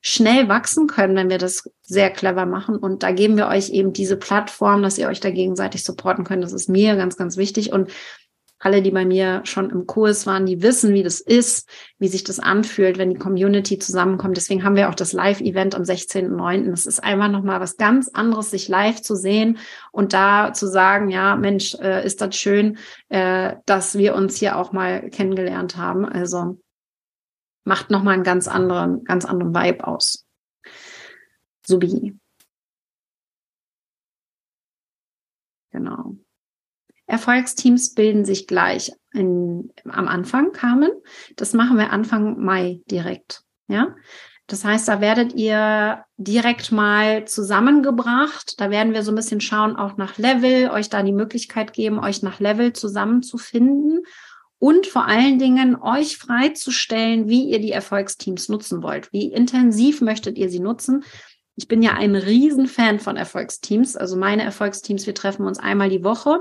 schnell 0.02 0.50
wachsen 0.50 0.88
können, 0.88 1.16
wenn 1.16 1.30
wir 1.30 1.38
das 1.38 1.70
sehr 1.82 2.10
clever 2.10 2.46
machen. 2.46 2.76
Und 2.76 3.04
da 3.04 3.12
geben 3.12 3.38
wir 3.38 3.48
euch 3.48 3.70
eben 3.70 3.94
diese 3.94 4.18
Plattform, 4.18 4.82
dass 4.82 4.98
ihr 4.98 5.08
euch 5.08 5.20
da 5.20 5.30
gegenseitig 5.30 5.84
supporten 5.84 6.26
könnt. 6.26 6.44
Das 6.44 6.54
ist 6.54 6.70
mir 6.70 6.96
ganz, 6.96 7.18
ganz 7.18 7.38
wichtig. 7.38 7.72
Und 7.72 7.92
alle, 8.64 8.84
die 8.84 8.92
bei 8.92 9.06
mir 9.06 9.42
schon 9.44 9.72
im 9.72 9.88
Kurs 9.88 10.28
waren, 10.28 10.46
die 10.46 10.62
wissen, 10.62 10.94
wie 10.94 11.02
das 11.02 11.20
ist, 11.20 11.68
wie 11.98 12.08
sich 12.08 12.24
das 12.24 12.40
anfühlt, 12.40 13.00
wenn 13.00 13.10
die 13.10 13.20
Community 13.20 13.80
zusammenkommt. 13.80 14.38
Deswegen 14.38 14.64
haben 14.64 14.76
wir 14.76 14.90
auch 14.90 14.96
das 14.96 15.14
Live-Event 15.14 15.74
am 15.74 15.82
16.09. 15.82 16.72
Es 16.72 16.86
ist 16.86 17.04
einfach 17.04 17.30
nochmal 17.30 17.60
was 17.60 17.78
ganz 17.78 18.08
anderes, 18.10 18.52
sich 18.52 18.68
live 18.68 19.02
zu 19.02 19.16
sehen 19.16 19.58
und 19.92 20.14
da 20.14 20.54
zu 20.54 20.68
sagen, 20.68 21.10
ja, 21.10 21.36
Mensch, 21.36 21.74
äh, 21.82 22.06
ist 22.06 22.22
das 22.22 22.36
schön, 22.36 22.78
äh, 23.10 23.56
dass 23.66 23.98
wir 23.98 24.14
uns 24.14 24.38
hier 24.38 24.58
auch 24.58 24.72
mal 24.72 25.10
kennengelernt 25.10 25.76
haben. 25.76 26.06
Also 26.06 26.60
macht 27.64 27.90
nochmal 27.90 28.14
einen 28.14 28.24
ganz 28.24 28.48
anderen, 28.48 29.04
ganz 29.06 29.26
anderen 29.26 29.56
Vibe 29.56 29.88
aus. 29.88 30.28
Subi. 31.66 32.16
Genau. 35.72 36.16
Erfolgsteams 37.12 37.94
bilden 37.94 38.24
sich 38.24 38.48
gleich 38.48 38.92
in, 39.14 39.72
am 39.84 40.08
Anfang, 40.08 40.54
Carmen. 40.54 40.92
Das 41.36 41.52
machen 41.54 41.78
wir 41.78 41.92
Anfang 41.92 42.42
Mai 42.42 42.80
direkt. 42.90 43.44
Ja. 43.68 43.96
Das 44.48 44.64
heißt, 44.64 44.88
da 44.88 45.02
werdet 45.02 45.34
ihr 45.34 46.06
direkt 46.16 46.72
mal 46.72 47.26
zusammengebracht. 47.26 48.60
Da 48.62 48.70
werden 48.70 48.94
wir 48.94 49.04
so 49.04 49.12
ein 49.12 49.16
bisschen 49.16 49.42
schauen, 49.42 49.76
auch 49.76 49.98
nach 49.98 50.18
Level, 50.18 50.70
euch 50.70 50.90
da 50.90 51.04
die 51.04 51.12
Möglichkeit 51.12 51.74
geben, 51.74 52.00
euch 52.00 52.24
nach 52.24 52.40
Level 52.40 52.72
zusammenzufinden 52.72 54.04
und 54.58 54.88
vor 54.88 55.06
allen 55.06 55.38
Dingen 55.38 55.76
euch 55.82 56.18
freizustellen, 56.18 57.28
wie 57.28 57.50
ihr 57.50 57.60
die 57.60 57.72
Erfolgsteams 57.72 58.48
nutzen 58.48 58.84
wollt. 58.84 59.12
Wie 59.12 59.34
intensiv 59.34 60.00
möchtet 60.00 60.38
ihr 60.38 60.50
sie 60.50 60.60
nutzen? 60.60 61.04
Ich 61.58 61.68
bin 61.68 61.82
ja 61.82 61.94
ein 61.94 62.16
Riesenfan 62.16 63.00
von 63.00 63.18
Erfolgsteams. 63.18 63.98
Also 63.98 64.16
meine 64.16 64.44
Erfolgsteams, 64.44 65.06
wir 65.06 65.16
treffen 65.16 65.46
uns 65.46 65.60
einmal 65.60 65.90
die 65.90 66.06
Woche, 66.06 66.40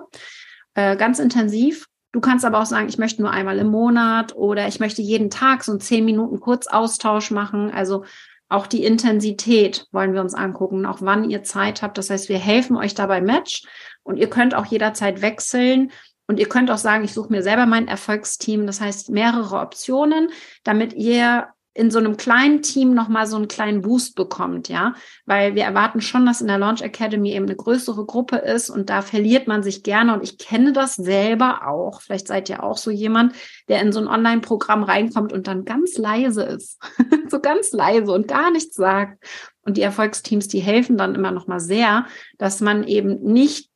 äh, 0.75 0.97
ganz 0.97 1.19
intensiv. 1.19 1.87
Du 2.13 2.21
kannst 2.21 2.45
aber 2.45 2.61
auch 2.61 2.67
sagen, 2.67 2.89
ich 2.89 2.99
möchte 2.99 3.23
nur 3.23 3.31
einmal 3.31 3.59
im 3.59 3.69
Monat 3.69 4.35
oder 4.35 4.67
ich 4.67 4.81
möchte 4.81 5.03
jeden 5.03 5.31
Tag 5.31 5.63
so 5.63 5.73
einen 5.73 5.81
zehn 5.81 6.05
Minuten 6.05 6.41
Kurzaustausch 6.41 7.31
machen. 7.31 7.71
Also 7.71 8.05
auch 8.49 8.67
die 8.67 8.85
Intensität 8.85 9.87
wollen 9.93 10.13
wir 10.13 10.21
uns 10.21 10.35
angucken, 10.35 10.87
auch 10.87 10.99
wann 11.01 11.31
ihr 11.31 11.45
Zeit 11.45 11.83
habt. 11.83 11.99
Das 11.99 12.11
heißt, 12.11 12.29
wir 12.29 12.39
helfen 12.39 12.77
euch 12.77 12.95
dabei 12.95 13.21
Match 13.21 13.63
und 14.03 14.17
ihr 14.17 14.29
könnt 14.29 14.55
auch 14.55 14.67
jederzeit 14.67 15.23
wechseln. 15.23 15.93
Und 16.27 16.39
ihr 16.39 16.49
könnt 16.49 16.71
auch 16.71 16.79
sagen, 16.79 17.03
ich 17.05 17.13
suche 17.13 17.33
mir 17.33 17.43
selber 17.43 17.67
mein 17.67 17.89
Erfolgsteam. 17.89 18.67
Das 18.67 18.81
heißt, 18.81 19.11
mehrere 19.11 19.59
Optionen, 19.59 20.31
damit 20.63 20.93
ihr 20.93 21.49
in 21.73 21.91
so 21.91 21.99
einem 21.99 22.17
kleinen 22.17 22.63
Team 22.63 22.95
nochmal 22.95 23.27
so 23.27 23.37
einen 23.37 23.47
kleinen 23.47 23.83
Boost 23.83 24.17
bekommt, 24.17 24.69
ja, 24.69 24.95
weil 25.25 25.55
wir 25.55 25.63
erwarten 25.63 26.01
schon, 26.01 26.27
dass 26.27 26.41
in 26.41 26.49
der 26.49 26.59
Launch 26.59 26.83
Academy 26.83 27.33
eben 27.33 27.47
eine 27.47 27.55
größere 27.55 28.05
Gruppe 28.07 28.37
ist 28.37 28.71
und 28.71 28.91
da 28.91 29.03
verliert 29.03 29.47
man 29.47 29.63
sich 29.63 29.85
gerne 29.85 30.15
und 30.15 30.25
ich 30.25 30.37
kenne 30.37 30.73
das 30.73 30.97
selber 30.97 31.69
auch. 31.69 32.01
Vielleicht 32.03 32.27
seid 32.27 32.49
ihr 32.49 32.65
auch 32.65 32.77
so 32.77 32.91
jemand, 32.91 33.35
der 33.69 33.81
in 33.83 33.93
so 33.93 34.01
ein 34.01 34.09
Online-Programm 34.09 34.83
reinkommt 34.83 35.33
und 35.33 35.47
dann 35.47 35.65
ganz 35.65 35.97
leise 35.97 36.43
ist, 36.43 36.81
so 37.29 37.41
ganz 37.41 37.71
leise 37.71 38.11
und 38.11 38.27
gar 38.27 38.51
nichts 38.51 38.75
sagt. 38.75 39.23
Und 39.63 39.77
die 39.77 39.83
Erfolgsteams, 39.83 40.49
die 40.49 40.61
helfen 40.61 40.97
dann 40.97 41.15
immer 41.15 41.31
nochmal 41.31 41.61
sehr, 41.61 42.07
dass 42.39 42.61
man 42.61 42.83
eben 42.83 43.23
nicht 43.23 43.71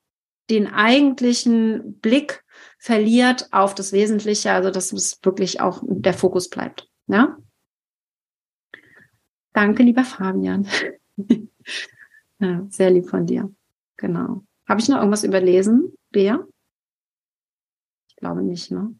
den 0.50 0.66
eigentlichen 0.66 2.00
Blick 2.00 2.42
verliert 2.78 3.48
auf 3.52 3.74
das 3.74 3.92
Wesentliche, 3.92 4.50
also 4.50 4.70
dass 4.70 4.92
es 4.92 5.20
wirklich 5.22 5.60
auch 5.60 5.82
der 5.86 6.14
Fokus 6.14 6.50
bleibt. 6.50 6.88
Ja? 7.06 7.36
Danke, 9.54 9.84
lieber 9.84 10.04
Fabian. 10.04 10.66
ja, 12.40 12.66
sehr 12.68 12.90
lieb 12.90 13.08
von 13.08 13.24
dir. 13.24 13.50
Genau. 13.96 14.44
Habe 14.68 14.80
ich 14.80 14.88
noch 14.88 14.98
irgendwas 14.98 15.24
überlesen, 15.24 15.92
Bea? 16.10 16.44
Ich 18.08 18.16
glaube 18.16 18.42
nicht, 18.42 18.70
ne? 18.72 18.94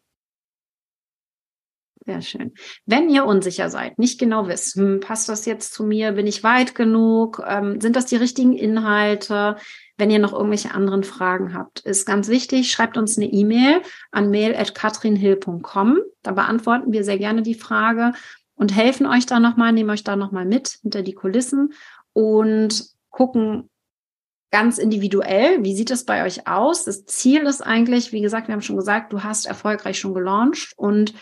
Sehr 2.05 2.21
schön. 2.21 2.53
Wenn 2.85 3.09
ihr 3.09 3.25
unsicher 3.25 3.69
seid, 3.69 3.97
nicht 3.97 4.19
genau 4.19 4.47
wisst, 4.47 4.75
hm, 4.75 4.99
passt 4.99 5.27
das 5.27 5.45
jetzt 5.45 5.73
zu 5.73 5.83
mir, 5.83 6.11
bin 6.11 6.27
ich 6.27 6.43
weit 6.43 6.75
genug, 6.75 7.41
ähm, 7.45 7.81
sind 7.81 7.95
das 7.95 8.05
die 8.05 8.15
richtigen 8.15 8.53
Inhalte? 8.53 9.57
Wenn 9.97 10.11
ihr 10.11 10.19
noch 10.19 10.33
irgendwelche 10.33 10.71
anderen 10.71 11.03
Fragen 11.03 11.55
habt, 11.55 11.79
ist 11.79 12.05
ganz 12.05 12.27
wichtig, 12.27 12.71
schreibt 12.71 12.97
uns 12.97 13.17
eine 13.17 13.25
E-Mail 13.25 13.81
an 14.11 14.29
mail.katrinhill.com. 14.29 15.99
Da 16.21 16.31
beantworten 16.31 16.93
wir 16.93 17.03
sehr 17.03 17.17
gerne 17.17 17.41
die 17.41 17.55
Frage 17.55 18.13
und 18.55 18.75
helfen 18.75 19.05
euch 19.05 19.25
da 19.25 19.39
nochmal, 19.39 19.71
nehmen 19.73 19.89
euch 19.89 20.03
da 20.03 20.15
nochmal 20.15 20.45
mit 20.45 20.79
hinter 20.81 21.01
die 21.01 21.13
Kulissen 21.13 21.73
und 22.13 22.85
gucken 23.09 23.69
ganz 24.51 24.77
individuell, 24.77 25.63
wie 25.63 25.75
sieht 25.75 25.91
es 25.91 26.05
bei 26.05 26.23
euch 26.23 26.47
aus? 26.47 26.85
Das 26.85 27.05
Ziel 27.05 27.41
ist 27.41 27.61
eigentlich, 27.61 28.13
wie 28.13 28.21
gesagt, 28.21 28.47
wir 28.47 28.53
haben 28.53 28.61
schon 28.61 28.77
gesagt, 28.77 29.11
du 29.11 29.23
hast 29.23 29.45
erfolgreich 29.45 29.99
schon 29.99 30.13
gelauncht 30.13 30.73
und 30.77 31.13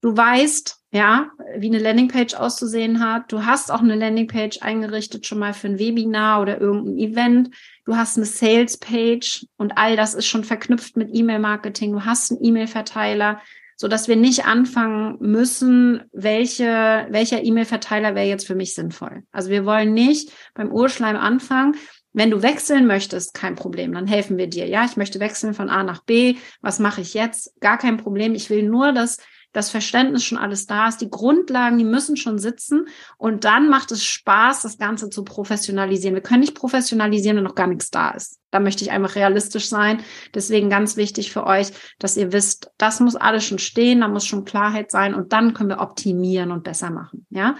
du 0.00 0.16
weißt, 0.16 0.78
ja, 0.92 1.30
wie 1.58 1.66
eine 1.66 1.78
Landingpage 1.78 2.34
auszusehen 2.34 3.00
hat. 3.00 3.30
Du 3.30 3.44
hast 3.44 3.70
auch 3.70 3.80
eine 3.80 3.96
Landingpage 3.96 4.62
eingerichtet 4.62 5.26
schon 5.26 5.38
mal 5.38 5.52
für 5.52 5.66
ein 5.66 5.78
Webinar 5.78 6.40
oder 6.40 6.58
irgendein 6.58 6.96
Event. 6.96 7.50
Du 7.84 7.96
hast 7.96 8.16
eine 8.16 8.24
Salespage 8.24 9.46
und 9.58 9.76
all 9.76 9.96
das 9.96 10.14
ist 10.14 10.26
schon 10.26 10.44
verknüpft 10.44 10.96
mit 10.96 11.10
E-Mail-Marketing. 11.12 11.92
Du 11.92 12.04
hast 12.06 12.30
einen 12.30 12.42
E-Mail-Verteiler 12.42 13.40
so 13.76 13.88
dass 13.88 14.08
wir 14.08 14.16
nicht 14.16 14.46
anfangen 14.46 15.16
müssen, 15.20 16.02
welche, 16.12 17.06
welcher 17.10 17.44
E-Mail-Verteiler 17.44 18.14
wäre 18.14 18.26
jetzt 18.26 18.46
für 18.46 18.54
mich 18.54 18.74
sinnvoll. 18.74 19.22
Also 19.32 19.50
wir 19.50 19.66
wollen 19.66 19.92
nicht 19.92 20.32
beim 20.54 20.72
Urschleim 20.72 21.16
anfangen. 21.16 21.76
Wenn 22.12 22.30
du 22.30 22.42
wechseln 22.42 22.86
möchtest, 22.86 23.34
kein 23.34 23.54
Problem, 23.54 23.92
dann 23.92 24.06
helfen 24.06 24.38
wir 24.38 24.46
dir. 24.46 24.66
Ja, 24.66 24.86
ich 24.86 24.96
möchte 24.96 25.20
wechseln 25.20 25.52
von 25.52 25.68
A 25.68 25.82
nach 25.82 26.02
B. 26.02 26.36
Was 26.62 26.78
mache 26.78 27.02
ich 27.02 27.12
jetzt? 27.12 27.52
Gar 27.60 27.76
kein 27.76 27.98
Problem. 27.98 28.34
Ich 28.34 28.48
will 28.48 28.62
nur, 28.62 28.92
dass 28.92 29.18
das 29.56 29.70
Verständnis 29.70 30.22
schon 30.22 30.36
alles 30.36 30.66
da 30.66 30.86
ist, 30.86 31.00
die 31.00 31.08
Grundlagen, 31.08 31.78
die 31.78 31.84
müssen 31.84 32.18
schon 32.18 32.38
sitzen 32.38 32.88
und 33.16 33.44
dann 33.44 33.70
macht 33.70 33.90
es 33.90 34.04
Spaß, 34.04 34.60
das 34.60 34.76
Ganze 34.76 35.08
zu 35.08 35.24
professionalisieren. 35.24 36.14
Wir 36.14 36.22
können 36.22 36.40
nicht 36.40 36.54
professionalisieren, 36.54 37.38
wenn 37.38 37.44
noch 37.44 37.54
gar 37.54 37.66
nichts 37.66 37.90
da 37.90 38.10
ist. 38.10 38.38
Da 38.50 38.60
möchte 38.60 38.84
ich 38.84 38.90
einfach 38.90 39.16
realistisch 39.16 39.70
sein. 39.70 40.02
Deswegen 40.34 40.68
ganz 40.68 40.98
wichtig 40.98 41.32
für 41.32 41.46
euch, 41.46 41.68
dass 41.98 42.18
ihr 42.18 42.32
wisst, 42.32 42.70
das 42.76 43.00
muss 43.00 43.16
alles 43.16 43.46
schon 43.46 43.58
stehen, 43.58 44.02
da 44.02 44.08
muss 44.08 44.26
schon 44.26 44.44
Klarheit 44.44 44.90
sein 44.90 45.14
und 45.14 45.32
dann 45.32 45.54
können 45.54 45.70
wir 45.70 45.80
optimieren 45.80 46.50
und 46.50 46.62
besser 46.62 46.90
machen. 46.90 47.26
Ja, 47.30 47.54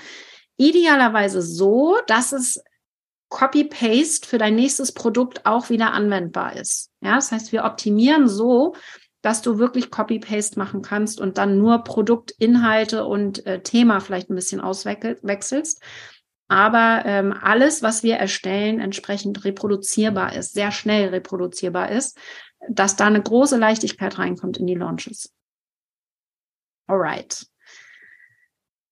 idealerweise 0.59 1.41
so, 1.41 1.97
dass 2.07 2.33
es 2.33 2.63
Copy-Paste 3.31 4.29
für 4.29 4.37
dein 4.37 4.55
nächstes 4.55 4.93
Produkt 4.93 5.47
auch 5.47 5.71
wieder 5.71 5.95
anwendbar 5.95 6.57
ist. 6.57 6.91
Ja, 7.01 7.15
das 7.15 7.33
heißt, 7.33 7.53
wir 7.53 7.65
optimieren 7.65 8.29
so, 8.29 8.75
dass 9.27 9.43
du 9.43 9.59
wirklich 9.59 9.91
Copy-Paste 9.91 10.57
machen 10.57 10.83
kannst 10.83 11.21
und 11.21 11.37
dann 11.37 11.59
nur 11.59 11.83
Produktinhalte 11.83 13.05
und 13.05 13.45
äh, 13.45 13.61
Thema 13.61 13.99
vielleicht 13.99 14.31
ein 14.31 14.37
bisschen 14.37 14.61
auswechselst. 14.61 15.83
Aber 16.47 17.03
ähm, 17.05 17.33
alles, 17.33 17.83
was 17.83 18.05
wir 18.05 18.19
erstellen, 18.19 18.79
entsprechend 18.79 19.45
reproduzierbar 19.45 20.37
ist, 20.37 20.53
sehr 20.53 20.71
schnell 20.71 21.09
reproduzierbar 21.09 21.91
ist, 21.91 22.17
dass 22.69 22.95
da 22.95 23.09
eine 23.09 23.21
große 23.21 23.57
Leichtigkeit 23.57 24.17
reinkommt 24.17 24.59
in 24.59 24.69
die 24.69 24.77
Launches. 24.77 25.35
Alright. 26.87 27.49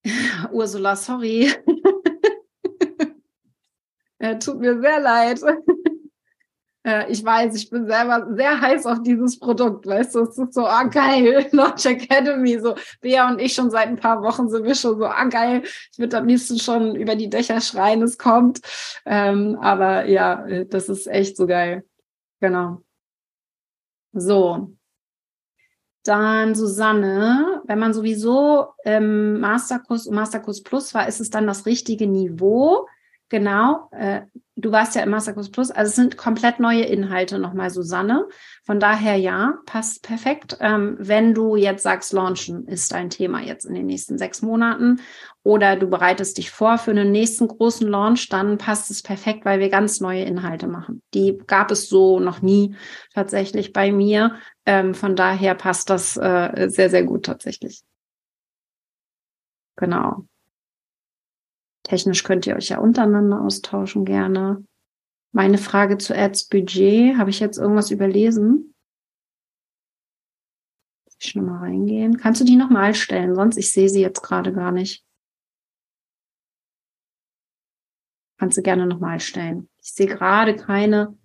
Ursula, 0.50 0.96
sorry. 0.96 1.54
äh, 4.18 4.36
tut 4.40 4.58
mir 4.58 4.80
sehr 4.80 4.98
leid. 4.98 5.40
Äh, 6.84 7.10
ich 7.10 7.24
weiß, 7.24 7.54
ich 7.56 7.70
bin 7.70 7.86
selber 7.86 8.28
sehr 8.34 8.60
heiß 8.60 8.86
auf 8.86 9.02
dieses 9.02 9.38
Produkt, 9.38 9.86
weißt 9.86 10.14
du, 10.14 10.20
es 10.20 10.38
ist 10.38 10.54
so, 10.54 10.66
ah 10.66 10.84
geil, 10.84 11.48
Launch 11.52 11.86
Academy, 11.86 12.58
so 12.60 12.74
Bea 13.00 13.28
und 13.28 13.40
ich 13.40 13.54
schon 13.54 13.70
seit 13.70 13.88
ein 13.88 13.96
paar 13.96 14.22
Wochen 14.22 14.48
sind 14.50 14.64
wir 14.64 14.74
schon 14.74 14.98
so, 14.98 15.06
ah 15.06 15.24
geil, 15.24 15.62
ich 15.64 15.98
würde 15.98 16.18
am 16.18 16.26
liebsten 16.28 16.58
schon 16.58 16.94
über 16.94 17.16
die 17.16 17.30
Dächer 17.30 17.60
schreien, 17.60 18.02
es 18.02 18.18
kommt. 18.18 18.60
Ähm, 19.06 19.58
aber 19.60 20.06
ja, 20.06 20.46
das 20.64 20.88
ist 20.88 21.06
echt 21.06 21.36
so 21.36 21.46
geil. 21.46 21.84
Genau. 22.40 22.82
So. 24.12 24.76
Dann 26.04 26.54
Susanne, 26.54 27.62
wenn 27.64 27.78
man 27.78 27.94
sowieso 27.94 28.74
im 28.84 29.40
Masterkurs 29.40 30.06
und 30.06 30.14
Masterkurs 30.14 30.62
Plus 30.62 30.92
war, 30.92 31.08
ist 31.08 31.20
es 31.20 31.30
dann 31.30 31.46
das 31.46 31.64
richtige 31.64 32.06
Niveau? 32.06 32.86
Genau, 33.34 33.88
äh, 33.90 34.20
du 34.54 34.70
warst 34.70 34.94
ja 34.94 35.02
im 35.02 35.10
Masterkurs 35.10 35.50
Plus, 35.50 35.72
also 35.72 35.88
es 35.88 35.96
sind 35.96 36.16
komplett 36.16 36.60
neue 36.60 36.84
Inhalte 36.84 37.40
nochmal, 37.40 37.68
Susanne. 37.68 38.28
Von 38.62 38.78
daher 38.78 39.16
ja, 39.16 39.54
passt 39.66 40.04
perfekt. 40.04 40.56
Ähm, 40.60 40.94
wenn 41.00 41.34
du 41.34 41.56
jetzt 41.56 41.82
sagst, 41.82 42.12
launchen 42.12 42.68
ist 42.68 42.92
dein 42.92 43.10
Thema 43.10 43.40
jetzt 43.40 43.64
in 43.64 43.74
den 43.74 43.86
nächsten 43.86 44.18
sechs 44.18 44.40
Monaten 44.40 45.00
oder 45.42 45.74
du 45.74 45.88
bereitest 45.88 46.38
dich 46.38 46.52
vor 46.52 46.78
für 46.78 46.92
einen 46.92 47.10
nächsten 47.10 47.48
großen 47.48 47.88
Launch, 47.88 48.28
dann 48.28 48.56
passt 48.56 48.88
es 48.92 49.02
perfekt, 49.02 49.44
weil 49.44 49.58
wir 49.58 49.68
ganz 49.68 50.00
neue 50.00 50.22
Inhalte 50.22 50.68
machen. 50.68 51.02
Die 51.12 51.36
gab 51.48 51.72
es 51.72 51.88
so 51.88 52.20
noch 52.20 52.40
nie 52.40 52.76
tatsächlich 53.14 53.72
bei 53.72 53.90
mir. 53.90 54.36
Ähm, 54.64 54.94
von 54.94 55.16
daher 55.16 55.56
passt 55.56 55.90
das 55.90 56.16
äh, 56.16 56.68
sehr, 56.68 56.88
sehr 56.88 57.02
gut 57.02 57.24
tatsächlich. 57.26 57.82
Genau. 59.76 60.26
Technisch 61.84 62.24
könnt 62.24 62.46
ihr 62.46 62.56
euch 62.56 62.70
ja 62.70 62.78
untereinander 62.78 63.40
austauschen 63.42 64.04
gerne. 64.04 64.64
Meine 65.32 65.58
Frage 65.58 65.98
zu 65.98 66.16
Ads 66.16 66.48
Budget, 66.48 67.16
habe 67.16 67.30
ich 67.30 67.40
jetzt 67.40 67.58
irgendwas 67.58 67.90
überlesen? 67.90 68.74
Ich 71.18 71.30
schon 71.30 71.44
mal 71.44 71.58
reingehen. 71.58 72.16
Kannst 72.16 72.40
du 72.40 72.44
die 72.44 72.56
nochmal 72.56 72.94
stellen? 72.94 73.34
Sonst, 73.34 73.56
ich 73.56 73.70
sehe 73.72 73.88
sie 73.88 74.00
jetzt 74.00 74.22
gerade 74.22 74.52
gar 74.52 74.72
nicht. 74.72 75.04
Kannst 78.38 78.58
du 78.58 78.62
gerne 78.62 78.86
nochmal 78.86 79.20
stellen. 79.20 79.68
Ich 79.82 79.92
sehe 79.92 80.06
gerade 80.06 80.56
keine, 80.56 81.18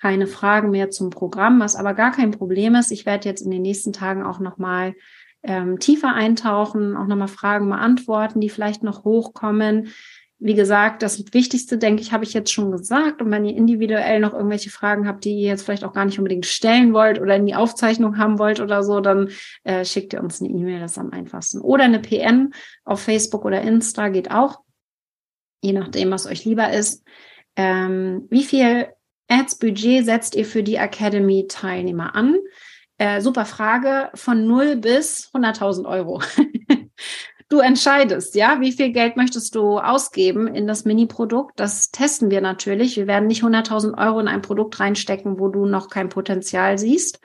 keine 0.00 0.26
Fragen 0.26 0.70
mehr 0.70 0.90
zum 0.90 1.10
Programm, 1.10 1.60
was 1.60 1.76
aber 1.76 1.94
gar 1.94 2.10
kein 2.10 2.30
Problem 2.30 2.74
ist. 2.74 2.90
Ich 2.90 3.06
werde 3.06 3.28
jetzt 3.28 3.42
in 3.42 3.50
den 3.50 3.62
nächsten 3.62 3.92
Tagen 3.92 4.24
auch 4.24 4.40
nochmal 4.40 4.94
ähm, 5.42 5.78
tiefer 5.78 6.14
eintauchen, 6.14 6.96
auch 6.96 7.06
nochmal 7.06 7.28
Fragen 7.28 7.68
beantworten, 7.68 8.40
die 8.40 8.50
vielleicht 8.50 8.82
noch 8.82 9.04
hochkommen. 9.04 9.92
Wie 10.38 10.54
gesagt, 10.54 11.02
das 11.02 11.32
Wichtigste, 11.32 11.78
denke 11.78 12.02
ich, 12.02 12.12
habe 12.12 12.24
ich 12.24 12.34
jetzt 12.34 12.52
schon 12.52 12.70
gesagt. 12.70 13.22
Und 13.22 13.30
wenn 13.30 13.46
ihr 13.46 13.56
individuell 13.56 14.20
noch 14.20 14.34
irgendwelche 14.34 14.68
Fragen 14.68 15.08
habt, 15.08 15.24
die 15.24 15.34
ihr 15.34 15.48
jetzt 15.48 15.62
vielleicht 15.62 15.84
auch 15.84 15.94
gar 15.94 16.04
nicht 16.04 16.18
unbedingt 16.18 16.44
stellen 16.44 16.92
wollt 16.92 17.18
oder 17.20 17.36
in 17.36 17.46
die 17.46 17.54
Aufzeichnung 17.54 18.18
haben 18.18 18.38
wollt 18.38 18.60
oder 18.60 18.82
so, 18.82 19.00
dann 19.00 19.30
äh, 19.64 19.84
schickt 19.84 20.12
ihr 20.12 20.22
uns 20.22 20.42
eine 20.42 20.50
E-Mail, 20.50 20.80
das 20.80 20.92
ist 20.92 20.98
am 20.98 21.10
einfachsten. 21.10 21.60
Oder 21.60 21.84
eine 21.84 22.00
PN 22.00 22.52
auf 22.84 23.00
Facebook 23.00 23.46
oder 23.46 23.62
Insta 23.62 24.08
geht 24.08 24.30
auch, 24.30 24.60
je 25.62 25.72
nachdem, 25.72 26.10
was 26.10 26.26
euch 26.26 26.44
lieber 26.44 26.70
ist. 26.70 27.02
Ähm, 27.56 28.26
wie 28.28 28.44
viel 28.44 28.88
Ads-Budget 29.28 30.04
setzt 30.04 30.34
ihr 30.34 30.44
für 30.44 30.62
die 30.62 30.76
Academy-Teilnehmer 30.76 32.14
an? 32.14 32.36
Äh, 32.98 33.20
super 33.20 33.44
Frage, 33.44 34.10
von 34.14 34.46
0 34.46 34.76
bis 34.76 35.30
100.000 35.34 35.86
Euro. 35.86 36.22
du 37.48 37.60
entscheidest, 37.60 38.34
ja, 38.34 38.60
wie 38.60 38.72
viel 38.72 38.92
Geld 38.92 39.16
möchtest 39.16 39.54
du 39.54 39.78
ausgeben 39.78 40.46
in 40.46 40.66
das 40.66 40.84
Mini-Produkt. 40.84 41.60
Das 41.60 41.90
testen 41.90 42.30
wir 42.30 42.40
natürlich. 42.40 42.96
Wir 42.96 43.06
werden 43.06 43.26
nicht 43.26 43.42
100.000 43.42 43.98
Euro 43.98 44.18
in 44.20 44.28
ein 44.28 44.40
Produkt 44.40 44.80
reinstecken, 44.80 45.38
wo 45.38 45.48
du 45.48 45.66
noch 45.66 45.88
kein 45.90 46.08
Potenzial 46.08 46.78
siehst. 46.78 47.20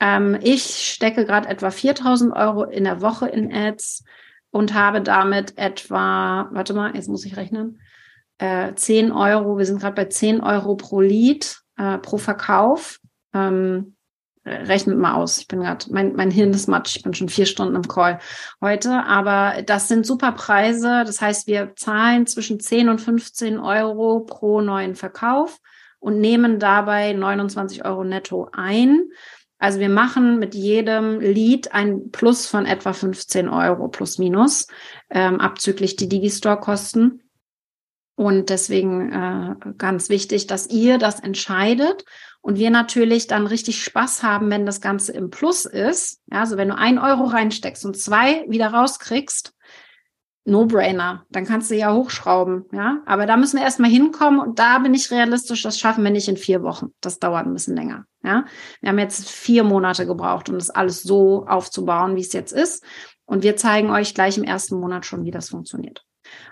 Ähm, 0.00 0.38
ich 0.42 0.64
stecke 0.64 1.24
gerade 1.24 1.48
etwa 1.48 1.68
4.000 1.68 2.36
Euro 2.36 2.64
in 2.64 2.84
der 2.84 3.00
Woche 3.00 3.28
in 3.28 3.52
Ads 3.52 4.04
und 4.50 4.74
habe 4.74 5.00
damit 5.00 5.56
etwa, 5.56 6.48
warte 6.52 6.74
mal, 6.74 6.94
jetzt 6.94 7.08
muss 7.08 7.24
ich 7.24 7.36
rechnen, 7.36 7.80
äh, 8.38 8.74
10 8.74 9.12
Euro, 9.12 9.58
wir 9.58 9.66
sind 9.66 9.80
gerade 9.80 9.94
bei 9.94 10.06
10 10.06 10.40
Euro 10.40 10.74
pro 10.76 11.00
Lead, 11.00 11.60
äh, 11.76 11.98
pro 11.98 12.18
Verkauf. 12.18 13.00
Ähm, 13.34 13.96
rechnet 14.44 14.98
mal 14.98 15.14
aus. 15.14 15.38
Ich 15.38 15.48
bin 15.48 15.60
gerade, 15.60 15.86
mein, 15.90 16.14
mein 16.14 16.30
Hirn 16.30 16.50
ist 16.50 16.68
matsch. 16.68 16.96
Ich 16.96 17.02
bin 17.02 17.14
schon 17.14 17.28
vier 17.28 17.46
Stunden 17.46 17.76
im 17.76 17.88
Call 17.88 18.18
heute. 18.60 19.04
Aber 19.04 19.62
das 19.62 19.88
sind 19.88 20.06
super 20.06 20.32
Preise. 20.32 21.04
Das 21.04 21.20
heißt, 21.20 21.46
wir 21.46 21.74
zahlen 21.76 22.26
zwischen 22.26 22.60
10 22.60 22.88
und 22.88 23.00
15 23.00 23.58
Euro 23.58 24.20
pro 24.20 24.60
neuen 24.60 24.94
Verkauf 24.94 25.58
und 25.98 26.20
nehmen 26.20 26.58
dabei 26.58 27.12
29 27.12 27.84
Euro 27.84 28.04
netto 28.04 28.48
ein. 28.52 29.10
Also 29.58 29.78
wir 29.78 29.90
machen 29.90 30.38
mit 30.38 30.54
jedem 30.54 31.20
Lead 31.20 31.74
ein 31.74 32.10
Plus 32.10 32.46
von 32.46 32.64
etwa 32.64 32.94
15 32.94 33.50
Euro 33.50 33.88
plus 33.88 34.16
minus, 34.16 34.68
ähm, 35.10 35.38
abzüglich 35.38 35.96
die 35.96 36.08
Digistore-Kosten. 36.08 37.22
Und 38.14 38.48
deswegen 38.48 39.12
äh, 39.12 39.54
ganz 39.76 40.08
wichtig, 40.08 40.46
dass 40.46 40.68
ihr 40.68 40.96
das 40.96 41.20
entscheidet 41.20 42.04
und 42.40 42.56
wir 42.56 42.70
natürlich 42.70 43.26
dann 43.26 43.46
richtig 43.46 43.82
Spaß 43.82 44.22
haben, 44.22 44.50
wenn 44.50 44.66
das 44.66 44.80
Ganze 44.80 45.12
im 45.12 45.30
Plus 45.30 45.66
ist. 45.66 46.20
Ja, 46.32 46.40
also 46.40 46.56
wenn 46.56 46.68
du 46.68 46.76
ein 46.76 46.98
Euro 46.98 47.24
reinsteckst 47.24 47.84
und 47.84 47.96
zwei 47.96 48.44
wieder 48.48 48.68
rauskriegst, 48.68 49.54
No-brainer. 50.46 51.26
Dann 51.28 51.44
kannst 51.44 51.70
du 51.70 51.76
ja 51.76 51.92
hochschrauben, 51.94 52.64
ja. 52.72 53.02
Aber 53.04 53.26
da 53.26 53.36
müssen 53.36 53.58
wir 53.58 53.64
erstmal 53.64 53.90
hinkommen 53.90 54.40
und 54.40 54.58
da 54.58 54.78
bin 54.78 54.94
ich 54.94 55.10
realistisch, 55.10 55.62
das 55.62 55.78
schaffen 55.78 56.02
wir 56.02 56.10
nicht 56.10 56.28
in 56.28 56.38
vier 56.38 56.62
Wochen. 56.62 56.88
Das 57.00 57.18
dauert 57.18 57.46
ein 57.46 57.52
bisschen 57.52 57.76
länger, 57.76 58.06
ja. 58.22 58.44
Wir 58.80 58.88
haben 58.88 58.98
jetzt 58.98 59.28
vier 59.28 59.64
Monate 59.64 60.06
gebraucht, 60.06 60.48
um 60.48 60.56
das 60.56 60.70
alles 60.70 61.02
so 61.02 61.46
aufzubauen, 61.46 62.16
wie 62.16 62.22
es 62.22 62.32
jetzt 62.32 62.52
ist. 62.52 62.82
Und 63.26 63.42
wir 63.42 63.56
zeigen 63.56 63.90
euch 63.90 64.14
gleich 64.14 64.38
im 64.38 64.44
ersten 64.44 64.80
Monat 64.80 65.04
schon, 65.04 65.24
wie 65.24 65.30
das 65.30 65.50
funktioniert. 65.50 66.04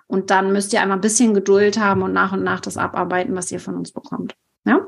Und 0.06 0.30
dann 0.30 0.52
müsst 0.52 0.72
ihr 0.72 0.82
einmal 0.82 0.98
ein 0.98 1.02
bisschen 1.02 1.34
Geduld 1.34 1.78
haben 1.78 2.02
und 2.02 2.12
nach 2.12 2.32
und 2.32 2.44
nach 2.44 2.60
das 2.60 2.76
abarbeiten, 2.76 3.34
was 3.34 3.50
ihr 3.50 3.60
von 3.60 3.74
uns 3.74 3.92
bekommt. 3.92 4.36
Ja? 4.64 4.86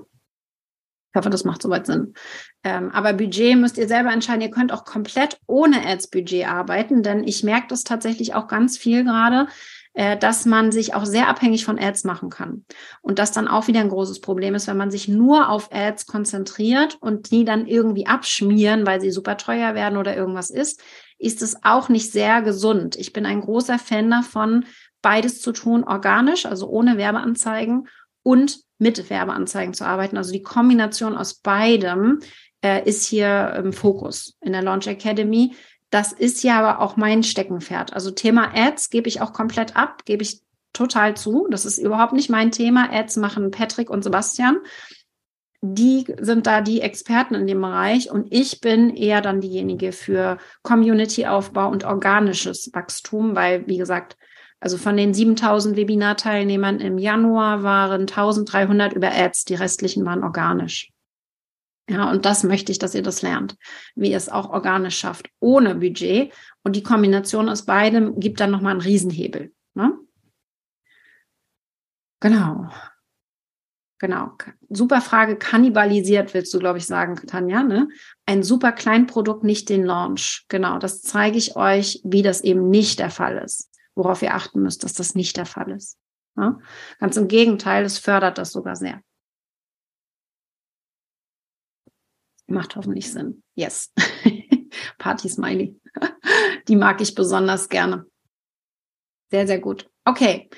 Ich 1.13 1.19
hoffe, 1.19 1.31
das 1.31 1.45
macht 1.45 1.61
soweit 1.61 1.87
Sinn. 1.87 2.15
Ähm, 2.63 2.91
aber 2.93 3.13
Budget 3.13 3.57
müsst 3.57 3.79
ihr 3.79 3.89
selber 3.89 4.13
entscheiden. 4.13 4.43
Ihr 4.43 4.51
könnt 4.51 4.73
auch 4.73 4.85
komplett 4.85 5.41
ohne 5.47 5.85
Ads-Budget 5.85 6.47
arbeiten, 6.47 7.03
denn 7.03 7.25
ich 7.25 7.43
merke 7.43 7.67
das 7.69 7.83
tatsächlich 7.83 8.35
auch 8.35 8.47
ganz 8.47 8.79
viel 8.79 9.03
gerade, 9.03 9.49
äh, 9.95 10.17
dass 10.17 10.47
man 10.47 10.71
sich 10.71 10.95
auch 10.95 11.05
sehr 11.05 11.27
abhängig 11.27 11.65
von 11.65 11.81
Ads 11.81 12.05
machen 12.05 12.31
kann. 12.31 12.65
Und 13.03 13.19
das 13.19 13.33
dann 13.33 13.49
auch 13.49 13.67
wieder 13.67 13.81
ein 13.81 13.89
großes 13.89 14.21
Problem 14.21 14.55
ist, 14.55 14.69
wenn 14.69 14.77
man 14.77 14.93
sich 14.93 15.09
nur 15.09 15.49
auf 15.49 15.73
Ads 15.73 16.07
konzentriert 16.07 16.97
und 17.01 17.33
die 17.33 17.45
dann 17.45 17.67
irgendwie 17.67 18.07
abschmieren, 18.07 18.87
weil 18.87 19.01
sie 19.01 19.11
super 19.11 19.37
teuer 19.37 19.75
werden 19.75 19.99
oder 19.99 20.17
irgendwas 20.17 20.51
ist, 20.51 20.81
ist 21.19 21.43
es 21.43 21.57
auch 21.65 21.89
nicht 21.89 22.13
sehr 22.13 22.41
gesund. 22.41 22.95
Ich 22.95 23.13
bin 23.13 23.27
ein 23.27 23.41
großer 23.41 23.81
Fan 23.81 24.09
davon, 24.11 24.65
beides 25.03 25.41
zu 25.41 25.51
tun, 25.51 25.83
organisch, 25.83 26.47
also 26.47 26.69
ohne 26.69 26.97
Werbeanzeigen 26.97 27.89
und 28.23 28.61
mit 28.79 29.11
Werbeanzeigen 29.11 29.75
zu 29.75 29.85
arbeiten. 29.85 30.17
Also 30.17 30.33
die 30.33 30.43
Kombination 30.43 31.17
aus 31.17 31.35
beidem 31.35 32.21
äh, 32.63 32.87
ist 32.89 33.07
hier 33.07 33.55
im 33.57 33.73
Fokus 33.73 34.37
in 34.41 34.53
der 34.53 34.63
Launch 34.63 34.87
Academy. 34.87 35.55
Das 35.91 36.13
ist 36.13 36.43
ja 36.43 36.59
aber 36.59 36.81
auch 36.81 36.97
mein 36.97 37.23
Steckenpferd. 37.23 37.93
Also 37.93 38.11
Thema 38.11 38.53
Ads 38.55 38.91
gebe 38.91 39.09
ich 39.09 39.21
auch 39.21 39.33
komplett 39.33 39.77
ab, 39.77 40.05
gebe 40.05 40.23
ich 40.23 40.41
total 40.73 41.17
zu. 41.17 41.47
Das 41.51 41.65
ist 41.65 41.79
überhaupt 41.79 42.13
nicht 42.13 42.31
mein 42.31 42.53
Thema. 42.53 42.91
Ads 42.93 43.17
machen 43.17 43.51
Patrick 43.51 43.91
und 43.91 44.05
Sebastian. 44.05 44.59
Die 45.63 46.07
sind 46.21 46.47
da 46.47 46.63
die 46.63 46.81
Experten 46.81 47.35
in 47.35 47.47
dem 47.47 47.61
Bereich 47.61 48.11
und 48.11 48.33
ich 48.33 48.61
bin 48.61 48.95
eher 48.97 49.21
dann 49.21 49.43
diejenige 49.43 49.93
für 49.93 50.39
Community-Aufbau 50.63 51.69
und 51.69 51.85
organisches 51.85 52.71
Wachstum, 52.73 53.37
weil, 53.37 53.67
wie 53.67 53.77
gesagt, 53.77 54.17
also 54.61 54.77
von 54.77 54.97
den 54.97 55.15
7000 55.15 55.77
Webinarteilnehmern 55.77 56.81
im 56.81 56.99
Januar 56.99 57.63
waren 57.63 58.03
1300 58.03 58.93
über 58.93 59.11
Ads, 59.11 59.47
die 59.47 59.55
restlichen 59.55 60.05
waren 60.05 60.23
organisch. 60.23 60.93
Ja, 61.89 62.11
und 62.11 62.25
das 62.25 62.45
möchte 62.45 62.71
ich, 62.71 62.79
dass 62.79 62.95
ihr 62.95 63.03
das 63.03 63.23
lernt, 63.23 63.57
wie 63.97 64.11
ihr 64.11 64.17
es 64.17 64.29
auch 64.29 64.51
organisch 64.51 64.99
schafft, 64.99 65.29
ohne 65.41 65.77
Budget. 65.77 66.33
Und 66.63 66.77
die 66.77 66.83
Kombination 66.83 67.49
aus 67.49 67.65
beidem 67.65 68.21
gibt 68.21 68.39
dann 68.39 68.51
nochmal 68.51 68.73
einen 68.73 68.83
Riesenhebel. 68.83 69.53
Ne? 69.75 69.99
Genau. 72.21 72.69
Genau. 73.99 74.33
Super 74.69 75.01
Frage. 75.01 75.37
Kannibalisiert, 75.37 76.33
willst 76.33 76.55
du, 76.55 76.59
glaube 76.59 76.79
ich, 76.79 76.87
sagen, 76.87 77.17
Tanja, 77.27 77.63
ne? 77.63 77.89
Ein 78.25 78.43
super 78.43 78.73
Kleinprodukt, 78.73 79.43
nicht 79.43 79.69
den 79.69 79.85
Launch. 79.85 80.45
Genau. 80.49 80.79
Das 80.79 81.03
zeige 81.03 81.39
ich 81.39 81.57
euch, 81.57 82.01
wie 82.05 82.23
das 82.23 82.43
eben 82.43 82.71
nicht 82.71 83.01
der 83.01 83.11
Fall 83.11 83.39
ist 83.39 83.70
worauf 83.95 84.23
ihr 84.23 84.35
achten 84.35 84.63
müsst, 84.63 84.85
dass 84.85 84.95
das 84.95 85.15
nicht 85.15 85.37
der 85.37 85.47
Fall 85.47 85.71
ist. 85.71 85.99
Ja? 86.37 86.59
Ganz 86.99 87.17
im 87.17 87.29
Gegenteil, 87.29 87.85
es 87.85 87.99
fördert 87.99 88.39
das 88.39 88.53
sogar 88.53 88.77
sehr. 88.77 89.03
Macht 92.47 92.75
hoffentlich 92.77 93.13
Sinn. 93.13 93.43
Yes. 93.55 93.93
Party 94.99 95.29
Smiley. 95.29 95.81
Die 96.69 96.77
mag 96.77 97.01
ich 97.01 97.15
besonders 97.15 97.69
gerne. 97.69 98.07
Sehr, 99.31 99.47
sehr 99.47 99.61
gut. 99.61 99.89
Okay. 100.05 100.51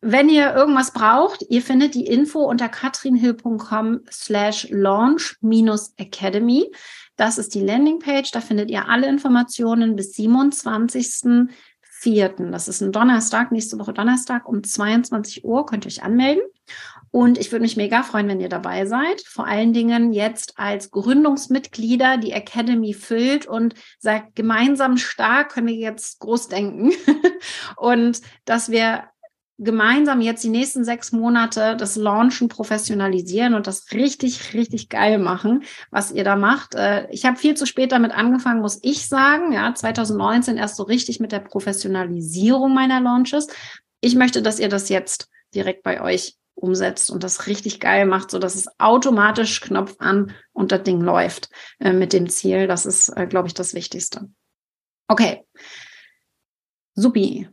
Wenn 0.00 0.28
ihr 0.28 0.52
irgendwas 0.52 0.92
braucht, 0.92 1.44
ihr 1.48 1.62
findet 1.62 1.94
die 1.94 2.06
Info 2.06 2.40
unter 2.40 2.68
katrinhill.com 2.68 4.00
slash 4.10 4.66
launch 4.70 5.36
minus 5.40 5.94
academy. 5.96 6.72
Das 7.14 7.38
ist 7.38 7.54
die 7.54 7.60
Landingpage. 7.60 8.32
Da 8.32 8.40
findet 8.40 8.68
ihr 8.68 8.88
alle 8.88 9.08
Informationen 9.08 9.94
bis 9.94 10.14
27. 10.14 11.48
4. 12.02 12.30
Das 12.50 12.66
ist 12.66 12.80
ein 12.80 12.90
Donnerstag, 12.90 13.52
nächste 13.52 13.78
Woche 13.78 13.92
Donnerstag 13.92 14.48
um 14.48 14.64
22 14.64 15.44
Uhr. 15.44 15.64
Könnt 15.66 15.84
ihr 15.84 15.88
euch 15.88 16.02
anmelden. 16.02 16.42
Und 17.12 17.38
ich 17.38 17.52
würde 17.52 17.62
mich 17.62 17.76
mega 17.76 18.02
freuen, 18.02 18.26
wenn 18.26 18.40
ihr 18.40 18.48
dabei 18.48 18.86
seid. 18.86 19.22
Vor 19.22 19.46
allen 19.46 19.72
Dingen 19.72 20.12
jetzt 20.12 20.58
als 20.58 20.90
Gründungsmitglieder 20.90 22.16
die 22.16 22.32
Academy 22.32 22.94
füllt 22.94 23.46
und 23.46 23.74
sagt, 23.98 24.34
gemeinsam 24.34 24.96
stark 24.96 25.52
können 25.52 25.68
wir 25.68 25.74
jetzt 25.74 26.18
groß 26.20 26.48
denken. 26.48 26.92
und 27.76 28.20
dass 28.46 28.70
wir 28.70 29.04
gemeinsam 29.58 30.20
jetzt 30.20 30.42
die 30.42 30.48
nächsten 30.48 30.84
sechs 30.84 31.12
Monate 31.12 31.76
das 31.76 31.96
Launchen 31.96 32.48
professionalisieren 32.48 33.54
und 33.54 33.66
das 33.66 33.92
richtig, 33.92 34.54
richtig 34.54 34.88
geil 34.88 35.18
machen, 35.18 35.64
was 35.90 36.10
ihr 36.10 36.24
da 36.24 36.36
macht. 36.36 36.74
Äh, 36.74 37.08
ich 37.10 37.24
habe 37.24 37.36
viel 37.36 37.54
zu 37.54 37.66
spät 37.66 37.92
damit 37.92 38.12
angefangen, 38.12 38.60
muss 38.60 38.80
ich 38.82 39.08
sagen. 39.08 39.52
Ja, 39.52 39.74
2019 39.74 40.56
erst 40.56 40.76
so 40.76 40.82
richtig 40.82 41.20
mit 41.20 41.32
der 41.32 41.40
Professionalisierung 41.40 42.74
meiner 42.74 43.00
Launches. 43.00 43.48
Ich 44.00 44.14
möchte, 44.14 44.42
dass 44.42 44.58
ihr 44.58 44.68
das 44.68 44.88
jetzt 44.88 45.28
direkt 45.54 45.82
bei 45.82 46.00
euch 46.00 46.36
umsetzt 46.54 47.10
und 47.10 47.24
das 47.24 47.46
richtig 47.46 47.80
geil 47.80 48.06
macht, 48.06 48.30
so 48.30 48.38
dass 48.38 48.54
es 48.54 48.68
automatisch 48.78 49.60
Knopf 49.60 49.96
an 49.98 50.32
und 50.52 50.72
das 50.72 50.82
Ding 50.82 51.00
läuft 51.00 51.50
äh, 51.78 51.92
mit 51.92 52.12
dem 52.12 52.28
Ziel. 52.28 52.66
Das 52.66 52.86
ist, 52.86 53.08
äh, 53.10 53.26
glaube 53.26 53.48
ich, 53.48 53.54
das 53.54 53.74
Wichtigste. 53.74 54.28
Okay. 55.08 55.44
Supi. 56.94 57.48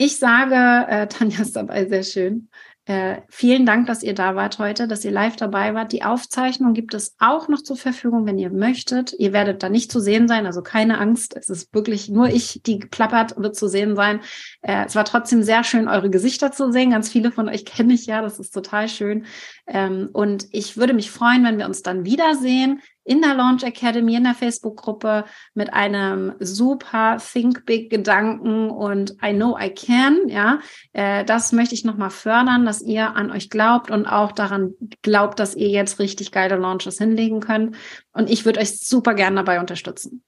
Ich 0.00 0.16
sage, 0.16 0.54
äh, 0.88 1.08
Tanja 1.08 1.42
ist 1.42 1.56
dabei 1.56 1.86
sehr 1.86 2.04
schön. 2.04 2.48
Äh, 2.84 3.20
vielen 3.28 3.66
Dank, 3.66 3.86
dass 3.86 4.04
ihr 4.04 4.14
da 4.14 4.36
wart 4.36 4.60
heute, 4.60 4.86
dass 4.86 5.04
ihr 5.04 5.10
live 5.10 5.34
dabei 5.34 5.74
wart. 5.74 5.92
Die 5.92 6.04
Aufzeichnung 6.04 6.72
gibt 6.72 6.94
es 6.94 7.16
auch 7.18 7.48
noch 7.48 7.60
zur 7.60 7.76
Verfügung, 7.76 8.24
wenn 8.24 8.38
ihr 8.38 8.48
möchtet. 8.50 9.12
Ihr 9.18 9.32
werdet 9.32 9.62
da 9.62 9.68
nicht 9.68 9.90
zu 9.90 10.00
sehen 10.00 10.28
sein, 10.28 10.46
also 10.46 10.62
keine 10.62 10.98
Angst. 10.98 11.36
Es 11.36 11.50
ist 11.50 11.74
wirklich 11.74 12.08
nur 12.08 12.28
ich, 12.28 12.62
die 12.64 12.78
geplappert 12.78 13.36
wird 13.36 13.56
zu 13.56 13.68
sehen 13.68 13.96
sein. 13.96 14.20
Äh, 14.62 14.86
es 14.86 14.94
war 14.94 15.04
trotzdem 15.04 15.42
sehr 15.42 15.64
schön, 15.64 15.88
eure 15.88 16.08
Gesichter 16.10 16.52
zu 16.52 16.72
sehen. 16.72 16.92
Ganz 16.92 17.10
viele 17.10 17.32
von 17.32 17.48
euch 17.48 17.64
kenne 17.66 17.92
ich 17.92 18.06
ja, 18.06 18.22
das 18.22 18.38
ist 18.38 18.54
total 18.54 18.88
schön. 18.88 19.26
Ähm, 19.66 20.08
und 20.12 20.46
ich 20.52 20.76
würde 20.76 20.94
mich 20.94 21.10
freuen, 21.10 21.44
wenn 21.44 21.58
wir 21.58 21.66
uns 21.66 21.82
dann 21.82 22.04
wiedersehen 22.04 22.80
in 23.08 23.22
der 23.22 23.34
Launch 23.34 23.64
Academy, 23.64 24.16
in 24.16 24.24
der 24.24 24.34
Facebook-Gruppe 24.34 25.24
mit 25.54 25.72
einem 25.72 26.34
super 26.40 27.16
Think 27.16 27.64
Big 27.64 27.90
Gedanken 27.90 28.70
und 28.70 29.16
I 29.24 29.32
know 29.32 29.58
I 29.58 29.70
can. 29.70 30.28
Ja, 30.28 30.60
äh, 30.92 31.24
das 31.24 31.52
möchte 31.52 31.74
ich 31.74 31.84
nochmal 31.84 32.10
fördern, 32.10 32.66
dass 32.66 32.82
ihr 32.82 33.16
an 33.16 33.30
euch 33.30 33.48
glaubt 33.48 33.90
und 33.90 34.06
auch 34.06 34.32
daran 34.32 34.74
glaubt, 35.02 35.40
dass 35.40 35.54
ihr 35.54 35.68
jetzt 35.68 35.98
richtig 35.98 36.32
geile 36.32 36.56
Launches 36.56 36.98
hinlegen 36.98 37.40
könnt. 37.40 37.76
Und 38.12 38.28
ich 38.28 38.44
würde 38.44 38.60
euch 38.60 38.78
super 38.78 39.14
gerne 39.14 39.36
dabei 39.36 39.58
unterstützen. 39.58 40.22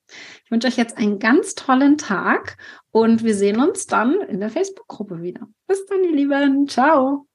Ich 0.45 0.51
wünsche 0.51 0.69
euch 0.69 0.77
jetzt 0.77 0.97
einen 0.97 1.19
ganz 1.19 1.55
tollen 1.55 1.99
Tag 1.99 2.57
und 2.93 3.25
wir 3.25 3.35
sehen 3.35 3.61
uns 3.61 3.87
dann 3.87 4.21
in 4.23 4.41
der 4.41 4.51
Facebook-Gruppe 4.51 5.23
wieder. 5.23 5.49
Bis 5.67 5.85
dann, 5.87 6.03
ihr 6.03 6.13
Lieben. 6.13 6.67
Ciao. 6.67 7.30